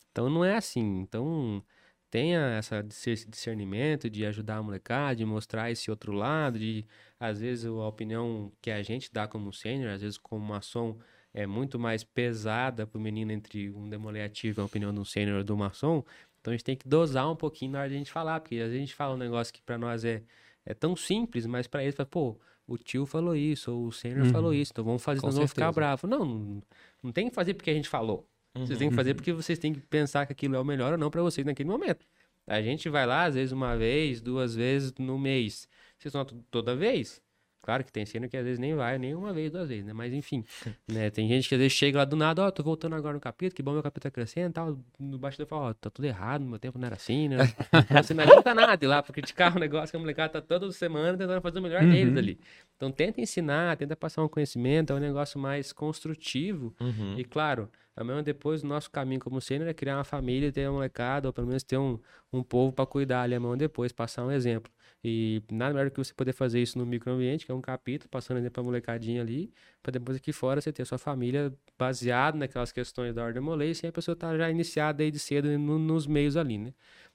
Então 0.09 0.29
não 0.29 0.45
é 0.45 0.55
assim. 0.55 1.01
Então 1.01 1.61
tenha 2.09 2.39
essa, 2.57 2.85
esse 3.07 3.29
discernimento 3.29 4.09
de 4.09 4.25
ajudar 4.25 4.57
a 4.57 4.63
molecada, 4.63 5.17
de 5.17 5.25
mostrar 5.25 5.69
esse 5.69 5.91
outro 5.91 6.13
lado, 6.13 6.57
de 6.57 6.85
às 7.19 7.41
vezes 7.41 7.65
a 7.65 7.71
opinião 7.87 8.53
que 8.61 8.71
a 8.71 8.81
gente 8.81 9.11
dá 9.11 9.27
como 9.27 9.51
sênior, 9.51 9.91
às 9.91 10.01
vezes 10.01 10.17
como 10.17 10.45
maçom, 10.45 10.97
é 11.33 11.45
muito 11.45 11.77
mais 11.77 12.05
pesada 12.05 12.87
pro 12.87 12.99
menino 13.01 13.31
entre 13.33 13.69
um 13.71 13.89
demolê 13.89 14.23
ativo 14.23 14.61
e 14.61 14.63
a 14.63 14.65
opinião 14.65 14.93
de 14.93 14.99
um 14.99 15.05
sênior 15.05 15.39
ou 15.39 15.43
do 15.43 15.57
maçom. 15.57 16.03
Então 16.49 16.53
a 16.53 16.57
gente 16.57 16.63
tem 16.65 16.75
que 16.75 16.87
dosar 16.87 17.31
um 17.31 17.35
pouquinho 17.35 17.73
na 17.73 17.79
hora 17.79 17.89
de 17.89 17.95
a 17.95 17.97
gente 17.97 18.11
falar, 18.11 18.39
porque 18.39 18.55
às 18.55 18.61
vezes 18.63 18.75
a 18.77 18.79
gente 18.79 18.95
fala 18.95 19.13
um 19.13 19.17
negócio 19.17 19.53
que 19.53 19.61
pra 19.61 19.77
nós 19.77 20.03
é, 20.03 20.23
é 20.65 20.73
tão 20.73 20.95
simples, 20.95 21.45
mas 21.45 21.67
pra 21.67 21.83
eles 21.83 21.95
pô, 22.09 22.35
o 22.67 22.77
tio 22.77 23.05
falou 23.05 23.35
isso, 23.35 23.71
ou 23.71 23.87
o 23.87 23.91
sênior 23.91 24.25
Uhum. 24.25 24.31
falou 24.31 24.53
isso, 24.53 24.71
então 24.71 24.83
vamos 24.83 25.03
fazer, 25.03 25.19
senão 25.19 25.31
vão 25.33 25.47
ficar 25.47 25.71
bravos. 25.71 26.09
Não, 26.09 26.25
não, 26.25 26.63
não 27.03 27.11
tem 27.11 27.29
que 27.29 27.35
fazer 27.35 27.53
porque 27.53 27.69
a 27.69 27.73
gente 27.73 27.87
falou. 27.89 28.27
Vocês 28.55 28.71
Uhum. 28.71 28.77
têm 28.77 28.89
que 28.89 28.95
fazer 28.95 29.13
porque 29.13 29.31
vocês 29.31 29.59
têm 29.59 29.73
que 29.73 29.79
pensar 29.81 30.25
que 30.25 30.31
aquilo 30.33 30.55
é 30.55 30.59
o 30.59 30.65
melhor 30.65 30.91
ou 30.93 30.97
não 30.97 31.11
pra 31.11 31.21
vocês 31.21 31.45
naquele 31.45 31.69
momento. 31.69 32.05
A 32.47 32.61
gente 32.63 32.89
vai 32.89 33.05
lá, 33.05 33.25
às 33.25 33.35
vezes, 33.35 33.51
uma 33.51 33.77
vez, 33.77 34.19
duas 34.21 34.55
vezes 34.55 34.91
no 34.97 35.19
mês. 35.19 35.67
Vocês 35.99 36.11
vão 36.11 36.25
to- 36.25 36.43
toda 36.49 36.75
vez? 36.75 37.21
Claro 37.69 37.83
que 37.83 37.91
tem 37.91 38.03
cena 38.03 38.27
que 38.27 38.35
às 38.35 38.43
vezes 38.43 38.57
nem 38.57 38.73
vai, 38.73 38.97
nem 38.97 39.13
uma 39.13 39.31
vez, 39.31 39.51
duas 39.51 39.69
vezes, 39.69 39.85
né? 39.85 39.93
Mas 39.93 40.11
enfim, 40.11 40.43
né? 40.89 41.11
Tem 41.11 41.27
gente 41.27 41.47
que 41.47 41.53
às 41.53 41.59
vezes 41.61 41.73
chega 41.77 41.99
lá 41.99 42.03
do 42.05 42.15
nada, 42.15 42.41
ó, 42.43 42.49
tô 42.49 42.63
voltando 42.63 42.95
agora 42.95 43.13
no 43.13 43.19
capítulo, 43.19 43.55
que 43.55 43.61
bom 43.61 43.73
meu 43.73 43.83
capítulo 43.83 44.09
tá 44.09 44.11
crescendo 44.11 44.49
e 44.49 44.53
tal. 44.53 44.79
No 44.97 45.19
bastidor 45.19 45.45
fala, 45.45 45.69
ó, 45.69 45.73
tá 45.75 45.87
tudo 45.91 46.05
errado, 46.05 46.43
meu 46.43 46.57
tempo 46.57 46.79
não 46.79 46.87
era 46.87 46.95
assim, 46.95 47.27
né? 47.29 47.37
Você 48.03 48.15
não 48.15 48.23
adianta 48.23 48.55
nada 48.55 48.83
ir 48.83 48.87
lá 48.87 49.03
pra 49.03 49.13
criticar 49.13 49.55
um 49.55 49.59
negócio 49.59 49.91
que 49.91 49.97
a 49.97 49.99
molecada 49.99 50.33
tá 50.33 50.41
toda 50.41 50.71
semana 50.71 51.15
tentando 51.15 51.41
fazer 51.41 51.59
o 51.59 51.61
melhor 51.61 51.83
Uhum. 51.83 51.89
deles 51.91 52.17
ali. 52.17 52.39
Então 52.79 52.91
tenta 52.93 53.19
ensinar, 53.19 53.75
tenta 53.75 53.93
passar 53.95 54.23
um 54.23 54.29
conhecimento, 54.29 54.93
é 54.93 54.95
um 54.95 54.99
negócio 54.99 55.37
mais 55.37 55.73
construtivo 55.73 56.73
Uhum. 56.79 57.19
e 57.19 57.25
claro, 57.25 57.69
amanhã 57.93 58.23
depois 58.23 58.63
o 58.63 58.67
nosso 58.67 58.89
caminho 58.89 59.19
como 59.19 59.41
sênior 59.41 59.67
é 59.69 59.73
criar 59.73 59.97
uma 59.97 60.05
família, 60.05 60.49
ter 60.49 60.65
uma 60.67 60.75
molecada, 60.75 61.27
ou 61.27 61.33
pelo 61.33 61.47
menos 61.47 61.61
ter 61.63 61.77
um, 61.77 61.99
um 62.31 62.41
povo 62.41 62.71
para 62.71 62.85
cuidar 62.85 63.23
ali 63.23 63.35
amanhã 63.35 63.57
depois, 63.57 63.91
passar 63.91 64.25
um 64.25 64.31
exemplo. 64.31 64.71
E 65.03 65.43
nada 65.51 65.73
melhor 65.73 65.89
do 65.89 65.91
que 65.93 65.97
você 65.97 66.13
poder 66.13 66.31
fazer 66.33 66.61
isso 66.61 66.77
no 66.77 66.85
microambiente, 66.85 67.45
que 67.45 67.51
é 67.51 67.55
um 67.55 67.59
capítulo, 67.61 68.09
passando 68.09 68.37
exemplo 68.37 68.53
pra 68.53 68.63
molecadinha 68.63 69.21
ali, 69.21 69.51
para 69.83 69.91
depois 69.91 70.17
aqui 70.17 70.31
fora 70.31 70.61
você 70.61 70.71
ter 70.71 70.83
a 70.83 70.85
sua 70.85 70.97
família 70.97 71.53
baseado 71.77 72.35
naquelas 72.37 72.71
questões 72.71 73.13
da 73.13 73.23
ordem 73.25 73.41
molei, 73.41 73.73
sem 73.73 73.89
a 73.89 73.93
pessoa 73.93 74.13
estar 74.13 74.37
já 74.37 74.49
iniciada 74.49 74.99
desde 74.99 75.19
cedo 75.19 75.49
no- 75.59 75.79
nos 75.79 76.07
meios 76.07 76.37
ali, 76.37 76.57
né? 76.57 76.73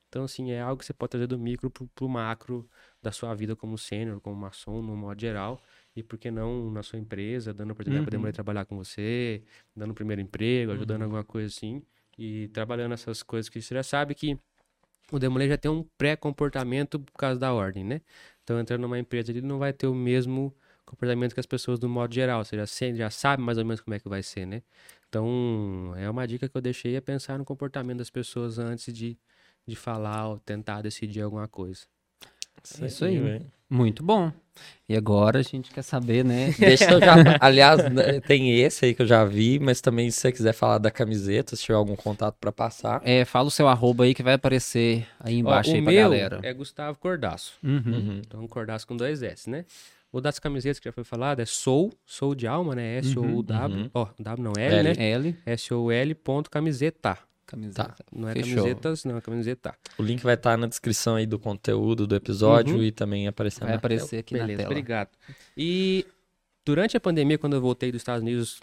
Então, 0.08 0.24
assim, 0.24 0.52
é 0.52 0.60
algo 0.60 0.78
que 0.78 0.84
você 0.86 0.92
pode 0.94 1.10
trazer 1.10 1.26
do 1.26 1.38
micro 1.38 1.70
pro, 1.70 1.88
pro 1.88 2.08
macro 2.08 2.68
da 3.04 3.12
sua 3.12 3.34
vida 3.34 3.54
como 3.56 3.78
sênior, 3.78 4.20
como 4.20 4.36
maçom, 4.36 4.82
no 4.82 4.96
modo 4.96 5.20
geral. 5.20 5.60
E 5.94 6.02
por 6.02 6.18
que 6.18 6.30
não 6.30 6.70
na 6.70 6.82
sua 6.82 6.98
empresa, 6.98 7.52
dando 7.54 7.70
oportunidade 7.72 8.02
para 8.04 8.10
Uhum. 8.10 8.18
demolei 8.18 8.32
trabalhar 8.32 8.64
com 8.64 8.76
você, 8.76 9.42
dando 9.76 9.92
o 9.92 9.94
primeiro 9.94 10.20
emprego, 10.22 10.72
ajudando 10.72 11.02
alguma 11.02 11.24
coisa 11.24 11.48
assim. 11.48 11.82
E 12.18 12.48
trabalhando 12.48 12.92
essas 12.94 13.22
coisas 13.22 13.48
que 13.48 13.60
você 13.60 13.74
já 13.74 13.82
sabe 13.82 14.14
que 14.14 14.38
o 15.12 15.18
demolei 15.18 15.48
já 15.48 15.56
tem 15.58 15.70
um 15.70 15.84
pré-comportamento 15.98 16.98
por 17.00 17.12
causa 17.12 17.38
da 17.38 17.52
ordem, 17.52 17.84
né? 17.84 18.00
Então, 18.42 18.58
entrando 18.60 18.82
numa 18.82 18.98
empresa, 18.98 19.30
ele 19.30 19.42
não 19.42 19.58
vai 19.58 19.72
ter 19.72 19.86
o 19.86 19.94
mesmo 19.94 20.54
comportamento 20.84 21.34
que 21.34 21.40
as 21.40 21.46
pessoas 21.46 21.78
do 21.78 21.88
modo 21.88 22.14
geral. 22.14 22.44
Você 22.44 22.56
já, 22.56 22.64
já 22.94 23.10
sabe 23.10 23.42
mais 23.42 23.58
ou 23.58 23.64
menos 23.64 23.80
como 23.80 23.94
é 23.94 24.00
que 24.00 24.08
vai 24.08 24.22
ser, 24.22 24.46
né? 24.46 24.62
Então, 25.08 25.94
é 25.96 26.08
uma 26.10 26.26
dica 26.26 26.48
que 26.48 26.56
eu 26.56 26.60
deixei 26.62 26.96
é 26.96 27.00
pensar 27.00 27.38
no 27.38 27.44
comportamento 27.44 27.98
das 27.98 28.10
pessoas 28.10 28.58
antes 28.58 28.92
de, 28.94 29.18
de 29.66 29.76
falar 29.76 30.28
ou 30.28 30.38
tentar 30.40 30.82
decidir 30.82 31.20
alguma 31.22 31.48
coisa. 31.48 31.86
Isso 32.62 33.04
aí. 33.04 33.18
velho. 33.18 33.46
Muito 33.68 34.02
bom. 34.02 34.30
E 34.88 34.96
agora 34.96 35.40
a 35.40 35.42
gente 35.42 35.70
quer 35.72 35.82
saber, 35.82 36.24
né? 36.24 36.54
Deixa 36.58 36.90
eu 36.92 37.00
já. 37.00 37.14
Aliás, 37.40 37.90
né, 37.92 38.20
tem 38.20 38.60
esse 38.60 38.84
aí 38.84 38.94
que 38.94 39.02
eu 39.02 39.06
já 39.06 39.24
vi, 39.24 39.58
mas 39.58 39.80
também 39.80 40.10
se 40.10 40.20
você 40.20 40.30
quiser 40.30 40.52
falar 40.52 40.78
da 40.78 40.90
camiseta, 40.90 41.56
se 41.56 41.62
tiver 41.62 41.74
algum 41.74 41.96
contato 41.96 42.36
pra 42.40 42.52
passar. 42.52 43.00
É, 43.04 43.24
fala 43.24 43.48
o 43.48 43.50
seu 43.50 43.66
arroba 43.66 44.04
aí 44.04 44.14
que 44.14 44.22
vai 44.22 44.34
aparecer 44.34 45.06
aí 45.18 45.36
Ó, 45.36 45.38
embaixo 45.40 45.72
o 45.72 45.74
aí 45.74 45.82
pra 45.82 45.92
galera. 45.92 46.40
é 46.42 46.52
Gustavo 46.52 46.98
Cordaço. 46.98 47.54
Uhum. 47.64 47.82
Uhum. 47.86 48.22
Então, 48.24 48.46
Cordaço 48.46 48.86
com 48.86 48.96
dois 48.96 49.22
S, 49.22 49.50
né? 49.50 49.64
O 50.12 50.20
das 50.20 50.38
camisetas 50.38 50.78
que 50.78 50.84
já 50.88 50.92
foi 50.92 51.02
falado 51.02 51.40
é 51.40 51.44
Sou, 51.46 51.92
Sou 52.06 52.36
de 52.36 52.46
alma, 52.46 52.76
né? 52.76 52.98
S-O-U-W. 52.98 53.76
uhum. 53.76 53.90
Ó, 53.92 54.06
W 54.20 54.44
não, 54.44 54.52
L, 54.56 54.76
L. 54.76 54.96
né? 54.96 55.10
L, 55.10 55.36
S-O-L 55.44 56.14
ponto 56.14 56.48
camiseta. 56.48 57.18
Camiseta. 57.54 57.84
Tá. 57.88 58.04
Não 58.12 58.28
é 58.28 58.32
Fechou. 58.34 58.56
camisetas, 58.56 59.04
não, 59.04 59.16
é 59.16 59.20
camiseta. 59.20 59.74
O 59.98 60.02
link 60.02 60.22
vai 60.22 60.34
estar 60.34 60.56
na 60.58 60.66
descrição 60.66 61.16
aí 61.16 61.26
do 61.26 61.38
conteúdo 61.38 62.06
do 62.06 62.14
episódio 62.14 62.76
Uhum. 62.76 62.82
e 62.82 62.92
também 62.92 63.26
aparecendo 63.28 63.60
Vai 63.66 63.74
na 63.74 63.80
tela. 63.80 63.94
aparecer 63.94 64.18
aqui 64.18 64.34
na 64.34 64.40
Beleza, 64.40 64.58
tela. 64.58 64.70
obrigado. 64.70 65.10
E 65.56 66.06
durante 66.64 66.96
a 66.96 67.00
pandemia, 67.00 67.38
quando 67.38 67.54
eu 67.54 67.60
voltei 67.60 67.90
dos 67.92 68.00
Estados 68.00 68.22
Unidos, 68.22 68.60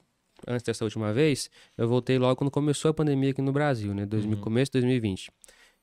antes 0.48 0.64
dessa 0.64 0.84
última 0.84 1.14
vez, 1.14 1.50
eu 1.78 1.88
voltei 1.88 2.18
logo 2.18 2.36
quando 2.36 2.50
começou 2.52 2.90
a 2.90 2.94
pandemia 2.94 3.30
aqui 3.32 3.42
no 3.42 3.52
Brasil, 3.52 3.94
né? 3.94 4.06
2000, 4.06 4.38
Uhum. 4.38 4.44
Começo 4.44 4.72
de 4.72 4.80
2020. 4.80 5.32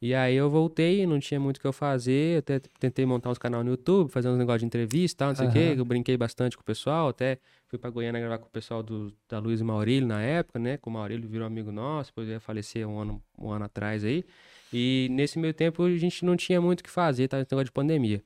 E 0.01 0.15
aí 0.15 0.37
eu 0.37 0.49
voltei, 0.49 1.05
não 1.07 1.19
tinha 1.19 1.41
muito 1.41 1.57
o 1.57 1.61
que 1.61 1.67
eu 1.67 1.73
fazer, 1.73 2.39
até 2.39 2.61
tentei 2.61 3.05
montar 3.05 3.31
uns 3.31 3.39
canal 3.39 3.65
no 3.65 3.71
YouTube, 3.71 4.11
fazer 4.11 4.29
uns 4.29 4.39
negócios 4.39 4.61
de 4.61 4.67
entrevista 4.67 5.17
e 5.17 5.19
tal, 5.19 5.29
não 5.29 5.35
sei 5.35 5.49
o 5.49 5.51
quê, 5.51 5.59
Aham. 5.73 5.79
eu 5.79 5.85
brinquei 5.85 6.17
bastante 6.17 6.57
com 6.57 6.63
o 6.63 6.65
pessoal, 6.65 7.09
até 7.09 7.39
fui 7.67 7.81
pra 7.81 7.91
Goiânia 7.91 8.21
gravar 8.21 8.39
com 8.39 8.47
o 8.47 8.51
pessoal 8.51 8.81
do, 8.81 9.13
da 9.29 9.41
Luiz 9.41 9.61
e 9.61 9.65
Maurílio 9.65 10.07
na 10.07 10.23
época, 10.23 10.61
né? 10.61 10.77
Com 10.77 10.91
o 10.91 10.93
Maurílio 10.93 11.29
virou 11.29 11.47
amigo 11.47 11.73
nosso, 11.73 12.11
depois 12.11 12.29
ia 12.29 12.39
falecer 12.39 12.87
um 12.87 13.01
ano, 13.01 13.21
um 13.37 13.51
ano 13.51 13.65
atrás 13.65 14.05
aí. 14.05 14.25
E 14.73 15.09
nesse 15.11 15.37
meio 15.37 15.53
tempo 15.53 15.83
a 15.83 15.91
gente 15.97 16.25
não 16.25 16.37
tinha 16.37 16.61
muito 16.61 16.81
o 16.81 16.85
que 16.85 16.91
fazer, 16.91 17.27
tá? 17.27 17.41
Esse 17.41 17.51
negócio 17.51 17.67
de 17.67 17.73
pandemia. 17.73 18.23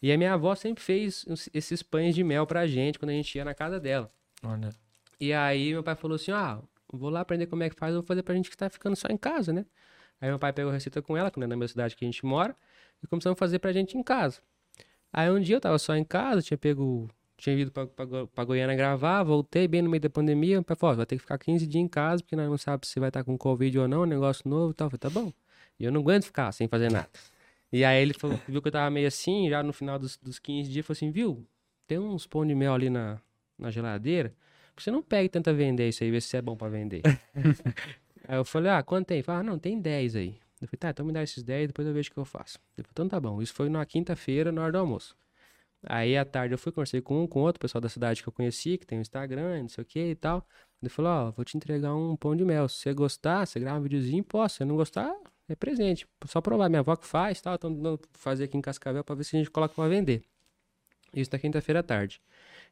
E 0.00 0.12
a 0.12 0.16
minha 0.16 0.34
avó 0.34 0.54
sempre 0.54 0.84
fez 0.84 1.26
esses 1.52 1.82
pães 1.82 2.14
de 2.14 2.22
mel 2.22 2.46
pra 2.46 2.64
gente 2.68 2.96
quando 2.96 3.10
a 3.10 3.14
gente 3.14 3.36
ia 3.36 3.44
na 3.44 3.54
casa 3.54 3.80
dela. 3.80 4.08
Olha. 4.44 4.70
E 5.20 5.32
aí 5.32 5.72
meu 5.72 5.82
pai 5.82 5.96
falou 5.96 6.14
assim: 6.14 6.30
ah, 6.30 6.60
vou 6.92 7.10
lá 7.10 7.20
aprender 7.20 7.46
como 7.46 7.64
é 7.64 7.70
que 7.70 7.74
faz, 7.74 7.92
eu 7.92 8.02
vou 8.02 8.06
fazer 8.06 8.22
pra 8.22 8.36
gente 8.36 8.48
que 8.48 8.56
tá 8.56 8.70
ficando 8.70 8.94
só 8.94 9.08
em 9.08 9.16
casa, 9.16 9.52
né? 9.52 9.66
Aí 10.20 10.28
meu 10.28 10.38
pai 10.38 10.52
pegou 10.52 10.70
a 10.70 10.74
receita 10.74 11.00
com 11.00 11.16
ela, 11.16 11.30
que 11.30 11.38
não 11.38 11.44
é 11.44 11.48
na 11.48 11.56
mesma 11.56 11.68
cidade 11.68 11.96
que 11.96 12.04
a 12.04 12.08
gente 12.08 12.24
mora, 12.24 12.56
e 13.02 13.06
começamos 13.06 13.36
a 13.36 13.38
fazer 13.38 13.58
pra 13.58 13.72
gente 13.72 13.96
em 13.96 14.02
casa. 14.02 14.40
Aí 15.12 15.30
um 15.30 15.40
dia 15.40 15.56
eu 15.56 15.60
tava 15.60 15.78
só 15.78 15.94
em 15.94 16.04
casa, 16.04 16.42
tinha 16.42 16.58
pego. 16.58 17.08
Tinha 17.36 17.54
ido 17.54 17.70
pra, 17.70 17.86
pra, 17.86 18.26
pra 18.26 18.44
Goiânia 18.44 18.74
gravar, 18.74 19.22
voltei 19.22 19.68
bem 19.68 19.80
no 19.80 19.88
meio 19.88 20.00
da 20.00 20.10
pandemia. 20.10 20.56
Meu 20.56 20.64
pai 20.64 20.76
falou: 20.76 20.96
vai 20.96 21.06
ter 21.06 21.16
que 21.16 21.22
ficar 21.22 21.38
15 21.38 21.66
dias 21.66 21.84
em 21.84 21.86
casa, 21.86 22.22
porque 22.22 22.34
nós 22.34 22.48
não 22.48 22.58
sabemos 22.58 22.88
se 22.88 22.98
vai 22.98 23.10
estar 23.10 23.22
com 23.22 23.38
Covid 23.38 23.78
ou 23.78 23.86
não, 23.86 24.04
negócio 24.04 24.48
novo 24.48 24.72
e 24.72 24.74
tal. 24.74 24.86
Eu 24.86 24.90
falei, 24.90 24.98
tá 24.98 25.10
bom. 25.10 25.32
E 25.78 25.84
eu 25.84 25.92
não 25.92 26.00
aguento 26.00 26.24
ficar 26.24 26.50
sem 26.50 26.66
fazer 26.66 26.90
nada. 26.90 27.08
E 27.72 27.84
aí 27.84 28.02
ele 28.02 28.14
falou, 28.14 28.40
viu 28.48 28.60
que 28.60 28.68
eu 28.68 28.72
tava 28.72 28.90
meio 28.90 29.06
assim, 29.06 29.48
já 29.48 29.62
no 29.62 29.72
final 29.72 29.98
dos, 29.98 30.16
dos 30.16 30.38
15 30.38 30.70
dias, 30.70 30.84
falou 30.84 30.96
assim, 30.96 31.10
viu, 31.10 31.46
tem 31.86 31.98
uns 31.98 32.26
pão 32.26 32.44
de 32.44 32.54
mel 32.54 32.74
ali 32.74 32.88
na, 32.90 33.20
na 33.58 33.70
geladeira, 33.70 34.34
você 34.76 34.90
não 34.90 35.02
pega 35.02 35.24
e 35.24 35.28
tenta 35.28 35.52
vender 35.52 35.88
isso 35.88 36.02
aí, 36.02 36.10
ver 36.10 36.22
se 36.22 36.36
é 36.36 36.42
bom 36.42 36.56
pra 36.56 36.68
vender. 36.68 37.02
aí 38.28 38.36
eu 38.36 38.44
falei, 38.44 38.70
ah, 38.70 38.82
quanto 38.82 39.08
tem? 39.08 39.22
Falou, 39.22 39.40
ah, 39.40 39.44
não, 39.44 39.58
tem 39.58 39.80
10 39.80 40.16
aí. 40.16 40.38
Eu 40.60 40.68
falei, 40.68 40.78
tá, 40.78 40.90
então 40.90 41.06
me 41.06 41.12
dá 41.12 41.22
esses 41.22 41.42
10, 41.42 41.68
depois 41.68 41.88
eu 41.88 41.94
vejo 41.94 42.10
o 42.10 42.12
que 42.12 42.18
eu 42.18 42.24
faço. 42.24 42.58
Ele 42.76 42.86
falou, 42.86 42.92
então 42.92 43.08
tá 43.08 43.20
bom. 43.20 43.42
Isso 43.42 43.54
foi 43.54 43.68
na 43.68 43.84
quinta-feira, 43.86 44.52
na 44.52 44.62
hora 44.62 44.72
do 44.72 44.78
almoço. 44.78 45.16
Aí 45.84 46.16
à 46.16 46.24
tarde 46.24 46.54
eu 46.54 46.58
fui, 46.58 46.72
conversei 46.72 47.00
com 47.00 47.22
um, 47.22 47.26
com 47.26 47.40
outro 47.40 47.60
pessoal 47.60 47.80
da 47.80 47.88
cidade 47.88 48.22
que 48.22 48.28
eu 48.28 48.32
conheci, 48.32 48.78
que 48.78 48.86
tem 48.86 48.98
o 48.98 49.00
Instagram, 49.00 49.62
não 49.62 49.68
sei 49.68 49.82
o 49.82 49.84
que 49.84 50.10
e 50.10 50.14
tal. 50.14 50.46
Ele 50.82 50.88
falou, 50.88 51.10
ó, 51.10 51.30
vou 51.30 51.44
te 51.44 51.56
entregar 51.56 51.94
um 51.94 52.16
pão 52.16 52.36
de 52.36 52.44
mel. 52.44 52.68
Se 52.68 52.76
você 52.76 52.92
gostar, 52.94 53.46
você 53.46 53.60
grava 53.60 53.78
um 53.78 53.82
videozinho, 53.82 54.22
posso. 54.24 54.56
Se 54.56 54.64
não 54.64 54.76
gostar, 54.76 55.12
é 55.48 55.54
presente. 55.54 56.06
Só 56.26 56.40
provar. 56.40 56.68
Minha 56.68 56.80
avó 56.80 56.96
que 56.96 57.06
faz, 57.06 57.40
tal. 57.40 57.54
Então, 57.54 57.98
fazer 58.12 58.44
aqui 58.44 58.56
em 58.56 58.60
Cascavel 58.60 59.04
pra 59.04 59.14
ver 59.14 59.24
se 59.24 59.36
a 59.36 59.38
gente 59.38 59.50
coloca 59.50 59.74
pra 59.74 59.88
vender. 59.88 60.22
Isso 61.14 61.30
na 61.32 61.38
quinta-feira 61.38 61.80
à 61.80 61.82
tarde. 61.82 62.20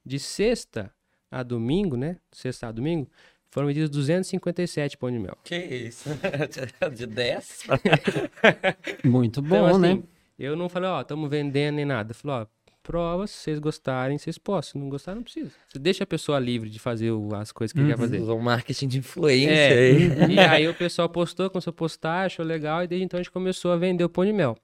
De 0.04 0.18
sexta 0.18 0.92
a 1.30 1.42
domingo, 1.42 1.96
né? 1.96 2.18
Sexta 2.30 2.68
a 2.68 2.72
domingo, 2.72 3.10
foram 3.50 3.66
vendidos 3.68 3.88
257 3.90 4.96
pão 4.98 5.10
de 5.10 5.18
mel. 5.18 5.36
Que 5.44 5.56
isso? 5.56 6.08
De 6.94 7.06
10? 7.06 7.66
Muito 9.04 9.40
bom, 9.42 9.56
Então, 9.56 9.66
assim, 9.66 9.80
né? 9.96 10.02
Eu 10.38 10.54
não 10.56 10.68
falei, 10.68 10.88
ó, 10.90 11.00
estamos 11.00 11.30
vendendo 11.30 11.76
nem 11.76 11.84
nada. 11.84 12.10
Eu 12.10 12.14
falei, 12.14 12.36
ó, 12.42 12.46
prova, 12.82 13.26
se 13.26 13.34
vocês 13.34 13.58
gostarem, 13.58 14.18
vocês 14.18 14.36
possam. 14.36 14.72
Se 14.72 14.78
não 14.78 14.88
gostar, 14.88 15.14
não 15.14 15.22
precisa. 15.22 15.50
Você 15.66 15.78
deixa 15.78 16.04
a 16.04 16.06
pessoa 16.06 16.38
livre 16.38 16.68
de 16.68 16.78
fazer 16.78 17.10
o- 17.10 17.34
as 17.34 17.50
coisas 17.50 17.72
que 17.72 17.80
ele 17.80 17.88
quer 17.88 17.98
fazer. 17.98 18.20
Usou 18.20 18.38
marketing 18.40 18.88
de 18.88 18.98
influência 18.98 19.50
É, 19.50 19.78
aí. 19.78 20.34
e 20.34 20.38
aí 20.38 20.68
o 20.68 20.74
pessoal 20.74 21.08
postou, 21.08 21.48
começou 21.48 21.70
a 21.70 21.74
postar, 21.74 22.26
achou 22.26 22.44
legal, 22.44 22.84
e 22.84 22.86
desde 22.86 23.04
então 23.04 23.18
a 23.18 23.22
gente 23.22 23.32
começou 23.32 23.72
a 23.72 23.76
vender 23.76 24.04
o 24.04 24.08
pão 24.08 24.24
de 24.24 24.32
mel. 24.32 24.56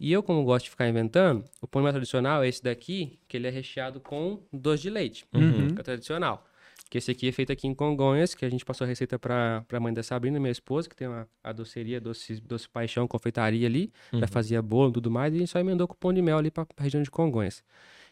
E 0.00 0.12
eu, 0.12 0.22
como 0.22 0.42
gosto 0.44 0.64
de 0.66 0.70
ficar 0.70 0.88
inventando, 0.88 1.44
o 1.60 1.66
pão 1.66 1.82
de 1.82 1.84
mel 1.84 1.92
tradicional 1.92 2.42
é 2.42 2.48
esse 2.48 2.62
daqui, 2.62 3.18
que 3.28 3.36
ele 3.36 3.48
é 3.48 3.50
recheado 3.50 4.00
com 4.00 4.40
doce 4.52 4.82
de 4.84 4.90
leite, 4.90 5.26
Uhum. 5.34 5.74
que 5.74 5.80
é 5.80 5.84
tradicional. 5.84 6.46
Que 6.90 6.96
esse 6.98 7.10
aqui 7.10 7.28
é 7.28 7.32
feito 7.32 7.52
aqui 7.52 7.66
em 7.66 7.74
Congonhas, 7.74 8.34
que 8.34 8.44
a 8.44 8.48
gente 8.48 8.64
passou 8.64 8.84
a 8.84 8.88
receita 8.88 9.18
para 9.18 9.64
a 9.70 9.80
mãe 9.80 9.92
da 9.92 10.02
Sabrina, 10.02 10.40
minha 10.40 10.50
esposa, 10.50 10.88
que 10.88 10.96
tem 10.96 11.06
uma, 11.06 11.28
a 11.44 11.52
doceria, 11.52 12.00
doce, 12.00 12.40
doce 12.40 12.66
paixão, 12.68 13.06
confeitaria 13.06 13.66
ali, 13.66 13.92
já 14.12 14.26
fazia 14.26 14.62
bolo 14.62 14.90
e 14.90 14.92
tudo 14.94 15.10
mais, 15.10 15.32
e 15.34 15.36
a 15.36 15.40
gente 15.40 15.50
só 15.50 15.58
emendou 15.58 15.86
com 15.86 15.94
o 15.94 15.96
pão 15.96 16.12
de 16.14 16.22
mel 16.22 16.38
ali 16.38 16.50
para 16.50 16.66
a 16.76 16.82
região 16.82 17.02
de 17.02 17.10
Congonhas. 17.10 17.62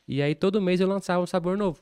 E 0.07 0.21
aí 0.21 0.35
todo 0.35 0.61
mês 0.61 0.79
eu 0.81 0.87
lançava 0.87 1.23
um 1.23 1.27
sabor 1.27 1.57
novo, 1.57 1.81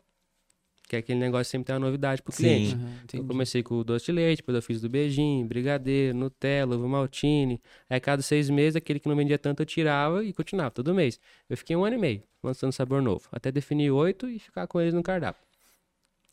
que 0.86 0.94
é 0.94 1.00
aquele 1.00 1.18
negócio 1.18 1.46
que 1.46 1.50
sempre 1.50 1.66
tem 1.66 1.74
uma 1.74 1.84
novidade 1.84 2.22
pro 2.22 2.32
Sim. 2.32 2.42
cliente. 2.42 2.74
Aham, 2.74 2.88
Eu 2.90 3.02
entendi. 3.02 3.26
comecei 3.26 3.62
com 3.62 3.74
o 3.74 3.82
doce 3.84 4.06
de 4.06 4.12
leite, 4.12 4.38
depois 4.38 4.54
eu 4.54 4.62
fiz 4.62 4.80
do 4.80 4.88
beijinho, 4.88 5.44
brigadeiro, 5.46 6.16
Nutella, 6.16 6.76
ovo 6.76 6.88
maltine. 6.88 7.60
Aí 7.90 7.98
cada 7.98 8.22
seis 8.22 8.48
meses, 8.48 8.76
aquele 8.76 9.00
que 9.00 9.08
não 9.08 9.16
vendia 9.16 9.38
tanto 9.38 9.62
eu 9.62 9.66
tirava 9.66 10.22
e 10.22 10.32
continuava, 10.32 10.70
todo 10.70 10.94
mês. 10.94 11.18
Eu 11.48 11.56
fiquei 11.56 11.74
um 11.74 11.84
ano 11.84 11.96
e 11.96 11.98
meio 11.98 12.22
lançando 12.42 12.72
sabor 12.72 13.02
novo, 13.02 13.26
até 13.32 13.50
definir 13.50 13.90
oito 13.90 14.28
e 14.28 14.38
ficar 14.38 14.66
com 14.68 14.80
eles 14.80 14.94
no 14.94 15.02
cardápio. 15.02 15.42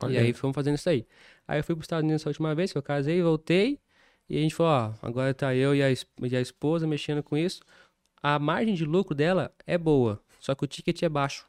E 0.09 0.17
Olha. 0.17 0.21
aí 0.21 0.33
fomos 0.33 0.55
fazendo 0.55 0.75
isso 0.75 0.89
aí. 0.89 1.05
Aí 1.47 1.59
eu 1.59 1.63
fui 1.63 1.75
para 1.75 1.81
os 1.81 1.85
Estados 1.85 2.03
Unidos 2.03 2.21
essa 2.21 2.29
última 2.29 2.55
vez, 2.55 2.71
que 2.71 2.77
eu 2.77 2.83
casei, 2.83 3.21
voltei, 3.21 3.79
e 4.29 4.37
a 4.37 4.41
gente 4.41 4.55
falou, 4.55 4.71
ó, 4.71 5.07
agora 5.07 5.33
tá 5.33 5.53
eu 5.55 5.75
e 5.75 5.83
a, 5.83 5.89
e 5.91 6.35
a 6.35 6.41
esposa 6.41 6.87
mexendo 6.87 7.21
com 7.21 7.37
isso. 7.37 7.61
A 8.23 8.39
margem 8.39 8.73
de 8.73 8.85
lucro 8.85 9.13
dela 9.13 9.51
é 9.65 9.77
boa, 9.77 10.21
só 10.39 10.55
que 10.55 10.63
o 10.63 10.67
ticket 10.67 11.01
é 11.03 11.09
baixo. 11.09 11.45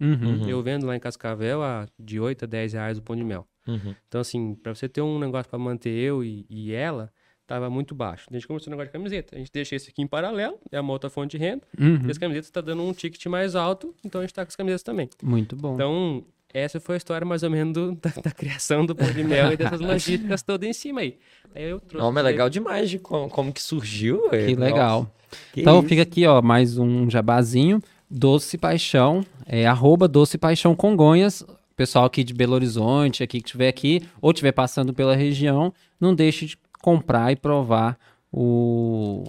Uhum. 0.00 0.46
Eu 0.46 0.62
vendo 0.62 0.86
lá 0.86 0.94
em 0.94 1.00
Cascavel 1.00 1.62
a 1.62 1.88
de 1.98 2.20
8 2.20 2.44
a 2.44 2.46
10 2.46 2.72
reais 2.74 2.98
o 2.98 3.02
pão 3.02 3.16
de 3.16 3.24
mel. 3.24 3.46
Uhum. 3.66 3.94
Então, 4.06 4.20
assim, 4.20 4.54
pra 4.54 4.74
você 4.74 4.88
ter 4.88 5.00
um 5.00 5.18
negócio 5.18 5.48
pra 5.48 5.58
manter 5.58 5.90
eu 5.90 6.22
e, 6.22 6.44
e 6.50 6.72
ela, 6.72 7.10
tava 7.46 7.70
muito 7.70 7.94
baixo. 7.94 8.26
A 8.30 8.34
gente 8.34 8.46
começou 8.46 8.68
o 8.68 8.70
negócio 8.70 8.88
de 8.88 8.92
camiseta. 8.92 9.36
A 9.36 9.38
gente 9.38 9.50
deixa 9.52 9.76
esse 9.76 9.90
aqui 9.90 10.02
em 10.02 10.06
paralelo, 10.06 10.58
é 10.70 10.80
uma 10.80 10.92
outra 10.92 11.08
fonte 11.08 11.36
de 11.36 11.38
renda. 11.38 11.62
Uhum. 11.78 12.06
E 12.06 12.10
as 12.10 12.18
camisetas 12.18 12.50
tá 12.50 12.60
dando 12.60 12.82
um 12.82 12.92
ticket 12.92 13.24
mais 13.26 13.54
alto, 13.54 13.94
então 14.04 14.20
a 14.20 14.24
gente 14.24 14.34
tá 14.34 14.44
com 14.44 14.48
as 14.48 14.56
camisetas 14.56 14.82
também. 14.82 15.08
Muito 15.22 15.54
bom. 15.56 15.74
Então, 15.74 16.24
essa 16.52 16.80
foi 16.80 16.94
a 16.96 16.98
história 16.98 17.26
mais 17.26 17.42
ou 17.42 17.50
menos 17.50 17.72
do- 17.74 17.94
da, 18.00 18.10
da 18.22 18.30
criação 18.30 18.84
do 18.86 18.94
pão 18.94 19.10
de 19.10 19.22
mel 19.24 19.52
e 19.52 19.56
dessas 19.58 19.80
logísticas 19.80 20.42
todas 20.42 20.68
em 20.68 20.72
cima 20.72 21.00
aí. 21.00 21.18
Aí 21.54 21.64
eu 21.64 21.80
trouxe. 21.80 22.04
Não, 22.04 22.12
mas 22.12 22.24
é 22.24 22.26
legal 22.28 22.48
demais 22.50 22.88
de 22.90 22.98
como, 22.98 23.28
como 23.28 23.52
que 23.52 23.62
surgiu. 23.62 24.28
que 24.30 24.54
legal. 24.54 25.10
Que 25.52 25.60
então 25.60 25.80
isso. 25.80 25.88
fica 25.88 26.02
aqui, 26.02 26.26
ó, 26.26 26.40
mais 26.40 26.78
um 26.78 27.10
jabazinho. 27.10 27.82
Doce 28.08 28.56
Paixão, 28.56 29.26
é 29.44 29.66
arroba 29.66 30.06
Doce 30.06 30.38
Paixão 30.38 30.74
Congonhas. 30.76 31.44
Pessoal 31.76 32.04
aqui 32.06 32.22
de 32.24 32.32
Belo 32.32 32.54
Horizonte, 32.54 33.22
aqui 33.22 33.40
que 33.40 33.48
estiver 33.48 33.68
aqui, 33.68 34.02
ou 34.22 34.30
estiver 34.30 34.52
passando 34.52 34.94
pela 34.94 35.14
região, 35.14 35.74
não 36.00 36.14
deixe 36.14 36.46
de 36.46 36.58
comprar 36.80 37.32
e 37.32 37.36
provar 37.36 37.98
o, 38.32 39.24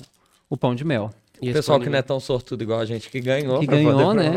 o 0.49 0.55
pão 0.55 0.73
de 0.75 0.85
mel. 0.85 1.11
E 1.41 1.49
O 1.51 1.53
pessoal 1.53 1.79
que 1.79 1.89
não 1.89 1.97
é 1.97 2.01
tão 2.01 2.19
sortudo 2.19 2.63
igual 2.63 2.79
a 2.79 2.85
gente 2.85 3.09
que 3.09 3.19
ganhou. 3.19 3.59
Que 3.59 3.67
ganhou, 3.67 4.13
né? 4.13 4.31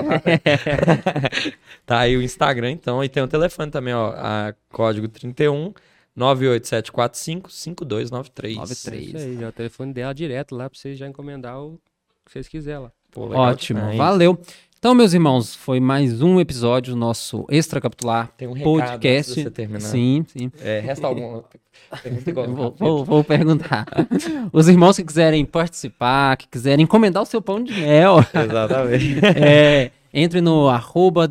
tá 1.86 2.00
aí 2.00 2.16
o 2.16 2.22
Instagram, 2.22 2.70
então. 2.72 3.02
E 3.02 3.08
tem 3.08 3.22
o 3.22 3.28
telefone 3.28 3.70
também, 3.70 3.94
ó. 3.94 4.12
A 4.16 4.54
código 4.70 5.08
31 5.08 5.72
98745 6.14 7.50
5293. 7.50 8.56
93. 8.56 9.08
Isso 9.08 9.16
aí, 9.16 9.36
já 9.38 9.48
o 9.48 9.52
telefone 9.52 9.92
dela 9.92 10.12
direto 10.12 10.54
lá 10.54 10.68
pra 10.68 10.78
vocês 10.78 10.98
já 10.98 11.08
encomendar 11.08 11.60
o 11.60 11.80
que 12.24 12.32
vocês 12.32 12.48
quiserem 12.48 12.82
lá. 12.82 12.92
Pô, 13.10 13.28
Ótimo, 13.34 13.80
demais. 13.80 13.96
valeu. 13.96 14.40
Então, 14.80 14.94
meus 14.94 15.12
irmãos, 15.12 15.54
foi 15.54 15.78
mais 15.78 16.22
um 16.22 16.40
episódio 16.40 16.94
do 16.94 16.98
nosso 16.98 17.44
Extracapitular 17.50 18.32
Tem 18.34 18.48
um 18.48 18.52
recado 18.54 18.72
podcast. 18.72 19.34
de 19.34 19.42
você 19.42 19.50
terminar. 19.50 19.80
Sim, 19.80 20.24
sim. 20.26 20.50
É, 20.58 20.80
resta 20.80 21.06
alguma 21.06 21.44
pergunta 22.02 22.30
igual 22.30 22.46
Eu 22.46 22.54
Vou, 22.54 22.74
vou- 22.78 23.04
vou 23.04 23.22
perguntar. 23.22 23.84
Os 24.50 24.68
irmãos 24.68 24.96
que 24.96 25.04
quiserem 25.04 25.44
participar, 25.44 26.38
que 26.38 26.48
quiserem 26.48 26.84
encomendar 26.84 27.22
o 27.22 27.26
seu 27.26 27.42
pão 27.42 27.62
de 27.62 27.74
mel, 27.74 28.20
Exatamente. 28.32 29.20
é, 29.36 29.90
entre 30.14 30.40
no 30.40 30.66
arroba 30.70 31.28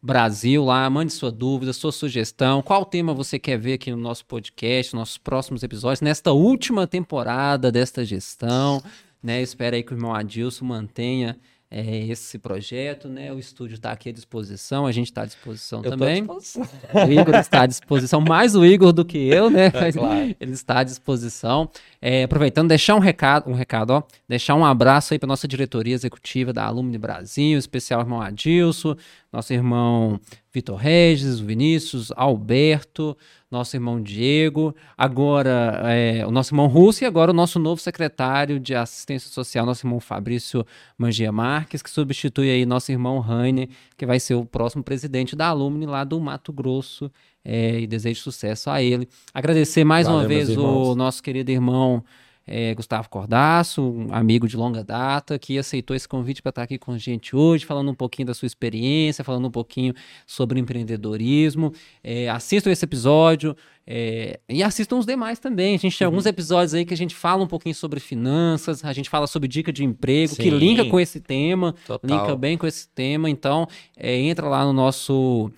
Brasil 0.00 0.64
lá, 0.64 0.88
mande 0.88 1.12
sua 1.12 1.32
dúvida, 1.32 1.72
sua 1.72 1.90
sugestão, 1.90 2.62
qual 2.62 2.84
tema 2.84 3.12
você 3.12 3.40
quer 3.40 3.58
ver 3.58 3.72
aqui 3.72 3.90
no 3.90 3.96
nosso 3.96 4.24
podcast, 4.24 4.94
nos 4.94 5.00
nossos 5.00 5.18
próximos 5.18 5.64
episódios, 5.64 6.00
nesta 6.00 6.30
última 6.30 6.86
temporada 6.86 7.72
desta 7.72 8.04
gestão, 8.04 8.80
né? 9.20 9.42
Espero 9.42 9.74
aí 9.74 9.82
que 9.82 9.92
o 9.92 9.96
irmão 9.96 10.14
Adilson 10.14 10.64
mantenha 10.64 11.36
é, 11.70 11.98
esse 12.06 12.36
projeto, 12.36 13.08
né? 13.08 13.32
O 13.32 13.38
estúdio 13.38 13.76
está 13.76 13.92
aqui 13.92 14.08
à 14.08 14.12
disposição, 14.12 14.86
a 14.86 14.92
gente 14.92 15.06
está 15.06 15.22
à 15.22 15.24
disposição 15.26 15.78
Eu 15.78 15.82
tô 15.84 15.88
à 15.88 15.90
também. 15.92 16.24
disposição. 16.24 16.62
O 17.06 17.12
Igor 17.12 17.34
está 17.36 17.62
à 17.62 17.66
disposição, 17.66 18.20
mais 18.20 18.56
o 18.56 18.64
Igor 18.64 18.92
do 18.92 19.04
que 19.04 19.16
eu, 19.18 19.48
né? 19.48 19.70
Mas 19.72 19.94
claro. 19.94 20.34
Ele 20.40 20.52
está 20.52 20.80
à 20.80 20.82
disposição. 20.82 21.70
É, 22.02 22.24
aproveitando, 22.24 22.68
deixar 22.68 22.96
um 22.96 22.98
recado, 22.98 23.48
um 23.48 23.54
recado, 23.54 23.90
ó. 23.90 24.02
Deixar 24.28 24.56
um 24.56 24.64
abraço 24.64 25.14
aí 25.14 25.18
para 25.18 25.28
nossa 25.28 25.46
diretoria 25.46 25.94
executiva 25.94 26.52
da 26.52 26.64
Alumni 26.64 26.98
Brasil, 26.98 27.56
especial 27.56 28.00
irmão 28.00 28.20
Adilson, 28.20 28.96
nosso 29.32 29.52
irmão 29.52 30.20
Vitor 30.52 30.76
Regis, 30.76 31.40
o 31.40 31.44
Vinícius, 31.44 32.12
Alberto, 32.16 33.16
nosso 33.50 33.76
irmão 33.76 34.00
Diego, 34.02 34.74
agora 34.98 35.80
é, 35.84 36.26
o 36.26 36.30
nosso 36.30 36.52
irmão 36.52 36.66
Russo 36.66 37.04
e 37.04 37.06
agora 37.06 37.30
o 37.30 37.34
nosso 37.34 37.58
novo 37.58 37.80
secretário 37.80 38.58
de 38.58 38.74
assistência 38.74 39.30
social, 39.30 39.64
nosso 39.64 39.86
irmão 39.86 40.00
Fabrício 40.00 40.66
Mangia 40.98 41.30
Marques, 41.30 41.82
que 41.82 41.90
substitui 41.90 42.50
aí 42.50 42.66
nosso 42.66 42.90
irmão 42.90 43.20
Raine, 43.20 43.70
que 43.96 44.04
vai 44.04 44.18
ser 44.18 44.34
o 44.34 44.44
próximo 44.44 44.82
presidente 44.82 45.36
da 45.36 45.48
Alumni 45.48 45.86
lá 45.86 46.02
do 46.02 46.20
Mato 46.20 46.52
Grosso, 46.52 47.10
é, 47.44 47.80
e 47.80 47.86
desejo 47.86 48.20
sucesso 48.20 48.68
a 48.68 48.82
ele. 48.82 49.08
Agradecer 49.32 49.84
mais 49.84 50.06
uma 50.06 50.22
Valeu, 50.22 50.28
meus 50.28 50.46
vez 50.48 50.58
o 50.58 50.94
nosso 50.94 51.22
querido 51.22 51.50
irmão 51.50 52.04
é, 52.46 52.74
Gustavo 52.74 53.08
Cordaço, 53.08 53.82
um 53.82 54.12
amigo 54.12 54.48
de 54.48 54.56
longa 54.56 54.82
data, 54.82 55.38
que 55.38 55.56
aceitou 55.58 55.94
esse 55.94 56.08
convite 56.08 56.42
para 56.42 56.50
estar 56.50 56.62
aqui 56.62 56.78
com 56.78 56.92
a 56.92 56.98
gente 56.98 57.36
hoje, 57.36 57.64
falando 57.64 57.90
um 57.90 57.94
pouquinho 57.94 58.26
da 58.26 58.34
sua 58.34 58.46
experiência, 58.46 59.22
falando 59.22 59.46
um 59.46 59.50
pouquinho 59.50 59.94
sobre 60.26 60.58
empreendedorismo. 60.58 61.72
É, 62.02 62.28
assistam 62.28 62.70
esse 62.70 62.84
episódio 62.84 63.56
é, 63.86 64.40
e 64.48 64.62
assistam 64.62 64.96
os 64.98 65.06
demais 65.06 65.38
também. 65.38 65.74
A 65.74 65.78
gente 65.78 65.96
tem 65.96 66.06
Uhum. 66.06 66.12
alguns 66.12 66.26
episódios 66.26 66.74
aí 66.74 66.84
que 66.84 66.94
a 66.94 66.96
gente 66.96 67.14
fala 67.14 67.42
um 67.42 67.46
pouquinho 67.46 67.74
sobre 67.74 68.00
finanças, 68.00 68.84
a 68.84 68.92
gente 68.92 69.08
fala 69.10 69.26
sobre 69.26 69.48
dica 69.48 69.72
de 69.72 69.84
emprego, 69.84 70.34
que 70.34 70.42
Sim. 70.44 70.50
linka 70.50 70.84
com 70.84 70.98
esse 70.98 71.20
tema, 71.20 71.74
Total. 71.86 72.10
linka 72.10 72.36
bem 72.36 72.56
com 72.58 72.66
esse 72.66 72.88
tema. 72.88 73.28
Então, 73.30 73.66
é, 73.96 74.16
entra 74.16 74.48
lá 74.48 74.64
no 74.64 74.72
nosso 74.72 75.50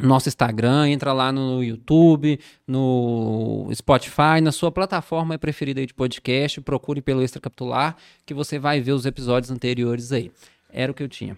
nosso 0.00 0.28
Instagram, 0.28 0.88
entra 0.88 1.12
lá 1.12 1.32
no 1.32 1.62
YouTube, 1.62 2.38
no 2.66 3.68
Spotify, 3.74 4.40
na 4.40 4.52
sua 4.52 4.70
plataforma 4.70 5.36
preferida 5.38 5.80
aí 5.80 5.86
de 5.86 5.94
podcast, 5.94 6.60
procure 6.60 7.02
pelo 7.02 7.22
Extra 7.22 7.40
Capitular, 7.40 7.96
que 8.24 8.32
você 8.32 8.58
vai 8.58 8.80
ver 8.80 8.92
os 8.92 9.06
episódios 9.06 9.50
anteriores 9.50 10.12
aí. 10.12 10.30
Era 10.70 10.92
o 10.92 10.94
que 10.94 11.02
eu 11.02 11.08
tinha. 11.08 11.36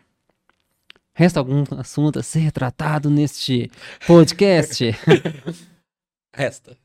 Resta 1.15 1.41
algum 1.41 1.65
assunto 1.79 2.19
a 2.19 2.23
ser 2.23 2.53
tratado 2.53 3.11
neste 3.11 3.71
podcast? 4.07 4.95
Resta. 6.35 6.77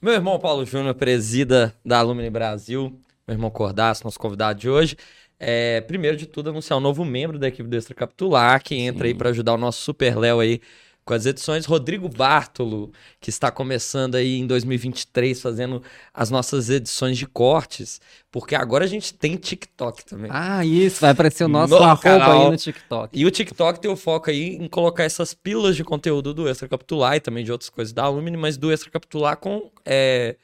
Meu 0.00 0.14
irmão 0.14 0.38
Paulo 0.38 0.64
Júnior, 0.64 0.94
presida 0.94 1.74
da 1.84 1.98
Alumni 1.98 2.30
Brasil. 2.30 2.98
Meu 3.26 3.34
irmão 3.34 3.50
Cordaço, 3.50 4.04
nosso 4.04 4.18
convidado 4.18 4.60
de 4.60 4.68
hoje. 4.68 4.96
É, 5.40 5.80
primeiro 5.82 6.16
de 6.16 6.26
tudo, 6.26 6.50
anunciar 6.50 6.78
um 6.78 6.82
novo 6.82 7.04
membro 7.04 7.38
da 7.38 7.48
equipe 7.48 7.68
do 7.68 7.76
Extra 7.76 7.94
Capitular, 7.94 8.62
que 8.62 8.74
entra 8.74 9.06
aí 9.06 9.12
Sim. 9.12 9.18
para 9.18 9.30
ajudar 9.30 9.54
o 9.54 9.58
nosso 9.58 9.82
Super 9.82 10.16
Léo 10.16 10.40
aí 10.40 10.60
com 11.08 11.14
as 11.14 11.24
edições. 11.24 11.64
Rodrigo 11.64 12.06
Bartolo, 12.06 12.92
que 13.18 13.30
está 13.30 13.50
começando 13.50 14.14
aí 14.14 14.38
em 14.38 14.46
2023, 14.46 15.40
fazendo 15.40 15.82
as 16.12 16.28
nossas 16.28 16.68
edições 16.68 17.16
de 17.16 17.26
cortes, 17.26 17.98
porque 18.30 18.54
agora 18.54 18.84
a 18.84 18.86
gente 18.86 19.14
tem 19.14 19.34
TikTok 19.36 20.04
também. 20.04 20.30
Ah, 20.32 20.62
isso, 20.66 21.00
vai 21.00 21.12
aparecer 21.12 21.44
o 21.44 21.48
nosso 21.48 21.72
No 21.74 21.82
arroba 21.82 21.98
canal. 22.02 22.42
aí 22.42 22.50
no 22.50 22.56
TikTok. 22.58 23.18
E 23.18 23.24
o 23.24 23.30
TikTok 23.30 23.80
tem 23.80 23.90
o 23.90 23.96
foco 23.96 24.28
aí 24.28 24.56
em 24.56 24.68
colocar 24.68 25.04
essas 25.04 25.32
pílulas 25.32 25.76
de 25.76 25.82
conteúdo 25.82 26.34
do 26.34 26.46
Extra 26.46 26.68
Capitular 26.68 27.16
e 27.16 27.20
também 27.20 27.42
de 27.42 27.50
outras 27.50 27.70
coisas 27.70 27.90
da 27.94 28.02
Alumni, 28.04 28.36
mas 28.36 28.58
do 28.58 28.70
Extra 28.70 28.90
Capitular 28.90 29.38
com. 29.38 29.70
é, 29.86 30.36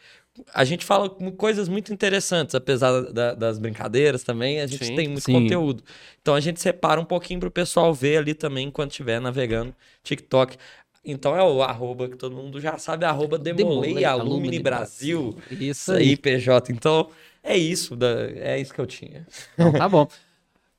a 0.52 0.64
gente 0.64 0.84
fala 0.84 1.08
coisas 1.36 1.68
muito 1.68 1.92
interessantes, 1.92 2.54
apesar 2.54 3.02
da- 3.12 3.34
das 3.34 3.58
brincadeiras 3.58 4.22
também, 4.24 4.60
a 4.60 4.66
gente 4.66 4.84
Sim. 4.86 4.96
tem 4.96 5.08
muito 5.08 5.24
Sim. 5.24 5.32
conteúdo. 5.42 5.82
Então 6.20 6.34
a 6.34 6.40
gente 6.40 6.60
separa 6.60 7.00
um 7.00 7.04
pouquinho 7.04 7.38
pro 7.40 7.50
pessoal 7.50 7.94
ver 7.94 8.18
ali 8.18 8.34
também 8.34 8.66
enquanto 8.68 8.90
estiver 8.90 9.20
navegando 9.20 9.74
TikTok. 10.02 10.56
Então 11.04 11.36
é 11.36 11.42
o 11.42 11.62
arroba 11.62 12.08
que 12.08 12.16
todo 12.16 12.34
mundo 12.34 12.60
já 12.60 12.78
sabe, 12.78 13.04
arroba 13.04 13.38
Demolei 13.38 13.90
Demolei 13.90 14.04
Alumni 14.04 14.30
Alumni 14.32 14.58
Brasil. 14.58 15.36
Isso 15.50 15.92
aí. 15.92 16.10
aí, 16.10 16.16
PJ. 16.16 16.72
Então 16.72 17.10
é 17.42 17.56
isso, 17.56 17.94
da- 17.94 18.28
é 18.30 18.58
isso 18.58 18.72
que 18.74 18.80
eu 18.80 18.86
tinha. 18.86 19.26
Então, 19.54 19.72
tá 19.72 19.88
bom. 19.88 20.08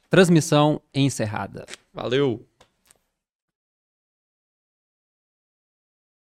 Transmissão 0.09 0.81
encerrada. 0.93 1.65
Valeu! 1.93 2.45